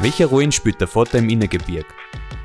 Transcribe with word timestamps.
Welche 0.00 0.26
Rollen 0.26 0.52
spielt 0.52 0.80
der 0.80 0.86
Vater 0.86 1.18
im 1.18 1.28
Innergebirg? 1.28 1.86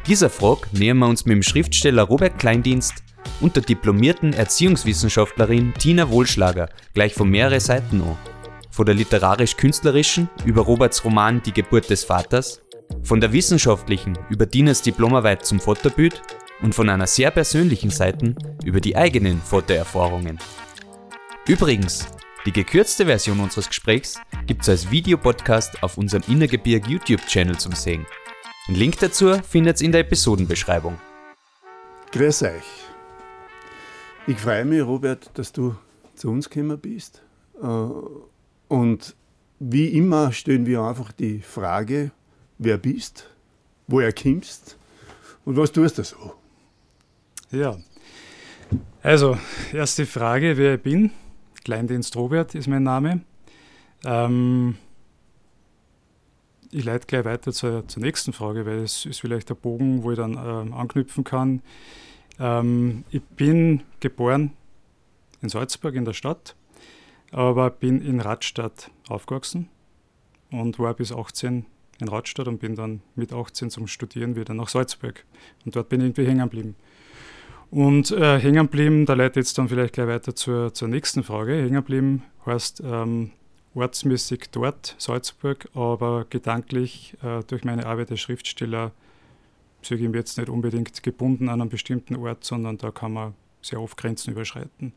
Dieser 0.08 0.32
Frage 0.32 0.62
nähern 0.72 0.98
wir 0.98 1.08
uns 1.08 1.26
mit 1.26 1.36
dem 1.36 1.44
Schriftsteller 1.44 2.02
Robert 2.02 2.40
Kleindienst 2.40 3.04
und 3.42 3.56
der 3.56 3.62
diplomierten 3.62 4.34
Erziehungswissenschaftlerin 4.34 5.72
Tina 5.78 6.10
Wohlschlager 6.10 6.68
gleich 6.96 7.14
von 7.14 7.30
mehreren 7.30 7.60
Seiten 7.60 8.02
an. 8.02 8.18
Von 8.72 8.88
der 8.88 8.96
literarisch-künstlerischen 8.96 10.30
über 10.46 10.64
Roberts 10.64 11.06
Roman 11.06 11.44
Die 11.44 11.54
Geburt 11.54 11.92
des 11.92 12.04
Vaters, 12.04 12.60
von 13.04 13.22
der 13.22 13.32
wissenschaftlichen 13.32 14.18
über 14.30 14.48
Dinas 14.48 14.82
Diplomarbeit 14.82 15.46
zum 15.46 15.60
Vaterbild 15.60 16.24
und 16.64 16.74
von 16.74 16.90
einer 16.90 17.06
sehr 17.06 17.30
persönlichen 17.30 17.92
Seite 17.92 18.34
über 18.64 18.82
die 18.82 18.96
eigenen 18.96 19.40
Vatererfahrungen. 19.40 20.40
Übrigens, 21.48 22.08
die 22.46 22.52
gekürzte 22.52 23.06
Version 23.06 23.40
unseres 23.40 23.70
Gesprächs 23.70 24.20
gibt 24.48 24.64
es 24.64 24.70
als 24.70 24.92
Videopodcast 24.92 25.82
auf 25.82 25.98
unserem 25.98 26.24
Innergebirg 26.28 26.88
YouTube-Channel 26.88 27.58
zum 27.58 27.72
Sehen. 27.72 28.06
Den 28.68 28.76
Link 28.76 29.00
dazu 29.00 29.36
findet 29.42 29.80
ihr 29.80 29.86
in 29.86 29.92
der 29.94 30.02
Episodenbeschreibung. 30.02 31.00
Grüß 32.12 32.44
euch. 32.44 32.64
Ich 34.28 34.38
freue 34.38 34.66
mich, 34.66 34.82
Robert, 34.82 35.32
dass 35.36 35.52
du 35.54 35.76
zu 36.16 36.30
uns 36.30 36.50
gekommen 36.50 36.78
bist. 36.80 37.22
Äh, 37.62 37.68
und 38.68 39.16
wie 39.60 39.88
immer 39.98 40.34
stellen 40.34 40.66
wir 40.66 40.82
einfach 40.82 41.14
die 41.14 41.40
Frage, 41.40 42.12
wer 42.58 42.78
bist, 42.78 43.30
woher 43.88 44.12
kommst 44.12 44.78
und 45.46 45.56
was 45.56 45.72
tust 45.72 45.98
du 45.98 46.04
so? 46.04 46.34
Ja, 47.52 47.78
also 49.02 49.38
erste 49.72 50.06
Frage, 50.06 50.58
wer 50.58 50.76
ich 50.76 50.82
bin. 50.82 51.12
Kleindienst 51.64 52.16
Robert 52.16 52.56
ist 52.56 52.68
mein 52.68 52.84
Name. 52.84 53.22
Ähm, 54.06 54.76
ich 56.72 56.84
leite 56.84 57.06
gleich 57.08 57.26
weiter 57.26 57.54
zur, 57.54 57.88
zur, 57.88 58.02
nächsten 58.02 58.34
Frage, 58.34 58.66
weil 58.66 58.80
es 58.80 59.06
ist 59.06 59.22
vielleicht 59.22 59.50
der 59.50 59.56
Bogen, 59.56 60.04
wo 60.04 60.12
ich 60.12 60.18
dann 60.18 60.34
ähm, 60.34 60.74
anknüpfen 60.74 61.24
kann. 61.24 61.62
Ähm, 62.40 63.06
ich 63.12 63.22
bin 63.22 63.84
geboren 64.00 64.52
in 65.42 65.50
Salzburg 65.50 65.96
in 65.96 66.06
der 66.06 66.14
Stadt, 66.14 66.56
aber 67.32 67.70
bin 67.70 68.02
in 68.02 68.20
Radstadt 68.20 68.90
aufgewachsen 69.08 69.70
und 70.52 70.80
war 70.80 70.94
bis 70.94 71.12
18 71.12 71.66
in 72.00 72.08
Radstadt 72.08 72.48
und 72.48 72.60
bin 72.60 72.76
dann 72.76 73.02
mit 73.16 73.34
18 73.34 73.70
zum 73.70 73.88
Studieren 73.88 74.36
wieder 74.36 74.54
nach 74.54 74.68
Salzburg. 74.68 75.26
Und 75.66 75.76
dort 75.76 75.90
bin 75.90 76.02
ich 76.02 76.08
irgendwie 76.08 76.26
hängen 76.26 76.50
geblieben. 76.50 76.76
Und 77.74 78.12
äh, 78.12 78.38
hängen 78.40 78.68
geblieben, 78.68 79.08
da 79.08 79.16
leitet 79.16 79.38
jetzt 79.38 79.58
dann 79.58 79.68
vielleicht 79.68 79.96
gleich 79.96 80.08
weiter 80.08 80.36
zur, 80.36 80.76
zur 80.76 80.88
nächsten 80.88 81.24
Frage. 81.24 81.54
Hängen 81.56 81.74
geblieben 81.74 82.24
heißt 82.46 82.84
ähm, 82.86 83.32
ortsmäßig 83.74 84.52
dort, 84.52 84.96
Salzburg, 85.00 85.68
aber 85.74 86.28
gedanklich 86.30 87.18
äh, 87.24 87.42
durch 87.48 87.64
meine 87.64 87.88
Arbeit 87.88 88.12
als 88.12 88.20
Schriftsteller 88.20 88.92
sage 89.82 90.06
ich 90.06 90.14
jetzt 90.14 90.38
nicht 90.38 90.50
unbedingt 90.50 91.02
gebunden 91.02 91.50
an 91.50 91.62
einen 91.62 91.72
bestimmten 91.72 92.16
Ort, 92.16 92.44
sondern 92.44 92.78
da 92.78 92.92
kann 92.92 93.12
man 93.14 93.34
sehr 93.64 93.82
oft 93.82 93.98
Grenzen 93.98 94.34
überschreiten. 94.34 94.94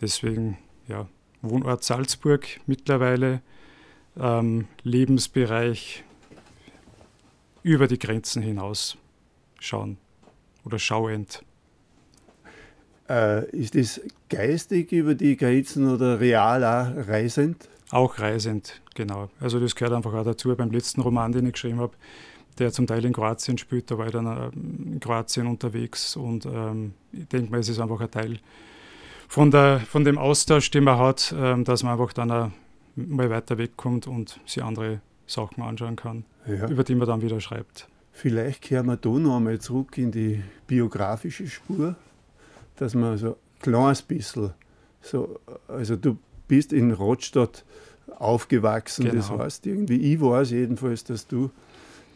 Deswegen, 0.00 0.58
ja, 0.86 1.08
Wohnort 1.42 1.82
Salzburg 1.82 2.46
mittlerweile, 2.66 3.42
ähm, 4.16 4.68
Lebensbereich 4.84 6.04
über 7.64 7.88
die 7.88 7.98
Grenzen 7.98 8.42
hinaus 8.42 8.96
schauen 9.58 9.98
oder 10.64 10.78
schauend. 10.78 11.42
Äh, 13.10 13.50
ist 13.50 13.74
das 13.74 14.00
geistig 14.28 14.92
über 14.92 15.16
die 15.16 15.36
Grenzen 15.36 15.92
oder 15.92 16.20
real 16.20 16.62
auch 16.62 17.08
reisend? 17.08 17.68
Auch 17.90 18.20
reisend, 18.20 18.80
genau. 18.94 19.30
Also 19.40 19.58
das 19.58 19.74
gehört 19.74 19.94
einfach 19.94 20.14
auch 20.14 20.24
dazu. 20.24 20.54
Beim 20.54 20.70
letzten 20.70 21.00
Roman, 21.00 21.32
den 21.32 21.46
ich 21.46 21.54
geschrieben 21.54 21.80
habe, 21.80 21.92
der 22.58 22.70
zum 22.70 22.86
Teil 22.86 23.04
in 23.04 23.12
Kroatien 23.12 23.58
spielt, 23.58 23.90
da 23.90 23.98
war 23.98 24.06
ich 24.06 24.12
dann 24.12 24.26
äh, 24.26 24.50
in 24.92 25.00
Kroatien 25.00 25.48
unterwegs 25.48 26.14
und 26.14 26.46
ähm, 26.46 26.92
ich 27.12 27.26
denke 27.26 27.50
mal, 27.50 27.58
es 27.58 27.68
ist 27.68 27.80
einfach 27.80 28.00
ein 28.00 28.10
Teil 28.12 28.38
von, 29.26 29.50
der, 29.50 29.80
von 29.80 30.04
dem 30.04 30.16
Austausch, 30.16 30.70
den 30.70 30.84
man 30.84 30.98
hat, 30.98 31.34
ähm, 31.36 31.64
dass 31.64 31.82
man 31.82 31.92
einfach 31.92 32.12
dann 32.12 32.30
auch 32.30 32.50
mal 32.94 33.28
weiter 33.28 33.58
wegkommt 33.58 34.06
und 34.06 34.38
sich 34.46 34.62
andere 34.62 35.00
Sachen 35.26 35.64
anschauen 35.64 35.96
kann, 35.96 36.24
ja. 36.46 36.68
über 36.68 36.84
die 36.84 36.94
man 36.94 37.08
dann 37.08 37.22
wieder 37.22 37.40
schreibt. 37.40 37.88
Vielleicht 38.12 38.62
kehren 38.62 38.86
wir 38.86 38.96
da 38.96 39.08
noch 39.08 39.38
einmal 39.38 39.58
zurück 39.58 39.98
in 39.98 40.12
die 40.12 40.42
biografische 40.68 41.48
Spur 41.48 41.96
dass 42.80 42.94
man 42.94 43.18
so 43.18 43.28
ein 43.28 43.36
kleines 43.60 44.02
bisschen, 44.02 44.54
so, 45.02 45.38
also 45.68 45.96
du 45.96 46.16
bist 46.48 46.72
in 46.72 46.92
Rottstadt 46.92 47.64
aufgewachsen, 48.18 49.04
genau. 49.04 49.16
das 49.16 49.30
heißt 49.30 49.66
irgendwie, 49.66 49.96
ich 49.96 50.20
weiß 50.20 50.50
jedenfalls, 50.50 51.04
dass 51.04 51.26
du 51.26 51.50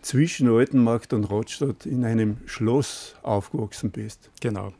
zwischen 0.00 0.48
Altenmarkt 0.48 1.12
und 1.12 1.24
Rottstadt 1.24 1.84
in 1.86 2.04
einem 2.04 2.38
Schloss 2.46 3.14
aufgewachsen 3.22 3.90
bist. 3.90 4.30
Genau, 4.40 4.72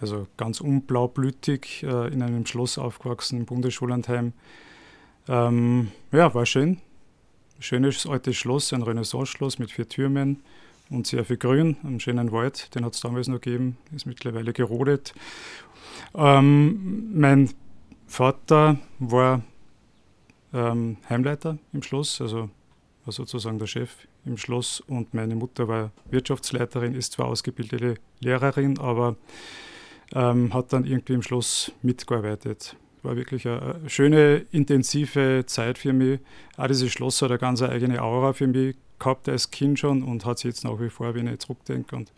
also 0.00 0.26
ganz 0.36 0.60
unblaublütig 0.60 1.84
äh, 1.84 2.12
in 2.12 2.22
einem 2.22 2.44
Schloss 2.44 2.76
aufgewachsen 2.76 3.38
im 3.38 3.46
Bundesschullandheim. 3.46 4.32
Ähm, 5.28 5.92
ja, 6.10 6.34
war 6.34 6.46
schön. 6.46 6.78
Schönes 7.60 8.06
altes 8.06 8.36
Schloss, 8.36 8.72
ein 8.72 8.82
Renaissance-Schloss 8.82 9.58
mit 9.58 9.70
vier 9.70 9.88
Türmen 9.88 10.42
und 10.90 11.06
sehr 11.06 11.24
viel 11.24 11.36
Grün, 11.36 11.76
einen 11.84 12.00
schönen 12.00 12.32
Wald, 12.32 12.74
den 12.74 12.84
hat 12.84 12.94
es 12.94 13.00
damals 13.00 13.28
noch 13.28 13.40
gegeben, 13.40 13.76
ist 13.94 14.06
mittlerweile 14.06 14.52
gerodet. 14.52 15.14
Ähm, 16.14 17.10
mein 17.14 17.50
Vater 18.06 18.78
war 18.98 19.42
ähm, 20.52 20.96
Heimleiter 21.08 21.58
im 21.72 21.82
Schloss, 21.82 22.20
also 22.20 22.48
war 23.04 23.12
sozusagen 23.12 23.58
der 23.58 23.66
Chef 23.66 23.90
im 24.24 24.36
Schloss 24.36 24.80
und 24.80 25.14
meine 25.14 25.34
Mutter 25.34 25.68
war 25.68 25.92
Wirtschaftsleiterin, 26.10 26.94
ist 26.94 27.12
zwar 27.12 27.26
ausgebildete 27.26 27.96
Lehrerin, 28.20 28.78
aber 28.78 29.16
ähm, 30.14 30.54
hat 30.54 30.72
dann 30.72 30.84
irgendwie 30.84 31.14
im 31.14 31.22
Schloss 31.22 31.72
mitgearbeitet. 31.82 32.76
War 33.02 33.16
wirklich 33.16 33.46
eine 33.46 33.78
schöne, 33.88 34.46
intensive 34.50 35.44
Zeit 35.46 35.78
für 35.78 35.92
mich. 35.92 36.20
Auch 36.56 36.66
dieses 36.66 36.90
Schloss 36.90 37.22
hat 37.22 37.30
eine 37.30 37.38
ganz 37.38 37.62
eigene 37.62 38.02
Aura 38.02 38.32
für 38.32 38.46
mich 38.46 38.74
gehabt 38.98 39.28
als 39.28 39.50
Kind 39.50 39.78
schon 39.78 40.02
und 40.02 40.24
hat 40.24 40.38
sich 40.38 40.50
jetzt 40.50 40.64
nach 40.64 40.80
wie 40.80 40.90
vor, 40.90 41.14
wenn 41.14 41.26
ich 41.26 41.38
zurückdenke. 41.40 41.96
Und 41.96 42.12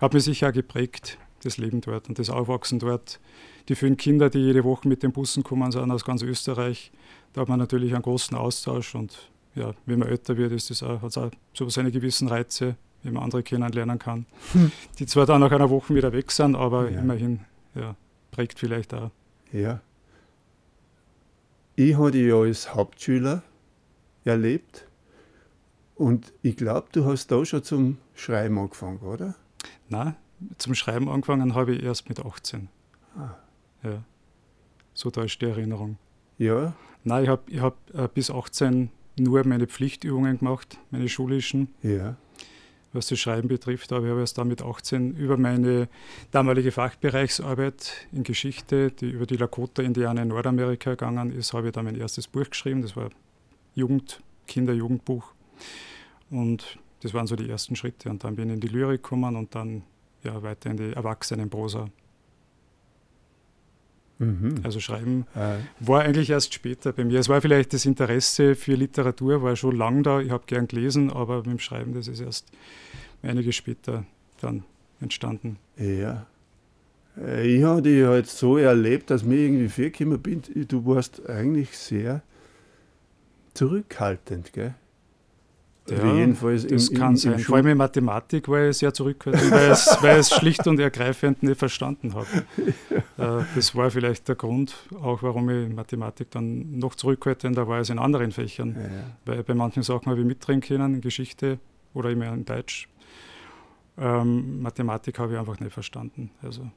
hat 0.00 0.14
mich 0.14 0.24
sicher 0.24 0.48
auch 0.48 0.52
geprägt, 0.52 1.18
das 1.42 1.58
Leben 1.58 1.80
dort 1.80 2.08
und 2.08 2.18
das 2.18 2.30
Aufwachsen 2.30 2.78
dort. 2.78 3.20
Die 3.68 3.74
vielen 3.74 3.96
Kinder, 3.96 4.30
die 4.30 4.38
jede 4.38 4.64
Woche 4.64 4.88
mit 4.88 5.02
den 5.02 5.12
Bussen 5.12 5.42
kommen, 5.42 5.70
sind 5.70 5.90
aus 5.90 6.04
ganz 6.04 6.22
Österreich. 6.22 6.90
Da 7.32 7.42
hat 7.42 7.48
man 7.48 7.58
natürlich 7.58 7.94
einen 7.94 8.02
großen 8.02 8.36
Austausch 8.36 8.94
und 8.94 9.30
ja, 9.54 9.74
wenn 9.86 9.98
man 9.98 10.08
älter 10.08 10.36
wird, 10.36 10.52
ist 10.52 10.70
das 10.70 10.82
auch, 10.82 11.02
hat 11.02 11.10
es 11.10 11.18
auch 11.18 11.30
so 11.54 11.68
seine 11.68 11.90
gewissen 11.90 12.28
Reize, 12.28 12.76
wie 13.02 13.10
man 13.10 13.22
andere 13.22 13.42
kennenlernen 13.42 13.98
kann. 13.98 14.26
Hm. 14.52 14.72
Die 14.98 15.06
zwar 15.06 15.26
dann 15.26 15.40
nach 15.40 15.50
einer 15.50 15.70
Woche 15.70 15.94
wieder 15.94 16.12
weg 16.12 16.30
sind, 16.30 16.56
aber 16.56 16.90
ja. 16.90 17.00
immerhin 17.00 17.40
ja, 17.74 17.96
prägt 18.30 18.58
vielleicht 18.58 18.94
auch. 18.94 19.10
Ja. 19.52 19.80
Ich 21.76 21.96
hatte 21.96 22.18
ja 22.18 22.36
als 22.36 22.74
Hauptschüler 22.74 23.42
erlebt, 24.24 24.86
und 26.00 26.32
ich 26.40 26.56
glaube, 26.56 26.88
du 26.92 27.04
hast 27.04 27.30
da 27.30 27.44
schon 27.44 27.62
zum 27.62 27.98
Schreiben 28.14 28.58
angefangen, 28.58 29.00
oder? 29.00 29.34
Nein, 29.90 30.16
zum 30.56 30.74
Schreiben 30.74 31.10
angefangen 31.10 31.54
habe 31.54 31.74
ich 31.74 31.82
erst 31.82 32.08
mit 32.08 32.24
18. 32.24 32.70
Ah. 33.18 33.34
Ja. 33.82 34.02
So 34.94 35.10
da 35.10 35.24
ist 35.24 35.38
die 35.42 35.44
Erinnerung. 35.44 35.98
Ja. 36.38 36.72
Nein, 37.04 37.24
ich 37.24 37.28
habe 37.28 37.42
ich 37.48 37.60
hab, 37.60 37.76
äh, 37.92 38.08
bis 38.14 38.30
18 38.30 38.88
nur 39.18 39.46
meine 39.46 39.66
Pflichtübungen 39.66 40.38
gemacht, 40.38 40.78
meine 40.90 41.06
schulischen. 41.10 41.68
Ja. 41.82 42.16
Was 42.94 43.08
das 43.08 43.18
Schreiben 43.18 43.48
betrifft, 43.48 43.92
aber 43.92 44.06
ich 44.06 44.10
habe 44.10 44.20
erst 44.20 44.38
dann 44.38 44.48
mit 44.48 44.62
18 44.62 45.16
über 45.16 45.36
meine 45.36 45.86
damalige 46.30 46.72
Fachbereichsarbeit 46.72 48.08
in 48.10 48.22
Geschichte, 48.22 48.90
die 48.90 49.10
über 49.10 49.26
die 49.26 49.36
Lakota-Indianer 49.36 50.22
in 50.22 50.28
Nordamerika 50.28 50.92
gegangen 50.92 51.30
ist, 51.30 51.52
habe 51.52 51.66
ich 51.66 51.72
dann 51.74 51.84
mein 51.84 51.96
erstes 51.96 52.26
Buch 52.26 52.48
geschrieben. 52.48 52.80
Das 52.80 52.96
war 52.96 53.10
Jugend, 53.74 54.22
Kinder-Jugendbuch. 54.46 55.34
Und 56.30 56.78
das 57.02 57.14
waren 57.14 57.26
so 57.26 57.36
die 57.36 57.48
ersten 57.48 57.76
Schritte. 57.76 58.08
Und 58.08 58.24
dann 58.24 58.36
bin 58.36 58.48
ich 58.48 58.54
in 58.54 58.60
die 58.60 58.68
Lyrik 58.68 59.02
gekommen 59.02 59.36
und 59.36 59.54
dann 59.54 59.82
ja, 60.22 60.42
weiter 60.42 60.70
in 60.70 60.76
die 60.76 60.92
Erwachsenenprosa. 60.92 61.88
Mhm. 64.18 64.56
Also 64.62 64.80
Schreiben 64.80 65.26
äh. 65.34 65.56
war 65.80 66.02
eigentlich 66.02 66.28
erst 66.28 66.52
später 66.52 66.92
bei 66.92 67.04
mir. 67.04 67.18
Es 67.18 67.30
war 67.30 67.40
vielleicht 67.40 67.72
das 67.72 67.86
Interesse 67.86 68.54
für 68.54 68.74
Literatur, 68.74 69.42
war 69.42 69.56
schon 69.56 69.76
lang 69.76 70.02
da. 70.02 70.20
Ich 70.20 70.30
habe 70.30 70.44
gern 70.46 70.68
gelesen, 70.68 71.10
aber 71.10 71.38
mit 71.38 71.46
dem 71.46 71.58
Schreiben, 71.58 71.94
das 71.94 72.06
ist 72.06 72.20
erst 72.20 72.52
einige 73.22 73.52
später 73.52 74.04
dann 74.42 74.64
entstanden. 75.00 75.56
Ja. 75.78 76.26
Äh, 77.16 77.46
ich 77.46 77.64
habe 77.64 77.80
dich 77.80 78.04
halt 78.04 78.26
so 78.26 78.58
erlebt, 78.58 79.10
dass 79.10 79.24
mir 79.24 79.38
irgendwie 79.38 79.68
vorgekommen 79.68 80.20
bin, 80.20 80.42
du 80.68 80.84
warst 80.84 81.26
eigentlich 81.26 81.76
sehr 81.76 82.22
zurückhaltend, 83.54 84.52
gell? 84.52 84.74
Ja, 85.90 86.14
jedenfalls 86.14 86.66
das 86.66 86.88
im, 86.88 86.98
kann 86.98 87.10
im, 87.10 87.16
sein. 87.16 87.32
Im 87.34 87.38
Vor 87.40 87.56
allem 87.56 87.66
in 87.68 87.78
Mathematik 87.78 88.48
war 88.48 88.68
ich 88.68 88.78
sehr 88.78 88.92
zurückhaltend, 88.92 89.50
weil, 89.50 89.70
es, 89.70 89.96
weil 90.00 90.14
ich 90.14 90.20
es 90.20 90.30
schlicht 90.34 90.66
und 90.66 90.78
ergreifend 90.78 91.42
nicht 91.42 91.58
verstanden 91.58 92.14
habe. 92.14 92.26
Ja. 93.16 93.40
Äh, 93.40 93.44
das 93.54 93.74
war 93.74 93.90
vielleicht 93.90 94.28
der 94.28 94.36
Grund, 94.36 94.74
auch 95.00 95.22
warum 95.22 95.48
ich 95.50 95.68
Mathematik 95.68 96.30
dann 96.30 96.78
noch 96.78 96.94
zurückhaltender 96.94 97.66
war 97.68 97.78
als 97.78 97.90
in 97.90 97.98
anderen 97.98 98.32
Fächern. 98.32 98.76
Ja, 98.76 99.34
weil 99.34 99.42
bei 99.42 99.54
manchen 99.54 99.82
Sachen 99.82 100.06
habe 100.06 100.20
ich 100.20 100.26
mitdrehen 100.26 100.60
können, 100.60 100.94
in 100.94 101.00
Geschichte 101.00 101.58
oder 101.94 102.10
immer 102.10 102.32
in 102.32 102.44
Deutsch. 102.44 102.88
Ähm, 103.98 104.62
Mathematik 104.62 105.18
habe 105.18 105.34
ich 105.34 105.38
einfach 105.38 105.60
nicht 105.60 105.72
verstanden. 105.72 106.30
Also. 106.42 106.70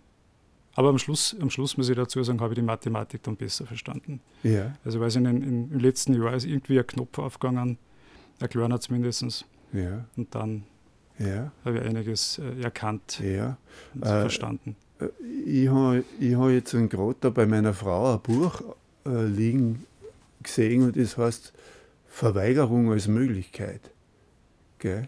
Aber 0.76 0.90
am 0.90 0.98
Schluss, 0.98 1.36
am 1.40 1.50
Schluss 1.50 1.78
muss 1.78 1.90
ich 1.90 1.96
dazu 1.96 2.22
sagen, 2.24 2.42
habe 2.42 2.54
ich 2.54 2.60
die 2.60 2.66
Mathematik 2.66 3.22
dann 3.24 3.36
besser 3.36 3.66
verstanden. 3.66 4.22
Ja. 4.42 4.76
Also 4.84 5.00
weiß 5.00 5.16
ich, 5.16 5.22
in, 5.22 5.26
in, 5.26 5.72
im 5.72 5.80
letzten 5.80 6.14
Jahr 6.14 6.34
ist 6.34 6.46
irgendwie 6.46 6.80
ein 6.80 6.88
Knopf 6.88 7.20
aufgegangen, 7.20 7.78
ein 8.44 8.50
kleiner 8.50 8.80
zumindest. 8.80 9.46
Ja. 9.72 10.06
Und 10.16 10.36
dann 10.36 10.64
ja. 11.20 11.52
habe 11.66 11.80
ich 11.80 11.84
einiges 11.84 12.40
äh, 12.40 12.62
erkannt 12.62 13.20
ja. 13.24 13.58
und 13.96 14.04
äh, 14.04 14.22
verstanden. 14.22 14.76
Äh, 15.00 15.08
ich 15.46 15.70
habe 15.70 16.04
ich 16.20 16.36
hab 16.36 16.50
jetzt 16.50 16.72
gerade 16.72 17.16
da 17.20 17.30
bei 17.30 17.46
meiner 17.46 17.74
Frau 17.74 18.14
ein 18.14 18.22
Buch 18.22 18.62
äh, 19.06 19.26
liegen 19.26 19.86
gesehen 20.42 20.84
und 20.84 20.98
das 20.98 21.18
heißt 21.18 21.54
Verweigerung 22.08 22.92
als 22.92 23.08
Möglichkeit. 23.08 23.82
Gell? 24.80 25.08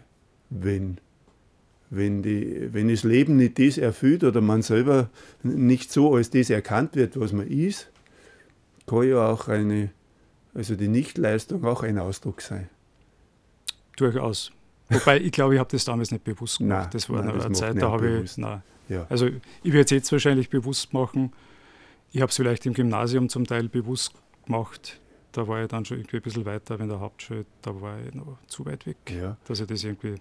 Wenn 0.50 0.98
wenn, 1.88 2.22
die, 2.22 2.68
wenn 2.72 2.88
das 2.88 3.04
Leben 3.04 3.36
nicht 3.36 3.60
das 3.60 3.78
erfüllt 3.78 4.24
oder 4.24 4.40
man 4.40 4.62
selber 4.62 5.08
nicht 5.44 5.92
so 5.92 6.16
als 6.16 6.30
das 6.30 6.50
erkannt 6.50 6.96
wird, 6.96 7.18
was 7.18 7.32
man 7.32 7.46
ist, 7.46 7.90
kann 8.86 9.08
ja 9.08 9.28
auch 9.28 9.46
eine, 9.46 9.90
also 10.52 10.74
die 10.74 10.88
Nichtleistung 10.88 11.64
auch 11.64 11.84
ein 11.84 11.98
Ausdruck 11.98 12.40
sein. 12.40 12.68
Durchaus. 13.96 14.52
Wobei, 14.88 15.20
ich 15.20 15.32
glaube, 15.32 15.54
ich 15.54 15.60
habe 15.60 15.70
das 15.70 15.84
damals 15.84 16.10
nicht 16.12 16.24
bewusst 16.24 16.58
gemacht. 16.58 16.82
Nein, 16.82 16.90
das 16.92 17.10
war 17.10 17.22
nein, 17.22 17.40
eine 17.40 17.52
Zeit, 17.54 17.80
da 17.80 17.90
habe 17.90 18.20
ich. 18.22 18.36
Nein. 18.36 18.62
Ja. 18.88 19.06
Also, 19.08 19.26
ich 19.26 19.72
werde 19.72 19.80
es 19.80 19.90
jetzt 19.90 20.12
wahrscheinlich 20.12 20.48
bewusst 20.48 20.92
machen. 20.92 21.32
Ich 22.12 22.20
habe 22.20 22.30
es 22.30 22.36
vielleicht 22.36 22.64
im 22.66 22.72
Gymnasium 22.72 23.28
zum 23.28 23.46
Teil 23.46 23.68
bewusst 23.68 24.12
gemacht. 24.44 25.00
Da 25.32 25.48
war 25.48 25.62
ich 25.62 25.68
dann 25.68 25.84
schon 25.84 25.98
irgendwie 25.98 26.16
ein 26.18 26.22
bisschen 26.22 26.44
weiter, 26.44 26.78
wenn 26.78 26.88
der 26.88 27.00
Hauptschule, 27.00 27.44
da 27.62 27.78
war 27.80 27.98
ich 28.00 28.14
noch 28.14 28.38
zu 28.46 28.64
weit 28.64 28.86
weg, 28.86 28.96
ja. 29.10 29.36
dass 29.44 29.60
ich 29.60 29.66
das 29.66 29.82
irgendwie 29.82 30.14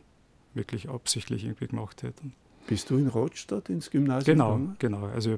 wirklich 0.55 0.89
absichtlich 0.89 1.45
irgendwie 1.45 1.67
gemacht 1.67 2.01
hätten. 2.03 2.33
Bist 2.67 2.89
du 2.89 2.97
in 2.97 3.07
Rotstadt 3.07 3.69
ins 3.69 3.91
Gymnasium 3.91 4.35
Genau, 4.37 4.53
gegangen? 4.55 4.75
genau. 4.79 5.05
Also 5.05 5.33
äh, 5.33 5.37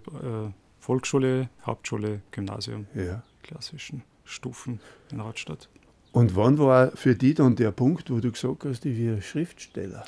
Volksschule, 0.80 1.50
Hauptschule, 1.66 2.22
Gymnasium, 2.32 2.88
ja. 2.96 3.22
klassischen 3.44 4.04
Stufen 4.24 4.80
in 5.12 5.20
Rotstadt. 5.20 5.68
Und 6.18 6.36
wann 6.36 6.58
war 6.58 6.98
für 6.98 7.14
dich 7.14 7.36
dann 7.36 7.56
der 7.56 7.70
Punkt, 7.70 8.10
wo 8.10 8.20
du 8.20 8.32
gesagt 8.32 8.66
hast, 8.66 8.84
ich 8.88 8.98
werde 8.98 9.22
Schriftsteller? 9.22 10.04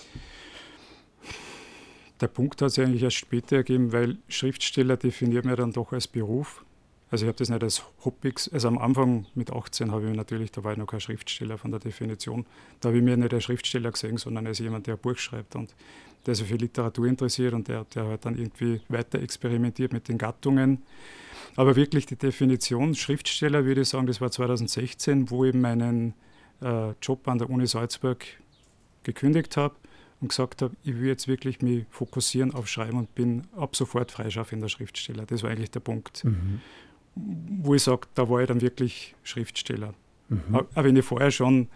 Der 2.19 2.27
Punkt 2.27 2.59
hat 2.63 2.71
sich 2.71 2.83
eigentlich 2.83 3.03
erst 3.03 3.17
später 3.17 3.57
ergeben, 3.57 3.91
weil 3.93 4.17
Schriftsteller 4.27 4.97
definiert 4.97 5.45
man 5.45 5.55
dann 5.55 5.71
doch 5.71 5.93
als 5.93 6.07
Beruf. 6.07 6.65
Also 7.11 7.25
ich 7.25 7.27
habe 7.27 7.37
das 7.37 7.49
nicht 7.49 7.61
als 7.61 7.83
Hobby, 8.03 8.33
also 8.51 8.67
am 8.67 8.79
Anfang 8.79 9.27
mit 9.35 9.53
18 9.53 9.91
habe 9.91 10.09
ich 10.09 10.15
natürlich, 10.15 10.51
da 10.51 10.63
war 10.63 10.71
ich 10.71 10.79
noch 10.79 10.87
kein 10.87 10.99
Schriftsteller 10.99 11.59
von 11.59 11.69
der 11.69 11.79
Definition, 11.79 12.47
da 12.81 12.89
habe 12.89 12.97
ich 12.97 13.03
mir 13.03 13.15
nicht 13.15 13.31
als 13.31 13.43
Schriftsteller 13.43 13.91
gesehen, 13.91 14.17
sondern 14.17 14.47
als 14.47 14.57
jemand, 14.57 14.87
der 14.87 14.95
ein 14.95 14.99
Buch 14.99 15.17
schreibt 15.17 15.55
und 15.55 15.75
der 16.25 16.33
sich 16.33 16.47
für 16.47 16.55
Literatur 16.55 17.05
interessiert 17.05 17.53
und 17.53 17.67
der, 17.67 17.85
der 17.93 18.05
halt 18.05 18.25
dann 18.25 18.35
irgendwie 18.35 18.81
weiter 18.89 19.21
experimentiert 19.21 19.93
mit 19.93 20.07
den 20.07 20.17
Gattungen. 20.17 20.81
Aber 21.55 21.75
wirklich 21.75 22.05
die 22.05 22.15
Definition 22.15 22.95
Schriftsteller, 22.95 23.65
würde 23.65 23.81
ich 23.81 23.89
sagen, 23.89 24.07
das 24.07 24.21
war 24.21 24.31
2016, 24.31 25.29
wo 25.29 25.45
ich 25.45 25.53
meinen 25.53 26.13
äh, 26.61 26.91
Job 27.01 27.27
an 27.27 27.37
der 27.37 27.49
Uni 27.49 27.67
Salzburg 27.67 28.25
gekündigt 29.03 29.57
habe 29.57 29.75
und 30.21 30.29
gesagt 30.29 30.61
habe, 30.61 30.75
ich 30.83 30.95
will 30.95 31.07
jetzt 31.07 31.27
wirklich 31.27 31.61
mich 31.61 31.85
fokussieren 31.89 32.53
auf 32.53 32.67
Schreiben 32.67 32.97
und 32.97 33.15
bin 33.15 33.47
ab 33.55 33.75
sofort 33.75 34.11
freischaffender 34.11 34.69
Schriftsteller. 34.69 35.25
Das 35.25 35.43
war 35.43 35.49
eigentlich 35.49 35.71
der 35.71 35.79
Punkt. 35.79 36.23
Mhm 36.25 36.61
wo 37.15 37.75
ich 37.75 37.83
sage, 37.83 38.07
da 38.15 38.29
war 38.29 38.41
ich 38.41 38.47
dann 38.47 38.61
wirklich 38.61 39.15
Schriftsteller. 39.23 39.93
Mhm. 40.29 40.55
Auch 40.55 40.83
wenn 40.83 40.95
ich 40.95 41.05
vorher 41.05 41.31
schon 41.31 41.67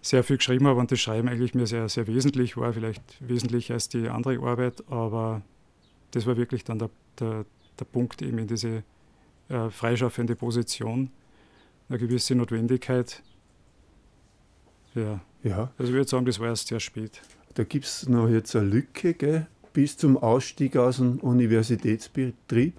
sehr 0.00 0.22
viel 0.22 0.36
geschrieben 0.36 0.66
habe 0.66 0.78
und 0.78 0.90
das 0.90 1.00
Schreiben 1.00 1.28
eigentlich 1.28 1.54
mir 1.54 1.66
sehr, 1.66 1.88
sehr 1.88 2.06
wesentlich 2.06 2.56
war, 2.56 2.72
vielleicht 2.72 3.02
wesentlicher 3.20 3.74
als 3.74 3.88
die 3.88 4.08
andere 4.08 4.38
Arbeit, 4.40 4.84
aber 4.88 5.42
das 6.12 6.26
war 6.26 6.36
wirklich 6.36 6.64
dann 6.64 6.78
der, 6.78 6.90
der, 7.18 7.44
der 7.78 7.84
Punkt 7.84 8.22
eben 8.22 8.38
in 8.38 8.46
diese 8.46 8.82
äh, 9.48 9.70
freischaffende 9.70 10.36
Position, 10.36 11.10
eine 11.88 11.98
gewisse 11.98 12.34
Notwendigkeit. 12.34 13.22
Ja. 14.94 15.20
ja. 15.42 15.72
Also 15.78 15.90
ich 15.90 15.96
würde 15.96 16.08
sagen, 16.08 16.26
das 16.26 16.40
war 16.40 16.48
erst 16.48 16.68
sehr 16.68 16.80
spät. 16.80 17.22
Da 17.54 17.64
gibt 17.64 17.84
es 17.84 18.08
noch 18.08 18.28
jetzt 18.28 18.56
eine 18.56 18.66
Lücke 18.66 19.14
gell, 19.14 19.46
bis 19.72 19.96
zum 19.96 20.16
Ausstieg 20.16 20.76
aus 20.76 20.96
dem 20.96 21.20
Universitätsbetrieb. 21.20 22.74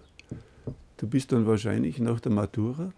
Du 0.98 1.08
bist 1.08 1.32
dann 1.32 1.46
wahrscheinlich 1.46 2.00
nach 2.00 2.20
der 2.20 2.32
Matura 2.32 2.92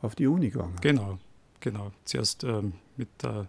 auf 0.00 0.14
die 0.14 0.26
Uni 0.26 0.50
gegangen. 0.50 0.76
Genau, 0.80 1.18
genau. 1.60 1.92
Zuerst 2.04 2.44
ähm, 2.44 2.74
mit 2.96 3.08
der 3.22 3.48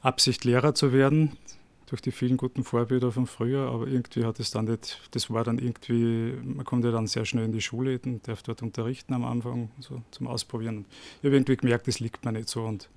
Absicht, 0.00 0.44
Lehrer 0.44 0.74
zu 0.74 0.92
werden, 0.92 1.36
durch 1.86 2.00
die 2.00 2.12
vielen 2.12 2.36
guten 2.36 2.64
Vorbilder 2.64 3.12
von 3.12 3.26
früher, 3.26 3.68
aber 3.68 3.86
irgendwie 3.86 4.24
hat 4.24 4.40
es 4.40 4.50
dann 4.50 4.64
nicht, 4.66 5.00
das 5.12 5.30
war 5.30 5.44
dann 5.44 5.58
irgendwie, 5.58 6.34
man 6.42 6.64
kommt 6.64 6.84
ja 6.84 6.90
dann 6.90 7.06
sehr 7.06 7.24
schnell 7.24 7.44
in 7.44 7.52
die 7.52 7.60
Schule 7.60 8.00
und 8.04 8.26
darf 8.26 8.42
dort 8.42 8.62
unterrichten 8.62 9.12
am 9.12 9.24
Anfang, 9.24 9.70
so 9.80 10.02
zum 10.10 10.26
Ausprobieren. 10.26 10.86
Ich 11.20 11.26
habe 11.26 11.36
irgendwie 11.36 11.56
gemerkt, 11.56 11.86
das 11.86 12.00
liegt 12.00 12.24
mir 12.24 12.32
nicht 12.32 12.48
so 12.48 12.64
und 12.64 12.88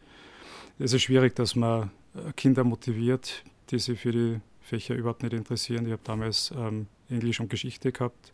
es 0.79 0.93
ist 0.93 1.01
schwierig, 1.01 1.35
dass 1.35 1.55
man 1.55 1.91
äh, 2.15 2.31
Kinder 2.35 2.63
motiviert, 2.63 3.43
die 3.71 3.79
sich 3.79 3.99
für 3.99 4.11
die 4.11 4.39
Fächer 4.61 4.95
überhaupt 4.95 5.23
nicht 5.23 5.33
interessieren. 5.33 5.85
Ich 5.85 5.91
habe 5.91 6.01
damals 6.03 6.53
ähm, 6.55 6.87
Englisch 7.09 7.39
und 7.39 7.49
Geschichte 7.49 7.91
gehabt 7.91 8.33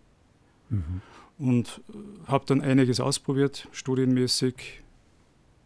Mhm. 0.73 1.01
Und 1.37 1.81
habe 2.27 2.45
dann 2.45 2.61
einiges 2.61 2.99
ausprobiert, 2.99 3.67
studienmäßig. 3.71 4.81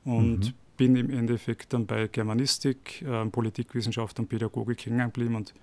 Und 0.03 0.39
mhm. 0.39 0.53
Bin 0.77 0.95
im 0.95 1.09
Endeffekt 1.09 1.73
dann 1.73 1.85
bei 1.85 2.07
Germanistik, 2.07 3.01
äh, 3.01 3.25
Politikwissenschaft 3.25 4.19
und 4.19 4.29
Pädagogik 4.29 4.85
hängen 4.85 5.07
geblieben 5.07 5.35
und 5.35 5.53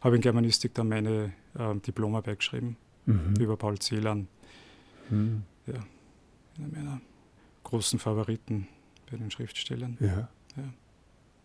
habe 0.00 0.16
in 0.16 0.22
Germanistik 0.22 0.74
dann 0.74 0.88
meine 0.88 1.32
äh, 1.58 1.74
Diplomarbeit 1.86 2.38
geschrieben 2.38 2.76
mhm. 3.06 3.36
über 3.38 3.56
Paul 3.56 3.78
Celan. 3.78 4.26
Mhm. 5.10 5.42
Ja, 5.66 5.74
einer 6.58 6.68
meiner 6.72 7.00
großen 7.62 7.98
Favoriten 7.98 8.66
bei 9.10 9.16
den 9.16 9.30
Schriftstellern. 9.30 9.96
Ja. 10.00 10.28
ja. 10.56 10.64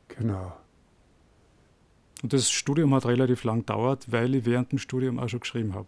Genau. 0.08 0.58
Und 2.24 2.34
das 2.34 2.50
Studium 2.50 2.96
hat 2.96 3.06
relativ 3.06 3.44
lang 3.44 3.60
gedauert, 3.60 4.12
weil 4.12 4.34
ich 4.34 4.46
während 4.46 4.72
dem 4.72 4.80
Studium 4.80 5.20
auch 5.20 5.30
schon 5.30 5.42
geschrieben 5.42 5.76
habe. 5.76 5.88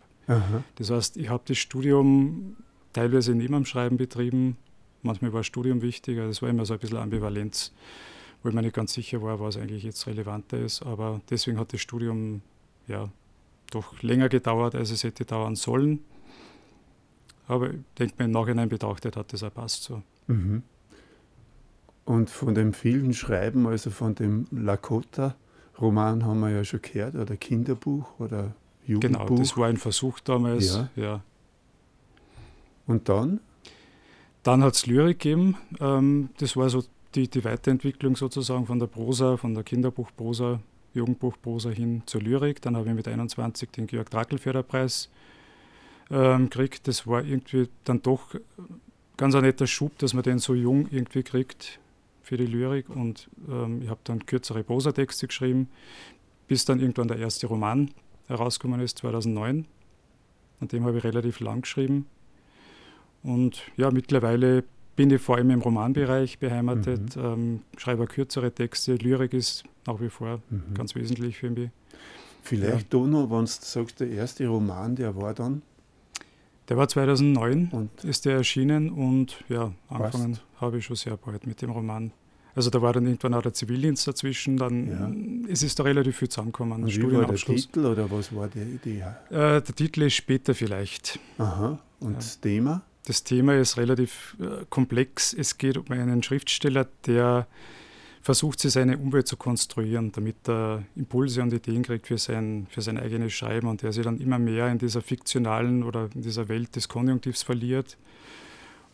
Das 0.75 0.91
heißt, 0.91 1.17
ich 1.17 1.29
habe 1.29 1.43
das 1.47 1.57
Studium 1.57 2.55
teilweise 2.93 3.33
neben 3.33 3.53
dem 3.53 3.65
Schreiben 3.65 3.97
betrieben. 3.97 4.57
Manchmal 5.01 5.33
war 5.33 5.39
das 5.41 5.47
Studium 5.47 5.81
wichtiger. 5.81 6.27
Das 6.27 6.41
war 6.41 6.49
immer 6.49 6.65
so 6.65 6.73
ein 6.73 6.79
bisschen 6.79 6.97
Ambivalenz, 6.97 7.73
wo 8.43 8.49
ich 8.49 8.55
mir 8.55 8.61
nicht 8.61 8.75
ganz 8.75 8.93
sicher 8.93 9.21
war, 9.21 9.39
was 9.39 9.57
eigentlich 9.57 9.83
jetzt 9.83 10.05
relevanter 10.07 10.57
ist. 10.57 10.83
Aber 10.83 11.21
deswegen 11.29 11.59
hat 11.59 11.73
das 11.73 11.81
Studium 11.81 12.41
ja 12.87 13.09
doch 13.71 14.01
länger 14.01 14.29
gedauert, 14.29 14.75
als 14.75 14.91
es 14.91 15.03
hätte 15.03 15.25
dauern 15.25 15.55
sollen. 15.55 15.99
Aber 17.47 17.71
ich 17.71 17.79
denke 17.97 18.15
mir 18.19 18.25
im 18.25 18.31
Nachhinein 18.31 18.69
betrachtet 18.69 19.17
hat 19.17 19.33
das 19.33 19.43
auch 19.43 19.53
passt 19.53 19.83
so. 19.83 20.01
Mhm. 20.27 20.63
Und 22.05 22.29
von 22.29 22.55
dem 22.55 22.73
vielen 22.73 23.13
Schreiben, 23.13 23.67
also 23.67 23.91
von 23.91 24.15
dem 24.15 24.47
Lakota-Roman 24.51 26.25
haben 26.25 26.39
wir 26.39 26.49
ja 26.49 26.63
schon 26.63 26.81
gehört, 26.81 27.15
oder 27.15 27.37
Kinderbuch 27.37 28.19
oder 28.19 28.55
Jugendbuch. 28.85 29.27
Genau, 29.27 29.37
das 29.37 29.57
war 29.57 29.67
ein 29.67 29.77
Versuch 29.77 30.19
damals. 30.19 30.75
Ja. 30.75 30.89
ja. 30.95 31.23
Und 32.87 33.09
dann? 33.09 33.39
Dann 34.43 34.63
hat 34.63 34.75
es 34.75 34.85
Lyrik 34.85 35.19
gegeben. 35.19 35.57
Ähm, 35.79 36.29
das 36.37 36.55
war 36.55 36.69
so 36.69 36.83
die, 37.15 37.27
die 37.27 37.43
Weiterentwicklung 37.43 38.15
sozusagen 38.15 38.65
von 38.65 38.79
der 38.79 38.87
Prosa, 38.87 39.37
von 39.37 39.53
der 39.53 39.63
Kinderbuchprosa, 39.63 40.59
Jugendbuchprosa 40.93 41.69
hin 41.69 42.03
zur 42.05 42.21
Lyrik. 42.21 42.61
Dann 42.61 42.75
habe 42.75 42.87
ich 42.89 42.95
mit 42.95 43.07
21 43.07 43.71
den 43.71 43.87
Georg 43.87 44.09
Drackel-Förderpreis 44.09 45.09
ähm, 46.11 46.49
gekriegt. 46.49 46.87
Das 46.87 47.05
war 47.07 47.23
irgendwie 47.23 47.67
dann 47.83 48.01
doch 48.01 48.35
ganz 49.17 49.35
ein 49.35 49.43
netter 49.43 49.67
Schub, 49.67 49.97
dass 49.97 50.13
man 50.13 50.23
den 50.23 50.39
so 50.39 50.53
jung 50.53 50.87
irgendwie 50.91 51.23
kriegt 51.23 51.79
für 52.23 52.37
die 52.37 52.45
Lyrik. 52.45 52.89
Und 52.89 53.29
ähm, 53.49 53.81
ich 53.81 53.89
habe 53.89 53.99
dann 54.03 54.25
kürzere 54.25 54.63
Prosatexte 54.63 55.27
geschrieben, 55.27 55.67
bis 56.47 56.65
dann 56.65 56.79
irgendwann 56.79 57.07
der 57.07 57.17
erste 57.17 57.47
Roman 57.47 57.91
herausgekommen 58.27 58.79
ist 58.79 58.99
2009. 58.99 59.65
An 60.61 60.67
dem 60.67 60.85
habe 60.85 60.97
ich 60.97 61.03
relativ 61.03 61.39
lang 61.39 61.61
geschrieben. 61.61 62.05
Und 63.23 63.61
ja, 63.77 63.91
mittlerweile 63.91 64.63
bin 64.95 65.11
ich 65.11 65.21
vor 65.21 65.37
allem 65.37 65.49
im 65.51 65.61
Romanbereich 65.61 66.39
beheimatet, 66.39 67.15
mhm. 67.15 67.23
ähm, 67.23 67.61
schreibe 67.77 68.05
kürzere 68.05 68.51
Texte. 68.51 68.95
Lyrik 68.95 69.33
ist 69.33 69.63
nach 69.85 69.99
wie 70.01 70.09
vor 70.09 70.41
mhm. 70.49 70.73
ganz 70.73 70.95
wesentlich 70.95 71.37
für 71.37 71.49
mich. 71.49 71.69
Vielleicht 72.43 72.93
ja. 72.93 72.99
noch, 72.99 73.29
wenn 73.29 73.45
du 73.45 73.47
sagst, 73.47 73.99
der 73.99 74.09
erste 74.09 74.47
Roman, 74.47 74.95
der 74.95 75.15
war 75.15 75.33
dann? 75.33 75.61
Der 76.67 76.77
war 76.77 76.87
2009, 76.87 77.69
und 77.71 78.03
ist 78.03 78.25
der 78.25 78.35
erschienen 78.35 78.91
und 78.91 79.43
ja, 79.49 79.71
angefangen 79.87 80.37
habe 80.61 80.77
ich 80.77 80.85
schon 80.85 80.95
sehr 80.95 81.17
bald 81.17 81.47
mit 81.47 81.61
dem 81.61 81.71
Roman. 81.71 82.11
Also 82.53 82.69
da 82.69 82.81
war 82.81 82.93
dann 82.93 83.05
irgendwann 83.05 83.33
auch 83.35 83.41
der 83.41 83.53
Zivildienst 83.53 84.07
dazwischen, 84.07 84.57
dann 84.57 85.45
ja. 85.47 85.51
es 85.51 85.63
ist 85.63 85.79
da 85.79 85.83
relativ 85.83 86.17
viel 86.17 86.29
zusammengekommen. 86.29 86.83
Und 86.83 86.95
wie 86.95 87.11
war 87.13 87.25
der 87.25 87.35
Titel 87.35 87.85
oder 87.85 88.11
was 88.11 88.35
war 88.35 88.47
die 88.47 88.59
Idee? 88.59 88.99
Äh, 89.29 89.61
der 89.61 89.63
Titel 89.63 90.03
ist 90.03 90.15
später 90.15 90.53
vielleicht. 90.53 91.19
Aha. 91.37 91.79
Und 91.99 92.11
ja. 92.11 92.15
das 92.17 92.39
Thema? 92.39 92.83
Das 93.09 93.23
Thema 93.23 93.55
ist 93.55 93.77
relativ 93.77 94.37
äh, 94.39 94.65
komplex. 94.69 95.33
Es 95.33 95.57
geht 95.57 95.77
um 95.77 95.89
einen 95.89 96.21
Schriftsteller, 96.21 96.87
der 97.07 97.47
versucht, 98.21 98.59
sich 98.59 98.73
seine 98.73 98.99
Umwelt 98.99 99.27
zu 99.27 99.35
konstruieren, 99.35 100.11
damit 100.11 100.47
er 100.47 100.83
Impulse 100.95 101.41
und 101.41 101.51
Ideen 101.51 101.81
kriegt 101.81 102.05
für 102.05 102.19
sein, 102.19 102.67
für 102.69 102.83
sein 102.83 102.99
eigenes 102.99 103.33
Schreiben 103.33 103.67
und 103.67 103.81
der 103.81 103.93
sich 103.93 104.03
dann 104.03 104.21
immer 104.21 104.37
mehr 104.37 104.71
in 104.71 104.77
dieser 104.77 105.01
fiktionalen 105.01 105.81
oder 105.81 106.07
in 106.13 106.21
dieser 106.21 106.49
Welt 106.49 106.75
des 106.75 106.87
Konjunktivs 106.87 107.41
verliert 107.41 107.97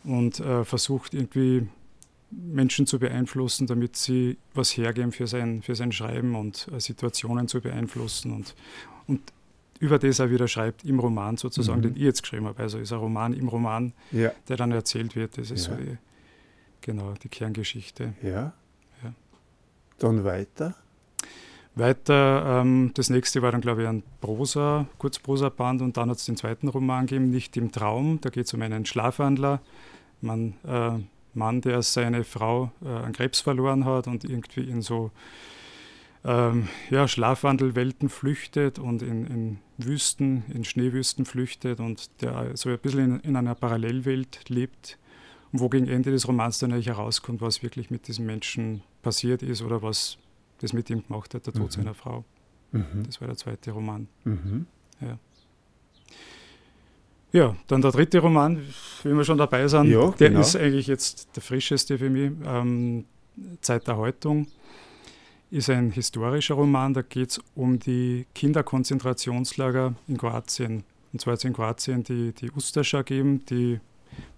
und 0.02 0.40
äh, 0.40 0.64
versucht 0.64 1.12
irgendwie 1.12 1.68
Menschen 2.30 2.86
zu 2.86 2.98
beeinflussen, 2.98 3.66
damit 3.66 3.96
sie 3.96 4.38
was 4.54 4.74
hergeben 4.78 5.12
für 5.12 5.26
sein, 5.26 5.60
für 5.60 5.74
sein 5.74 5.92
Schreiben 5.92 6.36
und 6.36 6.68
äh, 6.72 6.80
Situationen 6.80 7.48
zu 7.48 7.60
beeinflussen 7.60 8.32
und, 8.32 8.54
und 9.08 9.20
über 9.80 9.98
das 9.98 10.18
er 10.18 10.30
wieder 10.30 10.48
schreibt 10.48 10.84
im 10.84 10.98
Roman 10.98 11.36
sozusagen, 11.36 11.80
mhm. 11.80 11.82
den 11.82 11.96
ich 11.96 12.02
jetzt 12.02 12.22
geschrieben 12.22 12.46
habe. 12.46 12.62
Also 12.62 12.78
ist 12.78 12.92
ein 12.92 12.98
Roman 12.98 13.32
im 13.32 13.48
Roman, 13.48 13.92
ja. 14.12 14.30
der 14.48 14.56
dann 14.56 14.72
erzählt 14.72 15.16
wird. 15.16 15.38
Das 15.38 15.50
ist 15.50 15.66
ja. 15.66 15.76
so 15.76 15.82
die, 15.82 15.96
genau 16.80 17.14
die 17.22 17.28
Kerngeschichte. 17.28 18.14
Ja. 18.22 18.52
ja. 19.02 19.14
Dann 19.98 20.24
weiter. 20.24 20.74
Weiter, 21.74 22.62
ähm, 22.62 22.92
das 22.94 23.10
nächste 23.10 23.42
war 23.42 23.52
dann, 23.52 23.60
glaube 23.60 23.82
ich, 23.82 23.88
ein 23.88 24.02
Prosa, 24.22 24.86
Kurzprosa-Band 24.96 25.82
und 25.82 25.98
dann 25.98 26.08
hat 26.08 26.16
es 26.16 26.24
den 26.24 26.36
zweiten 26.36 26.68
Roman 26.68 27.06
gegeben, 27.06 27.30
Nicht 27.30 27.56
im 27.58 27.70
Traum. 27.70 28.18
Da 28.22 28.30
geht 28.30 28.46
es 28.46 28.54
um 28.54 28.62
einen 28.62 28.86
Schlafwandler. 28.86 29.60
Man 30.22 30.54
äh, 30.66 30.92
Mann, 31.34 31.60
der 31.60 31.82
seine 31.82 32.24
Frau 32.24 32.72
äh, 32.82 32.88
an 32.88 33.12
Krebs 33.12 33.40
verloren 33.40 33.84
hat 33.84 34.08
und 34.08 34.24
irgendwie 34.24 34.62
in 34.62 34.80
so 34.80 35.10
ähm, 36.26 36.68
ja, 36.90 37.06
Schlafwandelwelten 37.06 38.08
flüchtet 38.08 38.80
und 38.80 39.00
in, 39.02 39.26
in, 39.26 39.58
Wüsten, 39.78 40.42
in 40.52 40.64
Schneewüsten 40.64 41.24
flüchtet 41.24 41.78
und 41.78 42.10
der 42.20 42.56
so 42.56 42.68
ein 42.68 42.78
bisschen 42.78 43.20
in, 43.20 43.20
in 43.20 43.36
einer 43.36 43.54
Parallelwelt 43.54 44.48
lebt 44.48 44.98
und 45.52 45.60
wo 45.60 45.68
gegen 45.68 45.86
Ende 45.86 46.10
des 46.10 46.26
Romans 46.26 46.58
dann 46.58 46.72
eigentlich 46.72 46.88
herauskommt, 46.88 47.40
was 47.40 47.62
wirklich 47.62 47.90
mit 47.90 48.08
diesem 48.08 48.26
Menschen 48.26 48.82
passiert 49.02 49.42
ist 49.42 49.62
oder 49.62 49.82
was 49.82 50.18
das 50.58 50.72
mit 50.72 50.90
ihm 50.90 51.06
gemacht 51.06 51.32
hat, 51.34 51.46
der 51.46 51.52
Tod 51.52 51.66
mhm. 51.66 51.70
seiner 51.70 51.94
Frau. 51.94 52.24
Mhm. 52.72 53.04
Das 53.06 53.20
war 53.20 53.28
der 53.28 53.36
zweite 53.36 53.70
Roman. 53.70 54.08
Mhm. 54.24 54.66
Ja. 55.00 55.18
Ja, 57.32 57.56
dann 57.68 57.82
der 57.82 57.92
dritte 57.92 58.18
Roman, 58.18 58.62
wenn 59.02 59.16
wir 59.16 59.24
schon 59.24 59.38
dabei 59.38 59.68
sind, 59.68 59.90
ja, 59.90 60.10
der 60.12 60.30
genau. 60.30 60.40
ist 60.40 60.56
eigentlich 60.56 60.86
jetzt 60.86 61.36
der 61.36 61.42
frischeste 61.42 61.98
für 61.98 62.10
mich. 62.10 62.32
Ähm, 62.44 63.04
Zeit 63.60 63.86
der 63.86 63.96
Häutung 63.96 64.46
ist 65.50 65.70
ein 65.70 65.90
historischer 65.90 66.54
Roman, 66.54 66.94
da 66.94 67.02
geht 67.02 67.30
es 67.30 67.40
um 67.54 67.78
die 67.78 68.26
Kinderkonzentrationslager 68.34 69.94
in 70.08 70.18
Kroatien. 70.18 70.84
Und 71.12 71.20
zwar 71.20 71.32
hat 71.32 71.38
es 71.38 71.44
in 71.44 71.52
Kroatien 71.52 72.02
die, 72.02 72.32
die 72.32 72.50
Ustascha 72.50 73.02
gegeben, 73.02 73.44
die 73.48 73.80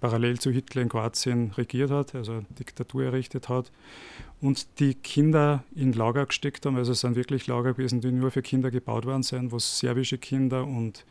parallel 0.00 0.38
zu 0.38 0.50
Hitler 0.50 0.82
in 0.82 0.88
Kroatien 0.88 1.52
regiert 1.56 1.90
hat, 1.90 2.14
also 2.14 2.44
Diktatur 2.58 3.04
errichtet 3.04 3.48
hat 3.48 3.70
und 4.40 4.66
die 4.80 4.94
Kinder 4.94 5.64
in 5.74 5.92
Lager 5.92 6.26
gesteckt 6.26 6.66
haben. 6.66 6.76
Also 6.76 6.92
es 6.92 7.00
sind 7.00 7.16
wirklich 7.16 7.46
Lager 7.46 7.74
gewesen, 7.74 8.00
die 8.00 8.12
nur 8.12 8.30
für 8.30 8.42
Kinder 8.42 8.70
gebaut 8.70 9.06
worden 9.06 9.22
sind, 9.22 9.52
wo 9.52 9.58
serbische 9.58 10.18
Kinder 10.18 10.64
und 10.64 11.04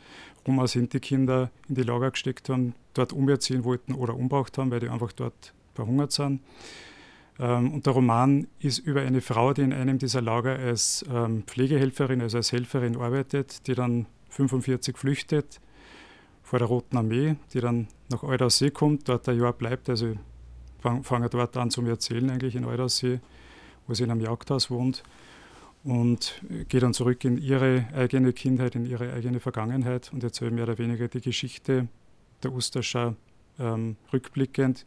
Roma 0.47 0.67
sind 0.67 0.93
die 0.93 0.99
Kinder 0.99 1.49
in 1.67 1.75
die 1.75 1.83
Lager 1.83 2.11
gesteckt 2.11 2.49
haben, 2.49 2.73
dort 2.93 3.13
umerziehen 3.13 3.63
wollten 3.63 3.93
oder 3.93 4.15
umgebracht 4.15 4.57
haben, 4.57 4.71
weil 4.71 4.79
die 4.79 4.89
einfach 4.89 5.11
dort 5.11 5.53
verhungert 5.73 6.11
sind. 6.11 6.41
Ähm, 7.39 7.73
und 7.73 7.85
der 7.85 7.93
Roman 7.93 8.47
ist 8.59 8.79
über 8.79 9.01
eine 9.01 9.21
Frau, 9.21 9.53
die 9.53 9.61
in 9.61 9.73
einem 9.73 9.97
dieser 9.97 10.21
Lager 10.21 10.57
als 10.57 11.05
ähm, 11.11 11.43
Pflegehelferin, 11.43 12.21
also 12.21 12.37
als 12.37 12.51
Helferin 12.51 12.97
arbeitet, 12.97 13.67
die 13.67 13.75
dann 13.75 14.07
45 14.29 14.97
flüchtet 14.97 15.59
vor 16.43 16.59
der 16.59 16.67
Roten 16.67 16.97
Armee, 16.97 17.35
die 17.53 17.59
dann 17.59 17.87
nach 18.09 18.23
Eudersee 18.23 18.71
kommt, 18.71 19.09
dort 19.09 19.27
ein 19.27 19.39
Jahr 19.39 19.53
bleibt, 19.53 19.89
also 19.89 20.15
fange 20.79 21.29
dort 21.29 21.57
an 21.57 21.71
zu 21.71 21.81
erzählen, 21.85 22.29
eigentlich 22.29 22.55
in 22.55 22.63
Eudersee, 22.63 23.19
wo 23.85 23.93
sie 23.93 24.03
in 24.03 24.11
einem 24.11 24.21
Jagdhaus 24.21 24.71
wohnt 24.71 25.03
und 25.83 26.41
gehe 26.69 26.79
dann 26.79 26.93
zurück 26.93 27.23
in 27.25 27.37
ihre 27.37 27.87
eigene 27.93 28.33
Kindheit, 28.33 28.75
in 28.75 28.85
ihre 28.85 29.13
eigene 29.13 29.39
Vergangenheit 29.39 30.11
und 30.13 30.23
erzähle 30.23 30.51
mehr 30.51 30.63
oder 30.63 30.77
weniger 30.77 31.07
die 31.07 31.21
Geschichte 31.21 31.87
der 32.43 32.53
Ustascha 32.53 33.15
ähm, 33.59 33.95
rückblickend. 34.13 34.85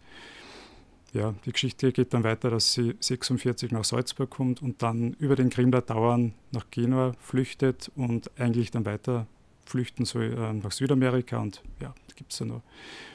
Ja, 1.12 1.34
die 1.44 1.52
Geschichte 1.52 1.92
geht 1.92 2.14
dann 2.14 2.22
weiter, 2.22 2.50
dass 2.50 2.72
sie 2.72 2.94
46 3.00 3.72
nach 3.72 3.84
Salzburg 3.84 4.30
kommt 4.30 4.62
und 4.62 4.82
dann 4.82 5.14
über 5.14 5.34
den 5.34 5.50
Krimler 5.50 5.82
Dauern 5.82 6.34
nach 6.52 6.70
Genua 6.70 7.14
flüchtet 7.20 7.90
und 7.96 8.30
eigentlich 8.38 8.70
dann 8.70 8.84
weiter 8.84 9.26
flüchten 9.64 10.04
soll 10.04 10.34
äh, 10.34 10.52
nach 10.52 10.72
Südamerika. 10.72 11.38
Und 11.38 11.62
ja, 11.80 11.94
da 12.08 12.14
gibt 12.14 12.32
es 12.32 12.38
dann 12.38 12.48
noch 12.48 12.62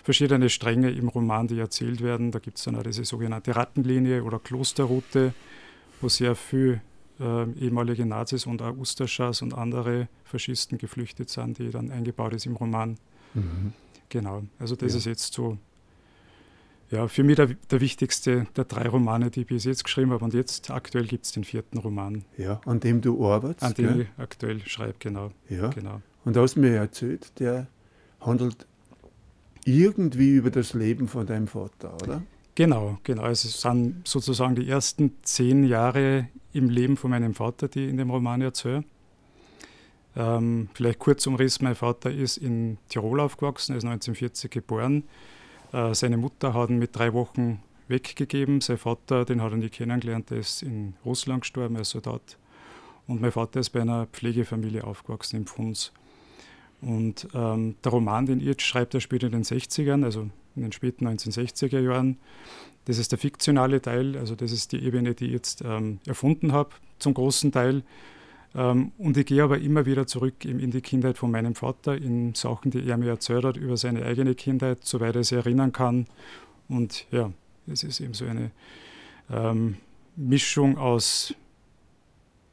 verschiedene 0.03 0.49
Stränge 0.49 0.91
im 0.91 1.07
Roman, 1.07 1.47
die 1.47 1.59
erzählt 1.59 2.01
werden. 2.01 2.31
Da 2.31 2.39
gibt 2.39 2.57
es 2.57 2.65
dann 2.65 2.75
auch 2.75 2.83
diese 2.83 3.05
sogenannte 3.05 3.55
Rattenlinie 3.55 4.23
oder 4.23 4.39
Klosterroute, 4.39 5.33
wo 6.01 6.09
sehr 6.09 6.35
viel 6.35 6.81
äh, 7.19 7.49
ehemalige 7.51 8.05
Nazis 8.05 8.45
und 8.45 8.61
auch 8.61 8.75
Ustaschas 8.75 9.41
und 9.41 9.53
andere 9.53 10.07
Faschisten 10.25 10.77
geflüchtet 10.77 11.29
sind, 11.29 11.59
die 11.59 11.69
dann 11.69 11.91
eingebaut 11.91 12.33
ist 12.33 12.45
im 12.45 12.55
Roman. 12.55 12.97
Mhm. 13.33 13.73
Genau, 14.09 14.43
also 14.59 14.75
das 14.75 14.93
ja. 14.93 14.97
ist 14.99 15.05
jetzt 15.05 15.33
so, 15.33 15.57
ja, 16.91 17.07
für 17.07 17.23
mich 17.23 17.35
der, 17.35 17.47
der, 17.47 17.81
wichtigste 17.81 18.45
der 18.55 18.65
drei 18.65 18.87
Romane, 18.87 19.31
die 19.31 19.41
ich 19.41 19.47
bis 19.47 19.63
jetzt 19.63 19.83
geschrieben 19.83 20.11
habe. 20.11 20.23
Und 20.23 20.33
jetzt 20.33 20.69
aktuell 20.69 21.05
gibt 21.05 21.25
es 21.25 21.31
den 21.31 21.43
vierten 21.43 21.79
Roman. 21.79 22.23
Ja, 22.37 22.61
an 22.65 22.79
dem 22.79 23.01
du 23.01 23.27
arbeitest. 23.27 23.63
An 23.63 23.73
dem 23.73 23.87
gell? 23.87 24.01
ich 24.01 24.07
aktuell 24.17 24.61
schreibe, 24.65 24.95
genau. 24.99 25.31
Ja. 25.49 25.69
genau. 25.69 26.01
Und 26.23 26.35
du 26.35 26.41
hast 26.41 26.55
mir 26.55 26.75
erzählt, 26.75 27.39
der 27.39 27.67
handelt 28.21 28.67
irgendwie 29.65 30.35
über 30.35 30.51
das 30.51 30.73
Leben 30.73 31.07
von 31.07 31.25
deinem 31.25 31.47
Vater, 31.47 31.95
oder? 32.03 32.21
Genau, 32.53 32.99
genau. 33.03 33.23
Also 33.23 33.49
es 33.49 33.61
sind 33.61 34.07
sozusagen 34.07 34.55
die 34.55 34.69
ersten 34.69 35.11
zehn 35.23 35.65
Jahre 35.65 36.29
im 36.53 36.69
Leben 36.69 36.97
von 36.97 37.11
meinem 37.11 37.33
Vater, 37.33 37.67
die 37.67 37.85
ich 37.85 37.89
in 37.89 37.97
dem 37.97 38.09
Roman 38.09 38.41
erzähle. 38.41 38.85
Ähm, 40.15 40.69
vielleicht 40.73 40.99
kurz 40.99 41.27
umriss, 41.27 41.61
mein 41.61 41.75
Vater 41.75 42.11
ist 42.11 42.37
in 42.37 42.77
Tirol 42.87 43.19
aufgewachsen, 43.19 43.73
er 43.73 43.77
ist 43.79 43.83
1940 43.83 44.49
geboren. 44.49 45.03
Äh, 45.75 45.93
seine 45.93 46.15
Mutter 46.15 46.53
hat 46.53 46.69
ihn 46.69 46.79
mit 46.79 46.95
drei 46.95 47.13
Wochen 47.13 47.61
weggegeben. 47.89 48.61
Sein 48.61 48.77
Vater, 48.77 49.25
den 49.25 49.41
hat 49.41 49.51
er 49.51 49.57
nie 49.57 49.69
kennengelernt, 49.69 50.29
der 50.29 50.37
ist 50.37 50.63
in 50.63 50.93
Russland 51.03 51.41
gestorben, 51.41 51.75
er 51.75 51.81
ist 51.81 51.89
Soldat. 51.89 52.37
Und 53.07 53.21
mein 53.21 53.31
Vater 53.31 53.59
ist 53.59 53.71
bei 53.71 53.81
einer 53.81 54.07
Pflegefamilie 54.07 54.85
aufgewachsen 54.85 55.37
im 55.37 55.45
Pfunds. 55.45 55.91
Und 56.81 57.27
ähm, 57.33 57.75
der 57.83 57.91
Roman, 57.91 58.25
den 58.25 58.39
ich 58.39 58.45
jetzt 58.45 58.61
schreibe, 58.61 58.91
der 58.91 58.99
spielt 59.01 59.23
in 59.23 59.31
den 59.31 59.43
60ern, 59.43 60.03
also 60.03 60.29
in 60.55 60.61
den 60.61 60.71
späten 60.71 61.07
1960er 61.07 61.79
Jahren. 61.79 62.17
Das 62.85 62.97
ist 62.97 63.11
der 63.11 63.19
fiktionale 63.19 63.81
Teil, 63.81 64.17
also 64.17 64.35
das 64.35 64.51
ist 64.51 64.71
die 64.71 64.81
Ebene, 64.81 65.13
die 65.13 65.25
ich 65.25 65.31
jetzt 65.31 65.61
ähm, 65.65 65.99
erfunden 66.05 66.53
habe, 66.53 66.69
zum 66.99 67.13
großen 67.13 67.51
Teil. 67.51 67.83
Ähm, 68.55 68.93
und 68.97 69.17
ich 69.17 69.25
gehe 69.25 69.43
aber 69.43 69.59
immer 69.59 69.85
wieder 69.85 70.07
zurück 70.07 70.45
in 70.45 70.71
die 70.71 70.81
Kindheit 70.81 71.17
von 71.17 71.31
meinem 71.31 71.55
Vater, 71.55 71.97
in 71.97 72.33
Sachen, 72.33 72.71
die 72.71 72.87
er 72.87 72.97
mir 72.97 73.09
erzählt 73.09 73.43
hat 73.43 73.57
über 73.57 73.77
seine 73.77 74.05
eigene 74.05 74.33
Kindheit, 74.33 74.85
soweit 74.85 75.15
er 75.15 75.23
sich 75.23 75.37
erinnern 75.37 75.71
kann. 75.73 76.07
Und 76.69 77.05
ja, 77.11 77.31
es 77.67 77.83
ist 77.83 77.99
eben 77.99 78.13
so 78.13 78.25
eine 78.25 78.51
ähm, 79.29 79.75
Mischung 80.15 80.77
aus 80.77 81.35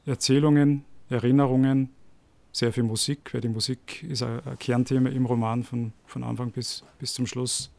Erzählungen, 0.04 0.84
Erinnerungen, 1.08 1.90
sehr 2.50 2.72
viel 2.72 2.82
Musik, 2.82 3.32
weil 3.32 3.40
die 3.40 3.48
Musik 3.48 4.02
ist 4.02 4.22
ein, 4.22 4.40
Kernthema 4.58 5.08
im 5.08 5.24
Roman 5.24 5.62
von, 5.62 5.92
von 6.06 6.24
Anfang 6.24 6.50
bis, 6.50 6.84
bis 6.98 7.14
zum 7.14 7.26
Schluss 7.26 7.70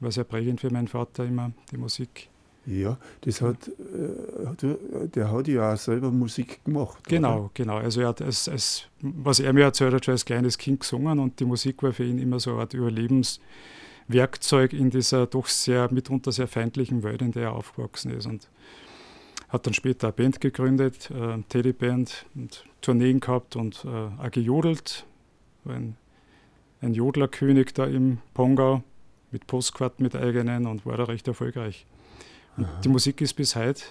war 0.00 0.12
sehr 0.12 0.24
prägend 0.24 0.60
für 0.60 0.70
meinen 0.70 0.88
Vater 0.88 1.24
immer, 1.24 1.52
die 1.70 1.78
Musik. 1.78 2.28
Ja, 2.66 2.98
das 3.20 3.40
hat, 3.40 3.68
äh, 3.68 5.08
der 5.08 5.30
hat 5.30 5.46
ja 5.46 5.72
auch 5.72 5.76
selber 5.76 6.10
Musik 6.10 6.64
gemacht. 6.64 6.98
Genau, 7.08 7.38
oder? 7.38 7.50
genau. 7.54 7.76
Also 7.76 8.00
er 8.00 8.08
hat 8.08 8.20
es, 8.20 8.48
es, 8.48 8.88
was 9.00 9.38
er 9.38 9.52
mir 9.52 9.62
erzählt 9.64 9.94
hat, 9.94 10.04
schon 10.04 10.12
als 10.12 10.24
kleines 10.24 10.58
Kind 10.58 10.80
gesungen 10.80 11.20
und 11.20 11.38
die 11.38 11.44
Musik 11.44 11.82
war 11.84 11.92
für 11.92 12.04
ihn 12.04 12.18
immer 12.18 12.40
so 12.40 12.50
eine 12.50 12.60
Art 12.60 12.74
Überlebenswerkzeug 12.74 14.72
in 14.72 14.90
dieser 14.90 15.26
doch 15.26 15.46
sehr, 15.46 15.92
mitunter 15.92 16.32
sehr 16.32 16.48
feindlichen 16.48 17.04
Welt, 17.04 17.22
in 17.22 17.30
der 17.30 17.44
er 17.44 17.52
aufgewachsen 17.52 18.10
ist. 18.10 18.26
Und 18.26 18.48
hat 19.48 19.64
dann 19.64 19.74
später 19.74 20.08
eine 20.08 20.12
Band 20.14 20.40
gegründet, 20.40 21.10
äh, 21.12 21.40
Teddyband, 21.48 22.26
und 22.34 22.64
Tourneen 22.80 23.20
gehabt 23.20 23.54
und 23.54 23.84
äh, 23.84 23.88
auch 24.20 24.30
gejodelt. 24.32 25.06
Ein, 25.66 25.96
ein 26.80 26.94
Jodlerkönig 26.94 27.74
da 27.74 27.86
im 27.86 28.18
Pongau 28.34 28.82
mit 29.30 29.46
Postkarten 29.46 30.02
mit 30.02 30.16
eigenen 30.16 30.66
und 30.66 30.84
war 30.84 30.96
da 30.96 31.04
recht 31.04 31.28
erfolgreich. 31.28 31.86
Die 32.84 32.88
Musik 32.88 33.20
ist 33.20 33.34
bis 33.34 33.56
heute 33.56 33.82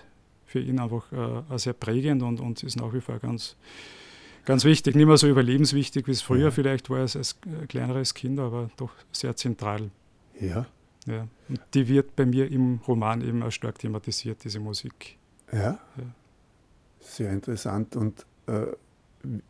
für 0.46 0.60
ihn 0.60 0.80
einfach 0.80 1.12
äh, 1.12 1.58
sehr 1.58 1.74
prägend 1.74 2.24
und, 2.24 2.40
und 2.40 2.64
ist 2.64 2.78
nach 2.78 2.94
wie 2.94 3.02
vor 3.02 3.20
ganz, 3.20 3.56
ganz 4.46 4.64
wichtig. 4.64 4.96
Nicht 4.96 5.06
mehr 5.06 5.18
so 5.18 5.28
überlebenswichtig, 5.28 6.08
wie 6.08 6.12
es 6.12 6.22
früher 6.22 6.46
ja. 6.46 6.52
vielleicht 6.52 6.90
war 6.90 7.00
als, 7.00 7.16
als 7.16 7.36
kleineres 7.68 8.14
Kind, 8.14 8.40
aber 8.40 8.70
doch 8.78 8.92
sehr 9.12 9.36
zentral. 9.36 9.90
Ja. 10.40 10.66
Ja, 11.08 11.28
und 11.50 11.62
die 11.76 11.88
wird 11.88 12.16
bei 12.16 12.26
mir 12.26 12.52
im 12.52 12.80
Roman 12.88 13.22
eben 13.22 13.44
auch 13.44 13.52
stark 13.52 13.78
thematisiert, 13.78 14.44
diese 14.44 14.60
Musik. 14.60 15.18
Ja, 15.52 15.60
ja. 15.98 16.04
sehr 17.00 17.32
interessant. 17.32 17.96
Und 17.96 18.26
äh, 18.48 18.66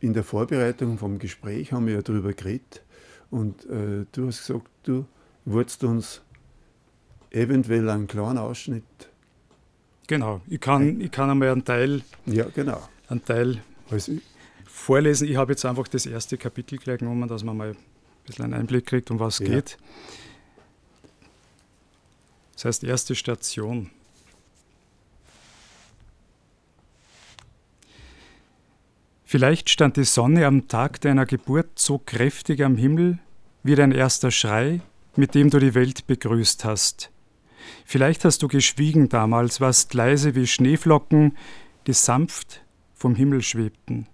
in 0.00 0.12
der 0.12 0.22
Vorbereitung 0.22 0.98
vom 0.98 1.18
Gespräch 1.18 1.72
haben 1.72 1.86
wir 1.86 1.94
ja 1.94 2.02
darüber 2.02 2.34
geredet. 2.34 2.82
Und 3.30 3.64
äh, 3.66 4.04
du 4.12 4.26
hast 4.26 4.46
gesagt, 4.46 4.68
du 4.82 5.06
wolltest 5.46 5.82
uns 5.84 6.20
eventuell 7.30 7.88
einen 7.88 8.06
kleinen 8.06 8.38
Ausschnitt. 8.38 8.84
Genau, 10.06 10.40
ich 10.48 10.60
kann, 10.60 11.00
ich 11.00 11.10
kann 11.10 11.30
einmal 11.30 11.50
einen 11.50 11.64
Teil, 11.64 12.02
ja, 12.26 12.46
genau. 12.54 12.80
einen 13.08 13.24
Teil 13.24 13.60
also, 13.90 14.12
vorlesen. 14.66 15.28
Ich 15.28 15.36
habe 15.36 15.52
jetzt 15.52 15.64
einfach 15.64 15.88
das 15.88 16.06
erste 16.06 16.38
Kapitel 16.38 16.78
gleich 16.78 16.98
genommen, 17.00 17.28
dass 17.28 17.42
man 17.42 17.56
mal 17.56 17.70
ein 17.70 17.76
bisschen 18.24 18.44
einen 18.44 18.54
Einblick 18.54 18.86
kriegt, 18.86 19.10
um 19.10 19.18
was 19.18 19.40
es 19.40 19.48
ja. 19.48 19.54
geht. 19.54 19.78
Das 22.54 22.66
heißt, 22.66 22.84
erste 22.84 23.14
Station. 23.14 23.90
Vielleicht 29.24 29.70
stand 29.70 29.96
die 29.96 30.04
Sonne 30.04 30.46
am 30.46 30.68
Tag 30.68 31.00
deiner 31.00 31.26
Geburt 31.26 31.78
so 31.78 31.98
kräftig 31.98 32.62
am 32.62 32.76
Himmel 32.76 33.18
wie 33.64 33.74
dein 33.74 33.90
erster 33.90 34.30
Schrei, 34.30 34.80
mit 35.16 35.34
dem 35.34 35.50
du 35.50 35.58
die 35.58 35.74
Welt 35.74 36.06
begrüßt 36.06 36.64
hast. 36.64 37.10
Vielleicht 37.84 38.24
hast 38.24 38.42
du 38.42 38.48
geschwiegen 38.48 39.08
damals, 39.08 39.60
warst 39.60 39.94
leise 39.94 40.34
wie 40.34 40.46
Schneeflocken, 40.46 41.36
die 41.86 41.92
sanft 41.92 42.62
vom 42.94 43.14
Himmel 43.14 43.42
schwebten. 43.42 44.06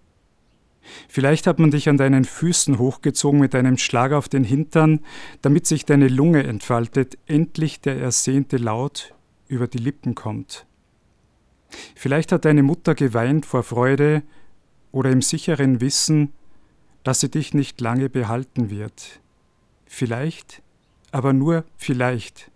Vielleicht 1.09 1.47
hat 1.47 1.59
man 1.59 1.71
dich 1.71 1.89
an 1.89 1.97
deinen 1.97 2.25
Füßen 2.25 2.79
hochgezogen 2.79 3.41
mit 3.41 3.55
einem 3.55 3.79
Schlag 3.79 4.13
auf 4.13 4.29
den 4.29 4.45
Hintern, 4.45 5.01
damit 5.41 5.67
sich 5.67 5.85
deine 5.85 6.09
Lunge 6.09 6.43
entfaltet, 6.43 7.19
endlich 7.27 7.81
der 7.81 7.99
ersehnte 7.99 8.57
Laut 8.57 9.15
über 9.49 9.69
die 9.69 9.79
Lippen 9.79 10.15
kommt. 10.15 10.67
Vielleicht 11.95 12.33
hat 12.33 12.45
deine 12.45 12.63
Mutter 12.63 12.95
geweint 12.95 13.47
vor 13.47 13.63
Freude 13.63 14.23
oder 14.91 15.11
im 15.11 15.23
sicheren 15.23 15.81
Wissen, 15.81 16.33
dass 17.03 17.21
sie 17.21 17.31
dich 17.31 17.55
nicht 17.55 17.81
lange 17.81 18.09
behalten 18.09 18.71
wird. 18.71 19.21
Vielleicht, 19.87 20.63
aber 21.11 21.33
nur 21.33 21.65
vielleicht, 21.77 22.52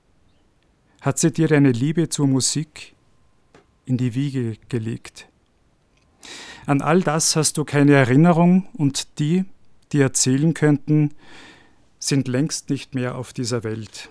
hat 1.06 1.20
sie 1.20 1.30
dir 1.30 1.46
deine 1.46 1.70
Liebe 1.70 2.08
zur 2.08 2.26
Musik 2.26 2.92
in 3.84 3.96
die 3.96 4.16
Wiege 4.16 4.56
gelegt. 4.68 5.28
An 6.66 6.82
all 6.82 7.00
das 7.00 7.36
hast 7.36 7.58
du 7.58 7.64
keine 7.64 7.94
Erinnerung 7.94 8.66
und 8.72 9.20
die, 9.20 9.44
die 9.92 10.00
erzählen 10.00 10.52
könnten, 10.52 11.14
sind 12.00 12.26
längst 12.26 12.70
nicht 12.70 12.96
mehr 12.96 13.14
auf 13.14 13.32
dieser 13.32 13.62
Welt. 13.62 14.10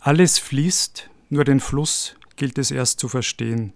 Alles 0.00 0.40
fließt, 0.40 1.08
nur 1.28 1.44
den 1.44 1.60
Fluss 1.60 2.16
gilt 2.34 2.58
es 2.58 2.72
erst 2.72 2.98
zu 2.98 3.06
verstehen. 3.06 3.72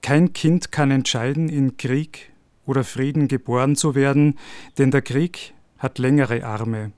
Kein 0.00 0.32
Kind 0.32 0.72
kann 0.72 0.90
entscheiden, 0.90 1.48
in 1.48 1.76
Krieg 1.76 2.31
oder 2.66 2.84
Frieden 2.84 3.28
geboren 3.28 3.76
zu 3.76 3.94
werden, 3.94 4.38
denn 4.78 4.90
der 4.90 5.02
Krieg 5.02 5.54
hat 5.78 5.98
längere 5.98 6.44
Arme. 6.44 6.92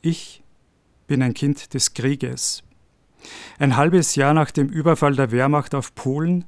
Ich 0.00 0.42
bin 1.06 1.22
ein 1.22 1.34
Kind 1.34 1.74
des 1.74 1.94
Krieges. 1.94 2.62
Ein 3.58 3.76
halbes 3.76 4.14
Jahr 4.14 4.32
nach 4.32 4.50
dem 4.50 4.68
Überfall 4.68 5.14
der 5.14 5.30
Wehrmacht 5.30 5.74
auf 5.74 5.94
Polen, 5.94 6.44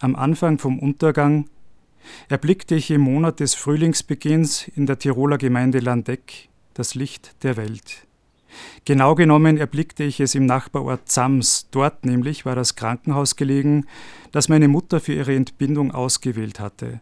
am 0.00 0.16
Anfang 0.16 0.58
vom 0.58 0.78
Untergang, 0.78 1.48
erblickte 2.28 2.74
ich 2.74 2.90
im 2.90 3.02
Monat 3.02 3.40
des 3.40 3.54
Frühlingsbeginns 3.54 4.68
in 4.68 4.86
der 4.86 4.98
Tiroler 4.98 5.38
Gemeinde 5.38 5.78
Landeck 5.78 6.48
das 6.74 6.94
Licht 6.94 7.42
der 7.44 7.56
Welt. 7.56 8.06
Genau 8.84 9.14
genommen 9.14 9.56
erblickte 9.56 10.04
ich 10.04 10.20
es 10.20 10.34
im 10.34 10.44
Nachbarort 10.46 11.08
Zams. 11.08 11.68
Dort 11.70 12.04
nämlich 12.04 12.44
war 12.44 12.54
das 12.54 12.76
Krankenhaus 12.76 13.36
gelegen, 13.36 13.86
das 14.30 14.48
meine 14.48 14.68
Mutter 14.68 15.00
für 15.00 15.14
ihre 15.14 15.34
Entbindung 15.34 15.92
ausgewählt 15.92 16.60
hatte. 16.60 17.00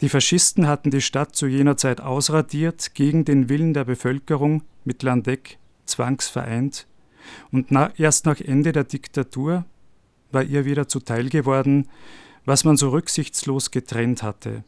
Die 0.00 0.08
Faschisten 0.08 0.66
hatten 0.66 0.90
die 0.90 1.00
Stadt 1.00 1.34
zu 1.34 1.46
jener 1.46 1.76
Zeit 1.76 2.00
ausradiert, 2.00 2.94
gegen 2.94 3.24
den 3.24 3.48
Willen 3.48 3.74
der 3.74 3.84
Bevölkerung 3.84 4.62
mit 4.84 5.02
Landeck 5.02 5.58
zwangsvereint, 5.86 6.86
und 7.52 7.70
na, 7.70 7.92
erst 7.96 8.26
nach 8.26 8.40
Ende 8.40 8.72
der 8.72 8.84
Diktatur 8.84 9.64
war 10.32 10.42
ihr 10.42 10.64
wieder 10.64 10.88
zuteil 10.88 11.28
geworden, 11.28 11.88
was 12.44 12.64
man 12.64 12.76
so 12.76 12.90
rücksichtslos 12.90 13.70
getrennt 13.70 14.22
hatte. 14.22 14.64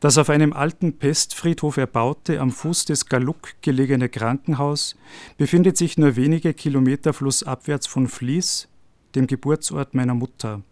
Das 0.00 0.18
auf 0.18 0.30
einem 0.30 0.52
alten 0.52 0.98
Pestfriedhof 0.98 1.76
erbaute, 1.76 2.40
am 2.40 2.52
Fuß 2.52 2.84
des 2.84 3.06
Galuk 3.06 3.60
gelegene 3.60 4.08
Krankenhaus 4.08 4.96
befindet 5.36 5.76
sich 5.76 5.98
nur 5.98 6.16
wenige 6.16 6.54
Kilometer 6.54 7.12
flussabwärts 7.12 7.86
von 7.86 8.08
Vlies, 8.08 8.68
dem 9.14 9.26
Geburtsort 9.26 9.94
meiner 9.94 10.14
Mutter. 10.14 10.62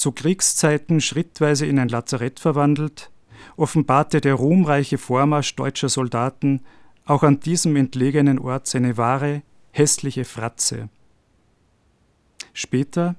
Zu 0.00 0.12
Kriegszeiten 0.12 1.02
schrittweise 1.02 1.66
in 1.66 1.78
ein 1.78 1.90
Lazarett 1.90 2.40
verwandelt, 2.40 3.10
offenbarte 3.58 4.22
der 4.22 4.32
ruhmreiche 4.32 4.96
Vormarsch 4.96 5.54
deutscher 5.56 5.90
Soldaten 5.90 6.64
auch 7.04 7.22
an 7.22 7.40
diesem 7.40 7.76
entlegenen 7.76 8.38
Ort 8.38 8.66
seine 8.66 8.96
wahre, 8.96 9.42
hässliche 9.72 10.24
Fratze. 10.24 10.88
Später, 12.54 13.16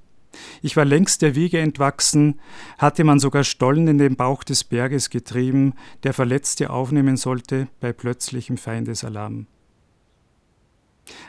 ich 0.63 0.75
war 0.75 0.85
längst 0.85 1.21
der 1.21 1.35
Wiege 1.35 1.59
entwachsen, 1.59 2.39
hatte 2.79 3.03
man 3.03 3.19
sogar 3.19 3.43
Stollen 3.43 3.87
in 3.87 3.99
den 3.99 4.15
Bauch 4.15 4.43
des 4.43 4.63
Berges 4.63 5.11
getrieben, 5.11 5.75
der 6.01 6.15
Verletzte 6.15 6.71
aufnehmen 6.71 7.15
sollte 7.15 7.67
bei 7.79 7.93
plötzlichem 7.93 8.57
Feindesalarm. 8.57 9.45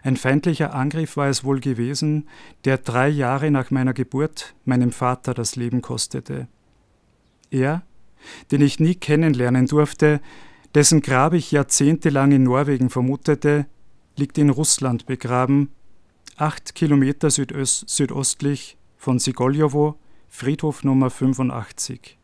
Ein 0.03 0.17
feindlicher 0.17 0.75
Angriff 0.75 1.17
war 1.17 1.29
es 1.29 1.45
wohl 1.45 1.61
gewesen, 1.61 2.29
der 2.65 2.79
drei 2.79 3.09
Jahre 3.09 3.51
nach 3.51 3.71
meiner 3.71 3.95
Geburt 3.95 4.55
meinem 4.65 4.93
Vater 4.93 5.35
das 5.35 5.57
Leben 5.57 5.83
kostete. 5.83 6.49
Er, 7.51 7.83
den 8.51 8.61
ich 8.61 8.81
nie 8.81 8.95
kennenlernen 8.95 9.67
durfte, 9.67 10.21
dessen 10.75 11.03
Grab 11.03 11.35
ich 11.35 11.53
jahrzehntelang 11.53 12.33
in 12.33 12.45
Norwegen 12.45 12.91
vermutete, 12.91 13.67
liegt 14.17 14.39
in 14.39 14.51
Russland 14.51 15.07
begraben, 15.07 15.71
acht 16.37 16.75
Kilometer 16.75 17.31
südöst 17.31 17.89
südostlich 17.89 18.77
von 18.97 19.19
Sigoljowo, 19.19 19.99
Friedhof 20.29 20.85
Nummer 20.85 21.11
85. 21.11 22.19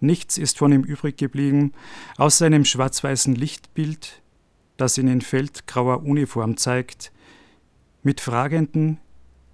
Nichts 0.00 0.36
ist 0.36 0.58
von 0.58 0.72
ihm 0.72 0.82
übrig 0.82 1.16
geblieben, 1.16 1.72
außer 2.18 2.44
einem 2.44 2.64
schwarz-weißen 2.64 3.34
Lichtbild, 3.34 4.22
das 4.76 4.98
ihn 4.98 5.08
in 5.08 5.20
feldgrauer 5.20 6.02
Uniform 6.02 6.56
zeigt, 6.56 7.12
mit 8.02 8.20
fragenden, 8.20 8.98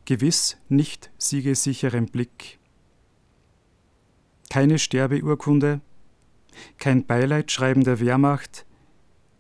gewiss 0.05 0.57
nicht 0.69 1.11
siegesicherem 1.19 2.07
Blick. 2.07 2.59
Keine 4.49 4.79
Sterbeurkunde, 4.79 5.81
kein 6.79 7.07
Beileidschreiben 7.07 7.85
der 7.85 8.01
Wehrmacht, 8.01 8.67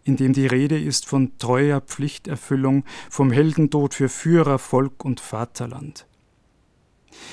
in 0.04 0.16
dem 0.16 0.32
die 0.32 0.46
Rede 0.46 0.80
ist 0.80 1.06
von 1.06 1.36
treuer 1.38 1.80
Pflichterfüllung, 1.80 2.84
vom 3.10 3.32
Heldentod 3.32 3.94
für 3.94 4.08
Führer, 4.08 4.58
Volk 4.58 5.04
und 5.04 5.20
Vaterland. 5.20 6.06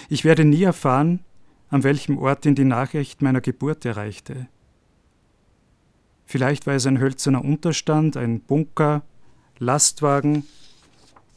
Ich 0.10 0.24
werde 0.24 0.44
nie 0.44 0.64
erfahren, 0.64 1.24
an 1.70 1.84
welchem 1.84 2.18
Ort 2.18 2.46
ihn 2.46 2.56
die 2.56 2.66
Nachricht 2.66 3.22
meiner 3.22 3.42
Geburt 3.42 3.86
erreichte. 3.86 4.48
Vielleicht 6.28 6.68
war 6.68 6.76
es 6.76 6.86
ein 6.86 7.00
hölzerner 7.00 7.44
Unterstand, 7.44 8.18
ein 8.18 8.42
Bunker, 8.42 9.02
Lastwagen, 9.60 10.46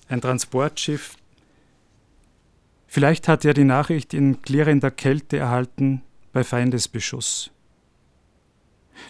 ein 0.09 0.20
Transportschiff. 0.20 1.16
Vielleicht 2.88 3.29
hat 3.29 3.44
er 3.44 3.55
die 3.55 3.64
Nachricht 3.64 4.12
in 4.14 4.42
klirrender 4.42 4.90
Kälte 4.90 5.38
erhalten 5.38 6.03
bei 6.33 6.42
Feindesbeschuss. 6.42 7.53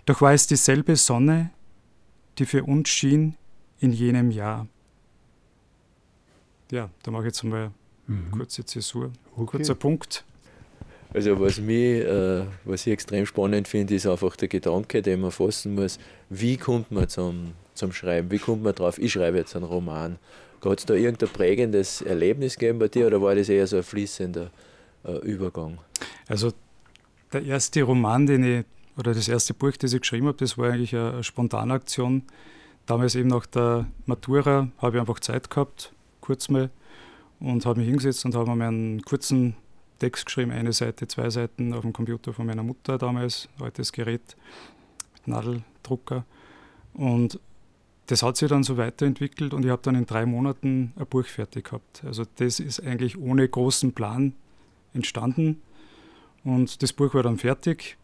Doch 0.05 0.21
war 0.21 0.35
es 0.35 0.47
dieselbe 0.47 0.97
Sonne, 0.97 1.51
die 2.39 2.45
für 2.45 2.63
uns 2.65 2.91
schien 2.91 3.37
in 3.79 3.93
jenem 3.93 4.31
Jahr. 4.31 4.69
Ja, 6.71 6.91
da 7.03 7.11
mache 7.11 7.23
ich 7.23 7.29
jetzt 7.29 7.43
mal 7.43 7.71
mhm. 8.07 8.31
kurze 8.33 8.67
Zäsur, 8.67 9.13
okay. 9.35 9.57
kurzer 9.57 9.75
Punkt. 9.75 10.25
Also 11.13 11.41
was 11.41 11.59
mich, 11.61 12.05
äh, 12.05 12.45
was 12.65 12.87
ich 12.87 12.93
extrem 12.93 13.27
spannend 13.27 13.67
finde, 13.67 13.95
ist 13.95 14.07
einfach 14.07 14.37
der 14.37 14.49
Gedanke, 14.49 15.03
den 15.03 15.21
man 15.21 15.33
fassen 15.33 15.75
muss, 15.75 15.99
wie 16.29 16.57
kommt 16.57 16.93
man 16.93 17.09
zum, 17.09 17.53
zum 17.75 17.93
Schreiben, 17.93 18.31
wie 18.31 18.39
kommt 18.39 18.63
man 18.63 18.75
drauf, 18.75 18.99
ich 18.99 19.13
schreibe 19.13 19.39
jetzt 19.39 19.57
einen 19.57 19.65
Roman. 19.65 20.19
Hat 20.65 20.79
es 20.79 20.87
da 20.87 20.95
irgendein 20.95 21.31
prägendes 21.31 22.03
Erlebnis 22.03 22.57
gegeben 22.57 22.79
bei 22.79 22.89
dir 22.89 23.07
oder 23.07 23.21
war 23.21 23.35
das 23.35 23.49
eher 23.49 23.67
so 23.67 23.79
ein 23.79 23.83
fließender 23.83 24.51
äh, 25.05 25.19
Übergang? 25.19 25.79
Also 26.29 26.53
der 27.33 27.45
erste 27.45 27.83
Roman, 27.83 28.27
den 28.27 28.45
ich 28.45 28.65
oder 28.97 29.15
das 29.15 29.29
erste 29.29 29.55
Buch, 29.55 29.73
das 29.79 29.93
ich 29.93 30.01
geschrieben 30.01 30.27
habe, 30.27 30.37
das 30.37 30.59
war 30.59 30.71
eigentlich 30.71 30.95
eine, 30.95 31.25
spontane 31.25 31.73
Aktion. 31.73 32.23
Damals 32.87 33.15
eben 33.15 33.29
nach 33.29 33.47
der 33.47 33.87
Matura 34.05 34.69
habe 34.79 34.97
ich 34.97 35.01
einfach 35.01 35.21
Zeit 35.21 35.49
gehabt, 35.49 35.93
kurz 36.21 36.49
mal, 36.49 36.71
und 37.41 37.65
habe 37.65 37.81
mich 37.81 37.89
hingesetzt 37.89 38.25
und 38.27 38.35
habe 38.35 38.55
mir 38.55 38.67
einen 38.67 39.03
kurzen 39.03 39.57
Text 40.01 40.27
geschrieben, 40.27 40.51
eine 40.51 40.73
Seite, 40.73 41.07
zwei 41.07 41.31
Seiten 41.31 41.73
auf 41.73 41.83
dem 41.83 41.93
Computer 41.93 42.33
von 42.33 42.47
meiner 42.47 42.65
Mutter 42.65 42.99
damals, 42.99 43.49
altes 43.61 43.93
Gerät 43.93 44.37
mit 45.15 45.29
Nadeldrucker. 45.29 46.25
Und 46.95 47.39
das 48.07 48.25
hat 48.25 48.37
sich 48.37 48.49
dann 48.49 48.65
so 48.65 48.77
weiterentwickelt 48.77 49.55
und 49.55 49.65
ich 49.65 49.71
habe 49.71 49.83
dann 49.83 49.95
in 49.95 50.07
drei 50.07 50.27
Monaten 50.27 50.93
ein 50.97 51.07
Buch 51.07 51.27
fertig 51.27 51.67
gehabt. 51.67 52.03
Also 52.05 52.25
das 52.37 52.59
ist 52.59 52.83
eigentlich 52.83 53.17
ohne 53.17 53.49
großen 53.49 53.93
Plan 53.93 54.35
entstanden 54.95 55.63
und 56.43 56.83
das 56.83 56.93
Buch 56.93 57.15
war 57.15 57.23
dann 57.23 57.37
fertig 57.37 57.97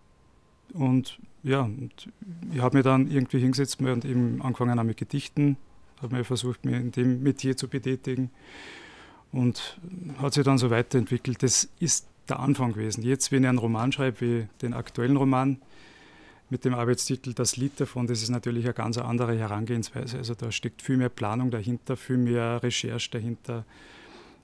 und 0.74 1.18
ja, 1.42 1.62
und 1.62 2.08
ich 2.52 2.60
habe 2.60 2.76
mir 2.76 2.82
dann 2.84 3.10
irgendwie 3.10 3.40
hingesetzt 3.40 3.80
und 3.80 4.04
eben 4.04 4.42
angefangen 4.42 4.84
mit 4.86 4.96
Gedichten, 4.96 5.56
habe 6.02 6.16
mir 6.16 6.24
versucht, 6.24 6.64
mich 6.64 6.74
in 6.74 6.92
dem 6.92 7.22
Metier 7.22 7.56
zu 7.56 7.66
betätigen 7.66 8.30
und 9.32 9.78
hat 10.18 10.34
sich 10.34 10.44
dann 10.44 10.58
so 10.58 10.70
weiterentwickelt. 10.70 11.42
Das 11.42 11.68
ist 11.78 12.06
der 12.28 12.40
Anfang 12.40 12.72
gewesen. 12.72 13.02
Jetzt, 13.02 13.32
wenn 13.32 13.42
ich 13.42 13.48
einen 13.48 13.58
Roman 13.58 13.92
schreibe, 13.92 14.20
wie 14.20 14.48
den 14.62 14.74
aktuellen 14.74 15.16
Roman, 15.16 15.58
mit 16.48 16.64
dem 16.64 16.74
Arbeitstitel 16.74 17.32
Das 17.32 17.56
Lied 17.56 17.80
davon, 17.80 18.06
das 18.06 18.22
ist 18.22 18.28
natürlich 18.28 18.64
eine 18.64 18.74
ganz 18.74 18.98
andere 18.98 19.36
Herangehensweise. 19.36 20.18
Also 20.18 20.34
da 20.34 20.52
steckt 20.52 20.82
viel 20.82 20.96
mehr 20.96 21.08
Planung 21.08 21.50
dahinter, 21.50 21.96
viel 21.96 22.18
mehr 22.18 22.62
Recherche 22.62 23.10
dahinter. 23.10 23.64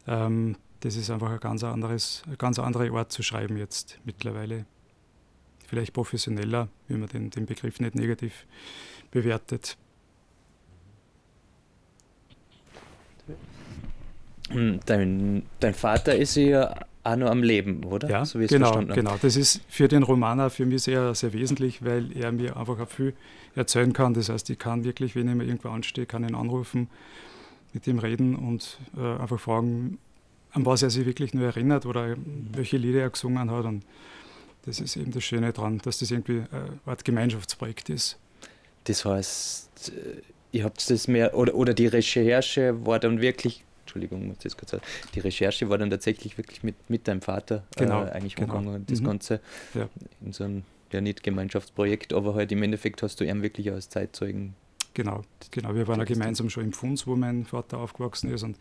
Ähm, 0.06 0.56
das 0.80 0.96
ist 0.96 1.10
einfach 1.10 1.30
ein 1.30 1.38
ganz, 1.38 1.62
anderes, 1.62 2.24
eine 2.26 2.36
ganz 2.36 2.58
andere 2.58 2.90
Art 2.90 3.12
zu 3.12 3.22
schreiben 3.22 3.56
jetzt 3.56 4.00
mittlerweile. 4.04 4.66
Vielleicht 5.68 5.92
professioneller, 5.92 6.68
wie 6.88 6.96
man 6.96 7.08
den, 7.08 7.30
den 7.30 7.46
Begriff 7.46 7.78
nicht 7.78 7.94
negativ 7.94 8.46
bewertet. 9.12 9.76
Dein, 14.50 15.42
dein 15.60 15.74
Vater 15.74 16.16
ist 16.16 16.36
ja 16.36 16.74
auch 17.04 17.16
noch 17.16 17.30
am 17.30 17.42
Leben, 17.42 17.84
oder? 17.84 18.08
Ja, 18.08 18.24
so 18.24 18.38
genau, 18.38 18.84
genau. 18.84 19.16
Das 19.20 19.36
ist 19.36 19.60
für 19.68 19.88
den 19.88 20.02
Romaner 20.02 20.50
für 20.50 20.66
mich 20.66 20.82
sehr, 20.82 21.14
sehr 21.14 21.32
wesentlich, 21.32 21.84
weil 21.84 22.16
er 22.16 22.32
mir 22.32 22.56
einfach 22.56 22.78
auch 22.78 22.88
viel 22.88 23.14
erzählen 23.54 23.92
kann. 23.92 24.14
Das 24.14 24.28
heißt, 24.28 24.48
ich 24.50 24.58
kann 24.58 24.84
wirklich, 24.84 25.16
wenn 25.16 25.28
ich 25.28 25.34
mir 25.34 25.44
irgendwo 25.44 25.68
anstehe, 25.68 26.06
kann 26.06 26.22
ihn 26.22 26.34
anrufen, 26.34 26.88
mit 27.72 27.86
ihm 27.86 27.98
reden 27.98 28.36
und 28.36 28.78
äh, 28.96 29.20
einfach 29.20 29.40
fragen, 29.40 29.98
an 30.52 30.66
was 30.66 30.82
er 30.82 30.90
sich 30.90 31.06
wirklich 31.06 31.34
nur 31.34 31.46
erinnert 31.46 31.86
oder 31.86 32.14
welche 32.52 32.76
Lieder 32.76 33.00
er 33.00 33.10
gesungen 33.10 33.50
hat. 33.50 33.64
Und 33.64 33.84
das 34.64 34.80
ist 34.80 34.96
eben 34.96 35.10
das 35.10 35.24
Schöne 35.24 35.52
daran, 35.52 35.78
dass 35.78 35.98
das 35.98 36.10
irgendwie 36.10 36.38
äh, 36.38 36.44
eine 36.52 36.78
Art 36.86 37.04
Gemeinschaftsprojekt 37.04 37.88
ist. 37.88 38.18
Das 38.84 39.04
heißt, 39.04 39.92
äh, 39.96 40.22
ihr 40.52 40.64
habt 40.64 40.88
das 40.88 41.08
mehr, 41.08 41.34
oder, 41.34 41.54
oder 41.54 41.74
die 41.74 41.86
Recherche 41.86 42.86
war 42.86 42.98
dann 42.98 43.20
wirklich 43.20 43.64
Entschuldigung, 43.92 44.26
muss 44.26 44.38
das 44.38 44.56
kurz 44.56 44.70
sagen. 44.70 44.82
Die 45.14 45.20
Recherche 45.20 45.68
war 45.68 45.76
dann 45.76 45.90
tatsächlich 45.90 46.38
wirklich 46.38 46.62
mit, 46.62 46.76
mit 46.88 47.06
deinem 47.06 47.20
Vater 47.20 47.64
genau, 47.76 48.04
äh, 48.04 48.10
eigentlich 48.10 48.36
genau. 48.36 48.54
umgegangen. 48.54 48.86
Das 48.86 49.00
mhm. 49.00 49.06
Ganze 49.06 49.40
ja. 49.74 49.88
in 50.24 50.32
so 50.32 50.44
einem, 50.44 50.62
ja 50.92 51.00
nicht 51.00 51.22
Gemeinschaftsprojekt, 51.22 52.14
aber 52.14 52.34
halt 52.34 52.50
im 52.52 52.62
Endeffekt 52.62 53.02
hast 53.02 53.20
du 53.20 53.24
ihn 53.24 53.42
wirklich 53.42 53.70
als 53.70 53.90
Zeitzeugen. 53.90 54.54
Genau, 54.94 55.22
genau. 55.50 55.74
Wir 55.74 55.88
waren 55.88 55.98
ja 55.98 56.04
gemeinsam 56.04 56.50
schon 56.50 56.64
im 56.64 56.72
Funds, 56.72 57.06
wo 57.06 57.16
mein 57.16 57.44
Vater 57.44 57.78
aufgewachsen 57.78 58.32
ist 58.32 58.42
und 58.42 58.56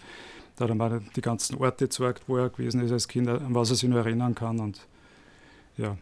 da 0.56 0.66
hat 0.66 0.70
er 0.70 0.76
mal 0.76 1.02
die 1.16 1.22
ganzen 1.22 1.58
Orte 1.58 1.86
gezeigt, 1.86 2.24
wo 2.28 2.38
er 2.38 2.50
gewesen 2.50 2.82
ist 2.82 2.92
als 2.92 3.08
Kind, 3.08 3.28
an 3.28 3.54
was 3.56 3.70
er 3.70 3.76
sich 3.76 3.90
nur 3.90 4.00
erinnern 4.00 4.36
kann 4.36 4.60
und 4.60 4.86
ja, 5.78 5.98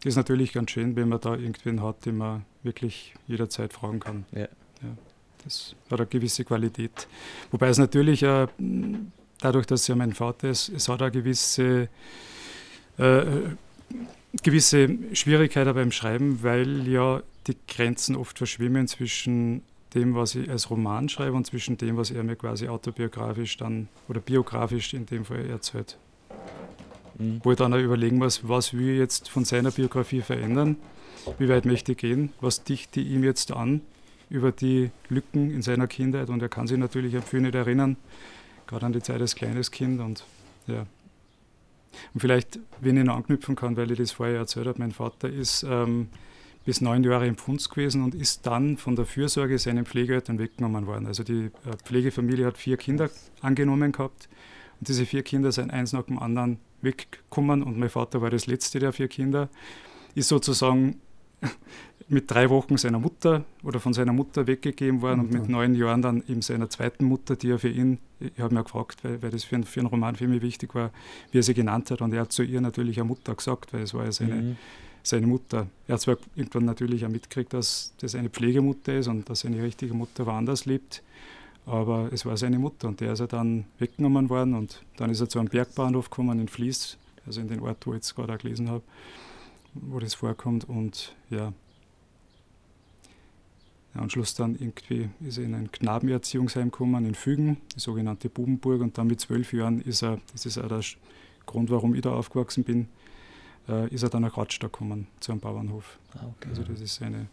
das 0.00 0.10
ist 0.10 0.16
natürlich 0.16 0.52
ganz 0.52 0.70
schön, 0.70 0.94
wenn 0.96 1.08
man 1.08 1.20
da 1.20 1.34
irgendwen 1.34 1.82
hat, 1.82 2.06
den 2.06 2.18
man 2.18 2.44
wirklich 2.62 3.14
jederzeit 3.26 3.72
fragen 3.72 4.00
kann. 4.00 4.26
Ja. 4.32 4.48
Das 5.44 5.74
hat 5.90 6.00
eine 6.00 6.06
gewisse 6.06 6.44
Qualität. 6.44 7.06
Wobei 7.50 7.68
es 7.68 7.78
natürlich, 7.78 8.22
äh, 8.22 8.46
dadurch, 9.40 9.66
dass 9.66 9.86
ja 9.88 9.94
mein 9.94 10.12
Vater 10.12 10.50
ist, 10.50 10.68
es 10.68 10.88
hat 10.88 11.02
eine 11.02 11.10
gewisse, 11.10 11.88
äh, 12.98 13.24
gewisse 14.42 14.88
Schwierigkeit 15.12 15.72
beim 15.74 15.92
Schreiben, 15.92 16.42
weil 16.42 16.86
ja 16.88 17.22
die 17.46 17.56
Grenzen 17.66 18.16
oft 18.16 18.38
verschwimmen 18.38 18.88
zwischen 18.88 19.62
dem, 19.94 20.14
was 20.14 20.34
ich 20.34 20.50
als 20.50 20.70
Roman 20.70 21.08
schreibe 21.08 21.36
und 21.36 21.46
zwischen 21.46 21.78
dem, 21.78 21.96
was 21.96 22.10
er 22.10 22.22
mir 22.22 22.36
quasi 22.36 22.68
autobiografisch 22.68 23.56
dann 23.56 23.88
oder 24.08 24.20
biografisch 24.20 24.92
in 24.92 25.06
dem 25.06 25.24
Fall 25.24 25.48
erzählt. 25.48 25.96
Mhm. 27.18 27.40
Wo 27.42 27.52
ich 27.52 27.58
dann 27.58 27.72
auch 27.72 27.78
überlegen 27.78 28.18
muss, 28.18 28.46
was 28.46 28.74
will 28.74 28.90
ich 28.90 28.98
jetzt 28.98 29.30
von 29.30 29.44
seiner 29.44 29.70
Biografie 29.70 30.20
verändern, 30.20 30.76
wie 31.38 31.48
weit 31.48 31.64
möchte 31.64 31.92
ich 31.92 31.98
gehen, 31.98 32.32
was 32.40 32.64
dichte 32.64 33.00
ich 33.00 33.08
ihm 33.08 33.24
jetzt 33.24 33.52
an 33.52 33.80
über 34.30 34.52
die 34.52 34.90
Lücken 35.08 35.50
in 35.50 35.62
seiner 35.62 35.86
Kindheit 35.86 36.28
und 36.28 36.42
er 36.42 36.48
kann 36.48 36.66
sich 36.66 36.78
natürlich 36.78 37.16
an 37.16 37.22
viel 37.22 37.40
nicht 37.40 37.54
erinnern, 37.54 37.96
gerade 38.66 38.86
an 38.86 38.92
die 38.92 39.02
Zeit 39.02 39.20
als 39.20 39.34
kleines 39.34 39.70
Kind 39.70 40.00
und 40.00 40.24
ja. 40.66 40.86
Und 42.12 42.20
vielleicht, 42.20 42.58
wenn 42.80 42.96
ich 42.96 43.04
noch 43.04 43.16
anknüpfen 43.16 43.56
kann, 43.56 43.76
weil 43.76 43.90
ich 43.90 43.98
das 43.98 44.12
vorher 44.12 44.36
erzählt 44.36 44.66
habe, 44.66 44.78
mein 44.78 44.92
Vater 44.92 45.28
ist 45.28 45.64
ähm, 45.68 46.08
bis 46.64 46.82
neun 46.82 47.02
Jahre 47.02 47.26
im 47.26 47.36
Pfunds 47.36 47.70
gewesen 47.70 48.04
und 48.04 48.14
ist 48.14 48.46
dann 48.46 48.76
von 48.76 48.94
der 48.94 49.06
Fürsorge 49.06 49.58
seinen 49.58 49.86
Pflegeeltern 49.86 50.38
weggenommen 50.38 50.86
worden. 50.86 51.06
Also 51.06 51.24
die 51.24 51.46
äh, 51.46 51.76
Pflegefamilie 51.82 52.44
hat 52.44 52.58
vier 52.58 52.76
Kinder 52.76 53.08
angenommen 53.40 53.92
gehabt 53.92 54.28
und 54.78 54.88
diese 54.88 55.06
vier 55.06 55.22
Kinder 55.22 55.50
sind 55.50 55.70
eins 55.70 55.92
nach 55.92 56.04
dem 56.04 56.18
anderen 56.18 56.58
weggekommen 56.82 57.62
und 57.62 57.78
mein 57.78 57.88
Vater 57.88 58.20
war 58.20 58.30
das 58.30 58.46
letzte 58.46 58.78
der 58.78 58.92
vier 58.92 59.08
Kinder, 59.08 59.48
ist 60.14 60.28
sozusagen 60.28 61.00
mit 62.08 62.30
drei 62.30 62.48
Wochen 62.48 62.76
seiner 62.78 62.98
Mutter 62.98 63.44
oder 63.62 63.80
von 63.80 63.92
seiner 63.92 64.12
Mutter 64.12 64.46
weggegeben 64.46 65.02
worden 65.02 65.20
und, 65.20 65.26
und 65.26 65.40
mit 65.40 65.48
neun 65.48 65.74
Jahren 65.74 66.00
dann 66.00 66.22
eben 66.26 66.40
seiner 66.40 66.70
zweiten 66.70 67.04
Mutter, 67.04 67.36
die 67.36 67.50
er 67.50 67.58
für 67.58 67.68
ihn, 67.68 67.98
ich 68.18 68.40
habe 68.40 68.54
mir 68.54 68.62
gefragt, 68.62 69.04
weil, 69.04 69.22
weil 69.22 69.30
das 69.30 69.44
für, 69.44 69.56
ein, 69.56 69.64
für 69.64 69.80
einen 69.80 69.88
Roman 69.88 70.16
für 70.16 70.26
mich 70.26 70.40
wichtig 70.40 70.74
war, 70.74 70.90
wie 71.30 71.38
er 71.38 71.42
sie 71.42 71.54
genannt 71.54 71.90
hat 71.90 72.00
und 72.00 72.12
er 72.14 72.22
hat 72.22 72.32
zu 72.32 72.42
ihr 72.42 72.60
natürlich 72.60 72.98
eine 72.98 73.08
Mutter 73.08 73.34
gesagt, 73.34 73.72
weil 73.72 73.82
es 73.82 73.92
war 73.92 74.04
ja 74.04 74.12
seine, 74.12 74.34
mhm. 74.34 74.56
seine 75.02 75.26
Mutter. 75.26 75.66
Er 75.86 75.94
hat 75.94 76.00
zwar 76.00 76.16
irgendwann 76.34 76.64
natürlich 76.64 77.04
auch 77.04 77.10
mitgekriegt, 77.10 77.52
dass 77.52 77.92
das 78.00 78.14
eine 78.14 78.30
Pflegemutter 78.30 78.98
ist 78.98 79.08
und 79.08 79.28
dass 79.28 79.40
seine 79.40 79.62
richtige 79.62 79.92
Mutter 79.92 80.24
woanders 80.24 80.64
lebt, 80.64 81.02
aber 81.66 82.08
es 82.10 82.24
war 82.24 82.38
seine 82.38 82.58
Mutter 82.58 82.88
und 82.88 83.00
der 83.00 83.12
ist 83.12 83.20
er 83.20 83.26
dann 83.26 83.64
weggenommen 83.78 84.30
worden 84.30 84.54
und 84.54 84.82
dann 84.96 85.10
ist 85.10 85.20
er 85.20 85.28
zu 85.28 85.38
einem 85.38 85.48
Bergbahnhof 85.48 86.08
gekommen 86.08 86.40
in 86.40 86.48
Fließ, 86.48 86.96
also 87.26 87.42
in 87.42 87.48
den 87.48 87.60
Ort, 87.60 87.86
wo 87.86 87.90
ich 87.90 87.96
jetzt 87.96 88.16
gerade 88.16 88.32
auch 88.32 88.38
gelesen 88.38 88.70
habe, 88.70 88.82
wo 89.74 89.98
das 89.98 90.14
vorkommt 90.14 90.66
und 90.66 91.14
ja, 91.28 91.52
ja, 93.94 94.02
und 94.02 94.12
Schluss 94.12 94.34
dann 94.34 94.54
irgendwie 94.54 95.08
ist 95.20 95.38
er 95.38 95.44
in 95.44 95.54
ein 95.54 95.72
Knabenerziehungsheim 95.72 96.70
gekommen 96.70 97.06
in 97.06 97.14
Fügen, 97.14 97.58
die 97.74 97.80
sogenannte 97.80 98.28
Bubenburg. 98.28 98.80
Und 98.82 98.98
dann 98.98 99.06
mit 99.06 99.20
zwölf 99.20 99.52
Jahren 99.52 99.80
ist 99.80 100.02
er, 100.02 100.20
das 100.32 100.46
ist 100.46 100.58
auch 100.58 100.68
der 100.68 100.82
Grund, 101.46 101.70
warum 101.70 101.94
ich 101.94 102.02
da 102.02 102.12
aufgewachsen 102.12 102.64
bin, 102.64 102.88
äh, 103.68 103.88
ist 103.88 104.02
er 104.02 104.10
dann 104.10 104.22
nach 104.22 104.36
Radstadt 104.36 104.72
gekommen, 104.72 105.06
zu 105.20 105.32
einem 105.32 105.40
Bauernhof. 105.40 105.98
Ah, 106.14 106.26
okay. 106.36 106.50
Also 106.50 106.62
das 106.62 106.80
ist 106.80 107.02
eine 107.02 107.28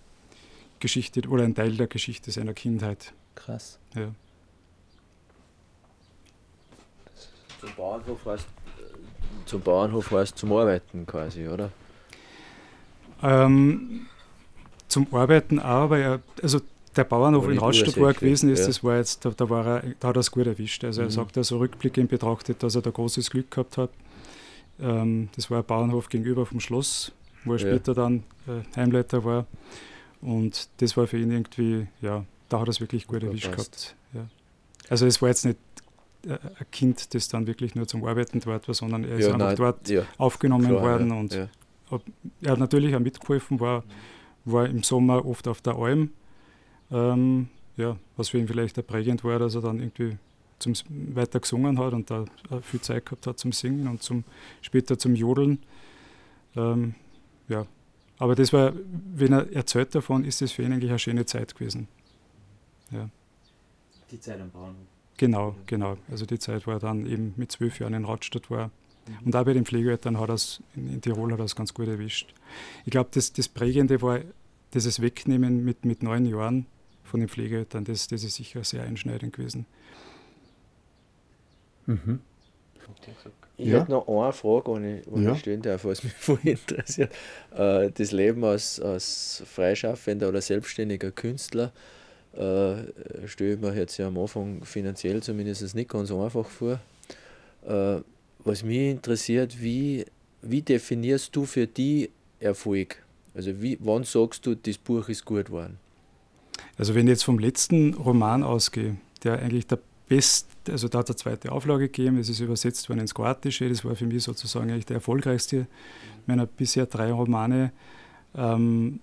Geschichte 0.80 1.22
oder 1.28 1.44
ein 1.44 1.56
Teil 1.56 1.76
der 1.76 1.88
Geschichte 1.88 2.32
seiner 2.32 2.54
Kindheit. 2.54 3.14
Krass. 3.36 3.80
Ja. 3.96 4.12
Zum 7.60 7.70
Bauernhof 7.76 8.26
heißt, 8.26 8.48
zum 9.46 9.62
Bauernhof 9.62 10.12
heißt 10.12 10.38
zum 10.38 10.54
Arbeiten 10.54 11.06
quasi, 11.06 11.48
oder? 11.48 11.72
Ähm, 13.22 14.08
zum 14.96 15.14
Arbeiten 15.14 15.60
auch, 15.60 15.66
aber 15.66 15.98
er, 16.00 16.22
also 16.42 16.62
der 16.96 17.04
Bauernhof 17.04 17.50
in 17.50 17.58
Rastatt, 17.58 17.98
wo 17.98 18.06
er 18.06 18.14
gewesen 18.14 18.50
ist, 18.50 18.62
ja. 18.62 18.68
das 18.68 18.82
war 18.82 18.96
jetzt, 18.96 19.26
da, 19.26 19.32
da, 19.32 19.50
war 19.50 19.68
er, 19.68 19.84
da 20.00 20.08
hat 20.08 20.16
er 20.16 20.22
es 20.22 20.32
gut 20.32 20.48
erwischt. 20.48 20.86
Also 20.86 21.02
mhm. 21.02 21.08
er 21.08 21.12
sagt 21.12 21.38
also 21.38 21.58
rückblickend 21.58 22.10
betrachtet, 22.10 22.64
dass 22.64 22.76
er 22.76 22.82
da 22.82 22.92
großes 22.92 23.30
Glück 23.30 23.52
gehabt 23.52 23.78
hat. 23.78 23.90
Ähm, 24.80 25.28
das 25.36 25.52
war 25.52 25.58
ein 25.58 25.66
Bauernhof 25.66 26.08
gegenüber 26.08 26.46
vom 26.46 26.62
Schloss, 26.62 27.12
wo 27.44 27.56
er 27.56 27.60
ja. 27.60 27.68
später 27.68 27.94
dann 27.94 28.24
äh, 28.48 28.78
Heimleiter 28.78 29.26
war. 29.26 29.48
Und 30.22 30.70
das 30.78 30.96
war 30.96 31.08
für 31.08 31.18
ihn 31.18 31.32
irgendwie, 31.32 31.88
ja, 32.02 32.24
da 32.48 32.62
hat 32.62 32.70
er 32.70 32.72
es 32.72 32.80
wirklich 32.80 33.06
gut 33.06 33.22
erwischt 33.22 33.52
gehabt. 33.52 33.98
Ja. 34.14 34.28
Also 34.88 35.06
es 35.08 35.22
war 35.22 35.28
jetzt 35.28 35.44
nicht 35.44 35.60
äh, 36.26 36.30
ein 36.30 36.72
Kind, 36.72 37.14
das 37.14 37.28
dann 37.28 37.48
wirklich 37.48 37.76
nur 37.76 37.86
zum 37.86 38.06
Arbeiten 38.06 38.40
dort 38.40 38.66
war, 38.66 38.74
sondern 38.74 39.04
er 39.04 39.18
ist 39.18 39.26
einfach 39.26 39.40
nein, 39.40 39.56
dort 39.58 40.08
aufgenommen 40.18 40.70
Klar, 40.70 40.82
worden 40.82 41.12
und 41.12 41.34
er 41.34 42.52
hat 42.52 42.60
natürlich 42.60 42.96
auch 42.96 43.00
mitgeholfen, 43.02 43.60
war 43.60 43.82
mhm 43.82 44.15
war 44.46 44.68
im 44.68 44.84
Sommer 44.84 45.26
oft 45.26 45.48
auf 45.48 45.62
der 45.62 45.76
Alm. 45.76 46.12
Ähm, 46.92 47.50
ja, 47.78 47.98
was 48.16 48.30
für 48.30 48.38
ihn 48.38 48.48
vielleicht 48.48 48.86
prägend 48.88 49.24
war, 49.24 49.40
dass 49.40 49.56
er 49.56 49.62
dann 49.62 49.80
irgendwie 49.80 50.18
zum, 50.60 50.74
weiter 51.14 51.40
gesungen 51.40 51.78
hat 51.80 51.94
und 51.94 52.10
da 52.10 52.26
viel 52.62 52.82
Zeit 52.82 53.06
gehabt 53.06 53.28
hat 53.28 53.40
zum 53.40 53.52
Singen 53.52 53.88
und 53.88 54.02
zum, 54.02 54.24
später 54.62 54.98
zum 54.98 55.16
Jodeln. 55.16 55.60
Ähm, 56.56 56.96
ja, 57.50 57.66
aber 58.18 58.36
das 58.36 58.54
war, 58.54 58.74
wenn 59.14 59.34
er 59.34 59.52
erzählt 59.54 59.94
davon, 59.94 60.24
ist 60.24 60.42
das 60.42 60.54
für 60.54 60.64
ihn 60.64 60.72
eigentlich 60.72 60.92
eine 60.92 61.00
schöne 61.00 61.26
Zeit 61.26 61.56
gewesen. 61.56 61.88
Ja. 62.92 63.10
Die 64.12 64.20
Zeit 64.20 64.40
am 64.40 64.50
Bauernhof. 64.52 64.86
Genau, 65.18 65.56
genau. 65.66 65.98
Also 66.10 66.26
die 66.26 66.40
Zeit, 66.40 66.68
wo 66.68 66.72
er 66.72 66.80
dann 66.80 67.06
eben 67.06 67.34
mit 67.38 67.52
zwölf 67.52 67.80
Jahren 67.80 67.94
in 67.94 68.06
Radstadt 68.06 68.50
war. 68.50 68.72
Und 69.24 69.36
auch 69.36 69.46
bei 69.46 69.54
den 69.54 69.66
Pflegeeltern 69.66 70.20
hat 70.20 70.30
das 70.30 70.62
in, 70.76 70.92
in 70.94 71.02
Tirol 71.02 71.32
hat 71.32 71.40
das 71.40 71.56
ganz 71.56 71.74
gut 71.74 71.88
erwischt. 71.88 72.34
Ich 72.86 72.92
glaube, 72.92 73.10
das, 73.14 73.34
das 73.34 73.48
Prägende 73.48 74.02
war 74.02 74.20
dieses 74.74 75.02
Wegnehmen 75.02 75.64
mit, 75.64 75.86
mit 75.86 76.04
neun 76.04 76.26
Jahren 76.26 76.66
von 77.04 77.20
den 77.20 77.30
Pflegeeltern, 77.30 77.86
das, 77.86 78.08
das 78.08 78.24
ist 78.24 78.36
sicher 78.36 78.64
sehr 78.64 78.84
einschneidend 78.84 79.34
gewesen. 79.34 79.66
Mhm. 81.86 82.20
Ich 83.58 83.68
ja. 83.68 83.80
hätte 83.80 83.92
noch 83.92 84.08
eine 84.08 84.34
Frage, 84.34 84.74
wenn 84.74 84.98
ich, 84.98 85.06
wenn 85.08 85.24
ja. 85.24 85.32
ich 85.34 85.40
stellen 85.40 85.62
darf, 85.62 85.86
was 85.86 86.04
mich 86.04 86.14
voll 86.20 86.40
interessiert. 86.44 87.12
Äh, 87.56 87.92
das 87.92 88.12
Leben 88.12 88.44
als, 88.44 88.80
als 88.80 89.44
freischaffender 89.46 90.30
oder 90.30 90.42
selbstständiger 90.42 91.12
Künstler 91.12 91.72
äh, 92.34 93.28
stelle 93.28 93.54
ich 93.54 93.60
mir 93.60 93.74
jetzt 93.74 93.98
ja 93.98 94.08
am 94.08 94.18
Anfang 94.18 94.66
finanziell 94.66 95.24
zumindest 95.24 95.74
nicht 95.74 95.90
ganz 95.90 96.12
einfach 96.12 96.48
vor. 96.48 96.80
Was 98.46 98.64
mich 98.64 98.92
interessiert, 98.92 99.62
wie, 99.62 100.06
wie 100.44 100.62
definierst 100.62 101.36
du 101.36 101.46
für 101.46 101.66
die 101.66 102.12
Erfolg? 102.40 103.04
Also 103.34 103.60
wie, 103.60 103.78
wann 103.82 104.04
sagst 104.04 104.46
du, 104.46 104.56
das 104.56 104.78
Buch 104.78 105.10
ist 105.10 105.26
gut 105.26 105.48
geworden? 105.48 105.80
Also 106.78 106.94
wenn 106.94 107.08
ich 107.08 107.12
jetzt 107.12 107.24
vom 107.24 107.40
letzten 107.40 107.96
Roman 107.96 108.44
ausgehe, 108.44 108.98
der 109.24 109.40
eigentlich 109.40 109.66
der 109.66 109.80
best, 110.08 110.48
also 110.70 110.88
da 110.88 111.00
hat 111.00 111.10
es 111.10 111.16
eine 111.16 111.18
zweite 111.18 111.52
Auflage 111.52 111.90
gegeben, 111.90 112.20
es 112.20 112.30
ist 112.30 112.40
übersetzt 112.40 112.88
worden 112.88 113.00
ins 113.00 113.16
Kroatische, 113.16 113.68
das 113.68 113.84
war 113.84 113.96
für 113.96 114.06
mich 114.06 114.24
sozusagen 114.24 114.70
eigentlich 114.70 114.86
der 114.86 114.98
erfolgreichste 114.98 115.66
meiner 116.28 116.46
bisher 116.46 116.86
drei 116.86 117.12
Romane. 117.12 117.72
Ähm, 118.36 119.00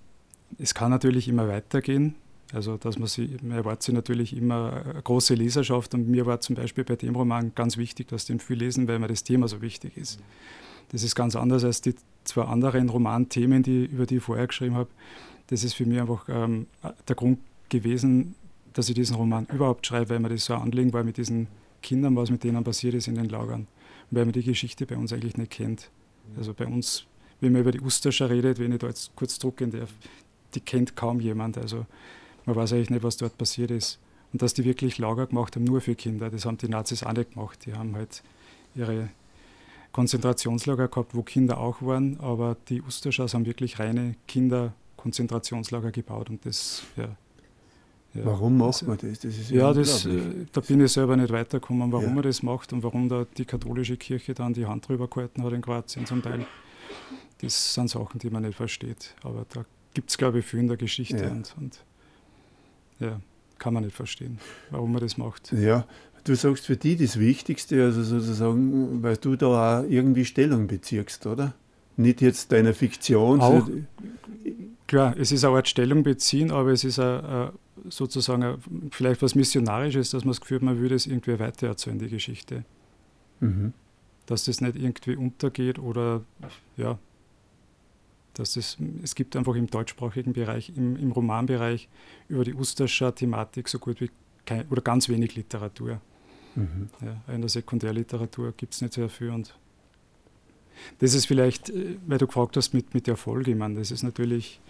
es 0.59 0.72
kann 0.72 0.90
natürlich 0.90 1.26
immer 1.26 1.48
weitergehen, 1.48 2.14
also 2.53 2.77
dass 2.77 2.99
man 2.99 3.09
sie, 3.09 3.37
man 3.43 3.57
erwartet 3.57 3.83
sich 3.85 3.95
natürlich 3.95 4.37
immer 4.37 4.83
eine 4.85 5.03
große 5.03 5.35
Leserschaft 5.35 5.95
und 5.95 6.09
mir 6.09 6.27
war 6.27 6.41
zum 6.41 6.57
Beispiel 6.57 6.85
bei 6.85 6.97
dem 6.97 7.17
Roman 7.17 7.53
ganz 7.55 7.77
wichtig, 7.77 8.09
dass 8.09 8.27
den 8.27 8.41
viel 8.41 8.59
lesen, 8.59 8.88
weil 8.88 8.99
mir 8.99 9.09
das 9.09 9.25
Thema 9.25 9.49
so 9.49 9.62
wichtig 9.62 9.97
ist. 9.97 10.21
Das 10.91 11.03
ist 11.03 11.15
ganz 11.15 11.35
anders 11.35 11.65
als 11.65 11.81
die 11.81 11.95
zwei 12.25 12.43
anderen 12.43 12.91
Romanthemen, 12.91 13.62
die, 13.62 13.87
über 13.87 14.05
die 14.05 14.17
ich 14.17 14.23
vorher 14.23 14.47
geschrieben 14.47 14.75
habe. 14.75 14.91
Das 15.47 15.65
ist 15.65 15.75
für 15.75 15.87
mich 15.87 16.01
einfach 16.01 16.27
ähm, 16.29 16.67
der 17.09 17.17
Grund 17.17 17.38
gewesen, 17.71 18.35
dass 18.75 18.88
ich 18.88 18.95
diesen 18.95 19.17
Roman 19.17 19.47
überhaupt 19.53 19.87
schreibe, 19.87 20.11
weil 20.11 20.21
mir 20.21 20.29
das 20.29 20.45
so 20.45 20.55
ein 20.55 20.62
Anliegen 20.62 20.93
war 20.93 21.05
mit 21.05 21.17
diesen 21.17 21.49
Kindern, 21.83 22.15
was 22.17 22.31
mit 22.31 22.45
denen 22.45 22.62
passiert 22.62 22.95
ist 22.95 23.09
in 23.09 23.15
den 23.15 23.29
Lagern. 23.29 23.67
Weil 24.11 24.27
man 24.27 24.33
die 24.33 24.43
Geschichte 24.43 24.87
bei 24.87 24.97
uns 24.97 25.12
eigentlich 25.12 25.37
nicht 25.37 25.51
kennt. 25.51 25.91
Also 26.37 26.53
bei 26.55 26.67
uns, 26.67 27.07
wenn 27.41 27.53
man 27.53 27.62
über 27.62 27.73
die 27.73 27.81
Usterscher 27.81 28.31
redet, 28.31 28.59
wenn 28.59 28.73
ich 28.73 28.79
da 28.79 28.88
jetzt 28.88 29.15
kurz 29.17 29.38
drucken 29.38 29.71
darf, 29.71 29.93
die 30.55 30.61
kennt 30.61 30.97
kaum 30.97 31.21
jemand. 31.21 31.57
Also 31.59 31.87
man 32.46 32.57
weiß 32.57 32.72
eigentlich 32.72 32.90
nicht, 32.90 33.02
was 33.02 33.16
dort 33.16 33.37
passiert 33.38 33.70
ist. 33.70 33.98
Und 34.33 34.40
dass 34.42 34.55
die 34.55 34.64
wirklich 34.64 34.98
Lager 34.98 35.26
gemacht 35.26 35.57
haben, 35.57 35.64
nur 35.64 35.81
für 35.81 35.94
Kinder, 35.94 36.31
das 36.31 36.46
haben 36.46 36.57
die 36.57 36.68
Nazis 36.68 37.02
auch 37.02 37.12
nicht 37.12 37.35
gemacht. 37.35 37.66
Die 37.66 37.74
haben 37.74 37.94
halt 37.94 38.22
ihre 38.74 39.11
Konzentrationslager 39.92 40.88
gehabt, 40.88 41.14
wo 41.14 41.22
Kinder 41.22 41.59
auch 41.59 41.83
waren, 41.83 42.18
aber 42.20 42.57
die 42.68 42.81
Usterschars 42.81 43.35
haben 43.35 43.44
wirklich 43.44 43.78
reine 43.78 44.16
Kinderkonzentrationslager 44.26 45.90
gebaut 45.90 46.31
und 46.31 46.46
das, 46.46 46.83
ja, 46.96 47.14
ja, 48.14 48.26
Warum 48.26 48.59
macht 48.59 48.87
man 48.87 48.98
das? 48.98 49.20
das 49.20 49.50
ja, 49.50 49.72
das, 49.72 50.05
äh, 50.05 50.44
da 50.52 50.61
bin 50.61 50.85
ich 50.85 50.92
selber 50.92 51.16
nicht 51.16 51.33
weitergekommen, 51.33 51.90
warum 51.92 52.09
ja. 52.09 52.12
man 52.12 52.22
das 52.22 52.42
macht 52.42 52.72
und 52.74 52.83
warum 52.83 53.09
da 53.09 53.26
die 53.38 53.46
katholische 53.46 53.96
Kirche 53.96 54.35
dann 54.35 54.52
die 54.52 54.66
Hand 54.66 54.87
drüber 54.87 55.09
gehalten 55.09 55.42
hat 55.42 55.52
in 55.52 55.62
Kroatien 55.62 56.05
zum 56.05 56.22
Teil. 56.22 56.46
Das 57.40 57.72
sind 57.72 57.88
Sachen, 57.88 58.18
die 58.18 58.28
man 58.28 58.42
nicht 58.42 58.55
versteht. 58.55 59.14
Aber 59.22 59.46
da 59.48 59.64
gibt 59.94 60.11
es, 60.11 60.18
glaube 60.18 60.40
ich, 60.40 60.44
viel 60.44 60.61
in 60.61 60.68
der 60.68 60.76
Geschichte 60.76 61.16
ja. 61.16 61.31
Und, 61.31 61.55
und 61.59 61.83
ja, 63.03 63.21
kann 63.59 63.75
man 63.75 63.85
nicht 63.85 63.95
verstehen, 63.95 64.38
warum 64.71 64.93
man 64.93 65.03
das 65.03 65.19
macht. 65.19 65.53
Ja, 65.53 65.87
du 66.25 66.35
sagst 66.35 66.67
für 66.67 66.77
die 66.77 66.97
das 66.97 67.19
Wichtigste, 67.19 67.83
also 67.83 68.03
sozusagen, 68.03 69.03
weil 69.03 69.17
du 69.17 69.37
da 69.37 69.81
auch 69.81 69.85
irgendwie 69.88 70.25
Stellung 70.25 70.67
beziehst, 70.67 71.27
oder? 71.27 71.55
Nicht 71.97 72.23
jetzt 72.23 72.53
deiner 72.53 72.73
Fiktion. 72.73 73.41
Auch, 73.41 73.69
klar, 74.87 75.15
es 75.19 75.33
ist 75.33 75.45
auch 75.45 75.55
eine 75.55 75.67
Stellung 75.67 76.03
beziehen, 76.03 76.51
aber 76.51 76.71
es 76.71 76.85
ist 76.85 76.99
auch 76.99 77.53
sozusagen 77.88 78.59
vielleicht 78.91 79.23
was 79.23 79.35
Missionarisches, 79.35 80.11
dass 80.11 80.25
man 80.25 80.31
das 80.31 80.41
Gefühl 80.41 80.59
hat, 80.59 80.62
man 80.62 80.79
würde 80.79 80.95
es 80.95 81.07
irgendwie 81.07 81.38
weitererzählen, 81.38 81.99
die 81.99 82.09
Geschichte. 82.09 82.65
Mhm. 83.41 83.73
Dass 84.27 84.45
das 84.45 84.61
nicht 84.61 84.77
irgendwie 84.77 85.17
untergeht 85.17 85.79
oder 85.79 86.23
ja, 86.77 86.99
dass 88.35 88.57
es, 88.57 88.79
es 89.03 89.14
gibt 89.14 89.37
einfach 89.37 89.55
im 89.55 89.66
deutschsprachigen 89.66 90.33
Bereich, 90.33 90.73
im, 90.77 90.97
im 90.97 91.12
Romanbereich 91.12 91.88
über 92.29 92.45
die 92.45 92.55
Usterscher 92.55 93.14
Thematik 93.14 93.68
so 93.68 93.79
gut 93.79 94.01
wie 94.01 94.11
kein, 94.47 94.66
oder 94.68 94.83
ganz 94.83 95.09
wenig 95.09 95.35
Literatur. 95.37 96.01
Mhm. 96.55 96.88
Ja, 97.01 97.35
in 97.35 97.40
der 97.40 97.51
Sekundärliteratur 97.51 98.53
gibt 98.57 98.75
es 98.75 98.81
nicht 98.83 98.95
sehr 98.95 99.09
viel 99.09 99.31
und 99.31 99.55
das 100.99 101.14
ist 101.14 101.27
vielleicht, 101.27 101.71
äh, 101.71 101.97
weil 102.07 102.18
du 102.18 102.27
gefragt 102.27 102.57
hast 102.57 102.73
mit, 102.75 102.95
mit 102.95 103.09
Erfolg, 103.09 103.47
ich 103.49 103.57
meine, 103.57 103.79
das 103.79 103.90
ist 103.90 104.03
natürlich 104.03 104.61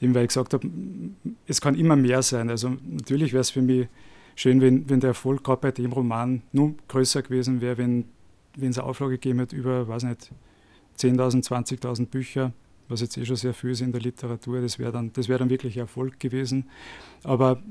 eben 0.00 0.14
weil 0.14 0.22
ich 0.22 0.28
gesagt 0.28 0.54
habe, 0.54 0.68
es 1.46 1.60
kann 1.60 1.74
immer 1.74 1.96
mehr 1.96 2.22
sein. 2.22 2.48
Also 2.48 2.76
natürlich 2.82 3.32
wäre 3.32 3.42
es 3.42 3.50
für 3.50 3.62
mich 3.62 3.88
schön, 4.34 4.60
wenn, 4.60 4.88
wenn 4.88 5.00
der 5.00 5.08
Erfolg 5.08 5.44
gerade 5.44 5.60
bei 5.60 5.70
dem 5.70 5.92
Roman 5.92 6.42
nur 6.52 6.74
größer 6.88 7.22
gewesen 7.22 7.60
wäre, 7.60 7.78
wenn 7.78 8.06
es 8.58 8.78
eine 8.78 8.86
Auflage 8.86 9.12
gegeben 9.12 9.40
hätte 9.40 9.56
über, 9.56 9.86
weiß 9.88 10.04
nicht, 10.04 10.32
10.000, 10.98 11.46
20.000 11.46 12.06
Bücher, 12.06 12.52
was 12.90 13.00
jetzt 13.00 13.16
eh 13.16 13.24
schon 13.24 13.36
sehr 13.36 13.54
viel 13.54 13.70
ist 13.70 13.80
in 13.80 13.92
der 13.92 14.00
Literatur. 14.00 14.60
Das 14.60 14.78
wäre 14.78 14.92
dann, 14.92 15.12
wär 15.14 15.38
dann 15.38 15.48
wirklich 15.48 15.76
Erfolg 15.76 16.18
gewesen. 16.18 16.68
Aber 17.22 17.62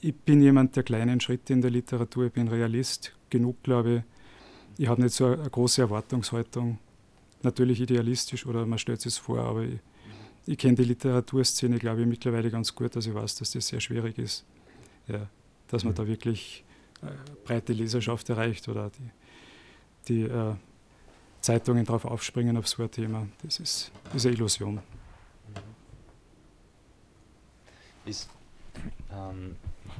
ich 0.00 0.14
bin 0.14 0.42
jemand 0.42 0.76
der 0.76 0.82
kleinen 0.82 1.20
Schritte 1.20 1.52
in 1.52 1.62
der 1.62 1.70
Literatur, 1.70 2.26
ich 2.26 2.32
bin 2.32 2.48
Realist 2.48 3.16
genug, 3.30 3.62
glaube 3.62 3.96
ich. 3.96 4.82
Ich 4.82 4.88
habe 4.88 5.02
nicht 5.02 5.14
so 5.14 5.26
eine 5.26 5.48
große 5.48 5.80
Erwartungshaltung. 5.80 6.78
Natürlich 7.42 7.80
idealistisch 7.80 8.46
oder 8.46 8.66
man 8.66 8.78
stellt 8.78 9.04
es 9.06 9.16
vor, 9.16 9.40
aber 9.40 9.62
ich, 9.64 9.78
ich 10.46 10.58
kenne 10.58 10.74
die 10.74 10.84
Literaturszene, 10.84 11.78
glaube 11.78 12.02
ich, 12.02 12.06
mittlerweile 12.06 12.50
ganz 12.50 12.74
gut, 12.74 12.94
dass 12.94 13.06
ich 13.06 13.14
weiß, 13.14 13.36
dass 13.36 13.52
das 13.52 13.68
sehr 13.68 13.80
schwierig 13.80 14.18
ist. 14.18 14.44
Ja, 15.08 15.28
dass 15.68 15.84
man 15.84 15.92
mhm. 15.92 15.96
da 15.96 16.06
wirklich 16.06 16.64
äh, 17.02 17.06
breite 17.44 17.72
Leserschaft 17.72 18.28
erreicht 18.28 18.68
oder 18.68 18.90
die, 18.90 19.10
die 20.08 20.22
äh, 20.22 20.54
Zeitungen 21.46 21.86
darauf 21.86 22.04
aufspringen 22.04 22.56
auf 22.56 22.66
so 22.66 22.82
ein 22.82 22.90
Thema. 22.90 23.28
Das 23.44 23.60
ist, 23.60 23.92
eine 24.12 24.32
Illusion. 24.32 24.74
Mhm. 24.74 24.80
Ist 28.04 28.28
ähm, 29.12 29.54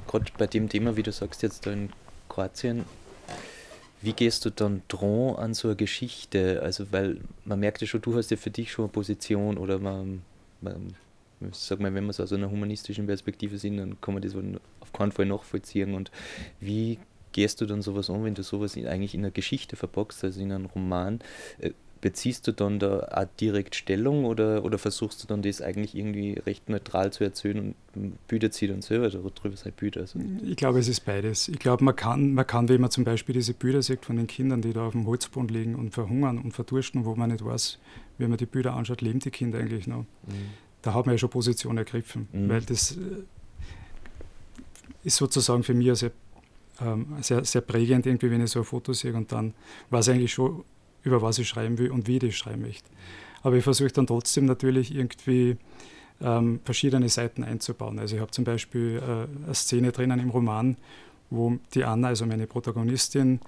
gerade 0.07 0.25
bei 0.37 0.47
dem 0.47 0.67
Thema, 0.67 0.97
wie 0.97 1.03
du 1.03 1.13
sagst, 1.13 1.41
jetzt 1.43 1.65
da 1.65 1.71
in 1.71 1.93
Kroatien, 2.27 2.83
wie 4.01 4.11
gehst 4.11 4.43
du 4.43 4.49
dann 4.49 4.81
dran 4.89 5.37
an 5.37 5.53
so 5.53 5.69
eine 5.69 5.77
Geschichte? 5.77 6.61
Also, 6.61 6.91
weil 6.91 7.21
man 7.45 7.61
merkt 7.61 7.79
ja 7.79 7.87
schon, 7.87 8.01
du 8.01 8.13
hast 8.15 8.29
ja 8.29 8.35
für 8.35 8.51
dich 8.51 8.73
schon 8.73 8.85
eine 8.85 8.91
Position 8.91 9.57
oder 9.57 9.79
man 9.79 10.23
sag 11.51 11.79
mal, 11.79 11.93
wenn 11.93 12.03
wir 12.03 12.09
es 12.09 12.19
aus 12.19 12.33
einer 12.33 12.51
humanistischen 12.51 13.05
Perspektive 13.07 13.57
sehen, 13.57 13.77
dann 13.77 14.01
kann 14.01 14.13
man 14.13 14.21
das 14.21 14.35
auf 14.35 14.91
keinen 14.91 15.13
Fall 15.13 15.27
nachvollziehen. 15.27 15.93
Und 15.93 16.11
wie 16.59 16.99
gehst 17.37 17.61
du 17.61 17.67
dann 17.67 17.83
sowas 17.83 18.09
an, 18.09 18.23
wenn 18.23 18.33
du 18.33 18.41
sowas 18.41 18.75
in, 18.75 18.87
eigentlich 18.87 19.13
in 19.13 19.21
einer 19.21 19.29
Geschichte 19.29 19.75
verpackst, 19.75 20.23
also 20.23 20.41
in 20.41 20.51
einem 20.51 20.65
Roman? 20.65 21.19
Äh, 21.59 21.73
beziehst 22.01 22.47
du 22.47 22.51
dann 22.51 22.79
da 22.79 23.07
auch 23.11 23.27
direkt 23.39 23.75
Stellung 23.75 24.25
oder, 24.25 24.65
oder 24.65 24.79
versuchst 24.79 25.21
du 25.21 25.27
dann 25.27 25.43
das 25.43 25.61
eigentlich 25.61 25.95
irgendwie 25.95 26.33
recht 26.47 26.67
neutral 26.67 27.13
zu 27.13 27.23
erzählen 27.23 27.75
und 27.93 28.27
bütet 28.27 28.55
sie 28.55 28.65
dann 28.65 28.81
selber 28.81 29.11
darüber 29.11 29.55
sein 29.55 29.71
Büder? 29.71 30.01
Also 30.01 30.19
ich 30.47 30.55
glaube, 30.55 30.79
es 30.79 30.87
ist 30.87 31.01
beides. 31.01 31.47
Ich 31.47 31.59
glaube, 31.59 31.83
man 31.83 31.95
kann, 31.95 32.33
man 32.33 32.47
kann, 32.47 32.69
wenn 32.69 32.81
man 32.81 32.89
zum 32.89 33.03
Beispiel 33.03 33.33
diese 33.33 33.53
Büder 33.53 33.83
sieht 33.83 34.03
von 34.03 34.15
den 34.15 34.25
Kindern, 34.25 34.63
die 34.63 34.73
da 34.73 34.87
auf 34.87 34.93
dem 34.93 35.05
Holzboden 35.05 35.49
liegen 35.49 35.75
und 35.75 35.91
verhungern 35.91 36.39
und 36.39 36.53
verdursten, 36.53 37.05
wo 37.05 37.13
man 37.13 37.29
nicht 37.29 37.45
weiß, 37.45 37.77
wenn 38.17 38.29
man 38.29 38.39
die 38.39 38.47
Bilder 38.47 38.73
anschaut, 38.73 39.01
leben 39.01 39.19
die 39.19 39.29
Kinder 39.29 39.59
eigentlich 39.59 39.85
noch. 39.85 40.05
Mhm. 40.25 40.55
Da 40.81 40.95
hat 40.95 41.05
man 41.05 41.13
ja 41.13 41.19
schon 41.19 41.29
Position 41.29 41.77
ergriffen, 41.77 42.29
mhm. 42.31 42.49
weil 42.49 42.61
das 42.61 42.93
äh, 42.93 43.25
ist 45.03 45.17
sozusagen 45.17 45.61
für 45.61 45.75
mich 45.75 45.95
sehr, 45.99 46.11
ähm, 46.81 47.17
sehr, 47.21 47.43
sehr 47.45 47.61
prägend, 47.61 48.05
irgendwie, 48.05 48.31
wenn 48.31 48.43
ich 48.43 48.51
so 48.51 48.59
ein 48.59 48.65
Foto 48.65 48.93
sehe 48.93 49.13
und 49.13 49.31
dann 49.31 49.53
weiß 49.89 50.07
ich 50.07 50.15
eigentlich 50.15 50.33
schon, 50.33 50.63
über 51.03 51.21
was 51.21 51.39
ich 51.39 51.47
schreiben 51.47 51.77
will 51.77 51.91
und 51.91 52.07
wie 52.07 52.15
ich 52.15 52.21
das 52.21 52.35
schreiben 52.35 52.61
möchte. 52.61 52.89
Aber 53.43 53.55
ich 53.55 53.63
versuche 53.63 53.91
dann 53.91 54.07
trotzdem 54.07 54.45
natürlich 54.45 54.93
irgendwie 54.93 55.57
ähm, 56.21 56.59
verschiedene 56.63 57.09
Seiten 57.09 57.43
einzubauen. 57.43 57.99
Also 57.99 58.15
ich 58.15 58.21
habe 58.21 58.31
zum 58.31 58.43
Beispiel 58.43 59.01
äh, 59.01 59.45
eine 59.45 59.55
Szene 59.55 59.91
drinnen 59.91 60.19
im 60.19 60.29
Roman, 60.29 60.77
wo 61.29 61.57
die 61.73 61.83
Anna, 61.83 62.09
also 62.09 62.25
meine 62.25 62.47
Protagonistin, 62.47 63.39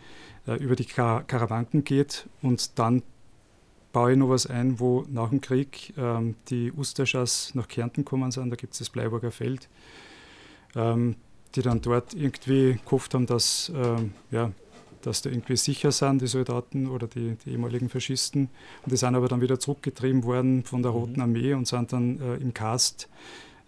äh, 0.48 0.56
über 0.56 0.76
die 0.76 0.86
Kar 0.86 1.24
Karawanken 1.24 1.84
geht 1.84 2.28
und 2.42 2.78
dann 2.78 3.04
baue 3.92 4.12
ich 4.12 4.18
noch 4.18 4.30
was 4.30 4.46
ein, 4.46 4.80
wo 4.80 5.06
nach 5.10 5.30
dem 5.30 5.42
Krieg 5.42 5.94
ähm, 5.98 6.36
die 6.50 6.72
Usterschas 6.72 7.56
nach 7.56 7.68
Kärnten 7.68 8.04
gekommen 8.04 8.32
sind, 8.32 8.50
da 8.52 8.56
gibt 8.56 8.74
es 8.74 8.80
das 8.80 8.90
Bleiburger 8.90 9.32
Feld, 9.32 9.68
ähm, 10.76 11.16
die 11.56 11.62
dann 11.62 11.82
dort 11.82 12.14
irgendwie 12.14 12.80
gehofft 12.86 13.14
haben, 13.14 13.26
dass, 13.26 13.72
ähm, 13.76 14.14
ja, 14.32 14.52
dass 15.02 15.22
da 15.22 15.30
irgendwie 15.30 15.56
sicher 15.56 15.92
sind, 15.92 16.22
die 16.22 16.28
Soldaten 16.28 16.88
oder 16.88 17.08
die, 17.08 17.38
die, 17.46 17.52
ehemaligen 17.52 17.90
Faschisten. 17.90 18.50
Und 18.84 18.92
die 18.92 18.98
sind 18.98 19.16
aber 19.16 19.28
dann 19.28 19.42
wieder 19.42 19.60
zurückgetrieben 19.60 20.24
worden 20.24 20.64
von 20.64 20.84
der 20.84 20.92
Roten 20.92 21.14
mhm. 21.14 21.22
Armee 21.22 21.54
und 21.54 21.68
sind 21.68 21.94
dann 21.94 22.20
äh, 22.20 22.36
im 22.36 22.54
Kast 22.54 23.10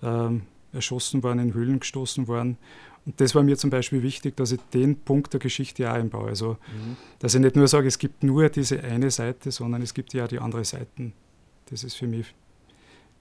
ähm, 0.03 0.43
erschossen 0.73 1.23
worden, 1.23 1.39
in 1.39 1.53
Höhlen 1.53 1.79
gestoßen 1.79 2.27
worden. 2.27 2.57
Und 3.05 3.19
das 3.19 3.33
war 3.33 3.41
mir 3.41 3.57
zum 3.57 3.71
Beispiel 3.71 4.03
wichtig, 4.03 4.37
dass 4.37 4.51
ich 4.51 4.59
den 4.73 4.95
Punkt 4.95 5.33
der 5.33 5.39
Geschichte 5.39 5.89
auch 5.89 5.95
einbaue. 5.95 6.29
Also, 6.29 6.51
mhm. 6.51 6.97
dass 7.19 7.33
ich 7.33 7.41
nicht 7.41 7.55
nur 7.55 7.67
sage, 7.67 7.87
es 7.87 7.97
gibt 7.97 8.23
nur 8.23 8.49
diese 8.49 8.83
eine 8.83 9.09
Seite, 9.09 9.51
sondern 9.51 9.81
es 9.81 9.93
gibt 9.93 10.13
ja 10.13 10.25
auch 10.25 10.27
die 10.27 10.39
andere 10.39 10.63
Seiten. 10.65 11.13
Das 11.69 11.83
ist 11.83 11.95
für 11.95 12.07
mich 12.07 12.33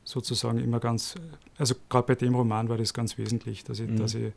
sozusagen 0.04 0.58
immer 0.58 0.80
ganz, 0.80 1.14
also 1.58 1.74
gerade 1.88 2.06
bei 2.06 2.14
dem 2.14 2.34
Roman 2.34 2.68
war 2.68 2.78
das 2.78 2.94
ganz 2.94 3.18
wesentlich, 3.18 3.64
dass 3.64 3.80
ich, 3.80 3.88
mhm. 3.88 3.96
dass 3.98 4.14
ich 4.14 4.32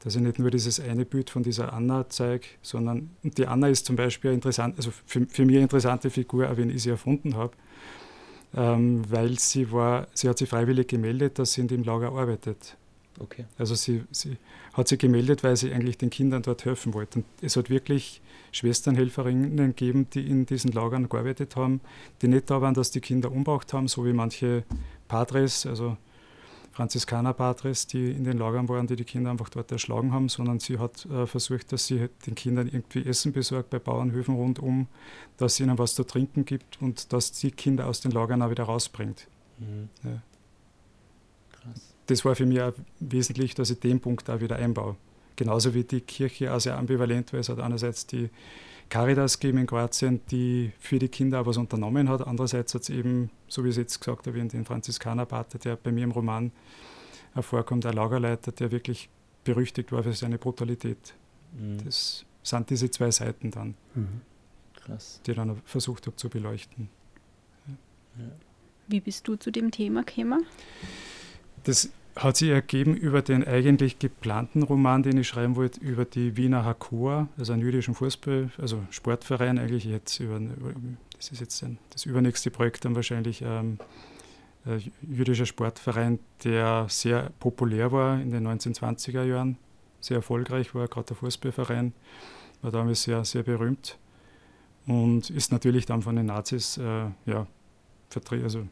dass 0.00 0.14
ich 0.14 0.22
nicht 0.22 0.38
nur 0.38 0.50
dieses 0.50 0.78
eine 0.78 1.04
Bild 1.04 1.28
von 1.28 1.42
dieser 1.42 1.72
Anna 1.72 2.08
zeige, 2.08 2.46
sondern 2.62 3.10
und 3.22 3.36
die 3.36 3.46
Anna 3.46 3.68
ist 3.68 3.84
zum 3.84 3.96
Beispiel 3.96 4.32
interessant, 4.32 4.76
also 4.76 4.92
für, 5.04 5.26
für 5.26 5.44
mich 5.44 5.56
eine 5.56 5.64
interessante 5.64 6.08
Figur, 6.10 6.48
auch 6.48 6.56
wenn 6.56 6.70
ich 6.70 6.84
sie 6.84 6.90
erfunden 6.90 7.34
habe, 7.34 7.52
ähm, 8.54 9.02
weil 9.10 9.38
sie 9.38 9.70
war, 9.72 10.06
sie 10.14 10.28
hat 10.28 10.38
sich 10.38 10.48
freiwillig 10.48 10.88
gemeldet, 10.88 11.38
dass 11.38 11.54
sie 11.54 11.62
in 11.62 11.68
dem 11.68 11.82
Lager 11.82 12.12
arbeitet. 12.12 12.76
Okay. 13.18 13.44
Also 13.58 13.74
sie, 13.74 14.04
sie 14.12 14.36
hat 14.72 14.86
sich 14.86 14.98
gemeldet, 14.98 15.42
weil 15.42 15.56
sie 15.56 15.72
eigentlich 15.72 15.98
den 15.98 16.10
Kindern 16.10 16.42
dort 16.42 16.64
helfen 16.64 16.94
wollte. 16.94 17.20
Und 17.20 17.24
es 17.42 17.56
hat 17.56 17.68
wirklich 17.68 18.22
Schwesternhelferinnen 18.52 19.56
gegeben, 19.56 20.08
die 20.12 20.28
in 20.28 20.46
diesen 20.46 20.72
Lagern 20.72 21.08
gearbeitet 21.08 21.56
haben, 21.56 21.80
die 22.22 22.28
nicht 22.28 22.50
da 22.50 22.60
waren, 22.60 22.74
dass 22.74 22.90
die 22.90 23.00
Kinder 23.00 23.30
umgebracht 23.30 23.72
haben, 23.72 23.88
so 23.88 24.04
wie 24.04 24.12
manche 24.12 24.64
Padres, 25.08 25.66
also 25.66 25.96
Franziskaner-Patres, 26.78 27.88
die 27.88 28.12
in 28.12 28.22
den 28.22 28.38
Lagern 28.38 28.68
waren, 28.68 28.86
die 28.86 28.94
die 28.94 29.04
Kinder 29.04 29.32
einfach 29.32 29.48
dort 29.48 29.72
erschlagen 29.72 30.12
haben, 30.12 30.28
sondern 30.28 30.60
sie 30.60 30.78
hat 30.78 31.06
äh, 31.06 31.26
versucht, 31.26 31.72
dass 31.72 31.88
sie 31.88 32.08
den 32.24 32.36
Kindern 32.36 32.68
irgendwie 32.68 33.04
Essen 33.04 33.32
besorgt 33.32 33.70
bei 33.70 33.80
Bauernhöfen 33.80 34.36
rundum, 34.36 34.86
dass 35.38 35.56
sie 35.56 35.64
ihnen 35.64 35.76
was 35.76 35.96
zu 35.96 36.04
trinken 36.04 36.44
gibt 36.44 36.80
und 36.80 37.12
dass 37.12 37.32
die 37.32 37.50
Kinder 37.50 37.88
aus 37.88 38.00
den 38.00 38.12
Lagern 38.12 38.42
auch 38.42 38.50
wieder 38.50 38.62
rausbringt. 38.62 39.26
Mhm. 39.58 39.88
Ja. 40.04 40.22
Krass. 41.50 41.94
Das 42.06 42.24
war 42.24 42.36
für 42.36 42.46
mich 42.46 42.62
auch 42.62 42.72
wesentlich, 43.00 43.56
dass 43.56 43.70
ich 43.70 43.80
den 43.80 43.98
Punkt 43.98 44.28
da 44.28 44.40
wieder 44.40 44.54
einbaue. 44.54 44.94
Genauso 45.38 45.72
wie 45.72 45.84
die 45.84 46.00
Kirche 46.00 46.52
auch 46.52 46.58
sehr 46.58 46.76
ambivalent 46.76 47.32
war. 47.32 47.38
Es 47.38 47.48
hat 47.48 47.60
einerseits 47.60 48.04
die 48.08 48.28
Caritas 48.88 49.38
gegeben 49.38 49.58
in 49.58 49.66
Kroatien, 49.68 50.20
die 50.32 50.72
für 50.80 50.98
die 50.98 51.06
Kinder 51.06 51.40
auch 51.40 51.46
was 51.46 51.56
unternommen 51.56 52.08
hat. 52.08 52.26
Andererseits 52.26 52.74
hat 52.74 52.82
es 52.82 52.90
eben, 52.90 53.30
so 53.46 53.62
wie 53.62 53.68
ich 53.68 53.74
es 53.74 53.76
jetzt 53.76 54.00
gesagt 54.00 54.26
habe, 54.26 54.42
den 54.42 54.64
Franziskanerpater, 54.64 55.60
der 55.60 55.76
bei 55.76 55.92
mir 55.92 56.02
im 56.02 56.10
Roman 56.10 56.50
hervorkommt, 57.34 57.84
der 57.84 57.94
Lagerleiter, 57.94 58.50
der 58.50 58.72
wirklich 58.72 59.10
berüchtigt 59.44 59.92
war 59.92 60.02
für 60.02 60.12
seine 60.12 60.38
Brutalität. 60.38 61.14
Mhm. 61.56 61.84
Das 61.84 62.24
sind 62.42 62.68
diese 62.68 62.90
zwei 62.90 63.12
Seiten 63.12 63.52
dann, 63.52 63.76
mhm. 63.94 64.20
die 65.24 65.30
ich 65.30 65.36
dann 65.36 65.62
versucht 65.66 66.08
habe 66.08 66.16
zu 66.16 66.28
beleuchten. 66.28 66.88
Ja. 68.18 68.24
Wie 68.88 68.98
bist 68.98 69.28
du 69.28 69.36
zu 69.36 69.52
dem 69.52 69.70
Thema 69.70 70.02
gekommen? 70.02 70.44
Das 71.62 71.90
hat 72.18 72.36
sich 72.36 72.50
ergeben 72.50 72.96
über 72.96 73.22
den 73.22 73.46
eigentlich 73.46 73.98
geplanten 73.98 74.64
Roman, 74.64 75.02
den 75.02 75.18
ich 75.18 75.28
schreiben 75.28 75.54
wollte, 75.54 75.80
über 75.80 76.04
die 76.04 76.36
Wiener 76.36 76.64
Hakua, 76.64 77.28
also 77.38 77.52
einen 77.52 77.62
jüdischen 77.62 77.94
Fußball, 77.94 78.50
also 78.58 78.82
Sportverein 78.90 79.58
eigentlich 79.58 79.84
jetzt 79.84 80.18
über, 80.18 80.40
das 81.16 81.30
ist 81.30 81.40
jetzt 81.40 81.64
das 81.90 82.06
übernächste 82.06 82.50
Projekt 82.50 82.84
dann 82.84 82.96
wahrscheinlich 82.96 83.42
ähm, 83.42 83.78
ein 84.64 84.82
jüdischer 85.02 85.46
Sportverein, 85.46 86.18
der 86.42 86.86
sehr 86.88 87.30
populär 87.38 87.92
war 87.92 88.20
in 88.20 88.32
den 88.32 88.46
1920er 88.46 89.22
Jahren, 89.22 89.56
sehr 90.00 90.16
erfolgreich 90.16 90.74
war, 90.74 90.88
gerade 90.88 91.06
der 91.06 91.16
Fußballverein, 91.16 91.92
war 92.62 92.72
damals 92.72 93.04
sehr, 93.04 93.24
sehr 93.24 93.44
berühmt 93.44 93.96
und 94.86 95.30
ist 95.30 95.52
natürlich 95.52 95.86
dann 95.86 96.02
von 96.02 96.16
den 96.16 96.26
Nazis 96.26 96.78
äh, 96.78 97.06
ja, 97.26 97.46
also 98.42 98.66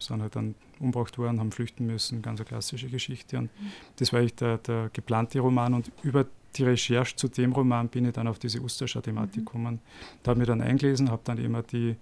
sind 0.00 0.22
halt 0.22 0.36
dann 0.36 0.54
umgebracht 0.78 1.18
worden, 1.18 1.40
haben 1.40 1.52
flüchten 1.52 1.86
müssen, 1.86 2.22
ganz 2.22 2.40
eine 2.40 2.46
klassische 2.46 2.88
Geschichte. 2.88 3.38
Und 3.38 3.44
mhm. 3.44 3.72
das 3.96 4.12
war 4.12 4.20
eigentlich 4.20 4.36
der, 4.36 4.58
der, 4.58 4.90
geplante 4.92 5.40
Roman 5.40 5.74
und 5.74 5.92
über 6.02 6.26
die 6.56 6.64
Recherche 6.64 7.14
zu 7.16 7.28
dem 7.28 7.52
Roman 7.52 7.88
bin 7.88 8.06
ich 8.06 8.12
dann 8.12 8.26
auf 8.26 8.38
diese 8.38 8.60
Ustascha-Thematik 8.60 9.42
mhm. 9.42 9.44
gekommen. 9.44 9.80
Da 10.22 10.30
habe 10.30 10.40
ich 10.40 10.46
dann 10.46 10.60
eingelesen, 10.60 11.10
habe 11.10 11.22
dann 11.24 11.38
immer 11.38 11.62
die, 11.62 11.96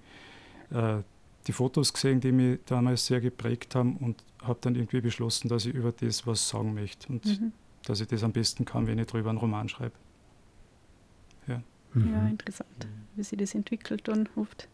äh, 0.70 1.02
die 1.46 1.52
Fotos 1.52 1.92
gesehen, 1.92 2.20
die 2.20 2.32
mich 2.32 2.60
damals 2.66 3.06
sehr 3.06 3.20
geprägt 3.20 3.74
haben 3.74 3.96
und 3.96 4.22
habe 4.42 4.58
dann 4.60 4.74
irgendwie 4.74 5.00
beschlossen, 5.00 5.48
dass 5.48 5.66
ich 5.66 5.74
über 5.74 5.92
das 5.92 6.26
was 6.26 6.48
sagen 6.48 6.74
möchte 6.74 7.08
und 7.08 7.26
mhm. 7.26 7.52
dass 7.84 8.00
ich 8.00 8.06
das 8.06 8.22
am 8.22 8.32
besten 8.32 8.64
kann, 8.64 8.86
wenn 8.86 8.98
ich 8.98 9.06
darüber 9.06 9.30
einen 9.30 9.38
Roman 9.38 9.68
schreibe. 9.68 9.94
Ja, 11.46 11.62
ja 11.94 12.28
interessant, 12.28 12.86
wie 13.16 13.22
sich 13.22 13.38
das 13.38 13.54
entwickelt 13.54 14.08
dann 14.08 14.28
oft 14.36 14.68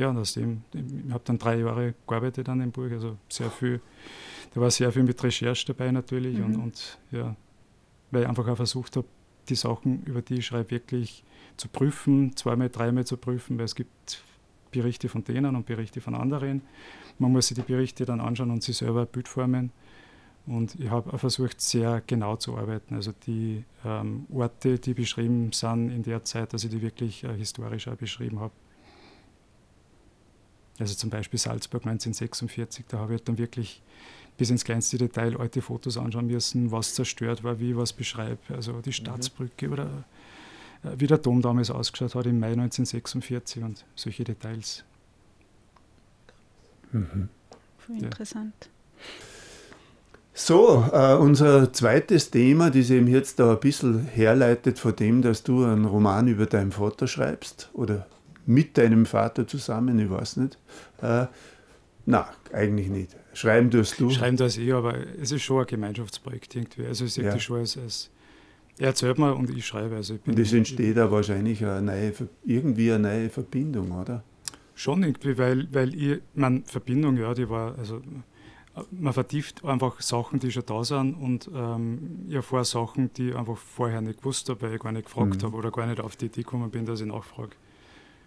ja, 0.00 0.12
aus 0.12 0.34
dem, 0.34 0.62
ich 0.72 1.12
habe 1.12 1.22
dann 1.24 1.38
drei 1.38 1.58
Jahre 1.58 1.94
gearbeitet 2.06 2.48
an 2.48 2.58
dem 2.60 2.72
Buch, 2.72 2.90
also 2.90 3.16
sehr 3.28 3.50
viel, 3.50 3.80
da 4.54 4.60
war 4.60 4.70
sehr 4.70 4.90
viel 4.90 5.02
mit 5.02 5.22
Recherche 5.22 5.66
dabei 5.66 5.92
natürlich 5.92 6.38
mhm. 6.38 6.44
und, 6.44 6.56
und 6.56 6.98
ja, 7.10 7.36
weil 8.10 8.22
ich 8.22 8.28
einfach 8.28 8.48
auch 8.48 8.56
versucht 8.56 8.96
habe, 8.96 9.06
die 9.48 9.54
Sachen, 9.54 10.02
über 10.04 10.22
die 10.22 10.36
ich 10.36 10.46
schreibe, 10.46 10.70
wirklich 10.70 11.24
zu 11.56 11.68
prüfen, 11.68 12.36
zweimal, 12.36 12.70
dreimal 12.70 13.04
zu 13.04 13.16
prüfen, 13.16 13.58
weil 13.58 13.64
es 13.66 13.74
gibt 13.74 14.22
Berichte 14.70 15.08
von 15.08 15.24
denen 15.24 15.56
und 15.56 15.66
Berichte 15.66 16.00
von 16.00 16.14
anderen. 16.14 16.62
Man 17.18 17.32
muss 17.32 17.48
sich 17.48 17.56
die 17.56 17.62
Berichte 17.62 18.04
dann 18.04 18.20
anschauen 18.20 18.50
und 18.50 18.62
sich 18.62 18.76
selber 18.76 19.02
ein 19.02 19.08
Bild 19.08 19.28
formen. 19.28 19.72
Und 20.46 20.76
ich 20.80 20.88
habe 20.90 21.18
versucht, 21.18 21.60
sehr 21.60 22.02
genau 22.06 22.36
zu 22.36 22.56
arbeiten. 22.56 22.94
Also 22.94 23.12
die 23.26 23.64
ähm, 23.84 24.26
Orte, 24.32 24.78
die 24.78 24.94
beschrieben 24.94 25.52
sind 25.52 25.90
in 25.90 26.02
der 26.02 26.24
Zeit, 26.24 26.52
dass 26.52 26.64
ich 26.64 26.70
die 26.70 26.80
wirklich 26.80 27.24
äh, 27.24 27.36
historisch 27.36 27.88
auch 27.88 27.96
beschrieben 27.96 28.40
habe. 28.40 28.52
Also 30.80 30.94
zum 30.94 31.10
Beispiel 31.10 31.38
Salzburg 31.38 31.82
1946, 31.82 32.86
da 32.88 32.98
habe 32.98 33.14
ich 33.16 33.22
dann 33.22 33.38
wirklich 33.38 33.82
bis 34.38 34.48
ins 34.48 34.64
kleinste 34.64 34.96
Detail 34.96 35.36
alte 35.36 35.60
Fotos 35.60 35.98
anschauen 35.98 36.26
müssen, 36.26 36.72
was 36.72 36.94
zerstört 36.94 37.44
war, 37.44 37.60
wie 37.60 37.76
was 37.76 37.92
beschreibt. 37.92 38.50
Also 38.50 38.80
die 38.80 38.88
mhm. 38.88 38.94
Staatsbrücke 38.94 39.66
mhm. 39.66 39.72
oder 39.74 40.04
äh, 40.82 40.88
wie 40.96 41.06
der 41.06 41.18
Dom 41.18 41.42
damals 41.42 41.70
ausgeschaut 41.70 42.14
hat 42.14 42.26
im 42.26 42.40
Mai 42.40 42.52
1946 42.52 43.62
und 43.62 43.84
solche 43.94 44.24
Details. 44.24 44.82
Mhm. 46.92 47.28
Interessant. 47.88 48.70
So, 50.32 50.88
äh, 50.92 51.16
unser 51.16 51.72
zweites 51.72 52.30
Thema, 52.30 52.70
das 52.70 52.88
eben 52.88 53.08
jetzt 53.08 53.40
da 53.40 53.52
ein 53.52 53.60
bisschen 53.60 54.04
herleitet 54.06 54.78
von 54.78 54.96
dem, 54.96 55.20
dass 55.20 55.42
du 55.42 55.64
einen 55.64 55.84
Roman 55.84 56.28
über 56.28 56.46
deinen 56.46 56.72
Vater 56.72 57.08
schreibst 57.08 57.68
oder 57.74 58.06
mit 58.46 58.78
deinem 58.78 59.06
Vater 59.06 59.46
zusammen, 59.46 59.98
ich 59.98 60.10
weiß 60.10 60.36
nicht. 60.38 60.58
Äh, 61.02 61.26
na, 62.06 62.28
eigentlich 62.52 62.88
nicht. 62.88 63.16
Schreiben 63.32 63.70
tust 63.70 64.00
du. 64.00 64.10
Schreiben 64.10 64.36
das 64.36 64.58
eh, 64.58 64.72
aber 64.72 64.94
es 65.20 65.32
ist 65.32 65.42
schon 65.42 65.60
ein 65.60 65.66
Gemeinschaftsprojekt 65.66 66.56
irgendwie. 66.56 66.86
Also 66.86 67.04
ich 67.04 67.12
sehe 67.12 67.24
ja. 67.24 67.32
das 67.32 67.42
schon 67.42 67.58
als, 67.58 67.76
als, 67.76 68.10
er 68.78 68.88
erzählt 68.88 69.18
mir 69.18 69.34
und 69.34 69.50
ich 69.50 69.66
schreibe. 69.66 69.96
Also 69.96 70.14
ich 70.14 70.26
und 70.26 70.38
es 70.38 70.52
entsteht 70.52 70.96
da 70.96 71.10
wahrscheinlich 71.10 71.64
eine 71.64 71.82
neue, 71.82 72.12
irgendwie 72.44 72.92
eine 72.92 73.08
neue 73.08 73.30
Verbindung, 73.30 73.92
oder? 73.92 74.24
Schon 74.74 75.02
irgendwie, 75.02 75.36
weil, 75.36 75.68
weil 75.72 75.94
ich, 75.94 76.20
meine 76.34 76.62
Verbindung, 76.64 77.18
ja, 77.18 77.34
die 77.34 77.48
war, 77.48 77.78
also 77.78 78.00
man 78.90 79.12
vertieft 79.12 79.64
einfach 79.64 80.00
Sachen, 80.00 80.38
die 80.38 80.50
schon 80.50 80.64
da 80.64 80.84
sind 80.84 81.14
und 81.14 81.50
ähm, 81.54 82.24
ich 82.28 82.34
erfahre 82.34 82.64
Sachen, 82.64 83.12
die 83.14 83.30
ich 83.30 83.36
einfach 83.36 83.56
vorher 83.56 84.00
nicht 84.00 84.20
gewusst 84.20 84.48
habe, 84.48 84.62
weil 84.62 84.74
ich 84.74 84.80
gar 84.80 84.92
nicht 84.92 85.06
gefragt 85.06 85.42
mhm. 85.42 85.46
habe 85.46 85.56
oder 85.56 85.70
gar 85.70 85.86
nicht 85.86 86.00
auf 86.00 86.16
die 86.16 86.26
Idee 86.26 86.42
gekommen 86.42 86.70
bin, 86.70 86.86
dass 86.86 87.00
ich 87.00 87.06
nachfrage. 87.06 87.50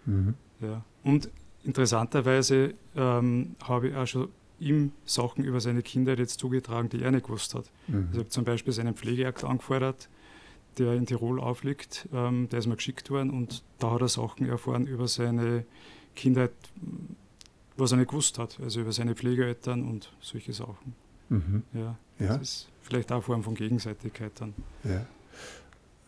Mhm. 0.06 0.36
Ja. 0.62 0.84
Und 1.04 1.30
interessanterweise 1.64 2.74
ähm, 2.96 3.56
habe 3.64 3.90
ich 3.90 3.96
auch 3.96 4.08
schon 4.08 4.30
ihm 4.60 4.92
Sachen 5.06 5.44
über 5.44 5.60
seine 5.60 5.82
Kindheit 5.82 6.20
jetzt 6.20 6.40
zugetragen, 6.40 6.90
die 6.90 7.02
er 7.02 7.12
nicht 7.12 7.26
gewusst 7.26 7.54
hat. 7.54 7.70
Mhm. 7.88 7.96
Also 7.96 8.12
ich 8.12 8.20
habe 8.20 8.30
zum 8.30 8.46
Beispiel 8.46 8.74
seinen 8.74 8.96
Pflegeakt 8.96 9.44
angefordert, 9.44 10.10
der 10.78 10.94
in 10.94 11.06
Tirol 11.06 11.40
aufliegt. 11.40 12.08
Ähm, 12.14 12.50
der 12.50 12.60
ist 12.60 12.68
mir 12.68 12.76
geschickt 12.76 13.10
worden 13.10 13.30
und 13.30 13.64
da 13.80 13.92
hat 13.92 14.02
er 14.02 14.08
Sachen 14.08 14.48
erfahren 14.48 14.88
über 14.88 15.08
seine 15.08 15.66
Kindheit, 16.16 16.52
was 17.78 17.92
er 17.92 17.98
nicht 17.98 18.10
gewusst 18.10 18.40
hat. 18.40 18.60
Also 18.62 18.82
über 18.82 18.92
seine 18.92 19.16
Pflegeeltern 19.16 19.84
und 19.88 20.14
solche 20.22 20.54
Sachen. 20.54 20.96
Mhm. 21.30 21.64
Ja, 21.74 21.98
ja. 22.20 22.38
Das 22.38 22.42
ist 22.42 22.70
vielleicht 22.82 23.12
auch 23.12 23.16
eine 23.16 23.24
Form 23.24 23.44
von 23.44 23.56
Gegenseitigkeit 23.56 24.32
dann. 24.40 24.54
Ja. 24.84 25.06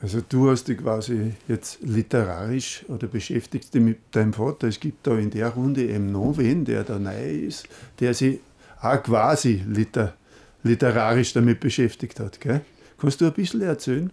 Also 0.05 0.21
du 0.21 0.51
hast 0.51 0.67
dich 0.67 0.77
quasi 0.77 1.33
jetzt 1.47 1.81
literarisch 1.81 2.85
oder 2.89 3.07
beschäftigst 3.07 3.73
dich 3.73 3.81
mit 3.81 3.97
deinem 4.11 4.33
Vater. 4.33 4.67
Es 4.67 4.79
gibt 4.79 5.07
da 5.07 5.17
in 5.17 5.31
der 5.31 5.49
Runde 5.49 5.83
eben 5.83 6.11
noch 6.11 6.35
der 6.37 6.83
da 6.83 6.99
neu 6.99 7.31
ist, 7.31 7.67
der 7.99 8.13
sich 8.13 8.39
auch 8.79 9.01
quasi 9.01 9.63
liter, 9.67 10.15
literarisch 10.61 11.33
damit 11.33 11.59
beschäftigt 11.59 12.19
hat. 12.19 12.39
Gell? 12.39 12.61
Kannst 12.99 13.19
du 13.19 13.25
ein 13.25 13.33
bisschen 13.33 13.61
erzählen? 13.61 14.11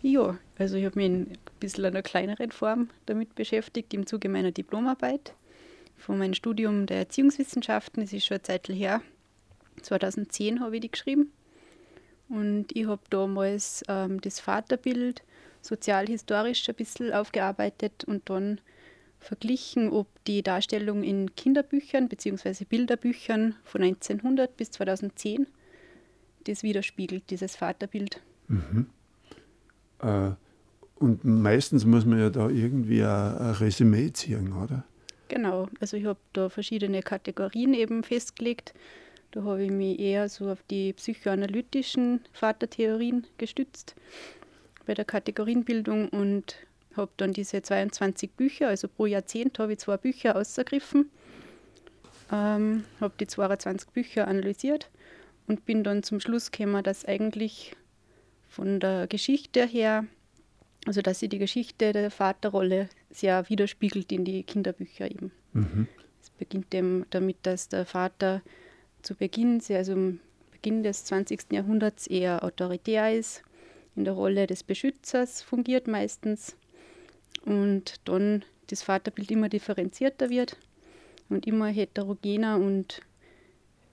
Ja, 0.00 0.36
also 0.58 0.74
ich 0.74 0.84
habe 0.84 0.96
mich 0.96 1.06
in 1.06 1.20
ein 1.30 1.38
bisschen 1.60 1.84
einer 1.84 2.02
kleineren 2.02 2.50
Form 2.50 2.90
damit 3.06 3.36
beschäftigt 3.36 3.94
im 3.94 4.04
Zuge 4.04 4.28
meiner 4.28 4.50
Diplomarbeit 4.50 5.32
von 5.96 6.18
meinem 6.18 6.34
Studium 6.34 6.86
der 6.86 6.96
Erziehungswissenschaften. 6.96 8.02
Das 8.02 8.12
ist 8.12 8.26
schon 8.26 8.34
eine 8.34 8.42
Zeit 8.42 8.68
her. 8.68 9.00
2010 9.80 10.58
habe 10.58 10.74
ich 10.74 10.80
die 10.80 10.90
geschrieben. 10.90 11.30
Und 12.32 12.74
ich 12.74 12.86
habe 12.86 13.02
damals 13.10 13.84
ähm, 13.88 14.18
das 14.22 14.40
Vaterbild 14.40 15.22
sozialhistorisch 15.60 16.66
ein 16.66 16.74
bisschen 16.74 17.12
aufgearbeitet 17.12 18.04
und 18.04 18.30
dann 18.30 18.58
verglichen, 19.20 19.90
ob 19.90 20.06
die 20.24 20.42
Darstellung 20.42 21.02
in 21.02 21.36
Kinderbüchern 21.36 22.08
bzw. 22.08 22.64
Bilderbüchern 22.64 23.54
von 23.64 23.82
1900 23.82 24.56
bis 24.56 24.70
2010 24.70 25.46
das 26.44 26.62
widerspiegelt, 26.62 27.24
dieses 27.28 27.54
Vaterbild. 27.54 28.20
Mhm. 28.48 28.86
Äh, 30.00 30.30
und 30.96 31.24
meistens 31.24 31.84
muss 31.84 32.06
man 32.06 32.18
ja 32.18 32.30
da 32.30 32.48
irgendwie 32.48 33.02
ein, 33.02 33.36
ein 33.36 33.50
Resümee 33.52 34.10
ziehen, 34.12 34.54
oder? 34.54 34.84
Genau, 35.28 35.68
also 35.80 35.98
ich 35.98 36.06
habe 36.06 36.18
da 36.32 36.48
verschiedene 36.48 37.02
Kategorien 37.02 37.74
eben 37.74 38.02
festgelegt 38.02 38.72
Da 39.32 39.42
habe 39.44 39.64
ich 39.64 39.70
mich 39.70 39.98
eher 39.98 40.28
so 40.28 40.50
auf 40.50 40.62
die 40.70 40.92
psychoanalytischen 40.92 42.20
Vatertheorien 42.32 43.26
gestützt 43.38 43.94
bei 44.86 44.94
der 44.94 45.06
Kategorienbildung 45.06 46.10
und 46.10 46.56
habe 46.96 47.10
dann 47.16 47.32
diese 47.32 47.62
22 47.62 48.32
Bücher, 48.32 48.68
also 48.68 48.88
pro 48.88 49.06
Jahrzehnt 49.06 49.58
habe 49.58 49.72
ich 49.72 49.78
zwei 49.78 49.96
Bücher 49.96 50.36
ausgegriffen, 50.36 51.10
ähm, 52.30 52.84
habe 53.00 53.14
die 53.18 53.26
22 53.26 53.88
Bücher 53.90 54.28
analysiert 54.28 54.90
und 55.46 55.64
bin 55.64 55.82
dann 55.82 56.02
zum 56.02 56.20
Schluss 56.20 56.50
gekommen, 56.50 56.84
dass 56.84 57.06
eigentlich 57.06 57.74
von 58.48 58.80
der 58.80 59.06
Geschichte 59.06 59.64
her, 59.64 60.04
also 60.86 61.00
dass 61.00 61.20
sie 61.20 61.28
die 61.28 61.38
Geschichte 61.38 61.92
der 61.92 62.10
Vaterrolle 62.10 62.90
sehr 63.10 63.48
widerspiegelt 63.48 64.12
in 64.12 64.26
die 64.26 64.42
Kinderbücher 64.42 65.10
eben. 65.10 65.32
Mhm. 65.54 65.88
Es 66.20 66.28
beginnt 66.28 66.70
dem, 66.74 67.06
damit, 67.08 67.38
dass 67.44 67.70
der 67.70 67.86
Vater 67.86 68.42
zu 69.02 69.14
Beginn, 69.14 69.60
also 69.68 69.92
am 69.92 70.20
Beginn 70.52 70.82
des 70.82 71.04
20. 71.04 71.52
Jahrhunderts 71.52 72.06
eher 72.06 72.44
autoritär 72.44 73.16
ist, 73.16 73.42
in 73.96 74.04
der 74.04 74.14
Rolle 74.14 74.46
des 74.46 74.62
Beschützers 74.62 75.42
fungiert 75.42 75.86
meistens 75.86 76.56
und 77.44 78.00
dann 78.04 78.44
das 78.68 78.82
Vaterbild 78.82 79.30
immer 79.30 79.48
differenzierter 79.48 80.30
wird 80.30 80.56
und 81.28 81.46
immer 81.46 81.66
heterogener 81.66 82.56
und 82.56 83.02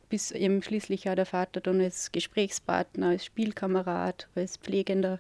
bis 0.10 0.32
eben 0.32 0.64
schließlich 0.64 1.10
auch 1.10 1.16
der 1.16 1.26
Vater 1.26 1.62
dann 1.62 1.82
als 1.82 2.12
Gesprächspartner, 2.12 3.10
als 3.10 3.26
Spielkamerad, 3.26 4.28
als 4.36 4.58
Pflegender 4.58 5.20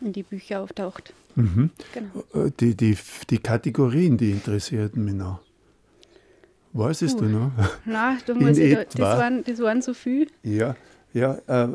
in 0.00 0.12
die 0.12 0.22
Bücher 0.22 0.62
auftaucht. 0.62 1.12
Mhm. 1.36 1.70
Genau. 1.94 2.46
Äh, 2.46 2.50
die, 2.58 2.76
die, 2.76 2.96
die 3.28 3.38
Kategorien, 3.38 4.16
die 4.16 4.30
interessierten 4.30 5.04
mich 5.04 5.14
noch. 5.14 5.40
Weißt 6.72 7.02
du 7.02 7.24
noch? 7.24 7.50
Nein, 7.84 8.18
da 8.26 8.34
muss 8.34 8.58
ich, 8.58 8.76
das, 8.76 8.98
waren, 8.98 9.44
das 9.44 9.58
waren 9.60 9.82
so 9.82 9.92
viel. 9.92 10.28
Ja, 10.42 10.76
ja 11.12 11.38
äh, 11.46 11.68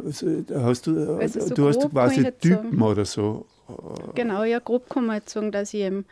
hast 0.54 0.88
du, 0.88 1.18
also 1.18 1.40
so 1.40 1.54
du 1.54 1.68
hast 1.68 1.90
quasi 1.90 2.24
Typen 2.40 2.72
sagen. 2.72 2.82
oder 2.82 3.06
so. 3.06 3.46
Genau, 4.14 4.44
ja, 4.44 4.60
grob 4.60 4.90
kann 4.90 5.06
man 5.08 5.18
jetzt 5.18 5.32
sagen, 5.32 5.52
dass 5.52 5.74
ich 5.74 5.82
eben 5.82 6.06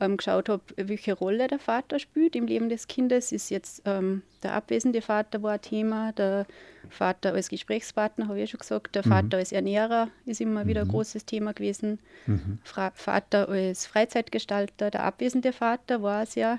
ähm, 0.00 0.16
geschaut 0.16 0.48
habe, 0.48 0.62
welche 0.76 1.12
Rolle 1.12 1.48
der 1.48 1.58
Vater 1.58 1.98
spielt 1.98 2.34
im 2.34 2.46
Leben 2.46 2.68
des 2.68 2.88
Kindes. 2.88 3.32
Ist 3.32 3.50
jetzt 3.50 3.82
ähm, 3.84 4.22
der 4.42 4.54
abwesende 4.54 5.02
Vater 5.02 5.42
war 5.42 5.52
ein 5.52 5.60
Thema, 5.60 6.12
der 6.12 6.46
Vater 6.88 7.34
als 7.34 7.50
Gesprächspartner, 7.50 8.28
habe 8.28 8.38
ich 8.38 8.42
ja 8.42 8.46
schon 8.46 8.60
gesagt, 8.60 8.94
der 8.94 9.04
mhm. 9.04 9.10
Vater 9.10 9.36
als 9.36 9.52
Ernährer 9.52 10.08
ist 10.24 10.40
immer 10.40 10.66
wieder 10.66 10.82
ein 10.82 10.86
mhm. 10.86 10.92
großes 10.92 11.26
Thema 11.26 11.52
gewesen. 11.52 11.98
Mhm. 12.26 12.58
Vater 12.64 13.48
als 13.48 13.86
Freizeitgestalter, 13.86 14.90
der 14.90 15.04
abwesende 15.04 15.52
Vater 15.52 16.02
war 16.02 16.24
sehr 16.24 16.58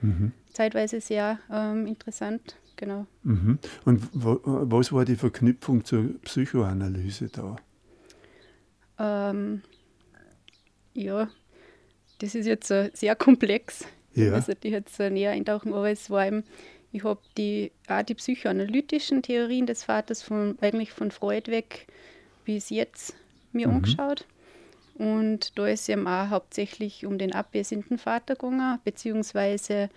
mhm. 0.00 0.32
Zeitweise 0.52 1.00
sehr 1.00 1.38
ähm, 1.50 1.86
interessant. 1.86 2.56
Genau. 2.76 3.06
Mhm. 3.24 3.58
Und 3.84 4.08
wo, 4.12 4.40
was 4.42 4.90
war 4.92 5.04
die 5.04 5.16
Verknüpfung 5.16 5.84
zur 5.84 6.18
Psychoanalyse 6.22 7.28
da? 7.28 7.56
Ähm, 8.98 9.62
ja, 10.94 11.28
das 12.20 12.34
ist 12.34 12.46
jetzt 12.46 12.70
uh, 12.70 12.88
sehr 12.94 13.16
komplex. 13.16 13.84
Ja. 14.14 14.32
Also 14.32 14.54
die 14.54 14.70
jetzt 14.70 14.98
uh, 14.98 15.10
näher 15.10 15.32
eintauchen, 15.32 15.74
aber 15.74 15.90
es 15.90 16.08
war 16.08 16.26
eben, 16.26 16.44
ich 16.90 17.04
habe 17.04 17.20
die, 17.36 17.70
auch 17.86 18.02
die 18.02 18.14
psychoanalytischen 18.14 19.22
Theorien 19.22 19.66
des 19.66 19.84
Vaters 19.84 20.22
von, 20.22 20.56
eigentlich 20.62 20.90
von 20.92 21.10
Freud 21.10 21.50
weg 21.50 21.86
bis 22.46 22.70
jetzt 22.70 23.14
mir 23.52 23.68
mhm. 23.68 23.76
angeschaut. 23.76 24.24
Und 24.94 25.58
da 25.58 25.66
ist 25.66 25.82
es 25.82 25.88
eben 25.88 26.06
auch 26.06 26.28
hauptsächlich 26.28 27.06
um 27.06 27.16
den 27.16 27.32
abwesenden 27.32 27.96
Vater 27.96 28.34
gegangen, 28.34 28.78
beziehungsweise 28.84 29.88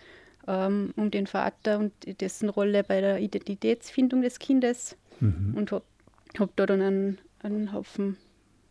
ähm, 0.47 0.93
um 0.95 1.11
den 1.11 1.27
Vater 1.27 1.79
und 1.79 1.93
dessen 2.21 2.49
Rolle 2.49 2.83
bei 2.83 3.01
der 3.01 3.19
Identitätsfindung 3.19 4.21
des 4.21 4.39
Kindes. 4.39 4.97
Mhm. 5.19 5.53
Und 5.55 5.71
habe 5.71 5.85
hab 6.37 6.55
da 6.55 6.65
dann 6.65 6.81
einen, 6.81 7.17
einen 7.39 7.73
Haufen 7.73 8.17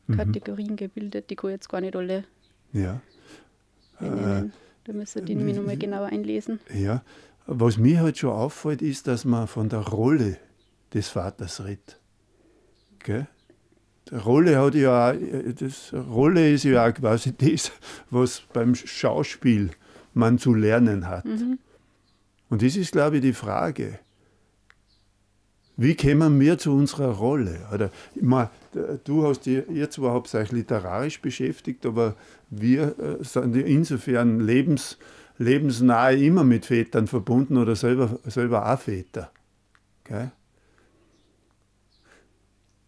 mhm. 0.06 0.16
Kategorien 0.16 0.76
gebildet, 0.76 1.30
die 1.30 1.36
kann 1.36 1.50
ich 1.50 1.54
jetzt 1.54 1.68
gar 1.68 1.80
nicht 1.80 1.96
alle 1.96 2.24
ja. 2.72 3.00
Äh, 4.00 4.48
da 4.84 4.92
müsste 4.92 5.20
ich 5.20 5.36
mich 5.36 5.56
nochmal 5.56 5.76
genauer 5.76 6.06
einlesen. 6.06 6.60
Ja, 6.74 7.02
was 7.46 7.76
mir 7.76 8.00
halt 8.00 8.18
schon 8.18 8.30
auffällt, 8.30 8.82
ist, 8.82 9.06
dass 9.06 9.24
man 9.24 9.46
von 9.46 9.68
der 9.68 9.80
Rolle 9.80 10.38
des 10.92 11.08
Vaters 11.08 11.64
redet. 11.64 12.00
Gell? 13.00 13.26
Die 14.10 14.16
Rolle 14.16 14.58
hat 14.58 14.74
ja 14.74 15.10
auch, 15.10 15.14
das 15.58 15.92
Rolle 15.92 16.50
ist 16.52 16.64
ja 16.64 16.88
auch 16.88 16.94
quasi 16.94 17.32
das, 17.36 17.70
was 18.10 18.42
beim 18.52 18.74
Schauspiel 18.74 19.70
man 20.14 20.38
zu 20.38 20.54
lernen 20.54 21.08
hat. 21.08 21.24
Mhm. 21.24 21.58
Und 22.48 22.62
das 22.62 22.76
ist, 22.76 22.92
glaube 22.92 23.16
ich, 23.16 23.22
die 23.22 23.32
Frage. 23.32 23.98
Wie 25.76 25.96
kommen 25.96 26.38
wir 26.38 26.58
zu 26.58 26.74
unserer 26.74 27.12
Rolle? 27.12 27.66
Oder, 27.72 27.90
meine, 28.20 28.50
du 29.04 29.26
hast 29.26 29.46
dich 29.46 29.64
jetzt 29.70 29.96
überhaupt 29.96 30.28
sich 30.28 30.52
literarisch 30.52 31.20
beschäftigt, 31.20 31.86
aber 31.86 32.14
wir 32.50 32.98
äh, 32.98 33.24
sind 33.24 33.56
insofern 33.56 34.40
lebens, 34.40 34.98
lebensnahe 35.38 36.16
immer 36.16 36.44
mit 36.44 36.66
Vätern 36.66 37.06
verbunden 37.06 37.56
oder 37.56 37.74
selber, 37.74 38.18
selber 38.26 38.70
auch 38.70 38.78
Väter. 38.78 39.30
Okay? 40.04 40.28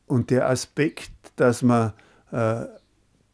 Und 0.06 0.30
der 0.30 0.48
Aspekt, 0.50 1.10
dass 1.36 1.62
man, 1.62 1.94
äh, 2.30 2.66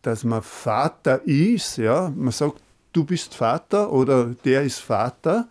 dass 0.02 0.22
man 0.22 0.42
Vater 0.42 1.26
ist, 1.26 1.76
ja, 1.76 2.12
man 2.14 2.32
sagt, 2.32 2.62
du 2.92 3.04
bist 3.04 3.34
Vater 3.34 3.92
oder 3.92 4.34
der 4.44 4.62
ist 4.62 4.78
Vater, 4.78 5.48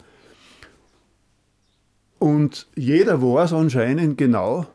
und 2.19 2.67
jeder 2.75 3.21
weiß 3.21 3.53
anscheinend 3.53 4.17
genau, 4.17 4.67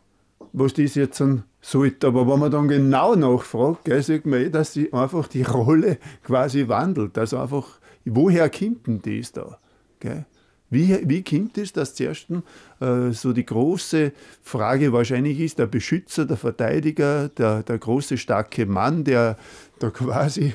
was 0.52 0.72
das 0.72 0.94
jetzt 0.94 1.22
sollte. 1.60 2.06
Aber 2.06 2.26
wenn 2.26 2.38
man 2.38 2.50
dann 2.50 2.68
genau 2.68 3.14
nachfragt, 3.14 3.84
gell, 3.84 4.02
sieht 4.02 4.24
man 4.26 4.40
eh, 4.40 4.50
dass 4.50 4.72
sich 4.72 4.92
einfach 4.92 5.28
die 5.28 5.42
Rolle 5.42 5.98
quasi 6.24 6.68
wandelt. 6.68 7.16
Also 7.18 7.38
einfach, 7.38 7.66
woher 8.06 8.48
kommt 8.48 8.86
denn 8.86 9.02
das 9.02 9.32
da? 9.32 9.58
Gell? 10.00 10.24
Wie, 10.70 10.98
wie 11.08 11.22
kommt 11.22 11.58
es, 11.58 11.72
dass 11.72 11.94
zuerst 11.94 12.26
äh, 12.80 13.10
so 13.10 13.32
die 13.32 13.46
große 13.46 14.12
Frage 14.42 14.92
wahrscheinlich 14.92 15.38
ist, 15.40 15.58
der 15.58 15.66
Beschützer, 15.66 16.24
der 16.24 16.36
Verteidiger, 16.36 17.28
der, 17.28 17.62
der 17.62 17.78
große, 17.78 18.16
starke 18.16 18.66
Mann, 18.66 19.04
der 19.04 19.36
da 19.78 19.90
quasi 19.90 20.54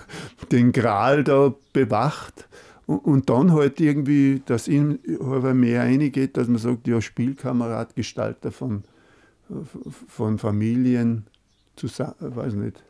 den 0.52 0.72
Gral 0.72 1.24
da 1.24 1.54
bewacht 1.72 2.48
und 2.86 3.30
dann 3.30 3.52
halt 3.52 3.80
irgendwie, 3.80 4.42
dass 4.44 4.66
ihm 4.66 4.98
aber 5.20 5.54
mehr 5.54 5.82
eingeht, 5.82 6.36
dass 6.36 6.48
man 6.48 6.58
sagt, 6.58 6.88
ja, 6.88 7.00
Spielkamerad, 7.00 7.94
Gestalter 7.94 8.50
von, 8.50 8.82
von 10.08 10.38
Familien, 10.38 11.26
zusammen, 11.76 12.14
weiß 12.20 12.54
nicht. 12.54 12.82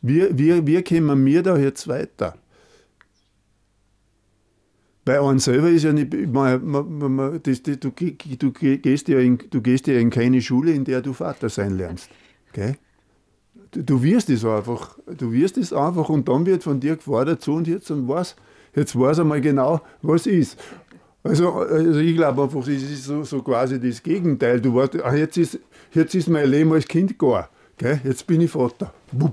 Wie, 0.00 0.26
wie, 0.36 0.66
wie 0.66 0.82
kommen 0.82 1.24
wir 1.24 1.42
da 1.42 1.56
jetzt 1.56 1.88
weiter? 1.88 2.36
Bei 5.04 5.20
uns 5.20 5.44
selber 5.44 5.68
ist 5.68 5.84
ja 5.84 5.92
nicht, 5.92 6.12
man, 6.32 6.64
man, 6.64 7.14
man, 7.14 7.40
das, 7.42 7.62
das, 7.62 7.78
du, 7.78 7.90
du, 7.90 8.52
gehst 8.52 9.08
ja 9.08 9.18
in, 9.18 9.38
du 9.50 9.60
gehst 9.60 9.86
ja 9.86 9.98
in 9.98 10.10
keine 10.10 10.40
Schule, 10.40 10.72
in 10.72 10.84
der 10.84 11.02
du 11.02 11.12
Vater 11.12 11.48
sein 11.48 11.76
lernst. 11.76 12.08
Okay? 12.50 12.76
du 13.74 14.02
wirst 14.02 14.30
es 14.30 14.44
einfach, 14.44 14.98
du 15.06 15.32
wirst 15.32 15.58
es 15.58 15.72
einfach 15.72 16.08
und 16.08 16.28
dann 16.28 16.46
wird 16.46 16.62
von 16.62 16.80
dir 16.80 16.96
gefordert, 16.96 17.42
so 17.42 17.54
und 17.54 17.66
jetzt 17.66 17.90
und 17.90 18.08
was, 18.08 18.36
jetzt 18.74 18.98
weiß 18.98 19.18
er 19.18 19.24
mal 19.24 19.40
genau, 19.40 19.80
was 20.02 20.26
ist. 20.26 20.58
Also, 21.22 21.52
also 21.52 22.00
ich 22.00 22.14
glaube 22.16 22.42
einfach, 22.42 22.60
es 22.66 22.82
ist 22.82 23.04
so, 23.04 23.24
so 23.24 23.42
quasi 23.42 23.80
das 23.80 24.02
Gegenteil. 24.02 24.60
Du 24.60 24.74
weißt, 24.74 25.02
ach, 25.02 25.14
jetzt, 25.14 25.38
ist, 25.38 25.58
jetzt 25.92 26.14
ist 26.14 26.28
mein 26.28 26.48
Leben 26.48 26.72
als 26.72 26.86
Kind 26.86 27.18
gar. 27.18 27.48
Gell? 27.78 28.00
Jetzt 28.04 28.26
bin 28.26 28.42
ich 28.42 28.50
Vater. 28.50 28.92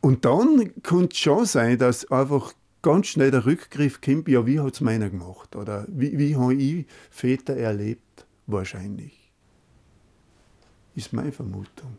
und 0.00 0.24
dann 0.24 0.72
kann 0.82 1.08
es 1.10 1.16
schon 1.16 1.46
sein, 1.46 1.78
dass 1.78 2.10
einfach 2.10 2.52
ganz 2.82 3.08
schnell 3.08 3.30
der 3.30 3.46
Rückgriff 3.46 4.00
kommt, 4.00 4.28
ja, 4.28 4.46
wie 4.46 4.60
hat 4.60 4.74
es 4.74 4.80
meiner 4.80 5.10
gemacht? 5.10 5.56
Oder 5.56 5.86
wie, 5.88 6.18
wie 6.18 6.36
habe 6.36 6.54
ich 6.54 6.86
Väter 7.10 7.56
erlebt? 7.56 8.26
Wahrscheinlich 8.46 9.32
ist 10.94 11.12
meine 11.12 11.32
Vermutung. 11.32 11.98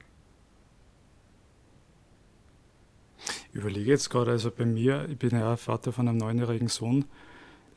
Ich 3.50 3.56
überlege 3.56 3.90
jetzt 3.90 4.10
gerade, 4.10 4.32
also 4.32 4.52
bei 4.52 4.66
mir, 4.66 5.08
ich 5.10 5.18
bin 5.18 5.32
ja 5.32 5.56
Vater 5.58 5.92
von 5.92 6.08
einem 6.08 6.18
neunjährigen 6.18 6.68
Sohn, 6.68 7.06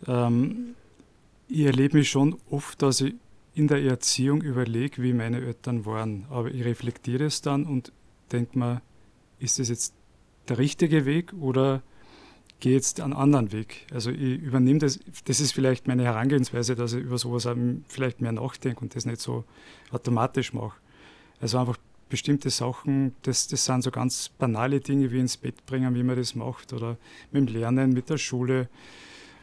ähm, 0.07 0.75
ich 1.49 1.61
erlebe 1.61 1.99
mich 1.99 2.11
schon 2.11 2.39
oft, 2.51 2.81
dass 2.83 3.01
ich 3.01 3.15
in 3.55 3.69
der 3.69 3.83
Erziehung 3.83 4.43
überlege, 4.43 5.03
wie 5.03 5.13
meine 5.13 5.41
Eltern 5.41 5.85
waren. 5.85 6.27
Aber 6.31 6.51
ich 6.51 6.65
reflektiere 6.65 7.25
es 7.25 7.43
dann 7.43 7.67
und 7.67 7.93
denke 8.33 8.59
mir, 8.59 8.83
ist 9.39 9.59
das 9.59 9.69
jetzt 9.69 9.95
der 10.49 10.59
richtige 10.59 11.07
Weg 11.07 11.33
oder 11.35 11.83
gehe 12.65 12.73
jetzt 12.73 12.99
einen 12.99 13.13
anderen 13.13 13.53
Weg? 13.53 13.87
Also 13.93 14.11
ich 14.11 14.41
übernehme 14.41 14.79
das, 14.79 14.99
das 15.27 15.39
ist 15.39 15.53
vielleicht 15.53 15.87
meine 15.87 16.03
Herangehensweise, 16.03 16.75
dass 16.75 16.95
ich 16.95 17.03
über 17.03 17.19
sowas 17.19 17.47
vielleicht 17.89 18.23
mehr 18.23 18.33
nachdenke 18.33 18.81
und 18.81 18.97
das 18.97 19.05
nicht 19.05 19.21
so 19.21 19.45
automatisch 19.91 20.55
mache. 20.55 20.73
Also 21.43 21.59
einfach 21.59 21.77
bestimmte 22.09 22.49
Sachen, 22.49 23.15
das, 23.21 23.49
das 23.49 23.67
sind 23.67 23.83
so 23.83 23.91
ganz 23.91 24.31
banale 24.31 24.81
Dinge 24.81 25.13
wie 25.13 25.19
ins 25.19 25.37
Bett 25.37 25.67
bringen, 25.67 25.95
wie 25.95 26.03
man 26.03 26.17
das 26.17 26.35
macht 26.35 26.73
oder 26.73 26.97
mit 27.33 27.51
dem 27.51 27.55
Lernen, 27.55 27.93
mit 27.93 28.09
der 28.09 28.17
Schule, 28.17 28.71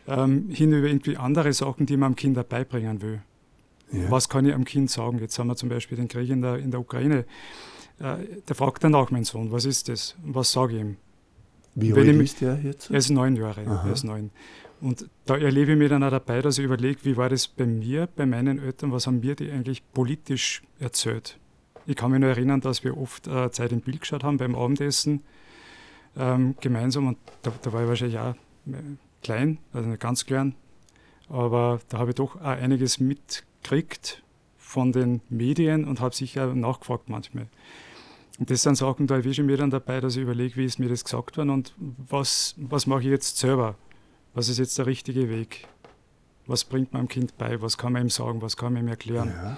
ähm, 0.08 0.50
hin 0.50 0.74
über 0.74 0.88
irgendwie 0.88 1.16
andere 1.16 1.54
Sachen, 1.54 1.86
die 1.86 1.98
man 1.98 2.14
am 2.14 2.16
Kind 2.16 2.50
beibringen 2.50 3.04
will. 3.04 3.22
Ja. 3.92 4.10
Was 4.10 4.30
kann 4.30 4.48
ich 4.48 4.56
am 4.56 4.66
Kind 4.66 4.90
sagen? 4.90 5.20
Jetzt 5.20 5.38
haben 5.38 5.48
wir 5.48 5.56
zum 5.56 5.70
Beispiel 5.70 5.96
den 5.96 6.08
Krieg 6.08 6.28
in 6.32 6.42
der, 6.42 6.58
in 6.58 6.72
der 6.72 6.80
Ukraine. 6.80 7.26
Äh, 8.00 8.16
der 8.48 8.56
fragt 8.56 8.84
dann 8.84 8.96
auch 8.96 9.12
mein 9.12 9.26
Sohn, 9.26 9.52
was 9.52 9.66
ist 9.66 9.90
das? 9.90 10.16
Was 10.24 10.52
sage 10.52 10.74
ich 10.74 10.82
ihm? 10.82 10.98
Wie 11.76 11.94
alt 11.94 12.08
ist 12.08 12.42
der 12.42 12.60
jetzt? 12.62 12.90
Er 12.90 12.98
ist 12.98 13.10
neun 13.10 13.36
Jahre. 13.36 13.64
Er 13.64 13.92
ist 13.92 14.04
neun. 14.04 14.32
Und 14.82 15.08
da 15.26 15.38
erlebe 15.38 15.74
ich 15.74 15.78
mich 15.78 15.90
dann 15.90 16.04
auch 16.04 16.10
dabei, 16.10 16.42
dass 16.42 16.58
ich 16.58 16.66
überlege, 16.66 17.00
wie 17.04 17.16
war 17.16 17.30
das 17.30 17.48
bei 17.48 17.66
mir, 17.66 18.08
bei 18.16 18.26
meinen 18.26 18.60
Eltern, 18.60 18.92
was 18.92 19.06
haben 19.06 19.20
mir 19.20 19.36
die 19.36 19.52
eigentlich 19.52 19.84
politisch 19.94 20.64
erzählt? 20.80 21.38
Ich 21.86 21.96
kann 21.96 22.12
mich 22.12 22.20
nur 22.20 22.30
erinnern, 22.30 22.62
dass 22.62 22.84
wir 22.84 22.98
oft 22.98 23.28
äh, 23.28 23.52
Zeit 23.52 23.72
im 23.72 23.82
Bild 23.82 24.02
geschaut 24.02 24.24
haben 24.24 24.38
beim 24.38 24.56
Abendessen 24.56 25.22
ähm, 26.18 26.56
gemeinsam 26.62 27.08
und 27.08 27.18
da, 27.44 27.52
da, 27.62 27.74
war 27.74 27.84
ich 27.84 27.88
wahrscheinlich 27.88 28.20
auch 28.20 28.34
äh, 28.68 28.74
klein, 29.24 29.60
also 29.72 29.88
nicht 29.88 30.02
ganz 30.02 30.26
klein, 30.26 30.56
aber 31.30 31.80
da 31.90 32.00
habe 32.00 32.12
ich 32.12 32.16
doch 32.16 32.36
auch 32.36 32.46
einiges 32.46 33.00
mitgekriegt 33.00 34.24
von 34.58 34.92
den 34.92 35.22
Medien 35.30 35.86
und 35.86 36.00
habe 36.00 36.16
sicher 36.16 36.54
nachgefragt 36.54 37.10
manchmal. 37.10 37.48
Und 38.42 38.50
das 38.50 38.64
sind 38.64 38.74
Sachen, 38.74 39.06
da 39.06 39.18
erwische 39.18 39.44
ich 39.44 39.48
mir 39.48 39.56
dann 39.56 39.70
dabei, 39.70 40.02
dass 40.02 40.16
ich 40.16 40.24
überlege, 40.24 40.56
wie 40.56 40.66
ist 40.66 40.80
mir 40.80 40.90
das 40.90 41.04
gesagt 41.04 41.38
worden 41.38 41.52
und 41.52 41.76
was, 41.78 42.56
was 42.58 42.88
mache 42.88 43.02
ich 43.02 43.10
jetzt 43.10 43.38
selber? 43.38 43.76
Was 44.34 44.50
ist 44.50 44.58
jetzt 44.58 44.80
der 44.80 44.88
richtige 44.88 45.30
Weg? 45.30 45.68
Was 46.48 46.66
bringt 46.66 46.92
meinem 46.92 47.08
Kind 47.08 47.38
bei? 47.38 47.62
Was 47.62 47.78
kann 47.78 47.94
man 47.94 48.02
ihm 48.02 48.10
sagen? 48.10 48.42
Was 48.42 48.58
kann 48.58 48.74
man 48.74 48.82
ihm 48.82 48.88
erklären? 48.88 49.28
Ja. 49.28 49.58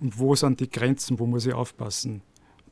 Und 0.00 0.18
wo 0.18 0.34
sind 0.34 0.60
die 0.60 0.68
Grenzen? 0.68 1.18
Wo 1.18 1.24
muss 1.24 1.46
ich 1.46 1.54
aufpassen? 1.54 2.20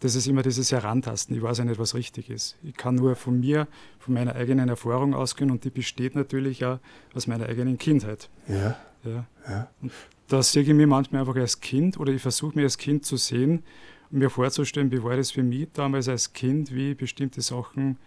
Das 0.01 0.17
ist 0.17 0.27
immer 0.27 0.43
dieses 0.43 0.71
Herantasten. 0.71 1.35
Ich 1.35 1.41
weiß 1.41 1.57
ja 1.57 1.65
nicht, 1.65 1.81
was 1.81 1.95
richtig 1.95 2.29
ist. 2.29 2.59
Ich 2.63 2.77
kann 2.77 2.97
nur 2.97 3.17
von 3.17 3.41
mir, 3.41 3.69
von 4.01 4.13
meiner 4.13 4.35
eigenen 4.35 4.69
Erfahrung 4.69 5.15
ausgehen 5.15 5.51
und 5.51 5.65
die 5.65 5.71
besteht 5.71 6.15
natürlich 6.15 6.63
auch 6.67 6.79
aus 7.15 7.27
meiner 7.27 7.47
eigenen 7.47 7.79
Kindheit. 7.79 8.29
Ja. 8.49 8.77
ja. 9.03 9.27
ja. 9.49 9.71
Und 9.81 9.93
da 10.27 10.43
sehe 10.43 10.63
ich 10.63 10.69
mich 10.69 10.87
manchmal 10.87 11.23
einfach 11.23 11.37
als 11.37 11.59
Kind 11.59 11.99
oder 11.99 12.13
ich 12.13 12.21
versuche 12.21 12.55
mir 12.55 12.65
als 12.65 12.77
Kind 12.77 13.07
zu 13.07 13.17
sehen 13.17 13.63
mir 14.11 14.31
vorzustellen, 14.31 14.91
wie 14.91 15.03
war 15.03 15.17
das 15.17 15.31
für 15.31 15.43
mich 15.43 15.69
damals 15.73 16.09
als 16.09 16.33
Kind, 16.33 16.75
wie 16.75 16.93
ich 16.93 16.97
bestimmte 16.97 17.41
Sachen 17.41 17.99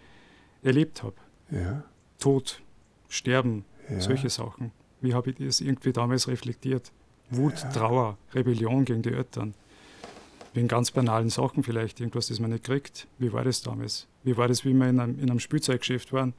erlebt 0.62 1.02
habe. 1.02 1.16
Ja. 1.50 1.84
Tod, 2.18 2.62
Sterben, 3.08 3.64
ja. 3.88 4.00
solche 4.00 4.30
Sachen. 4.30 4.72
Wie 5.00 5.14
habe 5.14 5.30
ich 5.30 5.36
das 5.36 5.60
irgendwie 5.60 5.92
damals 5.92 6.28
reflektiert? 6.28 6.92
Wut, 7.30 7.54
ja. 7.62 7.70
Trauer, 7.70 8.18
Rebellion 8.34 8.84
gegen 8.84 9.02
die 9.02 9.12
Eltern. 9.12 9.54
Wegen 10.54 10.68
ganz 10.68 10.90
banalen 10.90 11.30
Sachen 11.30 11.62
vielleicht, 11.62 12.00
irgendwas, 12.00 12.28
das 12.28 12.38
man 12.38 12.50
nicht 12.50 12.64
kriegt. 12.64 13.06
Wie 13.18 13.32
war 13.32 13.42
das 13.42 13.62
damals? 13.62 14.06
Wie 14.22 14.36
war 14.36 14.48
das, 14.48 14.64
wie 14.64 14.74
wir 14.74 14.88
in 14.88 15.00
einem, 15.00 15.18
in 15.18 15.30
einem 15.30 15.40
Spielzeuggeschäft 15.40 16.12
waren 16.12 16.34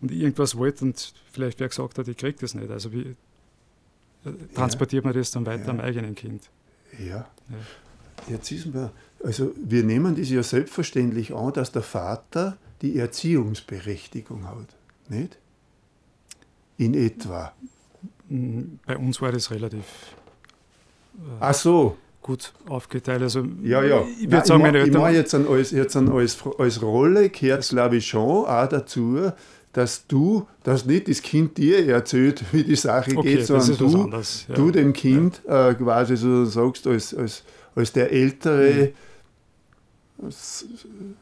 und 0.00 0.12
irgendwas 0.12 0.56
wollte 0.56 0.84
und 0.84 1.14
vielleicht 1.32 1.58
wer 1.58 1.68
gesagt 1.68 1.98
hat, 1.98 2.08
ich 2.08 2.16
kriege 2.16 2.38
das 2.40 2.54
nicht. 2.54 2.70
Also 2.70 2.92
wie 2.92 3.16
äh, 4.24 4.32
transportiert 4.54 5.04
man 5.04 5.14
das 5.14 5.32
dann 5.32 5.46
weiter 5.46 5.68
am 5.70 5.80
eigenen 5.80 6.14
Kind? 6.14 6.48
Ja. 6.98 7.28
Jetzt 8.28 8.50
wissen 8.50 8.72
wir, 8.72 8.92
also 9.24 9.52
wir 9.56 9.82
nehmen 9.82 10.16
das 10.16 10.30
ja 10.30 10.42
selbstverständlich 10.42 11.34
an, 11.34 11.52
dass 11.52 11.72
der 11.72 11.82
Vater 11.82 12.56
die 12.82 12.98
Erziehungsberechtigung 12.98 14.46
hat. 14.46 14.76
Nicht? 15.08 15.38
in 16.78 16.94
etwa? 16.94 17.52
Bei 18.86 18.96
uns 18.96 19.20
war 19.20 19.32
das 19.32 19.50
relativ 19.50 19.84
äh, 21.16 21.20
Ach 21.40 21.54
so. 21.54 21.96
gut 22.22 22.52
aufgeteilt. 22.68 23.22
Also, 23.22 23.44
ja, 23.62 23.82
ja. 23.82 24.04
Ich 24.20 24.30
würde 24.30 24.46
sagen, 24.46 24.62
meine 24.62 24.78
Eltern. 24.80 25.10
Ich 25.10 25.16
jetzt, 25.16 25.34
an, 25.34 25.46
als, 25.48 25.70
jetzt 25.70 25.96
an, 25.96 26.10
als, 26.10 26.38
als 26.58 26.82
Rolle 26.82 27.30
gehört, 27.30 27.68
glaube 27.68 27.96
ich, 27.96 28.06
schon 28.06 28.46
auch 28.46 28.68
dazu, 28.68 29.30
dass 29.72 30.06
du, 30.06 30.46
dass 30.64 30.86
nicht 30.86 31.08
das 31.08 31.22
Kind 31.22 31.58
dir 31.58 31.86
erzählt, 31.86 32.42
wie 32.52 32.64
die 32.64 32.76
Sache 32.76 33.16
okay, 33.16 33.36
geht, 33.36 33.46
sondern 33.46 33.76
du, 33.76 34.10
ja. 34.48 34.54
du 34.54 34.70
dem 34.70 34.92
Kind 34.92 35.42
ja. 35.46 35.70
äh, 35.70 35.74
quasi 35.74 36.16
so 36.16 36.46
sagst, 36.46 36.86
als, 36.86 37.14
als, 37.14 37.44
als 37.76 37.92
der 37.92 38.10
Ältere, 38.10 38.92
mhm 40.18 41.16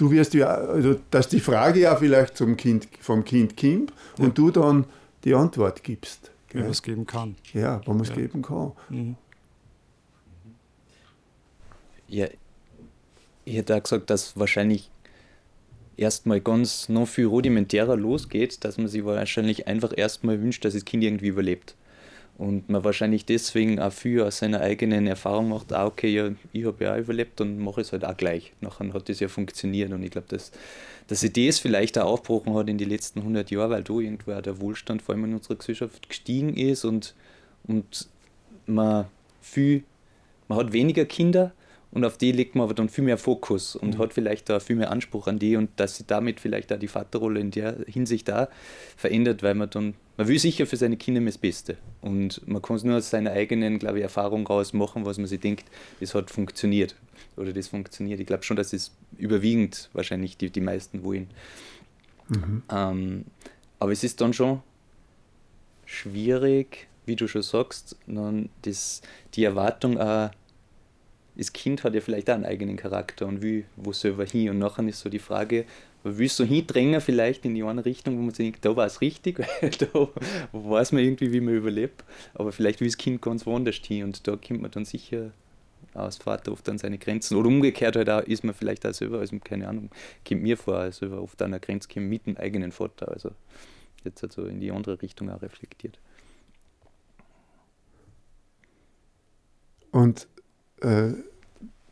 du 0.00 0.10
wirst 0.10 0.34
ja, 0.34 0.48
also 0.48 0.98
dass 1.10 1.28
die 1.28 1.40
Frage 1.40 1.80
ja 1.80 1.94
vielleicht 1.96 2.36
zum 2.36 2.56
Kind, 2.56 2.88
vom 3.00 3.24
Kind 3.24 3.56
kommt 3.56 3.92
ja. 4.18 4.24
und 4.24 4.38
du 4.38 4.50
dann 4.50 4.86
die 5.24 5.34
Antwort 5.34 5.84
gibst. 5.84 6.30
Wenn 6.52 6.62
man 6.62 6.70
es 6.70 6.82
geben 6.82 7.06
kann. 7.06 7.36
Ja, 7.52 7.80
wenn 7.86 7.94
man 7.94 8.02
es 8.02 8.08
ja. 8.08 8.16
geben 8.16 8.42
kann. 8.42 8.72
Mhm. 8.88 9.16
Ja, 12.08 12.26
ich 13.44 13.56
hätte 13.56 13.76
auch 13.76 13.82
gesagt, 13.82 14.10
dass 14.10 14.36
wahrscheinlich 14.36 14.90
erstmal 15.96 16.40
ganz 16.40 16.88
noch 16.88 17.06
viel 17.06 17.26
rudimentärer 17.26 17.94
losgeht, 17.94 18.64
dass 18.64 18.78
man 18.78 18.88
sich 18.88 19.04
wahrscheinlich 19.04 19.68
einfach 19.68 19.92
erstmal 19.96 20.40
wünscht, 20.40 20.64
dass 20.64 20.74
das 20.74 20.84
Kind 20.84 21.04
irgendwie 21.04 21.28
überlebt. 21.28 21.76
Und 22.40 22.70
man 22.70 22.82
wahrscheinlich 22.84 23.26
deswegen 23.26 23.78
auch 23.80 23.92
viel 23.92 24.22
aus 24.22 24.38
seiner 24.38 24.62
eigenen 24.62 25.06
Erfahrung 25.06 25.50
macht, 25.50 25.74
ah, 25.74 25.84
okay, 25.84 26.08
ja, 26.08 26.30
ich 26.54 26.64
habe 26.64 26.82
ja 26.82 26.94
auch 26.94 26.98
überlebt 26.98 27.38
und 27.42 27.58
mache 27.58 27.82
es 27.82 27.92
halt 27.92 28.02
auch 28.02 28.16
gleich. 28.16 28.54
Nachher 28.62 28.94
hat 28.94 29.10
das 29.10 29.20
ja 29.20 29.28
funktioniert 29.28 29.92
und 29.92 30.02
ich 30.02 30.10
glaube, 30.10 30.28
dass, 30.28 30.50
dass 31.06 31.20
sich 31.20 31.34
das 31.34 31.58
vielleicht 31.58 31.98
auch 31.98 32.12
aufgebrochen 32.12 32.54
hat 32.54 32.70
in 32.70 32.78
den 32.78 32.88
letzten 32.88 33.18
100 33.18 33.50
Jahren, 33.50 33.68
weil 33.68 33.82
da 33.82 33.92
irgendwo 33.92 34.32
auch 34.32 34.40
der 34.40 34.58
Wohlstand 34.58 35.02
vor 35.02 35.14
allem 35.14 35.26
in 35.26 35.34
unserer 35.34 35.56
Gesellschaft 35.56 36.08
gestiegen 36.08 36.56
ist 36.56 36.86
und, 36.86 37.14
und 37.64 38.08
man 38.64 39.04
viel, 39.42 39.84
man 40.48 40.60
hat 40.60 40.72
weniger 40.72 41.04
Kinder, 41.04 41.52
und 41.92 42.04
auf 42.04 42.16
die 42.16 42.30
legt 42.30 42.54
man 42.54 42.64
aber 42.64 42.74
dann 42.74 42.88
viel 42.88 43.02
mehr 43.04 43.18
Fokus 43.18 43.74
und 43.74 43.96
mhm. 43.96 43.98
hat 43.98 44.12
vielleicht 44.12 44.48
da 44.48 44.60
viel 44.60 44.76
mehr 44.76 44.90
Anspruch 44.90 45.26
an 45.26 45.38
die 45.38 45.56
und 45.56 45.70
dass 45.76 45.96
sich 45.96 46.06
damit 46.06 46.38
vielleicht 46.38 46.72
auch 46.72 46.78
die 46.78 46.88
Vaterrolle 46.88 47.40
in 47.40 47.50
der 47.50 47.76
Hinsicht 47.86 48.28
da 48.28 48.48
verändert, 48.96 49.42
weil 49.42 49.54
man 49.54 49.70
dann, 49.70 49.94
man 50.16 50.28
will 50.28 50.38
sicher 50.38 50.66
für 50.66 50.76
seine 50.76 50.96
Kinder 50.96 51.20
das 51.20 51.38
Beste 51.38 51.76
und 52.00 52.46
man 52.46 52.62
kann 52.62 52.76
es 52.76 52.84
nur 52.84 52.96
aus 52.96 53.10
seiner 53.10 53.32
eigenen, 53.32 53.78
glaube 53.78 53.98
ich, 53.98 54.02
Erfahrung 54.04 54.46
raus 54.46 54.72
machen, 54.72 55.04
was 55.04 55.18
man 55.18 55.26
sich 55.26 55.40
denkt, 55.40 55.64
das 55.98 56.14
hat 56.14 56.30
funktioniert 56.30 56.94
oder 57.36 57.52
das 57.52 57.68
funktioniert. 57.68 58.20
Ich 58.20 58.26
glaube 58.26 58.44
schon, 58.44 58.56
dass 58.56 58.72
es 58.72 58.92
überwiegend 59.18 59.90
wahrscheinlich 59.92 60.36
die, 60.36 60.50
die 60.50 60.60
meisten 60.60 61.02
wollen. 61.02 61.28
Mhm. 62.28 62.62
Ähm, 62.70 63.24
aber 63.80 63.90
es 63.90 64.04
ist 64.04 64.20
dann 64.20 64.32
schon 64.32 64.62
schwierig, 65.86 66.86
wie 67.06 67.16
du 67.16 67.26
schon 67.26 67.42
sagst, 67.42 67.96
dann 68.06 68.48
das, 68.62 69.02
die 69.34 69.42
Erwartung 69.42 69.98
auch 69.98 70.30
das 71.36 71.52
Kind 71.52 71.84
hat 71.84 71.94
ja 71.94 72.00
vielleicht 72.00 72.28
auch 72.30 72.34
einen 72.34 72.44
eigenen 72.44 72.76
Charakter 72.76 73.26
und 73.26 73.42
will 73.42 73.64
wo 73.76 73.92
selber 73.92 74.24
hin. 74.24 74.50
Und 74.50 74.58
nachher 74.58 74.86
ist 74.86 75.00
so 75.00 75.08
die 75.08 75.18
Frage, 75.18 75.64
willst 76.02 76.38
du 76.38 76.44
hindrängen 76.44 77.00
vielleicht 77.00 77.44
in 77.44 77.54
die 77.54 77.62
eine 77.62 77.84
Richtung, 77.84 78.18
wo 78.18 78.22
man 78.22 78.30
sich 78.30 78.46
denkt, 78.46 78.64
da 78.64 78.74
war 78.74 78.86
es 78.86 79.00
richtig, 79.00 79.38
weil 79.38 79.70
da 79.78 80.08
weiß 80.52 80.92
man 80.92 81.02
irgendwie, 81.02 81.32
wie 81.32 81.40
man 81.40 81.54
überlebt. 81.54 82.04
Aber 82.34 82.52
vielleicht 82.52 82.80
will 82.80 82.88
das 82.88 82.96
Kind 82.96 83.22
ganz 83.22 83.46
woanders 83.46 83.76
hin 83.76 84.04
und 84.04 84.26
da 84.26 84.36
kommt 84.36 84.62
man 84.62 84.70
dann 84.70 84.84
sicher 84.84 85.32
als 85.94 86.18
Vater 86.18 86.52
oft 86.52 86.68
an 86.68 86.78
seine 86.78 86.98
Grenzen. 86.98 87.36
Oder 87.36 87.48
umgekehrt 87.48 87.96
halt 87.96 88.10
auch, 88.10 88.22
ist 88.22 88.44
man 88.44 88.54
vielleicht 88.54 88.86
auch 88.86 88.94
selber, 88.94 89.18
also 89.18 89.38
keine 89.38 89.68
Ahnung, 89.68 89.90
kommt 90.26 90.42
mir 90.42 90.56
vor, 90.56 90.76
als 90.76 90.98
selber 90.98 91.22
oft 91.22 91.40
an 91.42 91.50
der 91.50 91.60
Grenze 91.60 91.88
kommt 91.88 92.08
mit 92.08 92.26
dem 92.26 92.36
eigenen 92.36 92.72
Vater. 92.72 93.08
Also 93.10 93.30
jetzt 94.04 94.22
also 94.22 94.44
in 94.44 94.60
die 94.60 94.70
andere 94.70 95.00
Richtung 95.02 95.30
auch 95.30 95.42
reflektiert. 95.42 95.98
Und 99.90 100.28
äh, 100.80 101.12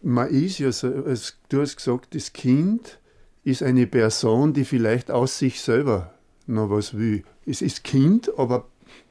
man 0.02 0.28
ist 0.28 0.58
ja 0.58 0.70
du 0.70 1.60
hast 1.60 1.76
gesagt, 1.76 2.14
das 2.14 2.32
Kind 2.32 2.98
ist 3.44 3.62
eine 3.62 3.86
Person, 3.86 4.52
die 4.52 4.64
vielleicht 4.64 5.10
aus 5.10 5.38
sich 5.38 5.60
selber 5.60 6.14
noch 6.46 6.70
was 6.70 6.96
will. 6.96 7.24
Es 7.46 7.62
ist 7.62 7.84
Kind, 7.84 8.30
aber 8.38 8.66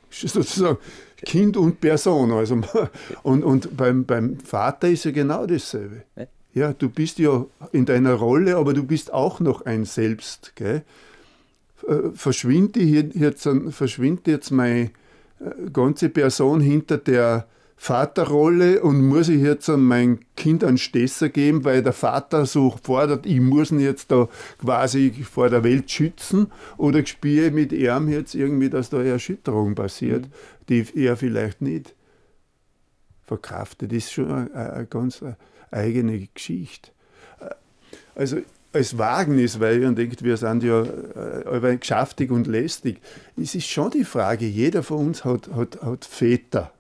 sozusagen 0.10 0.78
Kind 1.18 1.58
und 1.58 1.82
Person. 1.82 2.32
Also, 2.32 2.62
und 3.24 3.44
und 3.44 3.76
beim, 3.76 4.06
beim 4.06 4.40
Vater 4.40 4.90
ist 4.90 5.06
ja 5.06 5.12
genau 5.12 5.46
dasselbe. 5.46 6.04
Ja, 6.54 6.74
du 6.74 6.90
bist 6.90 7.20
ja 7.20 7.46
in 7.72 7.86
deiner 7.86 8.14
Rolle, 8.14 8.58
aber 8.58 8.74
du 8.74 8.84
bist 8.84 9.14
auch 9.14 9.40
noch 9.40 9.62
ein 9.66 9.86
Selbst. 9.86 10.54
Gell? 10.56 10.84
Äh, 11.88 12.10
verschwindet 12.14 13.16
jetzt, 13.16 13.48
verschwindet 13.70 14.28
jetzt 14.28 14.52
meine 14.52 14.92
äh, 15.40 15.70
ganze 15.72 16.10
Person 16.10 16.62
hinter 16.62 16.98
der 16.98 17.48
Vaterrolle 17.80 18.82
und 18.82 19.06
muss 19.06 19.30
ich 19.30 19.42
jetzt 19.42 19.70
an 19.70 19.84
mein 19.84 20.20
Kind 20.36 20.64
einen 20.64 20.80
Stesser 20.80 21.30
geben, 21.30 21.64
weil 21.64 21.84
der 21.84 21.94
Vater 21.94 22.48
so 22.48 22.76
fordert, 22.84 23.28
ich 23.28 23.40
muss 23.40 23.72
ihn 23.72 23.80
jetzt 23.80 24.12
da 24.12 24.28
quasi 24.60 25.12
vor 25.12 25.50
der 25.50 25.64
Welt 25.64 25.90
schützen 25.90 26.52
oder 26.78 27.06
spiele 27.06 27.52
mit 27.52 27.72
ihm 27.72 28.10
jetzt 28.10 28.34
irgendwie, 28.34 28.70
dass 28.70 28.90
da 28.90 28.98
eine 28.98 29.10
Erschütterung 29.10 29.76
passiert, 29.76 30.26
mhm. 30.26 30.32
die 30.70 30.86
er 30.96 31.16
vielleicht 31.18 31.62
nicht 31.62 31.94
verkraftet. 33.26 33.92
Das 33.92 33.98
ist 34.00 34.12
schon 34.12 34.32
eine, 34.32 34.54
eine 34.54 34.86
ganz 34.88 35.24
eigene 35.70 36.28
Geschichte. 36.34 36.90
Also 38.16 38.38
als 38.74 38.98
Wagnis, 38.98 39.60
weil 39.60 39.80
man 39.80 39.96
denkt, 39.96 40.24
wir 40.24 40.36
sind 40.36 40.64
ja 40.64 40.82
äh, 40.82 41.78
geschäftig 41.78 42.32
und 42.32 42.48
lästig. 42.48 43.00
Es 43.42 43.54
ist 43.54 43.68
schon 43.68 43.92
die 43.92 44.04
Frage, 44.04 44.46
jeder 44.46 44.82
von 44.82 45.08
uns 45.08 45.24
hat, 45.24 45.50
hat, 45.54 45.82
hat 45.82 46.04
Väter 46.04 46.72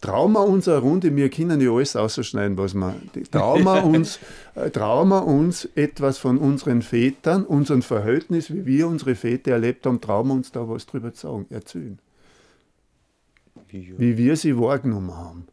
trauen 0.00 0.32
wir 0.32 0.44
uns 0.46 0.68
eine 0.68 0.78
Runde, 0.78 1.14
wir 1.14 1.30
können 1.30 1.60
ja 1.60 1.70
alles 1.70 1.96
ausschneiden, 1.96 2.56
was 2.58 2.74
wir. 2.74 2.94
Trauen 3.30 3.64
wir 3.64 3.84
uns, 3.86 4.18
äh, 4.54 4.70
trauen 4.70 5.08
wir 5.08 5.26
uns 5.26 5.66
etwas 5.74 6.18
von 6.18 6.38
unseren 6.38 6.82
Vätern, 6.82 7.44
unserem 7.44 7.82
Verhältnis, 7.82 8.52
wie 8.52 8.66
wir 8.66 8.88
unsere 8.88 9.14
Väter 9.14 9.52
erlebt 9.52 9.86
haben, 9.86 10.00
trauen 10.00 10.28
wir 10.28 10.34
uns 10.34 10.52
da 10.52 10.68
was 10.68 10.86
drüber 10.86 11.12
zu 11.12 11.26
sagen, 11.26 11.46
erzählen. 11.50 11.98
Ja. 13.72 13.80
Wie 13.98 14.16
wir 14.16 14.36
sie 14.36 14.56
wahrgenommen 14.58 15.14
haben. 15.14 15.48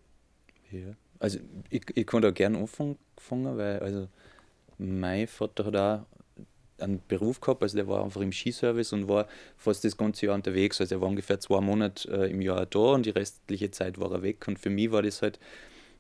Ja. 0.72 0.96
Also 1.20 1.40
ich, 1.70 1.84
ich 1.96 2.06
kann 2.06 2.22
da 2.22 2.32
gerne 2.32 2.58
anfangen, 2.58 2.98
weil 3.30 3.80
also 3.80 4.08
mein 4.78 5.28
Vater 5.28 5.66
hat 5.66 5.76
auch 5.76 6.06
einen 6.80 7.02
Beruf 7.08 7.40
gehabt, 7.40 7.62
also 7.62 7.76
der 7.76 7.88
war 7.88 8.04
einfach 8.04 8.22
im 8.22 8.32
Skiservice 8.32 8.94
und 8.94 9.08
war 9.08 9.28
fast 9.58 9.84
das 9.84 9.98
ganze 9.98 10.26
Jahr 10.26 10.36
unterwegs. 10.36 10.82
Also 10.82 10.96
er 10.96 11.02
war 11.02 11.08
ungefähr 11.08 11.40
zwei 11.40 11.62
Monate 11.62 12.10
äh, 12.10 12.32
im 12.32 12.42
Jahr 12.42 12.66
da 12.66 12.80
und 12.80 13.06
die 13.06 13.12
restliche 13.12 13.72
Zeit 13.72 14.00
war 14.00 14.12
er 14.12 14.24
weg. 14.24 14.48
Und 14.48 14.60
für 14.60 14.70
mich 14.70 14.92
war 14.92 15.02
das 15.02 15.22
halt 15.22 15.40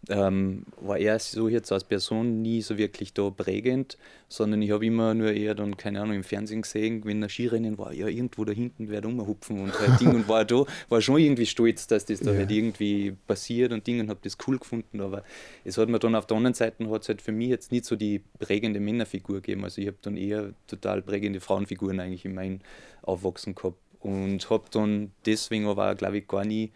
ähm, 0.09 0.65
war 0.81 0.97
er 0.97 1.17
so 1.19 1.47
jetzt 1.47 1.71
als 1.71 1.83
Person 1.83 2.41
nie 2.41 2.61
so 2.61 2.77
wirklich 2.77 3.13
da 3.13 3.29
prägend, 3.29 3.97
sondern 4.27 4.61
ich 4.61 4.71
habe 4.71 4.85
immer 4.85 5.13
nur 5.13 5.31
eher 5.31 5.55
dann, 5.55 5.77
keine 5.77 6.01
Ahnung, 6.01 6.17
im 6.17 6.23
Fernsehen 6.23 6.63
gesehen, 6.63 7.05
wenn 7.05 7.23
ein 7.23 7.29
Skirennen 7.29 7.77
war, 7.77 7.93
ja, 7.93 8.07
irgendwo 8.07 8.43
da 8.43 8.51
hinten 8.51 8.89
wird 8.89 9.05
rumhupfen 9.05 9.61
und 9.61 9.79
halt 9.79 10.01
Ding 10.01 10.13
und 10.13 10.27
war 10.27 10.43
da, 10.43 10.65
war 10.89 11.01
schon 11.01 11.19
irgendwie 11.19 11.45
stolz, 11.45 11.87
dass 11.87 12.05
das 12.05 12.19
da 12.19 12.31
ja. 12.31 12.39
halt 12.39 12.51
irgendwie 12.51 13.15
passiert 13.27 13.71
und 13.71 13.87
Ding 13.87 13.99
und 13.99 14.09
habe 14.09 14.19
das 14.23 14.37
cool 14.47 14.57
gefunden, 14.59 14.99
aber 14.99 15.23
es 15.63 15.77
hat 15.77 15.87
mir 15.87 15.99
dann 15.99 16.15
auf 16.15 16.27
der 16.27 16.37
anderen 16.37 16.53
Seite 16.53 16.89
hat 16.89 17.03
es 17.03 17.09
halt 17.09 17.21
für 17.21 17.31
mich 17.31 17.49
jetzt 17.49 17.71
nicht 17.71 17.85
so 17.85 17.95
die 17.95 18.21
prägende 18.39 18.79
Männerfigur 18.79 19.37
gegeben, 19.37 19.63
also 19.63 19.81
ich 19.81 19.87
habe 19.87 19.97
dann 20.01 20.17
eher 20.17 20.53
total 20.67 21.01
prägende 21.01 21.39
Frauenfiguren 21.39 21.99
eigentlich 21.99 22.25
in 22.25 22.33
meinem 22.33 22.59
Aufwachsen 23.03 23.55
gehabt 23.55 23.77
und 24.01 24.49
habe 24.49 24.65
dann 24.71 25.11
deswegen 25.25 25.65
aber, 25.67 25.95
glaube 25.95 26.17
ich, 26.17 26.27
gar 26.27 26.43
nie 26.43 26.71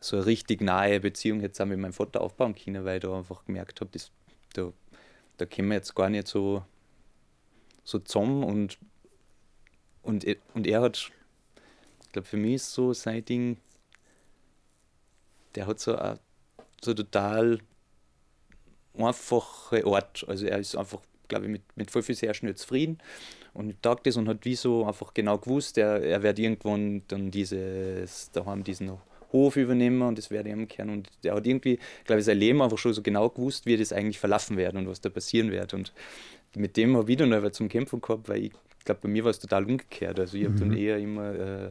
so 0.00 0.16
eine 0.16 0.26
richtig 0.26 0.60
nahe 0.60 1.00
Beziehung 1.00 1.40
jetzt 1.40 1.60
auch 1.60 1.66
mit 1.66 1.78
meinem 1.78 1.92
Vater 1.92 2.20
aufbauen 2.20 2.54
können, 2.54 2.84
weil 2.84 2.96
ich 2.96 3.02
da 3.02 3.16
einfach 3.16 3.44
gemerkt 3.44 3.80
habe, 3.80 3.90
da, 4.54 4.72
da 5.36 5.46
kommen 5.46 5.68
wir 5.68 5.76
jetzt 5.76 5.94
gar 5.94 6.08
nicht 6.08 6.28
so, 6.28 6.64
so 7.84 7.98
zusammen 7.98 8.44
und, 8.44 8.78
und, 10.02 10.24
und 10.54 10.66
er 10.66 10.82
hat, 10.82 11.10
ich 12.02 12.12
glaube, 12.12 12.28
für 12.28 12.36
mich 12.36 12.54
ist 12.54 12.72
so 12.72 12.92
sein 12.92 13.24
Ding, 13.24 13.58
der 15.54 15.66
hat 15.66 15.80
so 15.80 15.96
eine 15.96 16.18
so 16.82 16.94
total 16.94 17.58
einfache 18.96 19.84
Art. 19.86 20.24
Also 20.28 20.46
er 20.46 20.58
ist 20.58 20.76
einfach, 20.76 21.00
glaube 21.28 21.46
ich, 21.46 21.50
mit, 21.50 21.62
mit 21.76 21.90
voll 21.90 22.02
viel 22.02 22.14
sehr 22.14 22.34
schnell 22.34 22.54
zufrieden 22.54 22.98
und 23.54 23.82
tagt 23.82 24.06
das 24.06 24.16
und 24.16 24.28
hat 24.28 24.44
wie 24.44 24.54
so 24.54 24.86
einfach 24.86 25.14
genau 25.14 25.38
gewusst, 25.38 25.78
er, 25.78 26.02
er 26.02 26.22
wird 26.22 26.38
irgendwann 26.38 27.02
dann 27.08 27.30
dieses, 27.30 28.30
da 28.32 28.44
haben 28.44 28.64
diesen 28.64 28.98
Hof 29.32 29.56
übernehmen 29.56 30.02
und 30.02 30.18
das 30.18 30.30
werde 30.30 30.48
ich 30.48 30.54
ihm 30.54 30.68
kennen. 30.68 30.90
Und 30.90 31.08
der 31.22 31.34
hat 31.34 31.46
irgendwie, 31.46 31.78
glaube 32.04 32.20
ich, 32.20 32.24
sein 32.24 32.38
Leben 32.38 32.62
einfach 32.62 32.78
schon 32.78 32.92
so 32.92 33.02
genau 33.02 33.28
gewusst, 33.28 33.66
wie 33.66 33.76
das 33.76 33.92
eigentlich 33.92 34.18
verlassen 34.18 34.56
wird 34.56 34.74
und 34.74 34.88
was 34.88 35.00
da 35.00 35.10
passieren 35.10 35.50
wird. 35.50 35.74
Und 35.74 35.92
mit 36.54 36.76
dem 36.76 36.96
habe 36.96 37.10
ich 37.10 37.18
dann 37.18 37.32
aber 37.32 37.52
zum 37.52 37.68
Kämpfen 37.68 38.00
gehabt, 38.00 38.28
weil 38.28 38.44
ich 38.44 38.52
glaube, 38.84 39.00
bei 39.02 39.08
mir 39.08 39.24
war 39.24 39.30
es 39.30 39.38
total 39.38 39.64
umgekehrt. 39.64 40.18
Also 40.18 40.36
ich 40.36 40.44
habe 40.44 40.58
dann 40.58 40.68
mhm. 40.68 40.76
eher 40.76 40.98
immer 40.98 41.34
äh, 41.34 41.70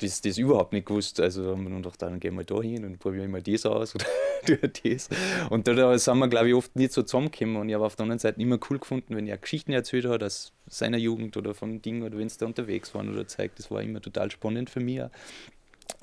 das, 0.00 0.20
das 0.20 0.38
überhaupt 0.38 0.72
nicht 0.72 0.86
gewusst. 0.86 1.20
Also 1.20 1.52
haben 1.52 1.62
wir 1.64 1.70
dann 1.70 1.82
gedacht, 1.82 2.02
dann 2.02 2.20
gehen 2.20 2.34
wir 2.36 2.44
da 2.44 2.60
hin 2.60 2.84
und 2.84 2.98
probieren 2.98 3.30
mal 3.30 3.42
das 3.42 3.66
aus 3.66 3.94
oder 4.44 4.68
das. 4.68 5.08
Und 5.50 5.68
da 5.68 5.98
sind 5.98 6.18
wir, 6.18 6.28
glaube 6.28 6.48
ich, 6.48 6.54
oft 6.54 6.74
nicht 6.76 6.92
so 6.92 7.02
zusammengekommen. 7.02 7.56
Und 7.56 7.68
ich 7.68 7.74
habe 7.74 7.84
auf 7.84 7.96
der 7.96 8.04
anderen 8.04 8.18
Seite 8.18 8.40
immer 8.40 8.58
cool 8.70 8.78
gefunden, 8.78 9.16
wenn 9.16 9.26
er 9.26 9.38
Geschichten 9.38 9.72
erzählt 9.72 10.06
hat 10.06 10.22
aus 10.22 10.52
seiner 10.66 10.98
Jugend 10.98 11.36
oder 11.36 11.54
von 11.54 11.82
Dingen 11.82 12.02
oder 12.02 12.18
wenn 12.18 12.26
es 12.26 12.36
da 12.36 12.46
unterwegs 12.46 12.94
waren 12.94 13.12
oder 13.12 13.26
zeigt. 13.26 13.58
Das 13.58 13.70
war 13.70 13.82
immer 13.82 14.00
total 14.00 14.30
spannend 14.30 14.70
für 14.70 14.80
mich. 14.80 15.02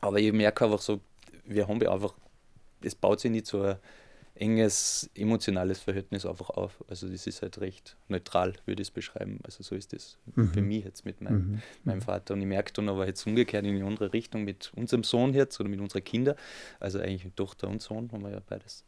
Aber 0.02 0.20
ich 0.20 0.32
merke 0.32 0.66
einfach 0.66 0.82
so, 0.82 1.00
wir 1.46 1.68
haben 1.68 1.82
ja 1.82 1.92
einfach, 1.92 2.14
es 2.82 2.96
baut 2.96 3.20
sich 3.20 3.32
nicht 3.32 3.48
so 3.48 3.62
ein 3.62 3.78
enges 4.40 5.10
emotionales 5.16 5.80
Verhältnis 5.80 6.26
einfach 6.26 6.50
auf. 6.50 6.84
Also 6.88 7.08
das 7.08 7.28
ist 7.28 7.42
halt 7.42 7.60
recht 7.60 7.98
neutral, 8.08 8.54
würde 8.66 8.82
ich 8.82 8.90
es 8.90 8.92
beschreiben. 8.92 9.40
Also 9.44 9.64
so 9.64 9.76
ist 9.76 9.94
das 9.94 10.18
mhm. 10.36 10.52
für 10.54 10.62
mich 10.62 10.84
jetzt 10.84 11.06
mit 11.06 11.22
meinem, 11.22 11.38
mhm. 11.38 11.62
meinem 11.84 12.02
Vater. 12.02 12.34
Und 12.34 12.42
ich 12.42 12.48
merke 12.48 12.74
dann 12.74 12.90
aber 12.90 13.08
jetzt 13.08 13.26
umgekehrt 13.26 13.66
in 13.66 13.76
die 13.76 13.84
andere 13.84 14.14
Richtung 14.14 14.44
mit 14.44 14.72
unserem 14.76 15.04
Sohn 15.04 15.34
jetzt 15.34 15.60
oder 15.60 15.70
mit 15.70 15.80
unseren 15.80 16.04
Kindern, 16.04 16.36
also 16.80 17.00
eigentlich 17.00 17.26
mit 17.26 17.36
Tochter 17.36 17.68
und 17.68 17.82
Sohn 17.82 18.12
haben 18.12 18.24
wir 18.24 18.32
ja 18.32 18.42
beides, 18.48 18.86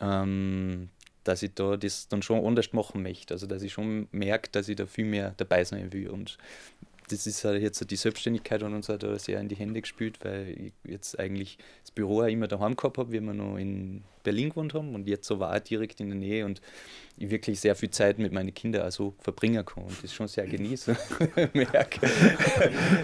ähm, 0.00 0.88
dass 1.24 1.42
ich 1.42 1.54
da 1.54 1.76
das 1.76 2.08
dann 2.08 2.22
schon 2.22 2.44
anders 2.44 2.72
machen 2.72 3.02
möchte. 3.02 3.34
Also 3.34 3.46
dass 3.46 3.62
ich 3.62 3.72
schon 3.72 4.08
merke, 4.10 4.50
dass 4.50 4.68
ich 4.68 4.76
da 4.76 4.86
viel 4.86 5.06
mehr 5.06 5.34
dabei 5.36 5.64
sein 5.64 5.92
will. 5.92 6.08
Und 6.08 6.38
das 7.12 7.26
ist 7.26 7.44
halt 7.44 7.62
jetzt 7.62 7.90
die 7.90 7.96
Selbstständigkeit 7.96 8.62
hat 8.62 8.72
uns 8.72 8.88
halt 8.88 9.04
sehr 9.20 9.40
in 9.40 9.48
die 9.48 9.56
Hände 9.56 9.80
gespielt, 9.80 10.18
weil 10.22 10.48
ich 10.48 10.72
jetzt 10.84 11.18
eigentlich 11.18 11.58
das 11.82 11.90
Büro 11.90 12.22
auch 12.22 12.26
immer 12.26 12.48
daheim 12.48 12.76
gehabt 12.76 12.98
habe, 12.98 13.12
wie 13.12 13.20
wir 13.20 13.34
noch 13.34 13.56
in 13.56 14.02
Berlin 14.22 14.50
gewohnt 14.50 14.74
haben 14.74 14.94
und 14.94 15.06
jetzt 15.08 15.26
so 15.26 15.38
war 15.38 15.54
auch 15.54 15.60
direkt 15.60 16.00
in 16.00 16.08
der 16.08 16.18
Nähe 16.18 16.44
und 16.44 16.60
ich 17.18 17.30
wirklich 17.30 17.60
sehr 17.60 17.76
viel 17.76 17.90
Zeit 17.90 18.18
mit 18.18 18.32
meinen 18.32 18.54
Kindern 18.54 18.82
also 18.82 19.14
verbringen 19.18 19.64
kann 19.64 19.84
und 19.84 20.02
das 20.02 20.12
schon 20.12 20.28
sehr 20.28 20.46
genieße. 20.46 20.96
merke, 21.52 22.08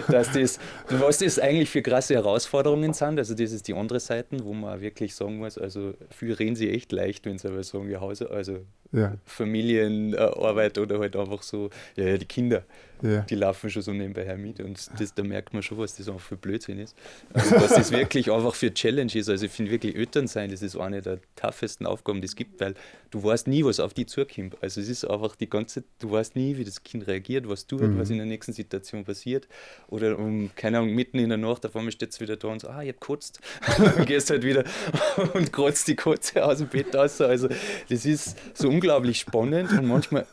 dass 0.07 0.31
das, 0.31 0.59
was 0.89 1.19
das 1.19 1.39
eigentlich 1.39 1.69
für 1.69 1.81
krasse 1.81 2.15
Herausforderungen 2.15 2.93
sind, 2.93 3.19
also 3.19 3.33
das 3.33 3.51
ist 3.51 3.67
die 3.67 3.73
andere 3.73 3.99
Seite, 3.99 4.43
wo 4.43 4.53
man 4.53 4.81
wirklich 4.81 5.15
sagen 5.15 5.37
muss, 5.37 5.57
also 5.57 5.93
viel 6.09 6.33
reden 6.33 6.55
sie 6.55 6.69
echt 6.69 6.91
leicht, 6.91 7.25
wenn 7.25 7.37
sie 7.37 7.47
aber 7.47 7.63
sagen, 7.63 7.89
ja, 7.89 8.01
Hause, 8.01 8.29
also 8.29 8.65
ja. 8.91 9.15
Familienarbeit 9.25 10.77
oder 10.79 10.99
halt 10.99 11.15
einfach 11.15 11.43
so, 11.43 11.69
ja, 11.95 12.05
ja 12.05 12.17
die 12.17 12.25
Kinder, 12.25 12.63
ja. 13.01 13.21
die 13.21 13.35
laufen 13.35 13.69
schon 13.69 13.81
so 13.81 13.93
nebenbei 13.93 14.25
her 14.25 14.37
mit 14.37 14.59
und 14.59 14.89
das, 14.99 15.13
da 15.13 15.23
merkt 15.23 15.53
man 15.53 15.61
schon, 15.61 15.77
was 15.77 15.95
das 15.95 16.09
einfach 16.09 16.21
für 16.21 16.37
Blödsinn 16.37 16.79
ist. 16.79 16.95
Also, 17.33 17.55
was 17.55 17.75
das 17.75 17.91
wirklich 17.91 18.31
einfach 18.31 18.55
für 18.55 18.73
Challenge 18.73 19.13
ist, 19.13 19.29
also 19.29 19.45
ich 19.45 19.51
finde 19.51 19.71
wirklich 19.71 19.95
Eltern 19.95 20.27
sein, 20.27 20.49
das 20.49 20.61
ist 20.61 20.75
eine 20.75 21.01
der 21.09 21.19
toughesten 21.35 21.85
Aufgaben, 21.85 22.21
die 22.21 22.25
es 22.25 22.35
gibt, 22.35 22.59
weil 22.59 22.75
du 23.11 23.23
weißt 23.23 23.47
nie, 23.47 23.63
was 23.63 23.79
auf 23.79 23.93
die 23.93 24.05
zukommt. 24.05 24.57
Also 24.61 24.81
es 24.81 24.89
ist 24.89 25.05
einfach 25.05 25.35
die 25.35 25.49
ganze, 25.49 25.83
du 25.99 26.11
weißt 26.11 26.35
nie, 26.35 26.57
wie 26.57 26.63
das 26.63 26.83
Kind 26.83 27.07
reagiert, 27.07 27.47
was 27.47 27.67
tut, 27.67 27.81
mhm. 27.81 27.99
was 27.99 28.09
in 28.09 28.17
der 28.17 28.25
nächsten 28.25 28.53
Situation 28.53 29.03
passiert. 29.03 29.47
Oder 29.87 30.17
um, 30.17 30.51
keine 30.55 30.79
Ahnung, 30.79 30.93
mitten 30.93 31.19
in 31.19 31.29
der 31.29 31.37
Nacht, 31.37 31.65
auf 31.65 31.75
einmal 31.75 31.91
steht 31.91 32.11
es 32.11 32.19
wieder 32.19 32.37
da 32.37 32.47
und 32.49 32.61
so, 32.61 32.67
ah, 32.67 32.81
ich 32.83 32.89
hab 32.89 32.99
gekotzt. 32.99 33.39
und 33.97 34.05
gehst 34.05 34.29
halt 34.29 34.43
wieder 34.43 34.63
und 35.33 35.51
kotzt 35.51 35.87
die 35.87 35.95
Kotze 35.95 36.45
aus 36.45 36.59
dem 36.59 36.67
Bett 36.67 36.95
aus. 36.95 37.19
Also 37.21 37.49
das 37.89 38.05
ist 38.05 38.37
so 38.53 38.69
unglaublich 38.69 39.19
spannend 39.19 39.71
und 39.71 39.87
manchmal 39.87 40.25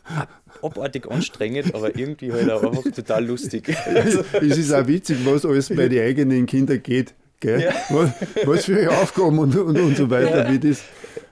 abartig 0.61 1.09
anstrengend, 1.09 1.73
aber 1.73 1.95
irgendwie 1.95 2.31
halt 2.31 2.49
auch 2.49 2.63
einfach 2.63 2.91
total 2.91 3.25
lustig. 3.25 3.75
Also, 3.85 4.23
es 4.33 4.57
ist 4.57 4.71
auch 4.71 4.87
witzig, 4.87 5.17
was 5.23 5.45
alles 5.45 5.69
bei 5.69 5.87
den 5.87 6.03
eigenen 6.03 6.45
Kindern 6.45 6.81
geht. 6.81 7.13
Gell? 7.39 7.61
Ja. 7.61 7.73
Was, 7.89 8.11
was, 8.45 8.65
für 8.65 8.91
Aufgaben 8.91 9.37
und, 9.37 9.55
und, 9.55 9.77
und 9.77 9.95
so 9.95 10.09
weiter, 10.09 10.45
ja. 10.45 10.51
wie 10.51 10.57
das, 10.57 10.81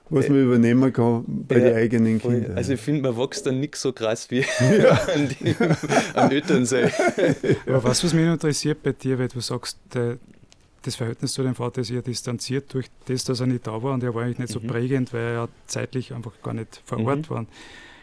was 0.10 0.30
man 0.30 0.44
übernehmen 0.44 0.94
kann 0.94 1.26
bei 1.28 1.58
ja, 1.58 1.64
den 1.64 1.76
eigenen 1.76 2.22
Kindern. 2.22 2.56
Also 2.56 2.74
ich 2.74 2.82
finde, 2.82 3.02
man 3.02 3.18
wächst 3.18 3.46
dann 3.48 3.60
nicht 3.60 3.76
so 3.76 3.92
krass 3.92 4.30
wie 4.30 4.42
ja. 4.42 4.92
an, 5.16 5.28
die, 5.30 5.56
an 6.14 6.32
Elternsein. 6.32 6.92
Aber 7.66 7.84
was, 7.86 8.04
was 8.04 8.14
mich 8.14 8.26
interessiert 8.26 8.84
bei 8.84 8.92
dir, 8.92 9.18
weil 9.18 9.30
du 9.30 9.40
sagst, 9.40 9.80
das 10.86 10.96
Verhältnis 10.96 11.34
zu 11.34 11.42
deinem 11.42 11.56
Vater 11.56 11.82
ist 11.82 11.90
eher 11.90 12.04
distanziert 12.04 12.72
durch 12.74 12.86
das, 13.06 13.24
dass 13.24 13.40
er 13.40 13.48
nicht 13.48 13.66
da 13.66 13.82
war 13.82 13.94
und 13.94 14.04
er 14.04 14.14
war 14.14 14.24
eigentlich 14.24 14.40
nicht 14.40 14.54
so 14.54 14.60
mhm. 14.60 14.68
prägend, 14.68 15.14
weil 15.14 15.36
er 15.36 15.50
zeitlich 15.66 16.14
einfach 16.14 16.34
gar 16.44 16.54
nicht 16.54 16.82
vor 16.86 17.00
Ort 17.00 17.30
mhm. 17.30 17.30
war. 17.30 17.46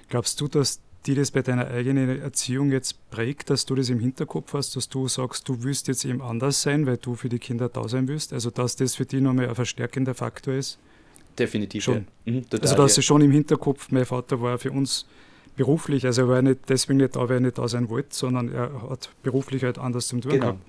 Glaubst 0.09 0.41
du, 0.41 0.49
dass 0.49 0.81
die 1.07 1.15
das 1.15 1.31
bei 1.31 1.43
deiner 1.43 1.67
eigenen 1.69 2.21
Erziehung 2.21 2.71
jetzt 2.71 3.11
prägt, 3.11 3.51
dass 3.51 3.67
du 3.67 3.75
das 3.75 3.89
im 3.89 3.99
Hinterkopf 3.99 4.55
hast, 4.55 4.77
dass 4.77 4.89
du 4.89 5.09
sagst, 5.09 5.49
du 5.49 5.63
willst 5.63 5.89
jetzt 5.89 6.05
eben 6.05 6.23
anders 6.23 6.63
sein, 6.63 6.87
weil 6.87 6.97
du 6.97 7.15
für 7.15 7.29
die 7.29 7.39
Kinder 7.39 7.69
da 7.69 7.89
sein 7.89 8.07
willst? 8.09 8.33
Also, 8.33 8.51
dass 8.51 8.77
das 8.77 8.95
für 8.95 9.05
dich 9.05 9.21
nochmal 9.21 9.49
ein 9.49 9.55
verstärkender 9.55 10.15
Faktor 10.15 10.55
ist? 10.55 10.79
Definitiv. 11.39 11.83
Schon. 11.83 12.07
Ja. 12.25 12.33
Mhm, 12.33 12.43
total, 12.49 12.61
also, 12.61 12.77
dass 12.77 12.97
ja. 12.97 13.03
schon 13.03 13.21
im 13.23 13.33
Hinterkopf, 13.33 13.91
mein 13.91 14.05
Vater 14.05 14.41
war 14.41 14.59
für 14.59 14.71
uns 14.71 15.07
beruflich, 15.57 16.07
also 16.07 16.23
er 16.23 16.29
war 16.29 16.43
nicht 16.43 16.61
deswegen 16.69 16.99
nicht 16.99 17.17
da, 17.17 17.29
weil 17.29 17.37
er 17.37 17.41
nicht 17.41 17.59
da 17.59 17.69
sein 17.69 17.89
wollte, 17.89 18.15
sondern 18.15 18.51
er 18.53 18.91
hat 18.91 19.11
beruflich 19.23 19.65
halt 19.65 19.79
anders 19.79 20.09
zum 20.09 20.21
tun 20.21 20.33
genau. 20.33 20.43
gehabt. 20.47 20.61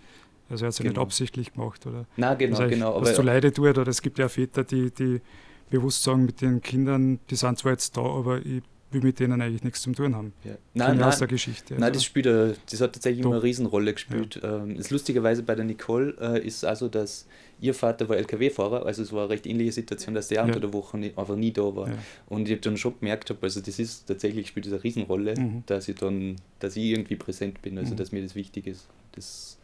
Also 0.49 0.65
er 0.65 0.67
hat 0.67 0.73
es 0.73 0.77
genau. 0.79 0.89
nicht 0.89 0.99
absichtlich 0.99 1.53
gemacht. 1.53 1.85
Oder 1.85 2.05
Nein, 2.17 2.37
genau, 2.37 2.57
also 2.57 2.69
genau. 2.69 3.01
Was 3.01 3.15
zu 3.15 3.21
Leide 3.21 3.51
tut, 3.53 3.77
oder 3.77 3.87
es 3.87 4.01
gibt 4.01 4.19
ja 4.19 4.27
Väter, 4.27 4.63
die, 4.63 4.91
die 4.91 5.21
bewusst 5.69 6.03
sagen, 6.03 6.25
mit 6.25 6.41
den 6.41 6.61
Kindern, 6.61 7.19
die 7.29 7.35
sind 7.35 7.57
zwar 7.57 7.71
jetzt 7.71 7.95
da, 7.95 8.01
aber 8.01 8.45
ich 8.45 8.61
will 8.93 9.01
mit 9.01 9.19
denen 9.19 9.41
eigentlich 9.41 9.63
nichts 9.63 9.81
zu 9.81 9.91
tun 9.91 10.15
haben. 10.15 10.33
Ja. 10.43 10.51
Nein, 10.73 10.97
nein, 10.97 11.03
aus 11.03 11.19
der 11.19 11.27
Geschichte. 11.27 11.73
Nein, 11.73 11.83
also. 11.83 11.93
das 11.93 12.03
spielt, 12.03 12.27
eine, 12.27 12.55
das 12.69 12.81
hat 12.81 12.93
tatsächlich 12.93 13.21
Doch. 13.21 13.29
immer 13.29 13.35
eine 13.37 13.43
Riesenrolle 13.43 13.93
gespielt. 13.93 14.39
Ja. 14.41 14.63
Ähm, 14.63 14.79
Lustigerweise 14.89 15.43
bei 15.43 15.55
der 15.55 15.65
Nicole 15.65 16.15
äh, 16.19 16.45
ist 16.45 16.63
also, 16.63 16.87
dass 16.87 17.27
ihr 17.59 17.73
Vater 17.73 18.09
war 18.09 18.17
LKW-Fahrer, 18.17 18.85
also 18.85 19.01
es 19.01 19.13
war 19.13 19.21
eine 19.21 19.29
recht 19.29 19.47
ähnliche 19.47 19.71
Situation, 19.71 20.13
dass 20.13 20.27
der 20.27 20.39
ja. 20.39 20.43
unter 20.43 20.59
der 20.59 20.73
Woche 20.73 20.97
nie, 20.97 21.13
einfach 21.15 21.35
nie 21.35 21.51
da 21.51 21.75
war. 21.75 21.87
Ja. 21.89 21.97
Und 22.27 22.47
ich 22.47 22.51
habe 22.51 22.61
dann 22.61 22.77
schon 22.77 22.99
gemerkt, 22.99 23.29
hab, 23.29 23.41
also 23.43 23.61
das 23.61 23.79
ist 23.79 24.07
tatsächlich 24.07 24.47
spielt 24.47 24.65
das 24.65 24.73
eine 24.73 24.83
Riesenrolle, 24.83 25.35
mhm. 25.39 25.63
dass 25.65 25.87
ich 25.87 25.95
dann, 25.95 26.35
dass 26.59 26.75
ich 26.75 26.85
irgendwie 26.85 27.15
präsent 27.15 27.61
bin, 27.61 27.77
also 27.77 27.93
mhm. 27.93 27.97
dass 27.97 28.11
mir 28.11 28.21
das 28.21 28.35
wichtig 28.35 28.67
ist. 28.67 28.87
Das 29.13 29.57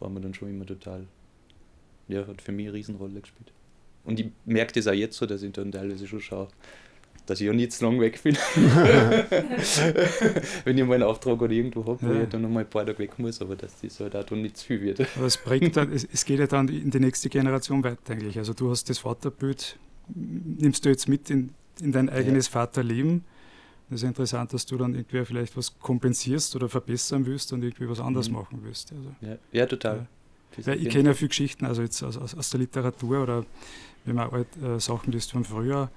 war 0.00 0.08
mir 0.08 0.20
dann 0.20 0.34
schon 0.34 0.50
immer 0.50 0.66
total, 0.66 1.06
ja, 2.08 2.26
hat 2.26 2.42
für 2.42 2.52
mich 2.52 2.66
eine 2.66 2.74
Riesenrolle 2.74 3.20
gespielt. 3.20 3.52
Und 4.04 4.20
ich 4.20 4.26
merke 4.44 4.72
das 4.72 4.86
auch 4.86 4.92
jetzt 4.92 5.16
so, 5.16 5.26
dass 5.26 5.42
ich 5.42 5.52
dann 5.52 5.72
teilweise 5.72 6.06
schon 6.06 6.20
schaue, 6.20 6.48
dass 7.26 7.40
ich 7.40 7.46
ja 7.46 7.52
nicht 7.52 7.72
zu 7.72 7.84
lang 7.84 8.00
weg 8.00 8.22
bin. 8.22 8.36
Wenn 10.64 10.78
ich 10.78 10.84
mal 10.84 10.94
einen 10.94 11.02
Auftrag 11.02 11.42
oder 11.42 11.52
irgendwo 11.52 11.84
habe, 11.84 11.98
wo 12.00 12.12
ja. 12.12 12.22
ich 12.22 12.28
dann 12.28 12.42
noch 12.42 12.48
mal 12.48 12.60
ein 12.60 12.70
paar 12.70 12.86
Tage 12.86 12.98
weg 13.00 13.18
muss, 13.18 13.42
aber 13.42 13.56
dass 13.56 13.80
das 13.80 13.98
halt 14.00 14.14
auch 14.14 14.24
dann 14.24 14.42
nicht 14.42 14.56
zu 14.56 14.66
viel 14.66 14.80
wird. 14.80 15.00
Aber 15.16 15.26
es, 15.26 15.36
prägt 15.36 15.76
dann, 15.76 15.92
es, 15.94 16.06
es 16.10 16.24
geht 16.24 16.38
ja 16.38 16.46
dann 16.46 16.68
in 16.68 16.90
die 16.90 17.00
nächste 17.00 17.28
Generation 17.28 17.82
weiter 17.82 18.12
eigentlich. 18.12 18.38
Also 18.38 18.54
du 18.54 18.70
hast 18.70 18.88
das 18.88 18.98
Vaterbild, 18.98 19.76
nimmst 20.14 20.84
du 20.84 20.88
jetzt 20.88 21.08
mit 21.08 21.28
in, 21.28 21.50
in 21.80 21.90
dein 21.92 22.08
eigenes 22.08 22.46
ja. 22.46 22.52
Vaterleben. 22.52 23.24
Das 23.90 24.02
ist 24.02 24.08
interessant, 24.08 24.52
dass 24.52 24.66
du 24.66 24.76
dann 24.76 24.94
irgendwie 24.94 25.24
vielleicht 25.24 25.56
was 25.56 25.78
kompensierst 25.78 26.54
oder 26.56 26.68
verbessern 26.68 27.26
willst 27.26 27.52
und 27.52 27.62
irgendwie 27.62 27.88
was 27.88 28.00
anderes 28.00 28.28
mhm. 28.28 28.36
machen 28.36 28.60
willst. 28.62 28.92
Also, 28.92 29.14
ja. 29.20 29.36
ja, 29.52 29.66
total. 29.66 30.06
Ja. 30.64 30.74
ich 30.74 30.88
kenne 30.88 31.10
ja 31.10 31.14
viele 31.14 31.28
Geschichten, 31.28 31.66
also 31.66 31.82
jetzt 31.82 32.02
aus, 32.02 32.16
aus, 32.16 32.34
aus 32.34 32.50
der 32.50 32.60
Literatur 32.60 33.22
oder 33.22 33.44
wenn 34.04 34.14
man 34.14 34.30
alt, 34.30 34.48
äh, 34.62 34.80
Sachen 34.80 35.12
liest 35.12 35.32
von 35.32 35.44
früher, 35.44 35.90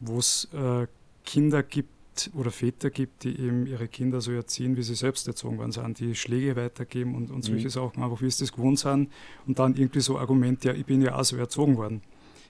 wo 0.00 0.18
es 0.18 0.48
äh, 0.52 0.86
Kinder 1.24 1.62
gibt 1.62 1.88
oder 2.34 2.50
Väter 2.50 2.90
gibt, 2.90 3.24
die 3.24 3.38
eben 3.38 3.66
ihre 3.66 3.88
Kinder 3.88 4.20
so 4.20 4.32
erziehen, 4.32 4.76
wie 4.76 4.82
sie 4.82 4.94
selbst 4.94 5.26
erzogen 5.28 5.58
worden 5.58 5.72
sind, 5.72 6.00
die 6.00 6.14
Schläge 6.14 6.56
weitergeben 6.56 7.14
und, 7.14 7.30
und 7.30 7.42
solche 7.42 7.66
mhm. 7.66 7.70
Sachen, 7.70 8.02
einfach 8.02 8.20
wie 8.20 8.30
sie 8.30 8.40
das 8.40 8.52
gewohnt 8.52 8.78
sind 8.78 9.10
und 9.46 9.58
dann 9.58 9.76
irgendwie 9.76 10.00
so 10.00 10.18
Argument, 10.18 10.64
ja, 10.64 10.72
ich 10.72 10.84
bin 10.84 11.00
ja 11.00 11.16
auch 11.16 11.24
so 11.24 11.36
erzogen 11.36 11.76
worden. 11.76 12.02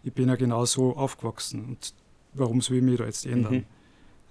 Ich 0.02 0.12
bin 0.12 0.28
ja 0.28 0.36
genau 0.36 0.64
so 0.64 0.96
aufgewachsen 0.96 1.64
und 1.66 1.94
warum 2.32 2.60
soll 2.62 2.78
ich 2.78 2.82
mich 2.82 2.98
da 2.98 3.04
jetzt 3.04 3.26
ändern? 3.26 3.66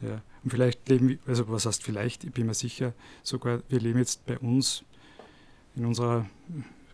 Mhm. 0.02 0.08
Ja. 0.08 0.22
Und 0.44 0.52
vielleicht 0.52 0.88
leben 0.90 1.10
wir, 1.10 1.20
also 1.28 1.48
was 1.50 1.66
heißt 1.66 1.84
vielleicht, 1.84 2.24
ich 2.24 2.32
bin 2.32 2.48
mir 2.48 2.54
sicher, 2.54 2.94
sogar 3.24 3.62
wir 3.70 3.80
leben 3.80 4.00
jetzt 4.00 4.26
bei 4.26 4.40
uns 4.40 4.84
in 5.76 5.86
unserer, 5.86 6.26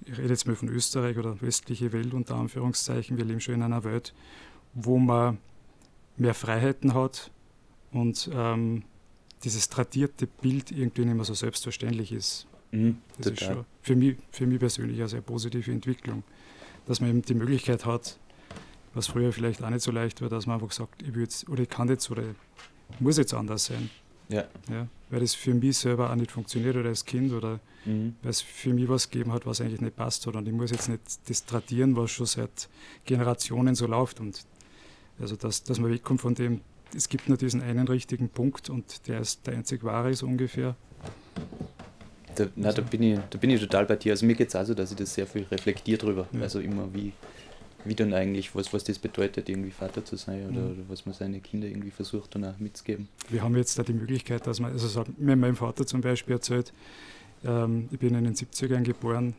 ich 0.05 0.17
rede 0.17 0.29
jetzt 0.29 0.45
mal 0.45 0.55
von 0.55 0.69
Österreich 0.69 1.17
oder 1.17 1.41
westliche 1.41 1.93
Welt 1.93 2.13
unter 2.13 2.35
Anführungszeichen, 2.35 3.17
wir 3.17 3.25
leben 3.25 3.39
schon 3.39 3.55
in 3.55 3.61
einer 3.61 3.83
Welt, 3.83 4.13
wo 4.73 4.97
man 4.97 5.37
mehr 6.17 6.33
Freiheiten 6.33 6.93
hat 6.93 7.31
und 7.91 8.29
ähm, 8.33 8.83
dieses 9.43 9.69
tradierte 9.69 10.27
Bild 10.27 10.71
irgendwie 10.71 11.05
nicht 11.05 11.15
mehr 11.15 11.25
so 11.25 11.33
selbstverständlich 11.33 12.11
ist. 12.11 12.47
Mhm, 12.71 12.97
das 13.17 13.27
total. 13.27 13.33
ist 13.33 13.43
schon 13.43 13.65
für 13.81 13.95
mich, 13.95 14.17
für 14.31 14.47
mich 14.47 14.59
persönlich 14.59 14.97
eine 14.99 15.07
sehr 15.07 15.21
positive 15.21 15.71
Entwicklung, 15.71 16.23
dass 16.87 16.99
man 16.99 17.09
eben 17.09 17.21
die 17.21 17.35
Möglichkeit 17.35 17.85
hat, 17.85 18.17
was 18.93 19.07
früher 19.07 19.31
vielleicht 19.31 19.63
auch 19.63 19.69
nicht 19.69 19.81
so 19.81 19.91
leicht 19.91 20.21
war, 20.21 20.29
dass 20.29 20.45
man 20.47 20.55
einfach 20.55 20.71
sagt, 20.71 21.01
ich 21.03 21.13
will 21.13 21.23
jetzt, 21.23 21.47
oder 21.49 21.63
ich 21.63 21.69
kann 21.69 21.89
jetzt 21.89 22.09
oder 22.09 22.23
muss 22.99 23.17
jetzt 23.17 23.33
anders 23.33 23.65
sein. 23.65 23.89
Ja. 24.29 24.45
ja. 24.69 24.87
Weil 25.09 25.19
das 25.19 25.35
für 25.35 25.53
mich 25.53 25.77
selber 25.77 26.09
auch 26.09 26.15
nicht 26.15 26.31
funktioniert 26.31 26.75
oder 26.75 26.89
als 26.89 27.05
Kind 27.05 27.31
oder 27.31 27.59
mhm. 27.85 28.15
weil 28.23 28.31
es 28.31 28.41
für 28.41 28.73
mich 28.73 28.89
was 28.89 29.09
gegeben 29.09 29.31
hat, 29.31 29.45
was 29.45 29.61
eigentlich 29.61 29.81
nicht 29.81 29.95
passt 29.95 30.25
hat. 30.25 30.35
Und 30.35 30.47
ich 30.47 30.53
muss 30.53 30.71
jetzt 30.71 30.89
nicht 30.89 31.01
das 31.27 31.45
tradieren, 31.45 31.95
was 31.95 32.11
schon 32.11 32.25
seit 32.25 32.69
Generationen 33.05 33.75
so 33.75 33.85
läuft. 33.85 34.19
Und 34.19 34.41
also 35.19 35.35
dass, 35.35 35.63
dass 35.63 35.79
man 35.79 35.91
wegkommt 35.91 36.21
von 36.21 36.35
dem, 36.35 36.61
es 36.95 37.09
gibt 37.09 37.29
nur 37.29 37.37
diesen 37.37 37.61
einen 37.61 37.87
richtigen 37.87 38.29
Punkt 38.29 38.69
und 38.69 39.07
der 39.07 39.21
ist 39.21 39.47
der 39.47 39.55
einzig 39.55 39.83
wahre 39.83 40.13
so 40.13 40.25
ungefähr. 40.25 40.75
Da, 42.35 42.47
na, 42.55 42.71
da, 42.71 42.81
bin 42.81 43.01
ich, 43.01 43.19
da 43.29 43.37
bin 43.37 43.49
ich 43.49 43.61
total 43.61 43.85
bei 43.85 43.95
dir. 43.95 44.11
Also 44.11 44.25
mir 44.25 44.35
geht 44.35 44.49
es 44.49 44.55
also, 44.55 44.73
dass 44.73 44.91
ich 44.91 44.97
das 44.97 45.13
sehr 45.13 45.25
viel 45.25 45.43
reflektiere 45.43 45.97
drüber. 45.97 46.27
Ja. 46.33 46.41
Also 46.41 46.59
immer 46.59 46.93
wie, 46.93 47.13
wie 47.85 47.95
dann 47.95 48.13
eigentlich, 48.13 48.53
was, 48.55 48.73
was 48.73 48.83
das 48.83 48.99
bedeutet, 48.99 49.47
irgendwie 49.47 49.71
Vater 49.71 50.03
zu 50.03 50.17
sein 50.17 50.49
oder, 50.49 50.61
mhm. 50.61 50.71
oder 50.71 50.89
was 50.89 51.05
man 51.05 51.15
seine 51.15 51.39
Kinder 51.39 51.67
irgendwie 51.67 51.91
versucht 51.91 52.35
dann 52.35 52.43
auch 52.43 52.57
mitzugeben. 52.59 53.07
Wir 53.29 53.41
haben 53.41 53.55
jetzt 53.55 53.79
da 53.79 53.83
die 53.83 53.93
Möglichkeit, 53.93 54.45
dass 54.47 54.59
man, 54.59 54.73
also 54.73 54.87
so, 54.87 55.05
mir 55.17 55.35
mein 55.35 55.55
Vater 55.55 55.85
zum 55.85 56.01
Beispiel 56.01 56.33
erzählt, 56.33 56.73
ähm, 57.45 57.87
ich 57.91 57.99
bin 57.99 58.15
in 58.15 58.25
den 58.25 58.35
70ern 58.35 58.83
geboren, 58.83 59.35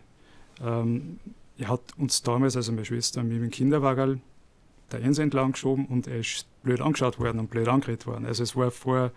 ähm, 0.64 1.18
er 1.58 1.68
hat 1.68 1.80
uns 1.98 2.22
damals, 2.22 2.56
also 2.56 2.72
meine 2.72 2.84
Schwester, 2.84 3.22
mit 3.22 3.42
dem 3.42 3.50
Kinderwagen 3.50 4.22
der 4.92 5.02
Ense 5.02 5.22
entlang 5.22 5.52
geschoben 5.52 5.86
und 5.86 6.06
er 6.06 6.18
ist 6.20 6.46
blöd 6.62 6.80
angeschaut 6.80 7.18
worden 7.18 7.40
und 7.40 7.50
blöd 7.50 7.68
angeredet 7.68 8.06
worden. 8.06 8.26
Also 8.26 8.42
es 8.42 8.56
war 8.56 8.70
vor 8.70 9.12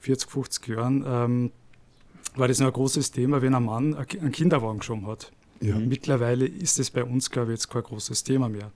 40, 0.00 0.30
50 0.30 0.68
Jahren, 0.68 1.04
ähm, 1.06 1.52
war 2.36 2.48
das 2.48 2.58
noch 2.58 2.68
ein 2.68 2.72
großes 2.72 3.10
Thema, 3.10 3.42
wenn 3.42 3.54
ein 3.54 3.64
Mann 3.64 3.94
einen 3.94 4.32
Kinderwagen 4.32 4.78
geschoben 4.80 5.06
hat. 5.06 5.32
Ja. 5.60 5.76
Mittlerweile 5.76 6.46
ist 6.46 6.78
es 6.78 6.90
bei 6.90 7.04
uns, 7.04 7.30
glaube 7.30 7.52
ich, 7.52 7.58
jetzt 7.58 7.70
kein 7.70 7.82
großes 7.82 8.24
Thema 8.24 8.48
mehr. 8.48 8.72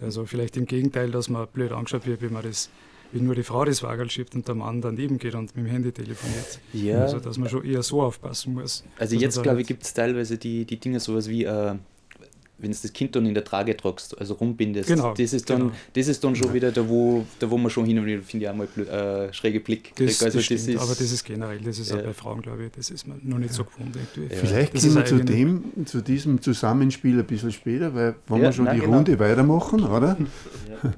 Also 0.00 0.26
vielleicht 0.26 0.56
im 0.56 0.66
Gegenteil, 0.66 1.10
dass 1.10 1.28
man 1.28 1.46
blöd 1.46 1.72
angeschaut 1.72 2.06
wird, 2.06 2.20
wie 2.20 2.28
man 2.28 2.42
das 2.42 2.70
wie 3.12 3.20
nur 3.20 3.34
die 3.34 3.42
Frau 3.42 3.64
das 3.64 3.82
Wagel 3.82 4.10
schiebt 4.10 4.34
und 4.34 4.48
der 4.48 4.54
Mann 4.54 4.80
daneben 4.80 5.18
geht 5.18 5.34
und 5.34 5.54
mit 5.56 5.64
dem 5.64 5.70
Handy 5.70 5.92
telefoniert. 5.92 6.60
Ja. 6.72 7.02
Also 7.02 7.20
dass 7.20 7.38
man 7.38 7.48
schon 7.48 7.64
eher 7.64 7.82
so 7.82 8.02
aufpassen 8.02 8.54
muss. 8.54 8.84
Also 8.98 9.16
jetzt, 9.16 9.42
glaube 9.42 9.60
ich, 9.60 9.66
gibt 9.66 9.84
es 9.84 9.94
teilweise 9.94 10.38
die, 10.38 10.64
die 10.64 10.78
Dinge 10.78 11.00
sowas 11.00 11.28
wie 11.28 11.44
äh, 11.44 11.76
wenn 12.58 12.70
du 12.70 12.76
das 12.80 12.92
Kind 12.92 13.14
dann 13.14 13.26
in 13.26 13.34
der 13.34 13.44
Trage 13.44 13.76
tragst, 13.76 14.18
also 14.18 14.34
rumbindest, 14.34 14.88
genau, 14.88 15.12
das, 15.12 15.32
ist 15.34 15.50
dann, 15.50 15.58
genau. 15.58 15.72
das 15.92 16.08
ist 16.08 16.24
dann 16.24 16.34
schon 16.34 16.54
wieder 16.54 16.72
da, 16.72 16.88
wo, 16.88 17.26
da, 17.38 17.50
wo 17.50 17.58
man 17.58 17.70
schon 17.70 17.84
hin 17.84 17.98
und 17.98 18.06
wieder, 18.06 18.22
finde 18.22 18.46
ich, 18.46 18.50
einmal 18.50 18.66
äh, 18.78 19.32
schräge 19.32 19.60
Blick 19.60 19.94
kriegt. 19.94 20.22
Also 20.22 20.38
das, 20.38 20.48
das 20.48 20.66
ist, 20.66 20.76
aber 20.78 20.94
das 20.94 21.00
ist 21.00 21.24
generell, 21.24 21.58
das 21.58 21.78
ist 21.78 21.90
ja. 21.90 21.98
auch 21.98 22.02
bei 22.02 22.12
Frauen, 22.14 22.40
glaube 22.40 22.64
ich, 22.64 22.72
das 22.72 22.90
ist 22.90 23.06
man 23.06 23.20
noch 23.22 23.38
nicht 23.38 23.52
so 23.52 23.64
gewohnt. 23.64 23.94
Ja. 23.94 24.36
Vielleicht 24.36 24.74
das 24.74 24.82
kommen 24.82 24.96
wir 24.96 25.04
zu, 25.04 25.22
dem, 25.22 25.64
zu 25.84 26.00
diesem 26.00 26.40
Zusammenspiel 26.40 27.18
ein 27.18 27.26
bisschen 27.26 27.52
später, 27.52 27.94
weil 27.94 28.14
wollen 28.26 28.42
ja, 28.42 28.48
wir 28.48 28.52
schon 28.52 28.64
nein, 28.64 28.76
die 28.76 28.80
genau. 28.82 28.96
Runde 28.96 29.18
weitermachen, 29.18 29.84
oder? 29.84 30.16
Ja. 30.68 30.92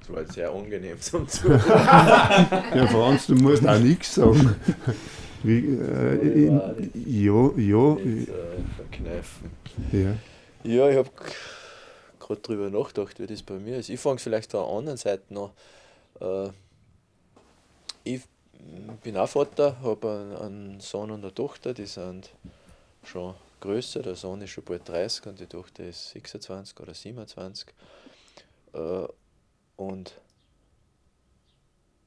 Das 0.00 0.12
war 0.12 0.20
jetzt 0.20 0.34
sehr 0.34 0.50
angenehm 0.50 1.00
zum 1.00 1.26
Zuhören. 1.28 1.62
ja, 2.74 2.86
Franz, 2.86 3.28
du 3.28 3.34
musst 3.34 3.66
auch 3.66 3.78
nichts 3.78 4.14
sagen. 4.14 4.56
Wie, 5.42 5.58
äh, 5.58 6.48
in, 6.48 6.60
ja, 7.06 7.50
ja. 7.56 7.96
Jetzt, 7.96 8.28
äh, 8.28 8.32
verkneifen. 8.76 9.50
Ja. 9.92 10.29
Ja, 10.62 10.90
ich 10.90 10.96
habe 10.96 11.10
gerade 12.18 12.40
drüber 12.42 12.68
nachgedacht, 12.68 13.18
wie 13.18 13.26
das 13.26 13.42
bei 13.42 13.54
mir 13.54 13.78
ist. 13.78 13.88
Ich 13.88 13.98
fange 13.98 14.18
vielleicht 14.18 14.54
an 14.54 14.66
der 14.66 14.76
anderen 14.76 14.98
Seite 14.98 15.32
noch. 15.32 15.52
Äh, 16.20 16.50
ich 18.04 18.22
bin 19.02 19.16
auch 19.16 19.28
Vater, 19.28 19.80
habe 19.80 20.10
einen, 20.10 20.36
einen 20.36 20.80
Sohn 20.80 21.10
und 21.10 21.24
eine 21.24 21.32
Tochter, 21.32 21.72
die 21.72 21.86
sind 21.86 22.30
schon 23.02 23.34
größer. 23.60 24.02
Der 24.02 24.16
Sohn 24.16 24.42
ist 24.42 24.50
schon 24.50 24.64
bald 24.64 24.86
30 24.86 25.26
und 25.28 25.40
die 25.40 25.46
Tochter 25.46 25.84
ist 25.84 26.10
26 26.10 26.78
oder 26.78 26.92
27. 26.92 27.68
Äh, 28.74 29.06
und 29.76 30.14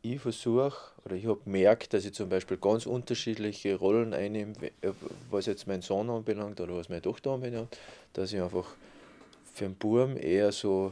ich 0.03 0.19
versuche, 0.19 0.73
oder 1.05 1.15
ich 1.15 1.25
habe 1.25 1.39
gemerkt, 1.45 1.93
dass 1.93 2.05
ich 2.05 2.13
zum 2.13 2.29
Beispiel 2.29 2.57
ganz 2.57 2.85
unterschiedliche 2.85 3.75
Rollen 3.75 4.13
einnehme, 4.13 4.53
was 5.31 5.45
jetzt 5.45 5.65
meinen 5.65 5.81
Sohn 5.81 6.09
anbelangt 6.09 6.59
oder 6.59 6.75
was 6.75 6.89
meine 6.89 7.01
Tochter 7.01 7.31
anbelangt, 7.31 7.77
dass 8.11 8.33
ich 8.33 8.41
einfach 8.41 8.67
für 9.53 9.65
einen 9.65 9.75
Burm 9.75 10.17
eher 10.17 10.51
so, 10.51 10.91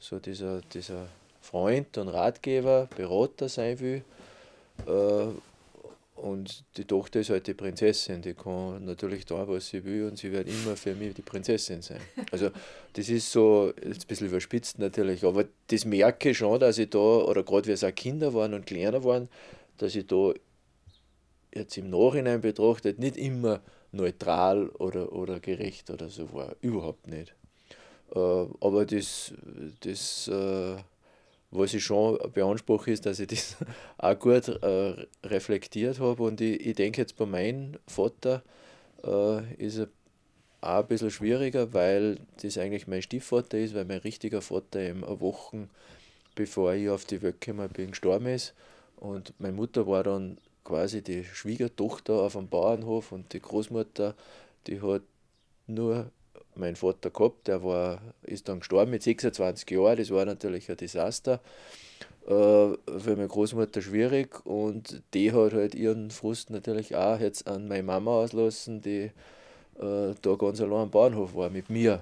so 0.00 0.18
dieser, 0.18 0.60
dieser 0.60 1.06
Freund 1.40 1.96
und 1.98 2.08
Ratgeber, 2.08 2.88
Berater 2.96 3.48
sein 3.48 3.78
will. 3.78 4.02
Äh, 4.86 5.28
und 6.20 6.64
die 6.76 6.84
Tochter 6.84 7.20
ist 7.20 7.30
halt 7.30 7.46
die 7.46 7.54
Prinzessin, 7.54 8.20
die 8.20 8.34
kann 8.34 8.84
natürlich 8.84 9.24
da, 9.24 9.48
was 9.48 9.68
sie 9.68 9.84
will 9.84 10.04
und 10.06 10.18
sie 10.18 10.30
wird 10.30 10.48
immer 10.48 10.76
für 10.76 10.94
mich 10.94 11.14
die 11.14 11.22
Prinzessin 11.22 11.80
sein. 11.80 12.00
Also 12.30 12.50
das 12.92 13.08
ist 13.08 13.32
so, 13.32 13.72
jetzt 13.82 14.04
ein 14.04 14.06
bisschen 14.06 14.28
überspitzt 14.28 14.78
natürlich, 14.78 15.24
aber 15.24 15.46
das 15.68 15.84
merke 15.84 16.30
ich 16.30 16.38
schon, 16.38 16.60
dass 16.60 16.76
ich 16.76 16.90
da, 16.90 16.98
oder 16.98 17.42
gerade 17.42 17.68
wie 17.68 17.72
es 17.72 17.84
auch 17.84 17.94
Kinder 17.94 18.34
waren 18.34 18.52
und 18.52 18.66
kleiner 18.66 19.02
waren, 19.02 19.28
dass 19.78 19.94
ich 19.94 20.06
da 20.06 20.34
jetzt 21.54 21.78
im 21.78 21.88
Nachhinein 21.88 22.42
betrachtet 22.42 22.98
nicht 22.98 23.16
immer 23.16 23.62
neutral 23.92 24.68
oder, 24.68 25.12
oder 25.12 25.40
gerecht 25.40 25.90
oder 25.90 26.10
so 26.10 26.32
war. 26.34 26.54
Überhaupt 26.60 27.08
nicht. 27.08 27.34
Äh, 28.14 28.18
aber 28.18 28.84
das, 28.84 29.32
das 29.80 30.28
äh, 30.28 30.76
was 31.50 31.74
ich 31.74 31.84
schon 31.84 32.18
beanspruche, 32.32 32.92
ist, 32.92 33.06
dass 33.06 33.20
ich 33.20 33.28
das 33.28 33.56
auch 33.98 34.18
gut 34.18 34.48
äh, 34.48 35.06
reflektiert 35.24 36.00
habe. 36.00 36.22
Und 36.22 36.40
ich, 36.40 36.64
ich 36.66 36.74
denke 36.74 37.00
jetzt 37.00 37.16
bei 37.16 37.26
meinem 37.26 37.76
Vater 37.86 38.42
äh, 39.04 39.54
ist 39.54 39.78
er 39.78 39.88
auch 40.60 40.80
ein 40.80 40.86
bisschen 40.86 41.10
schwieriger, 41.10 41.72
weil 41.72 42.18
das 42.42 42.58
eigentlich 42.58 42.86
mein 42.86 43.02
Stiefvater 43.02 43.58
ist, 43.58 43.74
weil 43.74 43.86
mein 43.86 43.98
richtiger 43.98 44.42
Vater 44.42 44.80
eben 44.80 45.04
eine 45.04 45.20
Woche 45.20 45.68
bevor 46.34 46.72
ich 46.72 46.88
auf 46.88 47.04
die 47.04 47.20
Welt 47.22 47.40
gekommen 47.40 47.68
bin, 47.68 47.90
gestorben 47.90 48.26
ist. 48.26 48.54
Und 48.96 49.34
meine 49.38 49.52
Mutter 49.52 49.86
war 49.86 50.02
dann 50.02 50.38
quasi 50.64 51.02
die 51.02 51.24
Schwiegertochter 51.24 52.14
auf 52.14 52.32
dem 52.32 52.48
Bauernhof 52.48 53.12
und 53.12 53.32
die 53.32 53.40
Großmutter, 53.40 54.14
die 54.66 54.80
hat 54.80 55.02
nur 55.66 56.10
meinen 56.56 56.76
Vater 56.76 57.10
gehabt, 57.10 57.48
der 57.48 57.62
war, 57.62 58.00
ist 58.22 58.48
dann 58.48 58.60
gestorben 58.60 58.90
mit 58.90 59.02
26 59.02 59.70
Jahren, 59.70 59.96
das 59.96 60.10
war 60.10 60.24
natürlich 60.24 60.70
ein 60.70 60.76
Desaster. 60.76 61.40
Äh, 62.26 62.30
für 62.30 63.16
meine 63.16 63.28
Großmutter 63.28 63.80
schwierig 63.80 64.44
und 64.44 65.02
die 65.14 65.32
hat 65.32 65.52
halt 65.52 65.74
ihren 65.74 66.10
Frust 66.10 66.50
natürlich 66.50 66.94
auch 66.94 67.18
jetzt 67.18 67.46
an 67.48 67.66
meine 67.66 67.82
Mama 67.82 68.10
auslassen, 68.10 68.82
die 68.82 69.10
äh, 69.80 70.14
da 70.20 70.34
ganz 70.38 70.60
allein 70.60 70.82
am 70.82 70.90
Bahnhof 70.90 71.34
war 71.34 71.50
mit 71.50 71.70
mir. 71.70 72.00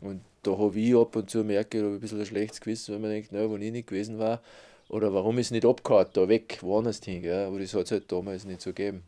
Und 0.00 0.20
da 0.42 0.58
habe 0.58 0.78
ich 0.78 0.94
ab 0.96 1.14
und 1.14 1.30
zu 1.30 1.44
merke 1.44 1.78
ich, 1.78 1.84
ein 1.84 2.00
bisschen 2.00 2.20
ein 2.20 2.26
schlechtes 2.26 2.60
Gewissen, 2.60 2.94
wenn 2.94 3.02
man 3.02 3.10
denkt, 3.10 3.32
naja, 3.32 3.48
wo 3.48 3.56
ich 3.56 3.72
nicht 3.72 3.86
gewesen 3.86 4.18
war, 4.18 4.40
oder 4.88 5.14
warum 5.14 5.38
ist 5.38 5.52
nicht 5.52 5.64
abgehauen, 5.64 6.06
da 6.12 6.28
weg, 6.28 6.58
woanders 6.60 7.00
hin, 7.02 7.22
gell? 7.22 7.46
aber 7.46 7.60
das 7.60 7.72
hat 7.72 7.84
es 7.84 7.92
halt 7.92 8.10
damals 8.10 8.44
nicht 8.44 8.60
so 8.60 8.70
gegeben. 8.70 9.04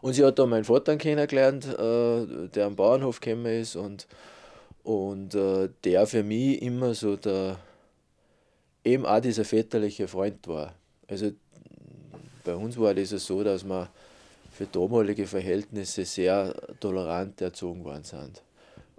Und 0.00 0.14
sie 0.14 0.24
hat 0.24 0.38
da 0.38 0.46
meinen 0.46 0.64
Vater 0.64 0.96
kennengelernt, 0.96 1.66
äh, 1.66 2.48
der 2.48 2.66
am 2.66 2.76
Bauernhof 2.76 3.20
gekommen 3.20 3.46
ist 3.46 3.76
und, 3.76 4.06
und 4.82 5.34
äh, 5.34 5.68
der 5.84 6.06
für 6.06 6.22
mich 6.22 6.60
immer 6.60 6.94
so 6.94 7.16
der, 7.16 7.58
eben 8.84 9.06
auch 9.06 9.20
dieser 9.20 9.44
väterliche 9.44 10.08
Freund 10.08 10.46
war. 10.48 10.74
Also 11.08 11.30
bei 12.44 12.54
uns 12.54 12.76
war 12.78 12.94
das 12.94 13.10
so, 13.10 13.44
dass 13.44 13.64
wir 13.64 13.88
für 14.50 14.66
damalige 14.66 15.26
Verhältnisse 15.26 16.04
sehr 16.04 16.54
tolerant 16.80 17.40
erzogen 17.40 17.84
worden 17.84 18.04
sind. 18.04 18.42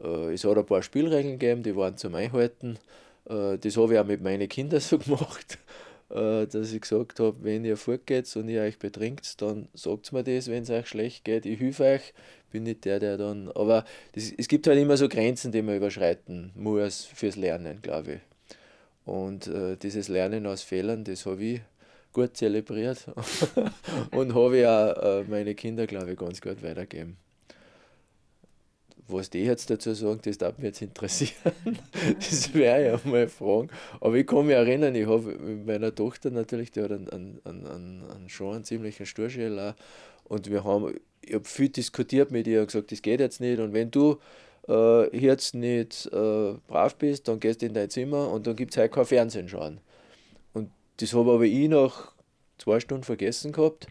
Äh, 0.02 0.34
es 0.34 0.44
hat 0.44 0.58
ein 0.58 0.66
paar 0.66 0.82
Spielregeln 0.82 1.38
gegeben, 1.38 1.64
die 1.64 1.76
waren 1.76 1.98
zum 1.98 2.16
Einhalten. 2.16 2.78
Äh, 3.30 3.58
das 3.58 3.78
habe 3.78 3.94
ich 3.94 4.00
auch 4.00 4.06
mit 4.06 4.22
meinen 4.22 4.48
Kindern 4.50 4.80
so 4.80 4.98
gemacht, 5.00 5.58
dass 6.14 6.72
ich 6.72 6.82
gesagt 6.82 7.20
habe, 7.20 7.38
wenn 7.42 7.66
ihr 7.66 7.78
fortgeht 7.78 8.34
und 8.36 8.48
ihr 8.48 8.62
euch 8.62 8.78
betrinkt, 8.78 9.42
dann 9.42 9.68
sagt 9.74 10.14
mir 10.14 10.24
das, 10.24 10.48
wenn 10.48 10.64
es 10.64 10.70
euch 10.70 10.88
schlecht 10.88 11.26
geht. 11.26 11.46
Ich 11.46 11.60
helfe 11.60 11.84
euch, 11.84 12.14
bin 12.52 12.64
nicht 12.64 12.86
der, 12.86 13.00
der 13.00 13.18
dann. 13.18 13.50
Aber 13.52 13.84
das, 14.14 14.32
es 14.38 14.48
gibt 14.48 14.68
halt 14.68 14.80
immer 14.80 14.98
so 14.98 15.10
Grenzen, 15.10 15.52
die 15.52 15.62
man 15.62 15.78
überschreiten 15.78 16.52
muss 16.56 17.06
fürs 17.06 17.36
Lernen, 17.36 17.82
glaube 17.82 18.14
ich. 18.14 18.20
Und 19.06 19.48
äh, 19.48 19.76
dieses 19.76 20.08
Lernen 20.08 20.46
aus 20.46 20.62
Fehlern, 20.62 21.04
das 21.04 21.26
habe 21.26 21.44
ich 21.44 21.62
gut 22.14 22.38
zelebriert 22.38 23.06
und 24.12 24.36
habe 24.36 24.70
auch 24.70 25.04
äh, 25.04 25.24
meine 25.24 25.56
Kinder, 25.56 25.88
glaube 25.88 26.12
ich, 26.12 26.18
ganz 26.18 26.40
gut 26.40 26.64
weitergegeben. 26.64 27.18
Was 29.08 29.30
die 29.30 29.44
jetzt 29.44 29.70
dazu 29.70 29.94
sagen, 29.94 30.20
das 30.24 30.38
darf 30.38 30.58
mich 30.58 30.66
jetzt 30.66 30.82
interessieren. 30.82 31.54
das 32.16 32.54
wäre 32.54 32.86
ja 32.86 33.00
mal 33.04 33.28
fragen. 33.28 33.70
Aber 34.00 34.16
ich 34.16 34.26
kann 34.26 34.46
mich 34.46 34.56
erinnern, 34.56 34.96
ich 34.96 35.08
habe 35.08 35.36
mit 35.38 35.66
meiner 35.66 35.94
Tochter 35.94 36.32
natürlich, 36.32 36.72
die 36.72 36.82
hat 36.82 36.92
einen, 36.92 37.10
einen, 37.10 37.42
einen, 37.46 38.04
einen 38.10 38.30
schon 38.30 38.56
einen 38.56 38.64
ziemlichen 38.64 39.06
Sturschäler 39.06 39.76
und 40.24 40.50
wir 40.50 40.64
haben, 40.64 40.96
ich 41.22 41.34
habe 41.34 41.46
viel 41.46 41.70
diskutiert 41.70 42.32
mit 42.32 42.48
ihr 42.48 42.62
und 42.62 42.68
gesagt, 42.68 42.92
das 42.92 43.02
geht 43.02 43.20
jetzt 43.20 43.42
nicht 43.42 43.60
und 43.60 43.74
wenn 43.74 43.92
du 43.92 44.20
äh, 44.68 45.16
jetzt 45.16 45.54
nicht 45.54 46.06
äh, 46.08 46.54
brav 46.68 46.96
bist, 46.96 47.28
dann 47.28 47.40
gehst 47.40 47.62
du 47.62 47.66
in 47.66 47.74
dein 47.74 47.90
Zimmer 47.90 48.32
und 48.32 48.48
dann 48.48 48.56
gibt 48.56 48.72
es 48.72 48.78
halt 48.78 48.92
kein 48.92 49.06
Fernsehen 49.06 49.50
schauen. 49.50 49.80
Und 50.54 50.70
das 50.98 51.14
habe 51.14 51.32
aber 51.32 51.44
ich 51.44 51.68
nach 51.68 52.14
zwei 52.58 52.80
Stunden 52.80 53.04
vergessen 53.04 53.52
gehabt. 53.52 53.88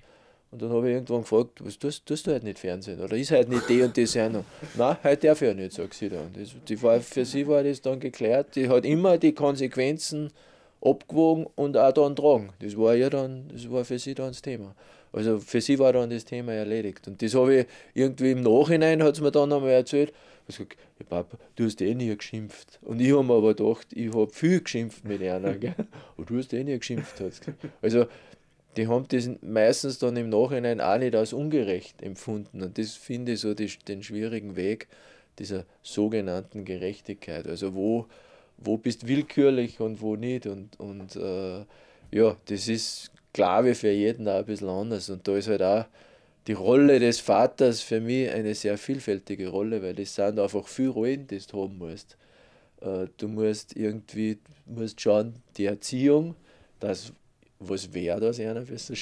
Und 0.52 0.60
dann 0.60 0.70
habe 0.70 0.88
ich 0.88 0.94
irgendwann 0.94 1.22
gefragt, 1.22 1.64
was 1.64 1.78
tust, 1.78 2.04
tust 2.04 2.26
du 2.26 2.34
heute 2.34 2.44
nicht 2.44 2.58
Fernsehen? 2.58 3.00
Oder 3.00 3.16
ist 3.16 3.30
heute 3.30 3.48
nicht 3.48 3.66
die 3.70 3.80
und 3.80 3.96
die 3.96 4.04
Sendung? 4.04 4.44
Nein, 4.76 4.98
heute 5.02 5.26
darf 5.26 5.40
ich 5.40 5.48
ja 5.48 5.54
nicht, 5.54 5.72
sagt 5.72 5.94
sie 5.94 6.10
dann. 6.10 6.30
Das, 6.38 6.50
die 6.68 6.82
war, 6.82 7.00
für 7.00 7.24
sie 7.24 7.48
war 7.48 7.64
das 7.64 7.80
dann 7.80 7.98
geklärt. 7.98 8.54
Die 8.54 8.68
hat 8.68 8.84
immer 8.84 9.16
die 9.16 9.32
Konsequenzen 9.32 10.30
abgewogen 10.82 11.46
und 11.54 11.78
auch 11.78 11.92
dann 11.92 12.14
tragen. 12.14 12.50
Das 12.60 12.76
war 12.76 12.94
ja 12.94 13.08
dann, 13.08 13.48
das 13.50 13.70
war 13.70 13.86
für 13.86 13.98
sie 13.98 14.14
dann 14.14 14.28
das 14.28 14.42
Thema. 14.42 14.74
Also 15.10 15.38
für 15.38 15.62
sie 15.62 15.78
war 15.78 15.94
dann 15.94 16.10
das 16.10 16.26
Thema 16.26 16.52
erledigt. 16.52 17.08
Und 17.08 17.22
das 17.22 17.34
habe 17.34 17.60
ich 17.60 17.66
irgendwie 17.94 18.32
im 18.32 18.42
Nachhinein, 18.42 19.02
hat 19.02 19.14
es 19.14 19.20
mir 19.22 19.30
dann 19.30 19.52
einmal 19.52 19.70
erzählt, 19.70 20.12
ich 20.48 20.56
gesagt, 20.56 20.76
ja, 20.98 21.06
Papa, 21.08 21.38
du 21.56 21.64
hast 21.64 21.80
eh 21.80 21.94
nie 21.94 22.14
geschimpft. 22.14 22.78
Und 22.82 23.00
ich 23.00 23.12
habe 23.12 23.22
mir 23.22 23.34
aber 23.34 23.54
gedacht, 23.54 23.86
ich 23.92 24.12
habe 24.12 24.28
viel 24.28 24.60
geschimpft 24.60 25.04
mit 25.04 25.22
einer. 25.22 25.54
Und 26.16 26.28
du 26.28 26.36
hast 26.36 26.52
eh 26.52 26.64
nie 26.64 26.78
geschimpft. 26.78 27.22
Also 27.80 28.06
die 28.76 28.88
haben 28.88 29.06
das 29.08 29.28
meistens 29.42 29.98
dann 29.98 30.16
im 30.16 30.28
Nachhinein 30.30 30.80
auch 30.80 30.98
nicht 30.98 31.14
als 31.14 31.32
ungerecht 31.32 32.02
empfunden. 32.02 32.62
Und 32.62 32.78
das 32.78 32.92
finde 32.94 33.32
ich 33.32 33.40
so 33.40 33.54
die, 33.54 33.70
den 33.86 34.02
schwierigen 34.02 34.56
Weg 34.56 34.88
dieser 35.38 35.64
sogenannten 35.82 36.64
Gerechtigkeit. 36.64 37.46
Also 37.46 37.74
wo, 37.74 38.06
wo 38.58 38.78
bist 38.78 39.06
willkürlich 39.06 39.80
und 39.80 40.00
wo 40.00 40.16
nicht. 40.16 40.46
Und, 40.46 40.78
und 40.80 41.16
äh, 41.16 41.64
ja, 42.10 42.36
das 42.46 42.68
ist, 42.68 43.10
glaube 43.32 43.70
ich, 43.70 43.78
für 43.78 43.90
jeden 43.90 44.26
auch 44.28 44.38
ein 44.38 44.44
bisschen 44.46 44.68
anders. 44.68 45.10
Und 45.10 45.26
da 45.28 45.36
ist 45.36 45.48
halt 45.48 45.62
auch 45.62 45.84
die 46.46 46.54
Rolle 46.54 46.98
des 46.98 47.20
Vaters 47.20 47.82
für 47.82 48.00
mich 48.00 48.30
eine 48.30 48.54
sehr 48.54 48.78
vielfältige 48.78 49.48
Rolle, 49.48 49.82
weil 49.82 49.94
das 49.94 50.14
sind 50.14 50.38
einfach 50.38 50.66
viele 50.66 50.90
Rollen, 50.90 51.26
die 51.26 51.38
du 51.38 51.62
haben 51.62 51.78
musst. 51.78 52.16
Äh, 52.80 53.06
du 53.16 53.28
musst 53.28 53.76
irgendwie 53.76 54.38
musst 54.66 55.00
schauen, 55.00 55.34
die 55.56 55.66
Erziehung, 55.66 56.34
das 56.80 57.12
was 57.68 57.92
wäre 57.92 58.20
das 58.20 58.40
einer 58.40 58.64
für 58.66 58.78
so. 58.78 58.94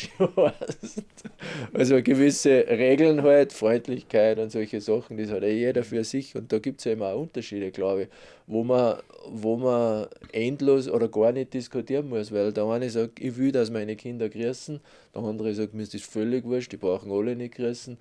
Also 1.73 2.03
gewisse 2.03 2.67
Regeln 2.69 3.23
halt, 3.23 3.53
Freundlichkeit 3.53 4.39
und 4.39 4.51
solche 4.51 4.81
Sachen, 4.81 5.17
das 5.17 5.31
hat 5.31 5.43
ja 5.43 5.49
jeder 5.49 5.85
für 5.85 6.05
sich 6.05 6.35
und 6.37 6.53
da 6.53 6.59
gibt 6.59 6.81
es 6.81 6.85
ja 6.85 6.93
immer 6.93 7.09
auch 7.09 7.23
Unterschiede, 7.23 7.71
glaube 7.71 8.03
ich, 8.03 8.09
wo 8.47 8.65
man, 8.65 8.99
wo 9.29 9.57
man 9.57 10.07
endlos 10.33 10.89
oder 10.89 11.09
gar 11.09 11.33
nicht 11.33 11.55
diskutieren 11.55 12.09
muss, 12.09 12.33
weil 12.33 12.53
der 12.53 12.65
eine 12.65 12.91
sagt, 12.91 13.21
ich 13.21 13.37
will, 13.37 13.53
dass 13.53 13.71
meine 13.71 13.97
Kinder 13.97 14.29
grüßen, 14.29 14.81
der 15.15 15.23
andere 15.23 15.55
sagt, 15.55 15.75
mir 15.75 15.83
ist 15.83 15.95
das 15.95 16.03
völlig 16.03 16.45
wurscht, 16.45 16.73
die 16.73 16.77
brauchen 16.77 17.11
alle 17.11 17.37
nicht 17.37 17.55
grüßen 17.55 17.97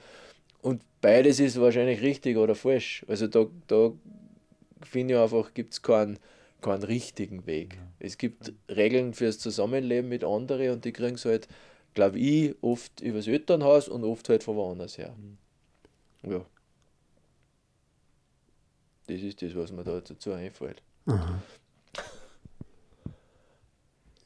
und 0.62 0.82
beides 1.02 1.40
ist 1.40 1.60
wahrscheinlich 1.60 2.02
richtig 2.02 2.38
oder 2.38 2.56
falsch. 2.56 3.06
Also 3.08 3.28
da, 3.28 3.46
da 3.68 3.92
finde 4.82 5.14
ich 5.14 5.20
einfach, 5.20 5.54
gibt 5.54 5.74
es 5.74 5.82
keinen 5.82 6.20
keinen 6.62 6.84
richtigen 6.84 7.46
Weg. 7.46 7.76
Ja. 7.76 7.82
Es 8.00 8.18
gibt 8.18 8.54
Regeln 8.70 9.14
fürs 9.14 9.40
Zusammenleben 9.40 10.10
mit 10.10 10.24
anderen 10.24 10.72
und 10.72 10.86
die 10.86 10.92
kriegen 10.92 11.16
es 11.16 11.26
halt, 11.26 11.48
glaube 11.94 12.20
ich, 12.20 12.56
oft 12.62 13.02
übers 13.02 13.28
Elternhaus 13.28 13.88
und 13.88 14.04
oft 14.04 14.28
halt 14.30 14.44
von 14.44 14.56
woanders 14.56 14.98
her. 14.98 15.16
Mhm. 15.18 16.32
Ja. 16.32 16.46
Das 19.08 19.22
ist 19.22 19.42
das, 19.42 19.56
was 19.56 19.72
mir 19.72 19.84
da 19.84 20.00
dazu 20.00 20.32
einfällt. 20.32 20.82
Aha. 21.08 21.42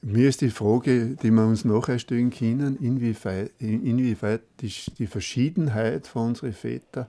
Mir 0.01 0.27
ist 0.27 0.41
die 0.41 0.49
Frage, 0.49 1.15
die 1.15 1.31
wir 1.31 1.45
uns 1.45 1.63
nachher 1.63 1.97
stellen 1.97 2.29
können, 2.29 2.75
inwieweit, 2.75 3.53
inwieweit 3.59 4.41
die, 4.59 4.73
die 4.97 5.07
Verschiedenheit 5.07 6.07
von 6.07 6.29
unseren 6.29 6.51
Vätern 6.51 7.07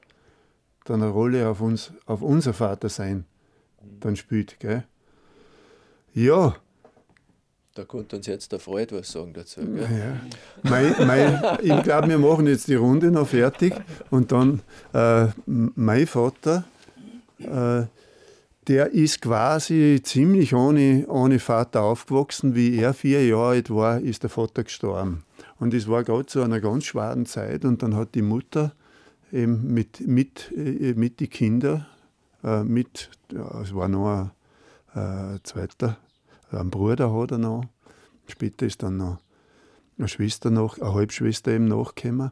dann 0.85 1.03
eine 1.03 1.11
Rolle 1.11 1.49
auf, 1.49 1.61
uns, 1.61 1.93
auf 2.07 2.23
unser 2.23 2.53
Vatersein 2.53 3.25
dann 3.99 4.15
spielt. 4.15 4.61
Gell? 4.61 4.85
Ja. 6.15 6.55
Da 7.75 7.85
konnte 7.85 8.17
uns 8.17 8.27
jetzt 8.29 8.53
der 8.53 8.61
Freud 8.61 8.95
was 8.95 9.11
sagen 9.11 9.33
dazu. 9.33 9.61
Gell? 9.61 9.81
Ja. 9.83 10.21
Mein, 10.63 10.95
mein, 11.07 11.59
ich 11.61 11.83
glaube, 11.83 12.09
wir 12.09 12.19
machen 12.19 12.47
jetzt 12.47 12.69
die 12.69 12.77
Runde 12.77 13.11
noch 13.11 13.27
fertig 13.27 13.75
und 14.11 14.31
dann 14.31 14.63
äh, 14.93 15.27
mein 15.47 16.07
Vater, 16.07 16.65
äh, 17.41 17.83
der 18.69 18.93
ist 18.93 19.21
quasi 19.21 20.01
ziemlich 20.05 20.55
ohne, 20.55 21.05
ohne 21.09 21.41
Vater 21.41 21.83
aufgewachsen. 21.83 22.55
Wie 22.55 22.79
er 22.79 22.95
vier 22.95 23.27
Jahre 23.27 23.49
alt 23.49 23.71
war, 23.71 24.01
ist 24.01 24.23
der 24.23 24.31
Vater 24.31 24.63
gestorben. 24.63 25.25
Und 25.59 25.75
es 25.75 25.89
war 25.89 26.05
gerade 26.05 26.27
zu 26.27 26.43
einer 26.43 26.61
ganz 26.61 26.85
schweren 26.85 27.27
Zeit 27.27 27.65
und 27.65 27.83
dann 27.83 27.97
hat 27.97 28.15
die 28.15 28.23
Mutter 28.23 28.73
eben 29.33 29.75
mit, 29.75 30.07
mit, 30.07 30.53
äh, 30.57 30.95
mit 30.95 31.19
die 31.19 31.29
Kinder, 31.29 31.89
äh, 32.45 32.63
mit, 32.63 33.11
ja, 33.33 33.61
es 33.61 33.75
war 33.75 33.89
noch 33.89 34.31
ein 34.95 35.37
äh, 35.37 35.43
zweiter 35.43 35.99
einen 36.61 36.71
Bruder 36.71 37.13
hat 37.13 37.33
er 37.33 37.39
noch. 37.39 37.65
Später 38.27 38.67
ist 38.67 38.83
dann 38.83 38.97
noch 38.97 39.19
eine 39.99 40.09
Schwester 40.09 40.51
noch, 40.51 40.79
eine 40.79 40.95
Halbschwester 40.95 41.53
eben 41.53 41.67
nachgekommen. 41.67 42.31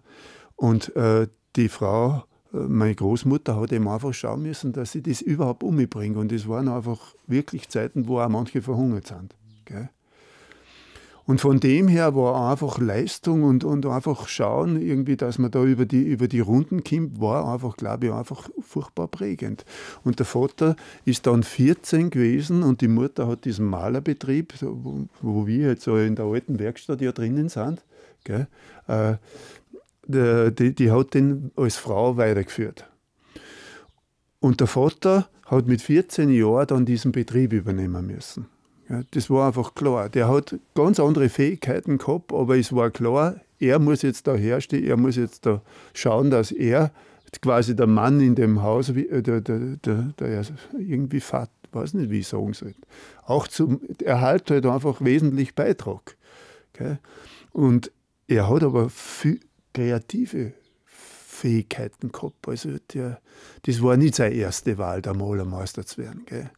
Und 0.56 0.94
äh, 0.96 1.28
die 1.56 1.68
Frau, 1.68 2.24
äh, 2.52 2.56
meine 2.56 2.94
Großmutter, 2.94 3.60
hat 3.60 3.72
eben 3.72 3.88
einfach 3.88 4.14
schauen 4.14 4.42
müssen, 4.42 4.72
dass 4.72 4.92
sie 4.92 5.02
das 5.02 5.20
überhaupt 5.20 5.62
umbringt. 5.62 6.16
Und 6.16 6.32
es 6.32 6.48
waren 6.48 6.68
einfach 6.68 7.14
wirklich 7.26 7.68
Zeiten, 7.68 8.08
wo 8.08 8.20
auch 8.20 8.28
manche 8.28 8.62
verhungert 8.62 9.06
sind. 9.06 9.34
Gell? 9.64 9.90
Und 11.24 11.40
von 11.40 11.60
dem 11.60 11.86
her 11.88 12.14
war 12.16 12.50
einfach 12.50 12.78
Leistung 12.78 13.44
und, 13.44 13.64
und 13.64 13.86
einfach 13.86 14.26
schauen, 14.26 14.80
irgendwie, 14.80 15.16
dass 15.16 15.38
man 15.38 15.50
da 15.50 15.62
über 15.62 15.86
die, 15.86 16.02
über 16.02 16.26
die 16.26 16.40
Runden 16.40 16.82
kommt, 16.82 17.20
war 17.20 17.52
einfach, 17.52 17.76
glaube 17.76 18.06
ich, 18.06 18.12
einfach 18.12 18.48
furchtbar 18.60 19.08
prägend. 19.08 19.64
Und 20.04 20.18
der 20.18 20.26
Vater 20.26 20.74
ist 21.04 21.26
dann 21.26 21.42
14 21.42 22.10
gewesen 22.10 22.62
und 22.62 22.80
die 22.80 22.88
Mutter 22.88 23.28
hat 23.28 23.44
diesen 23.44 23.66
Malerbetrieb, 23.66 24.54
wo, 24.60 25.06
wo 25.20 25.46
wir 25.46 25.68
jetzt 25.68 25.84
so 25.84 25.96
in 25.96 26.16
der 26.16 26.24
alten 26.24 26.58
Werkstatt 26.58 27.00
ja 27.00 27.12
drinnen 27.12 27.48
sind, 27.48 27.82
gell, 28.24 28.48
äh, 28.88 29.14
die, 30.04 30.74
die 30.74 30.90
hat 30.90 31.14
den 31.14 31.52
als 31.56 31.76
Frau 31.76 32.16
weitergeführt. 32.16 32.88
Und 34.40 34.58
der 34.58 34.66
Vater 34.66 35.28
hat 35.46 35.68
mit 35.68 35.82
14 35.82 36.30
Jahren 36.30 36.66
dann 36.66 36.84
diesen 36.84 37.12
Betrieb 37.12 37.52
übernehmen 37.52 38.06
müssen. 38.06 38.46
Das 39.12 39.30
war 39.30 39.46
einfach 39.46 39.74
klar. 39.74 40.08
Der 40.08 40.28
hat 40.28 40.56
ganz 40.74 41.00
andere 41.00 41.28
Fähigkeiten 41.28 41.98
gehabt, 41.98 42.32
aber 42.32 42.58
es 42.58 42.74
war 42.74 42.90
klar, 42.90 43.36
er 43.58 43.78
muss 43.78 44.02
jetzt 44.02 44.26
da 44.26 44.34
herstehen, 44.34 44.84
er 44.84 44.96
muss 44.96 45.16
jetzt 45.16 45.46
da 45.46 45.62
schauen, 45.94 46.30
dass 46.30 46.52
er 46.52 46.92
quasi 47.40 47.74
der 47.74 47.86
Mann 47.86 48.20
in 48.20 48.34
dem 48.34 48.62
Haus, 48.62 48.90
äh, 48.90 49.22
der, 49.22 49.40
der, 49.40 49.58
der, 49.76 50.12
der 50.18 50.44
irgendwie 50.78 51.20
fährt, 51.20 51.50
weiß 51.70 51.94
nicht, 51.94 52.10
wie 52.10 52.18
ich 52.18 52.28
sagen 52.28 52.52
soll, 52.52 52.74
auch 53.24 53.48
zum 53.48 53.80
Erhalt 54.04 54.50
halt 54.50 54.66
einfach 54.66 55.00
wesentlich 55.00 55.54
beitrag. 55.54 56.16
Okay? 56.74 56.98
Und 57.52 57.90
er 58.26 58.50
hat 58.50 58.62
aber 58.62 58.90
viel 58.90 59.40
kreative 59.72 60.52
Fähigkeiten 60.84 62.12
gehabt. 62.12 62.46
Also 62.46 62.70
der, 62.92 63.20
das 63.62 63.82
war 63.82 63.96
nicht 63.96 64.16
seine 64.16 64.34
erste 64.34 64.76
Wahl, 64.76 65.00
der 65.00 65.14
Malermeister 65.14 65.86
zu 65.86 65.98
werden. 66.02 66.22
Gell? 66.26 66.50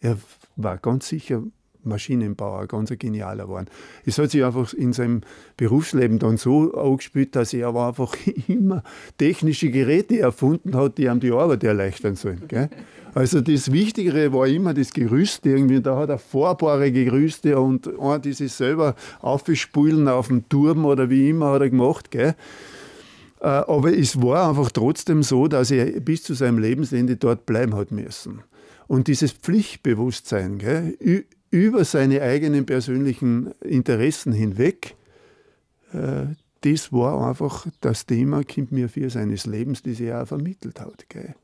Er 0.00 0.18
war 0.56 0.76
ganz 0.76 1.08
sicher 1.08 1.42
Maschinenbauer, 1.88 2.66
ganz 2.66 2.90
ein 2.90 2.98
genialer 2.98 3.44
geworden. 3.44 3.66
Es 4.04 4.18
hat 4.18 4.30
sich 4.30 4.44
einfach 4.44 4.72
in 4.72 4.92
seinem 4.92 5.22
Berufsleben 5.56 6.18
dann 6.18 6.36
so 6.36 6.72
aufgespielt, 6.74 7.34
dass 7.34 7.52
er 7.52 7.74
einfach 7.74 8.14
immer 8.48 8.82
technische 9.16 9.70
Geräte 9.70 10.18
erfunden 10.18 10.76
hat, 10.76 10.98
die 10.98 11.04
ihm 11.04 11.20
die 11.20 11.32
Arbeit 11.32 11.64
erleichtern 11.64 12.16
sollen. 12.16 12.42
Gell? 12.48 12.68
Also 13.14 13.40
das 13.40 13.72
Wichtigere 13.72 14.32
war 14.32 14.46
immer 14.46 14.74
das 14.74 14.92
Gerüst 14.92 15.44
irgendwie. 15.46 15.80
Da 15.80 15.96
hat 15.96 16.10
er 16.10 16.18
fahrbare 16.18 16.92
Gerüste 16.92 17.58
und 17.58 17.88
ein, 17.98 18.22
dieses 18.22 18.56
selber 18.56 18.94
aufspülen 19.20 20.08
auf 20.08 20.28
dem 20.28 20.48
Turm 20.48 20.84
oder 20.84 21.10
wie 21.10 21.30
immer 21.30 21.52
hat 21.52 21.62
er 21.62 21.70
gemacht. 21.70 22.10
Gell? 22.10 22.34
Äh, 23.40 23.46
aber 23.46 23.96
es 23.96 24.20
war 24.20 24.48
einfach 24.48 24.70
trotzdem 24.70 25.22
so, 25.22 25.48
dass 25.48 25.70
er 25.70 26.00
bis 26.00 26.22
zu 26.22 26.34
seinem 26.34 26.58
Lebensende 26.58 27.16
dort 27.16 27.46
bleiben 27.46 27.74
hat 27.74 27.90
müssen. 27.90 28.42
Und 28.86 29.06
dieses 29.06 29.32
Pflichtbewusstsein 29.32 30.58
gell, 30.58 30.96
über 31.50 31.84
seine 31.84 32.22
eigenen 32.22 32.66
persönlichen 32.66 33.52
Interessen 33.60 34.32
hinweg, 34.32 34.96
äh, 35.92 36.26
das 36.62 36.92
war 36.92 37.28
einfach 37.28 37.66
das 37.80 38.06
Thema, 38.06 38.42
kommt 38.42 38.72
mir 38.72 38.88
für 38.88 39.10
seines 39.10 39.46
Lebens, 39.46 39.82
das 39.82 40.00
er 40.00 40.22
auch 40.22 40.28
vermittelt 40.28 40.80
hat. 40.80 41.08
Gell. 41.08 41.34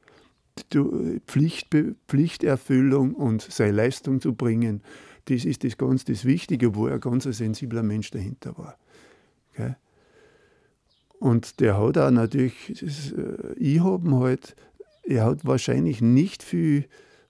Pflicht, 1.27 1.69
Pflichterfüllung 2.09 3.15
und 3.15 3.43
seine 3.43 3.73
Leistung 3.73 4.21
zu 4.21 4.35
bringen, 4.35 4.83
das 5.27 5.45
ist 5.45 5.65
das 5.65 5.79
ganz 5.79 6.05
das 6.05 6.25
Wichtige, 6.25 6.75
wo 6.75 6.87
er 6.87 6.99
ganz 6.99 7.27
ein 7.27 7.33
sensibler 7.33 7.83
Mensch 7.83 8.11
dahinter 8.11 8.57
war. 8.59 8.77
Gell. 9.57 9.77
Und 11.19 11.61
der 11.61 11.79
hat 11.79 11.97
auch 11.97 12.11
natürlich, 12.11 12.83
äh, 12.83 13.55
ich 13.57 13.81
habe 13.81 14.19
halt, 14.19 14.57
er 15.05 15.25
hat 15.25 15.45
wahrscheinlich 15.45 16.03
nicht 16.03 16.43
viel 16.43 16.85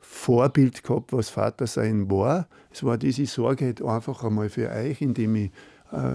Vorbild 0.07 0.83
gehabt, 0.83 1.13
was 1.13 1.29
Vater 1.29 1.67
sein 1.67 2.11
war. 2.11 2.49
Es 2.73 2.83
war 2.85 2.99
diese 2.99 3.27
Sorge 3.27 3.67
halt 3.67 3.83
einfach 3.83 4.25
einmal 4.25 4.49
für 4.49 4.71
euch, 4.71 5.01
indem 5.01 5.37
ich 5.37 5.51
äh, 5.93 6.15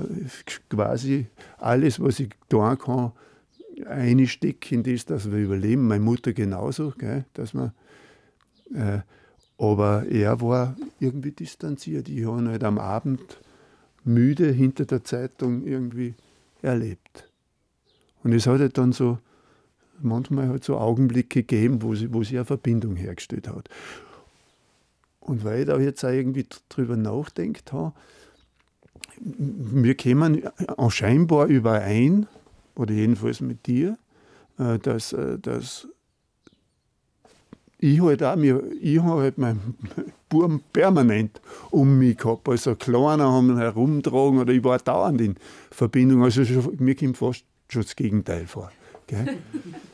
quasi 0.69 1.27
alles, 1.57 1.99
was 1.99 2.19
ich 2.19 2.29
tun 2.49 2.77
kann, 2.77 3.11
einstecke 3.87 4.75
in 4.75 4.83
das, 4.83 5.05
dass 5.05 5.31
wir 5.31 5.39
überleben. 5.39 5.87
Meine 5.87 6.03
Mutter 6.03 6.33
genauso, 6.33 6.93
gell, 6.97 7.25
dass 7.33 7.53
man, 7.53 7.71
äh, 8.73 8.99
aber 9.57 10.05
er 10.07 10.39
war 10.41 10.75
irgendwie 10.99 11.31
distanziert. 11.31 12.09
Ich 12.09 12.25
habe 12.25 12.39
ihn 12.39 12.49
halt 12.49 12.63
am 12.63 12.77
Abend 12.77 13.39
müde 14.03 14.51
hinter 14.51 14.85
der 14.85 15.03
Zeitung 15.03 15.65
irgendwie 15.65 16.15
erlebt. 16.61 17.29
Und 18.23 18.33
es 18.33 18.47
hat 18.47 18.59
halt 18.59 18.77
dann 18.77 18.91
so 18.91 19.19
manchmal 20.01 20.47
halt 20.47 20.63
so 20.63 20.77
Augenblicke 20.77 21.43
gegeben, 21.43 21.81
wo 21.81 21.95
sie, 21.95 22.13
wo 22.13 22.23
sie 22.23 22.37
eine 22.37 22.45
Verbindung 22.45 22.95
hergestellt 22.95 23.47
hat. 23.47 23.69
Und 25.19 25.43
weil 25.43 25.61
ich 25.61 25.67
da 25.67 25.77
jetzt 25.79 26.03
auch 26.03 26.09
irgendwie 26.09 26.45
drüber 26.69 26.97
nachdenkt 26.97 27.71
habe, 27.73 27.93
wir 29.19 29.95
kämen 29.95 30.43
scheinbar 30.89 31.47
überein, 31.47 32.27
oder 32.79 32.93
jedenfalls 32.93 33.41
mit 33.41 33.67
dir, 33.67 33.97
äh, 34.57 34.79
dass, 34.79 35.11
äh, 35.11 35.37
dass 35.37 35.87
ich 37.77 38.01
halt 38.01 38.23
auch, 38.23 38.37
ich 38.37 38.99
habe 38.99 39.21
halt 39.21 39.37
meinen 39.37 39.75
Buben 40.29 40.61
permanent 40.73 41.41
um 41.71 41.99
mich 41.99 42.17
gehabt. 42.17 42.47
Also 42.47 42.75
Kleiner 42.75 43.31
haben 43.31 43.57
herumtragen 43.57 44.39
oder 44.39 44.53
ich 44.53 44.63
war 44.63 44.79
dauernd 44.79 45.21
in 45.21 45.35
Verbindung. 45.71 46.23
Also 46.23 46.45
schon, 46.45 46.75
mir 46.79 46.95
kommt 46.95 47.17
fast 47.17 47.43
schon 47.67 47.83
das 47.83 47.95
Gegenteil 47.95 48.47
vor. 48.47 48.71
Gell? 49.07 49.37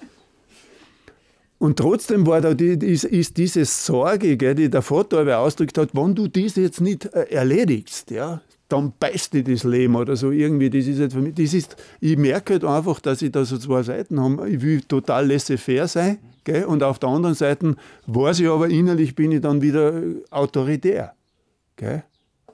Und 1.58 1.78
trotzdem 1.78 2.28
war 2.28 2.42
da 2.42 2.54
die, 2.54 2.74
ist, 2.74 3.06
ist 3.06 3.38
diese 3.38 3.66
Sorge, 3.66 4.36
gell, 4.38 4.56
die 4.56 4.70
der 4.70 4.82
Vater 4.82 5.20
aber 5.20 5.40
ausgedrückt 5.40 5.78
hat, 5.78 5.90
wenn 5.94 6.14
du 6.14 6.28
das 6.28 6.56
jetzt 6.56 6.82
nicht 6.82 7.06
äh, 7.14 7.24
erledigst, 7.32 8.12
ja, 8.12 8.42
dann 8.68 8.94
beißt 9.00 9.34
dir 9.34 9.44
das 9.44 9.64
Leben 9.64 9.96
oder 9.96 10.16
so 10.16 10.32
irgendwie. 10.32 10.70
Das 10.70 10.86
ist, 10.86 11.14
für 11.14 11.22
mich, 11.22 11.36
das 11.36 11.54
ist 11.54 11.78
ich 12.02 12.18
merke 12.18 12.54
halt 12.54 12.66
einfach, 12.66 13.00
dass 13.00 13.22
ich 13.22 13.32
da 13.32 13.46
so 13.46 13.58
zwei 13.58 13.84
Seiten 13.84 14.20
habe. 14.20 14.50
Ich 14.50 14.62
will 14.62 14.82
total 14.82 15.28
laissez-faire 15.28 15.88
sein 15.88 16.18
gell, 16.44 16.66
und 16.66 16.84
auf 16.84 17.00
der 17.00 17.10
anderen 17.10 17.36
Seite 17.36 17.76
weiß 18.08 18.40
ich 18.40 18.48
aber 18.48 18.70
innerlich 18.70 19.16
bin 19.16 19.32
ich 19.32 19.42
dann 19.42 19.62
wieder 19.62 20.02
autoritär. 20.32 21.14
Gell. 21.76 22.04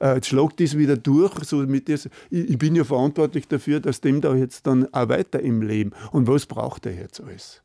Äh, 0.00 0.16
jetzt 0.16 0.26
schlagt 0.28 0.60
das 0.60 0.76
wieder 0.76 0.96
durch. 0.96 1.32
So 1.44 1.58
mit 1.58 1.88
das, 1.88 2.06
ich, 2.30 2.50
ich 2.50 2.58
bin 2.58 2.74
ja 2.74 2.84
verantwortlich 2.84 3.48
dafür, 3.48 3.80
dass 3.80 4.00
dem 4.00 4.20
da 4.20 4.34
jetzt 4.34 4.66
dann 4.66 4.92
auch 4.92 5.08
weiter 5.08 5.40
im 5.40 5.62
Leben. 5.62 5.92
Und 6.10 6.26
was 6.26 6.46
braucht 6.46 6.86
er 6.86 6.94
jetzt 6.94 7.20
alles? 7.20 7.61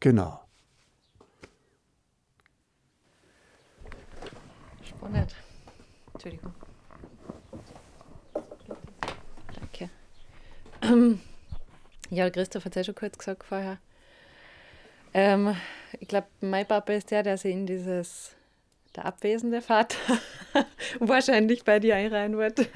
Genau. 0.00 0.40
Spannend. 4.82 5.34
Entschuldigung. 6.14 6.54
Danke. 9.54 9.90
Ähm, 10.82 11.20
ja, 12.10 12.30
Christoph 12.30 12.64
hat 12.64 12.72
es 12.72 12.76
ja 12.76 12.84
schon 12.84 12.94
kurz 12.94 13.18
gesagt 13.18 13.44
vorher. 13.44 13.78
Ähm, 15.14 15.56
ich 15.98 16.08
glaube, 16.08 16.28
mein 16.40 16.66
Papa 16.66 16.92
ist 16.92 17.10
der, 17.10 17.22
der 17.22 17.36
sich 17.38 17.52
in 17.52 17.66
dieses 17.66 18.36
der 18.96 19.06
abwesende 19.06 19.62
Vater 19.62 19.96
wahrscheinlich 20.98 21.64
bei 21.64 21.78
dir 21.78 21.96
einreihen 21.96 22.36
wird. 22.38 22.68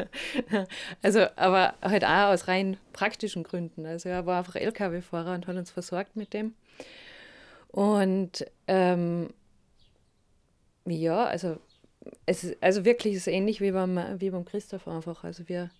also, 1.02 1.26
aber 1.36 1.74
halt 1.82 2.04
auch 2.04 2.32
aus 2.32 2.48
rein 2.48 2.76
praktischen 2.92 3.42
Gründen. 3.42 3.86
Also 3.86 4.08
er 4.08 4.26
war 4.26 4.38
einfach 4.38 4.56
LKW-Fahrer 4.56 5.34
und 5.34 5.46
hat 5.46 5.56
uns 5.56 5.70
versorgt 5.70 6.16
mit 6.16 6.32
dem. 6.32 6.54
Und 7.72 8.46
ähm, 8.68 9.30
ja, 10.84 11.24
also 11.24 11.56
es 12.26 12.44
ist, 12.44 12.62
also 12.62 12.84
wirklich 12.84 13.14
ist 13.14 13.26
ähnlich 13.26 13.60
wie 13.60 13.72
beim, 13.72 13.98
wie 14.18 14.30
beim 14.30 14.44
Christoph 14.44 14.86
einfach. 14.86 15.24
Also 15.24 15.48
wir, 15.48 15.70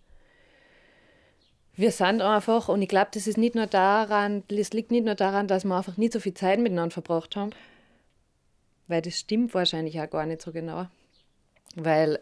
wir 1.75 1.91
sind 1.91 2.23
einfach, 2.23 2.69
und 2.69 2.83
ich 2.83 2.89
glaube, 2.89 3.11
das 3.13 3.27
ist 3.27 3.39
nicht 3.39 3.55
nur 3.55 3.67
daran, 3.67 4.43
das 4.49 4.73
liegt 4.73 4.91
nicht 4.91 5.05
nur 5.05 5.15
daran, 5.15 5.49
dass 5.49 5.65
wir 5.65 5.77
einfach 5.77 5.97
nicht 5.97 6.13
so 6.13 6.21
viel 6.21 6.35
Zeit 6.35 6.59
miteinander 6.59 6.93
verbracht 6.93 7.37
haben, 7.37 7.51
weil 8.89 9.03
das 9.03 9.19
stimmt 9.19 9.55
wahrscheinlich 9.55 10.01
auch 10.01 10.11
gar 10.11 10.27
nicht 10.27 10.43
so 10.43 10.53
genau. 10.53 10.87
Weil, 11.75 12.21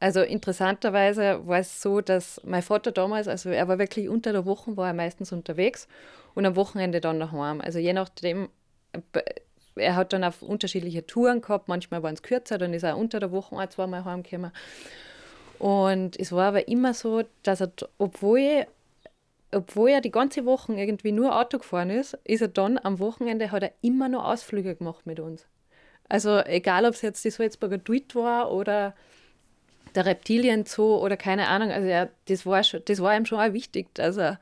also 0.00 0.20
interessanterweise 0.22 1.46
war 1.46 1.58
es 1.58 1.80
so, 1.80 2.00
dass 2.00 2.40
mein 2.44 2.62
Vater 2.62 2.92
damals, 2.92 3.28
also 3.28 3.50
er 3.50 3.68
war 3.68 3.78
wirklich 3.78 4.08
unter 4.08 4.32
der 4.32 4.46
Woche, 4.46 4.76
war 4.76 4.88
er 4.88 4.94
meistens 4.94 5.32
unterwegs 5.32 5.86
und 6.34 6.46
am 6.46 6.56
Wochenende 6.56 7.00
dann 7.00 7.20
daheim. 7.20 7.60
Also 7.60 7.78
je 7.78 7.92
nachdem, 7.92 8.48
er 9.76 9.96
hat 9.96 10.12
dann 10.12 10.24
auf 10.24 10.42
unterschiedliche 10.42 11.06
Touren 11.06 11.40
gehabt, 11.40 11.68
manchmal 11.68 12.02
waren 12.02 12.14
es 12.14 12.22
kürzer, 12.22 12.58
dann 12.58 12.74
ist 12.74 12.82
er 12.82 12.96
unter 12.96 13.20
der 13.20 13.32
Woche 13.32 13.56
ein, 13.56 13.70
zweimal 13.70 14.04
heimgekommen. 14.04 14.52
Und 15.58 16.18
es 16.18 16.32
war 16.32 16.48
aber 16.48 16.68
immer 16.68 16.94
so, 16.94 17.24
dass 17.42 17.60
er, 17.60 17.72
obwohl, 17.98 18.66
obwohl 19.52 19.90
er 19.90 20.00
die 20.00 20.10
ganze 20.10 20.44
Woche 20.44 20.74
irgendwie 20.74 21.12
nur 21.12 21.38
Auto 21.38 21.58
gefahren 21.58 21.90
ist, 21.90 22.18
ist 22.24 22.42
er 22.42 22.48
dann 22.48 22.78
am 22.78 22.98
Wochenende, 22.98 23.50
hat 23.50 23.62
er 23.62 23.72
immer 23.80 24.08
noch 24.08 24.24
Ausflüge 24.24 24.74
gemacht 24.74 25.06
mit 25.06 25.20
uns. 25.20 25.46
Also 26.08 26.40
egal, 26.40 26.84
ob 26.84 26.94
es 26.94 27.02
jetzt 27.02 27.24
die 27.24 27.30
Salzburger 27.30 27.78
Duit 27.78 28.14
war 28.14 28.52
oder 28.52 28.94
der 29.94 30.06
Reptilienzoo 30.06 30.98
oder 30.98 31.16
keine 31.16 31.48
Ahnung, 31.48 31.70
also 31.70 31.88
er, 31.88 32.10
das, 32.26 32.44
war 32.44 32.62
schon, 32.64 32.82
das 32.84 33.00
war 33.00 33.16
ihm 33.16 33.26
schon 33.26 33.38
auch 33.38 33.52
wichtig, 33.52 33.94
dass 33.94 34.16
er 34.16 34.40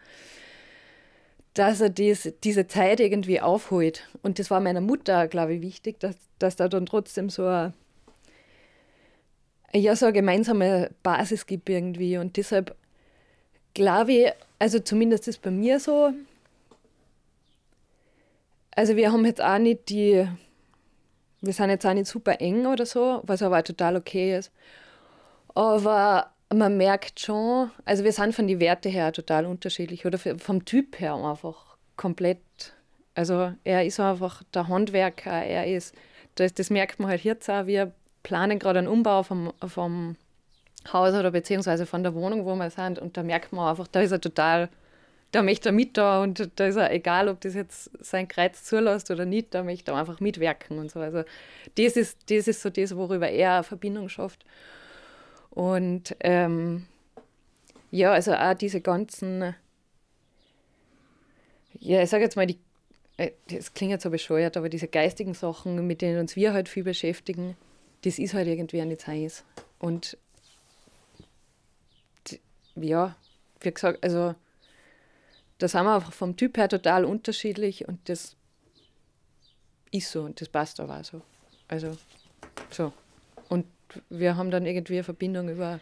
dass 1.54 1.80
er 1.80 1.90
dies, 1.90 2.32
diese 2.44 2.66
Zeit 2.66 3.00
irgendwie 3.00 3.40
aufholt. 3.40 4.08
Und 4.22 4.38
das 4.38 4.50
war 4.50 4.60
meiner 4.60 4.80
Mutter, 4.80 5.28
glaube 5.28 5.54
ich, 5.54 5.62
wichtig, 5.62 6.00
dass, 6.00 6.16
dass 6.38 6.56
da 6.56 6.68
dann 6.68 6.86
trotzdem 6.86 7.28
so 7.28 7.46
eine, 7.46 7.74
ja, 9.74 9.94
so 9.96 10.06
eine 10.06 10.14
gemeinsame 10.14 10.90
Basis 11.02 11.46
gibt 11.46 11.68
irgendwie. 11.68 12.16
Und 12.16 12.36
deshalb 12.36 12.74
glaube 13.74 14.12
ich, 14.12 14.32
also 14.58 14.78
zumindest 14.78 15.28
ist 15.28 15.42
bei 15.42 15.50
mir 15.50 15.80
so, 15.80 16.12
also 18.74 18.96
wir 18.96 19.12
haben 19.12 19.26
jetzt 19.26 19.42
auch 19.42 19.58
nicht 19.58 19.90
die, 19.90 20.26
wir 21.42 21.52
sind 21.52 21.70
jetzt 21.70 21.84
auch 21.84 21.94
nicht 21.94 22.06
super 22.06 22.40
eng 22.40 22.66
oder 22.66 22.86
so, 22.86 23.20
was 23.24 23.42
aber 23.42 23.62
total 23.62 23.96
okay 23.96 24.38
ist. 24.38 24.50
Aber 25.54 26.32
man 26.54 26.76
merkt 26.76 27.20
schon, 27.20 27.70
also 27.84 28.04
wir 28.04 28.12
sind 28.12 28.34
von 28.34 28.46
den 28.46 28.60
Werten 28.60 28.90
her 28.90 29.12
total 29.12 29.46
unterschiedlich 29.46 30.06
oder 30.06 30.18
vom 30.18 30.64
Typ 30.64 31.00
her 31.00 31.14
einfach 31.14 31.76
komplett. 31.96 32.40
Also 33.14 33.52
er 33.64 33.84
ist 33.84 34.00
einfach 34.00 34.42
der 34.54 34.68
Handwerker, 34.68 35.30
er 35.30 35.66
ist, 35.66 35.94
das, 36.36 36.54
das 36.54 36.70
merkt 36.70 36.98
man 36.98 37.10
halt 37.10 37.24
jetzt 37.24 37.48
auch, 37.50 37.66
wir 37.66 37.92
planen 38.22 38.58
gerade 38.58 38.78
einen 38.78 38.88
Umbau 38.88 39.22
vom, 39.22 39.52
vom 39.66 40.16
Haus 40.92 41.14
oder 41.14 41.30
beziehungsweise 41.30 41.86
von 41.86 42.02
der 42.02 42.14
Wohnung, 42.14 42.44
wo 42.44 42.54
wir 42.54 42.70
sind 42.70 42.98
und 42.98 43.16
da 43.16 43.22
merkt 43.22 43.52
man 43.52 43.68
einfach, 43.68 43.86
da 43.86 44.00
ist 44.00 44.12
er 44.12 44.20
total, 44.20 44.68
da 45.30 45.42
möchte 45.42 45.68
er 45.68 45.72
mit 45.72 45.96
da 45.96 46.22
und 46.22 46.50
da 46.56 46.66
ist 46.66 46.76
er, 46.76 46.92
egal 46.92 47.28
ob 47.28 47.40
das 47.40 47.54
jetzt 47.54 47.90
sein 48.04 48.28
Kreuz 48.28 48.64
zulässt 48.64 49.10
oder 49.10 49.24
nicht, 49.24 49.54
da 49.54 49.62
möchte 49.62 49.92
er 49.92 49.98
einfach 49.98 50.20
mitwirken 50.20 50.78
und 50.78 50.90
so. 50.90 51.00
Also 51.00 51.22
das 51.76 51.96
ist, 51.96 52.18
das 52.30 52.48
ist 52.48 52.62
so 52.62 52.70
das, 52.70 52.96
worüber 52.96 53.28
er 53.28 53.54
eine 53.54 53.62
Verbindung 53.62 54.08
schafft. 54.08 54.44
Und 55.54 56.16
ähm, 56.20 56.86
ja, 57.90 58.12
also 58.12 58.32
auch 58.32 58.54
diese 58.54 58.80
ganzen, 58.80 59.54
ja, 61.78 62.02
ich 62.02 62.08
sage 62.08 62.24
jetzt 62.24 62.36
mal, 62.36 62.46
die, 62.46 62.58
äh, 63.18 63.32
das 63.50 63.74
klingt 63.74 63.90
jetzt 63.90 64.04
so 64.04 64.10
bescheuert, 64.10 64.56
aber 64.56 64.70
diese 64.70 64.88
geistigen 64.88 65.34
Sachen, 65.34 65.86
mit 65.86 66.00
denen 66.00 66.20
uns 66.20 66.36
wir 66.36 66.54
halt 66.54 66.70
viel 66.70 66.84
beschäftigen, 66.84 67.54
das 68.02 68.18
ist 68.18 68.32
halt 68.32 68.48
irgendwie 68.48 68.82
nicht 68.82 69.02
seins. 69.02 69.44
Und 69.78 70.16
ja, 72.76 73.14
wie 73.60 73.72
gesagt, 73.72 74.02
also 74.02 74.34
da 75.58 75.68
sind 75.68 75.84
wir 75.84 75.94
einfach 75.94 76.14
vom 76.14 76.34
Typ 76.34 76.56
her 76.56 76.70
total 76.70 77.04
unterschiedlich 77.04 77.86
und 77.86 78.08
das 78.08 78.36
ist 79.90 80.10
so 80.10 80.22
und 80.22 80.40
das 80.40 80.48
passt 80.48 80.80
aber 80.80 80.98
auch 80.98 81.04
so. 81.04 81.20
Also 81.68 81.98
so. 82.70 82.94
Wir 84.08 84.36
haben 84.36 84.50
dann 84.50 84.66
irgendwie 84.66 84.94
eine 84.94 85.04
Verbindung 85.04 85.48
über 85.48 85.80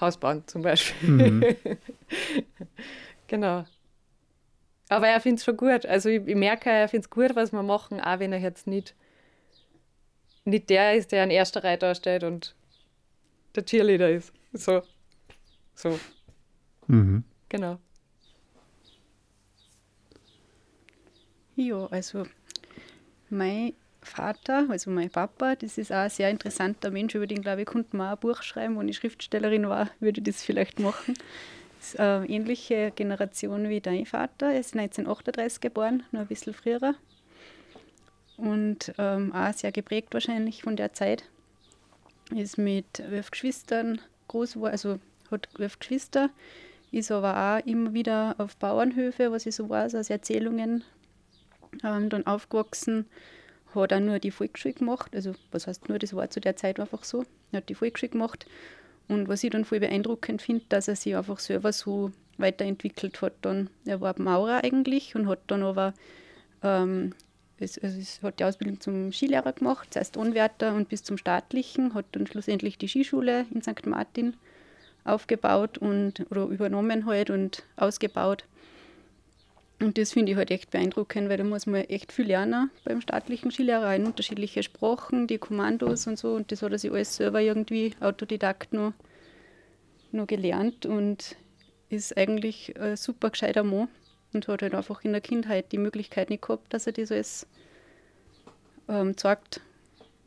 Hausbauen 0.00 0.46
zum 0.46 0.62
Beispiel. 0.62 1.08
Mhm. 1.08 1.44
genau. 3.26 3.64
Aber 4.88 5.08
er 5.08 5.20
findet 5.20 5.40
es 5.40 5.44
schon 5.44 5.56
gut. 5.56 5.86
Also 5.86 6.08
ich, 6.08 6.26
ich 6.26 6.36
merke, 6.36 6.70
er 6.70 6.88
findet 6.88 7.06
es 7.06 7.10
gut, 7.10 7.34
was 7.34 7.52
wir 7.52 7.62
machen, 7.62 8.00
auch 8.00 8.18
wenn 8.18 8.32
er 8.32 8.38
jetzt 8.38 8.66
nicht, 8.66 8.94
nicht 10.44 10.70
der 10.70 10.94
ist, 10.94 11.12
der 11.12 11.24
an 11.24 11.30
erster 11.30 11.64
Reihe 11.64 11.78
da 11.78 11.94
steht 11.94 12.22
und 12.22 12.54
der 13.54 13.64
Cheerleader 13.64 14.10
ist. 14.10 14.32
So. 14.52 14.82
So. 15.74 15.98
Mhm. 16.86 17.24
Genau. 17.48 17.78
Ja, 21.56 21.86
also 21.86 22.24
mein 23.30 23.72
Vater, 24.06 24.66
also 24.68 24.90
mein 24.90 25.10
Papa, 25.10 25.56
das 25.56 25.78
ist 25.78 25.92
auch 25.92 25.96
ein 25.96 26.10
sehr 26.10 26.30
interessanter 26.30 26.90
Mensch, 26.90 27.14
über 27.14 27.26
den, 27.26 27.42
glaube 27.42 27.62
ich, 27.62 27.66
konnte 27.66 27.96
man 27.96 28.08
auch 28.08 28.12
ein 28.12 28.20
Buch 28.20 28.42
schreiben. 28.42 28.78
Wenn 28.78 28.88
ich 28.88 28.96
Schriftstellerin 28.96 29.68
war, 29.68 29.90
würde 30.00 30.20
ich 30.20 30.24
das 30.24 30.42
vielleicht 30.42 30.78
machen. 30.80 31.14
Das 31.78 31.94
ist 31.94 32.00
eine 32.00 32.28
ähnliche 32.28 32.92
Generation 32.94 33.68
wie 33.68 33.80
dein 33.80 34.06
Vater. 34.06 34.52
Er 34.52 34.60
ist 34.60 34.74
1938 34.74 35.60
geboren, 35.60 36.02
nur 36.10 36.22
ein 36.22 36.28
bisschen 36.28 36.54
früher. 36.54 36.94
Und 38.36 38.92
ähm, 38.98 39.32
auch 39.32 39.52
sehr 39.52 39.72
geprägt 39.72 40.12
wahrscheinlich 40.12 40.62
von 40.62 40.76
der 40.76 40.92
Zeit. 40.92 41.24
Ist 42.34 42.58
mit 42.58 43.00
elf 43.00 43.30
Geschwistern 43.30 44.00
groß 44.28 44.54
geworden, 44.54 44.72
also 44.72 44.98
hat 45.30 45.48
elf 45.58 45.78
Geschwister, 45.78 46.30
ist 46.90 47.10
aber 47.10 47.36
auch 47.60 47.66
immer 47.66 47.94
wieder 47.94 48.34
auf 48.38 48.56
Bauernhöfe, 48.56 49.30
was 49.30 49.46
ich 49.46 49.54
so 49.54 49.68
weiß, 49.68 49.94
aus 49.94 50.10
Erzählungen 50.10 50.84
ähm, 51.84 52.08
dann 52.08 52.26
aufgewachsen, 52.26 53.06
hat 53.76 53.92
auch 53.92 54.00
nur 54.00 54.18
die 54.18 54.30
Volksschule 54.30 54.74
gemacht. 54.74 55.14
Also, 55.14 55.34
was 55.50 55.66
heißt 55.66 55.88
nur, 55.88 55.98
das 55.98 56.14
war 56.14 56.30
zu 56.30 56.40
der 56.40 56.56
Zeit 56.56 56.80
einfach 56.80 57.04
so. 57.04 57.24
Er 57.52 57.58
hat 57.58 57.68
die 57.68 57.74
Volksschule 57.74 58.10
gemacht. 58.10 58.46
Und 59.08 59.28
was 59.28 59.44
ich 59.44 59.50
dann 59.50 59.64
voll 59.64 59.80
beeindruckend 59.80 60.42
finde, 60.42 60.64
dass 60.68 60.88
er 60.88 60.96
sich 60.96 61.14
einfach 61.16 61.38
selber 61.38 61.72
so 61.72 62.10
weiterentwickelt 62.38 63.22
hat. 63.22 63.34
Dann, 63.42 63.70
er 63.84 64.00
war 64.00 64.14
Maurer 64.18 64.64
eigentlich 64.64 65.14
und 65.14 65.28
hat 65.28 65.40
dann 65.46 65.62
aber 65.62 65.94
ähm, 66.62 67.12
es, 67.58 67.78
also 67.78 67.98
es 67.98 68.22
hat 68.22 68.38
die 68.40 68.44
Ausbildung 68.44 68.80
zum 68.80 69.12
Skilehrer 69.12 69.52
gemacht, 69.52 69.88
zuerst 69.92 70.18
Anwärter 70.18 70.74
und 70.74 70.88
bis 70.88 71.02
zum 71.02 71.16
Staatlichen, 71.16 71.94
hat 71.94 72.06
dann 72.12 72.26
schlussendlich 72.26 72.78
die 72.78 72.88
Skischule 72.88 73.46
in 73.52 73.62
St. 73.62 73.86
Martin 73.86 74.34
aufgebaut 75.04 75.78
und 75.78 76.26
oder 76.30 76.46
übernommen 76.46 77.06
halt 77.06 77.30
und 77.30 77.62
ausgebaut. 77.76 78.44
Und 79.78 79.98
das 79.98 80.12
finde 80.12 80.32
ich 80.32 80.38
halt 80.38 80.50
echt 80.50 80.70
beeindruckend, 80.70 81.28
weil 81.28 81.36
da 81.36 81.44
muss 81.44 81.66
man 81.66 81.82
echt 81.82 82.10
viel 82.10 82.26
lernen 82.26 82.70
beim 82.84 83.02
staatlichen 83.02 83.50
Skilehrer, 83.50 83.94
in 83.94 84.06
unterschiedliche 84.06 84.62
Sprachen, 84.62 85.26
die 85.26 85.36
Kommandos 85.36 86.06
und 86.06 86.18
so. 86.18 86.34
Und 86.34 86.50
das 86.50 86.62
hat 86.62 86.72
er 86.72 86.78
sich 86.78 86.90
alles 86.90 87.16
selber 87.16 87.42
irgendwie 87.42 87.94
autodidakt 88.00 88.72
noch, 88.72 88.94
noch 90.12 90.26
gelernt 90.26 90.86
und 90.86 91.36
ist 91.90 92.16
eigentlich 92.16 92.78
ein 92.80 92.96
super 92.96 93.30
gescheiter 93.30 93.64
Mann 93.64 93.88
und 94.32 94.48
hat 94.48 94.62
halt 94.62 94.74
einfach 94.74 95.04
in 95.04 95.12
der 95.12 95.20
Kindheit 95.20 95.72
die 95.72 95.78
Möglichkeit 95.78 96.30
nicht 96.30 96.42
gehabt, 96.42 96.72
dass 96.72 96.86
er 96.86 96.94
das 96.94 97.12
alles 97.12 97.46
ähm, 98.88 99.16
zeigt 99.16 99.60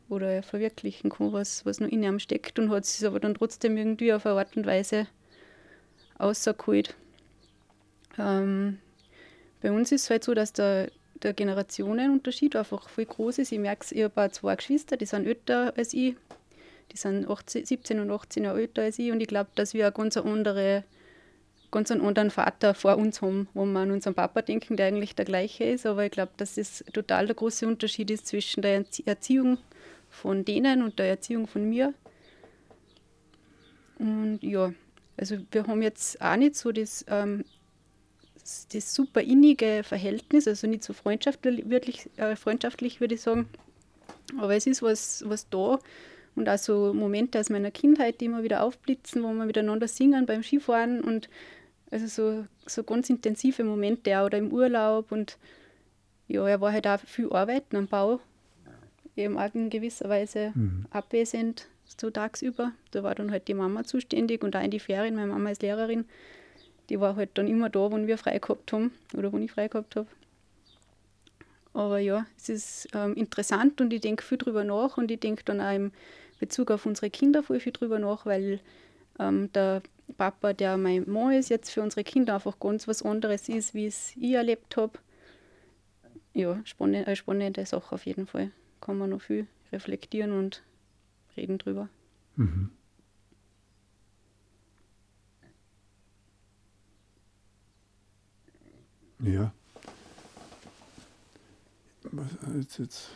oder 0.08 0.42
verwirklichen 0.42 1.10
kann, 1.10 1.32
was, 1.32 1.66
was 1.66 1.80
noch 1.80 1.88
in 1.88 2.02
ihm 2.02 2.20
steckt 2.20 2.58
und 2.58 2.70
hat 2.70 2.84
es 2.84 3.02
aber 3.02 3.18
dann 3.18 3.34
trotzdem 3.34 3.76
irgendwie 3.76 4.12
auf 4.12 4.26
eine 4.26 4.38
Art 4.38 4.56
und 4.56 4.66
Weise 4.66 5.08
rausgeholt. 6.20 6.94
Ähm, 8.18 8.78
bei 9.60 9.72
uns 9.72 9.92
ist 9.92 10.04
es 10.04 10.10
halt 10.10 10.24
so, 10.24 10.34
dass 10.34 10.52
der, 10.52 10.90
der 11.22 11.34
Generationenunterschied 11.34 12.56
einfach 12.56 12.88
viel 12.88 13.06
groß 13.06 13.38
ist. 13.38 13.52
Ich 13.52 13.58
merke 13.58 13.84
es, 13.84 13.92
ich 13.92 14.02
habe 14.02 14.30
zwei 14.32 14.56
Geschwister, 14.56 14.96
die 14.96 15.06
sind 15.06 15.26
älter 15.26 15.74
als 15.76 15.92
ich. 15.94 16.16
Die 16.92 16.96
sind 16.96 17.28
18, 17.28 17.66
17 17.66 18.00
und 18.00 18.10
18 18.10 18.44
Jahre 18.44 18.60
älter 18.60 18.82
als 18.82 18.98
ich. 18.98 19.12
Und 19.12 19.20
ich 19.20 19.28
glaube, 19.28 19.50
dass 19.54 19.74
wir 19.74 19.84
eine 19.84 19.92
ganz 19.92 20.16
andere 20.16 20.84
ganz 21.70 21.90
einen 21.90 22.00
anderen 22.00 22.30
Vater 22.30 22.74
vor 22.74 22.96
uns 22.96 23.22
haben, 23.22 23.48
wo 23.54 23.64
wir 23.64 23.80
an 23.80 23.90
unseren 23.90 24.14
Papa 24.14 24.42
denken, 24.42 24.76
der 24.76 24.86
eigentlich 24.86 25.14
der 25.14 25.24
gleiche 25.24 25.64
ist. 25.64 25.86
Aber 25.86 26.04
ich 26.04 26.10
glaube, 26.10 26.32
dass 26.36 26.58
es 26.58 26.84
total 26.92 27.26
der 27.26 27.36
große 27.36 27.66
Unterschied 27.66 28.10
ist 28.10 28.26
zwischen 28.26 28.62
der 28.62 28.84
Erziehung 29.04 29.58
von 30.08 30.44
denen 30.44 30.82
und 30.82 30.98
der 30.98 31.06
Erziehung 31.06 31.46
von 31.46 31.68
mir. 31.68 31.94
Und 33.98 34.40
ja, 34.42 34.72
also 35.16 35.36
wir 35.50 35.66
haben 35.66 35.82
jetzt 35.82 36.20
auch 36.20 36.36
nicht 36.36 36.56
so 36.56 36.72
das 36.72 37.04
ähm, 37.08 37.44
das 38.72 38.94
super 38.94 39.20
innige 39.20 39.82
Verhältnis, 39.84 40.46
also 40.46 40.66
nicht 40.66 40.84
so 40.84 40.92
freundschaftlich, 40.92 41.68
wirklich, 41.68 42.08
äh, 42.16 42.36
freundschaftlich 42.36 43.00
würde 43.00 43.14
ich 43.14 43.20
sagen, 43.20 43.48
aber 44.38 44.54
es 44.54 44.66
ist 44.66 44.82
was, 44.82 45.24
was 45.26 45.48
da. 45.48 45.78
Und 46.36 46.48
auch 46.48 46.58
so 46.58 46.94
Momente 46.94 47.40
aus 47.40 47.50
meiner 47.50 47.70
Kindheit, 47.70 48.20
die 48.20 48.26
immer 48.26 48.42
wieder 48.42 48.62
aufblitzen, 48.62 49.22
wo 49.22 49.32
wir 49.32 49.44
miteinander 49.44 49.88
singen 49.88 50.26
beim 50.26 50.42
Skifahren 50.42 51.00
und 51.00 51.28
also 51.90 52.06
so, 52.06 52.46
so 52.66 52.84
ganz 52.84 53.10
intensive 53.10 53.64
Momente 53.64 54.16
auch 54.18 54.26
oder 54.26 54.38
im 54.38 54.52
Urlaub 54.52 55.10
und 55.10 55.38
ja, 56.28 56.46
er 56.46 56.60
war 56.60 56.72
halt 56.72 56.86
auch 56.86 57.00
viel 57.00 57.32
arbeiten 57.32 57.76
am 57.76 57.88
Bau, 57.88 58.20
eben 59.16 59.36
auch 59.36 59.52
in 59.54 59.70
gewisser 59.70 60.08
Weise 60.08 60.52
mhm. 60.54 60.86
abwesend, 60.90 61.66
so 61.84 62.10
tagsüber. 62.10 62.72
Da 62.92 63.02
war 63.02 63.16
dann 63.16 63.32
halt 63.32 63.48
die 63.48 63.54
Mama 63.54 63.82
zuständig 63.82 64.44
und 64.44 64.54
auch 64.54 64.62
in 64.62 64.70
die 64.70 64.78
Ferien, 64.78 65.16
meine 65.16 65.32
Mama 65.32 65.50
ist 65.50 65.62
Lehrerin 65.62 66.04
die 66.90 67.00
war 67.00 67.16
halt 67.16 67.30
dann 67.34 67.46
immer 67.46 67.70
da, 67.70 67.90
wenn 67.90 68.06
wir 68.06 68.18
frei 68.18 68.38
gehabt 68.38 68.72
haben 68.72 68.92
oder 69.16 69.32
wenn 69.32 69.42
ich 69.42 69.52
frei 69.52 69.68
gehabt 69.68 69.96
habe. 69.96 70.08
Aber 71.72 71.98
ja, 71.98 72.26
es 72.36 72.48
ist 72.48 72.88
ähm, 72.94 73.14
interessant 73.14 73.80
und 73.80 73.92
ich 73.92 74.00
denke 74.00 74.24
viel 74.24 74.38
drüber 74.38 74.64
nach 74.64 74.98
und 74.98 75.10
ich 75.10 75.20
denke 75.20 75.44
dann 75.44 75.60
auch 75.60 75.74
im 75.74 75.92
Bezug 76.40 76.70
auf 76.72 76.84
unsere 76.84 77.10
Kinder 77.10 77.42
viel, 77.44 77.60
viel 77.60 77.72
drüber 77.72 78.00
nach, 78.00 78.26
weil 78.26 78.60
ähm, 79.20 79.52
der 79.52 79.82
Papa, 80.16 80.52
der 80.52 80.76
mein 80.76 81.08
Mann 81.08 81.32
ist, 81.32 81.48
jetzt 81.48 81.70
für 81.70 81.82
unsere 81.82 82.02
Kinder 82.02 82.34
einfach 82.34 82.58
ganz 82.58 82.88
was 82.88 83.02
anderes 83.02 83.48
ist, 83.48 83.72
wie 83.72 83.86
es 83.86 84.14
ich 84.16 84.32
erlebt 84.32 84.76
habe. 84.76 84.98
Ja, 86.34 86.60
spannend, 86.64 87.06
eine 87.06 87.16
spannende 87.16 87.64
Sache 87.66 87.94
auf 87.94 88.04
jeden 88.04 88.26
Fall. 88.26 88.50
Kann 88.80 88.98
man 88.98 89.10
noch 89.10 89.20
viel 89.20 89.46
reflektieren 89.72 90.32
und 90.32 90.62
reden 91.36 91.58
drüber. 91.58 91.88
Mhm. 92.36 92.70
Ja. 99.22 99.52
Jetzt, 102.56 102.78
jetzt, 102.78 103.08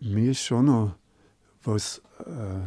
mir 0.00 0.32
ist 0.32 0.40
schon 0.40 0.66
noch 0.66 0.94
was, 1.64 2.02
äh, 2.20 2.66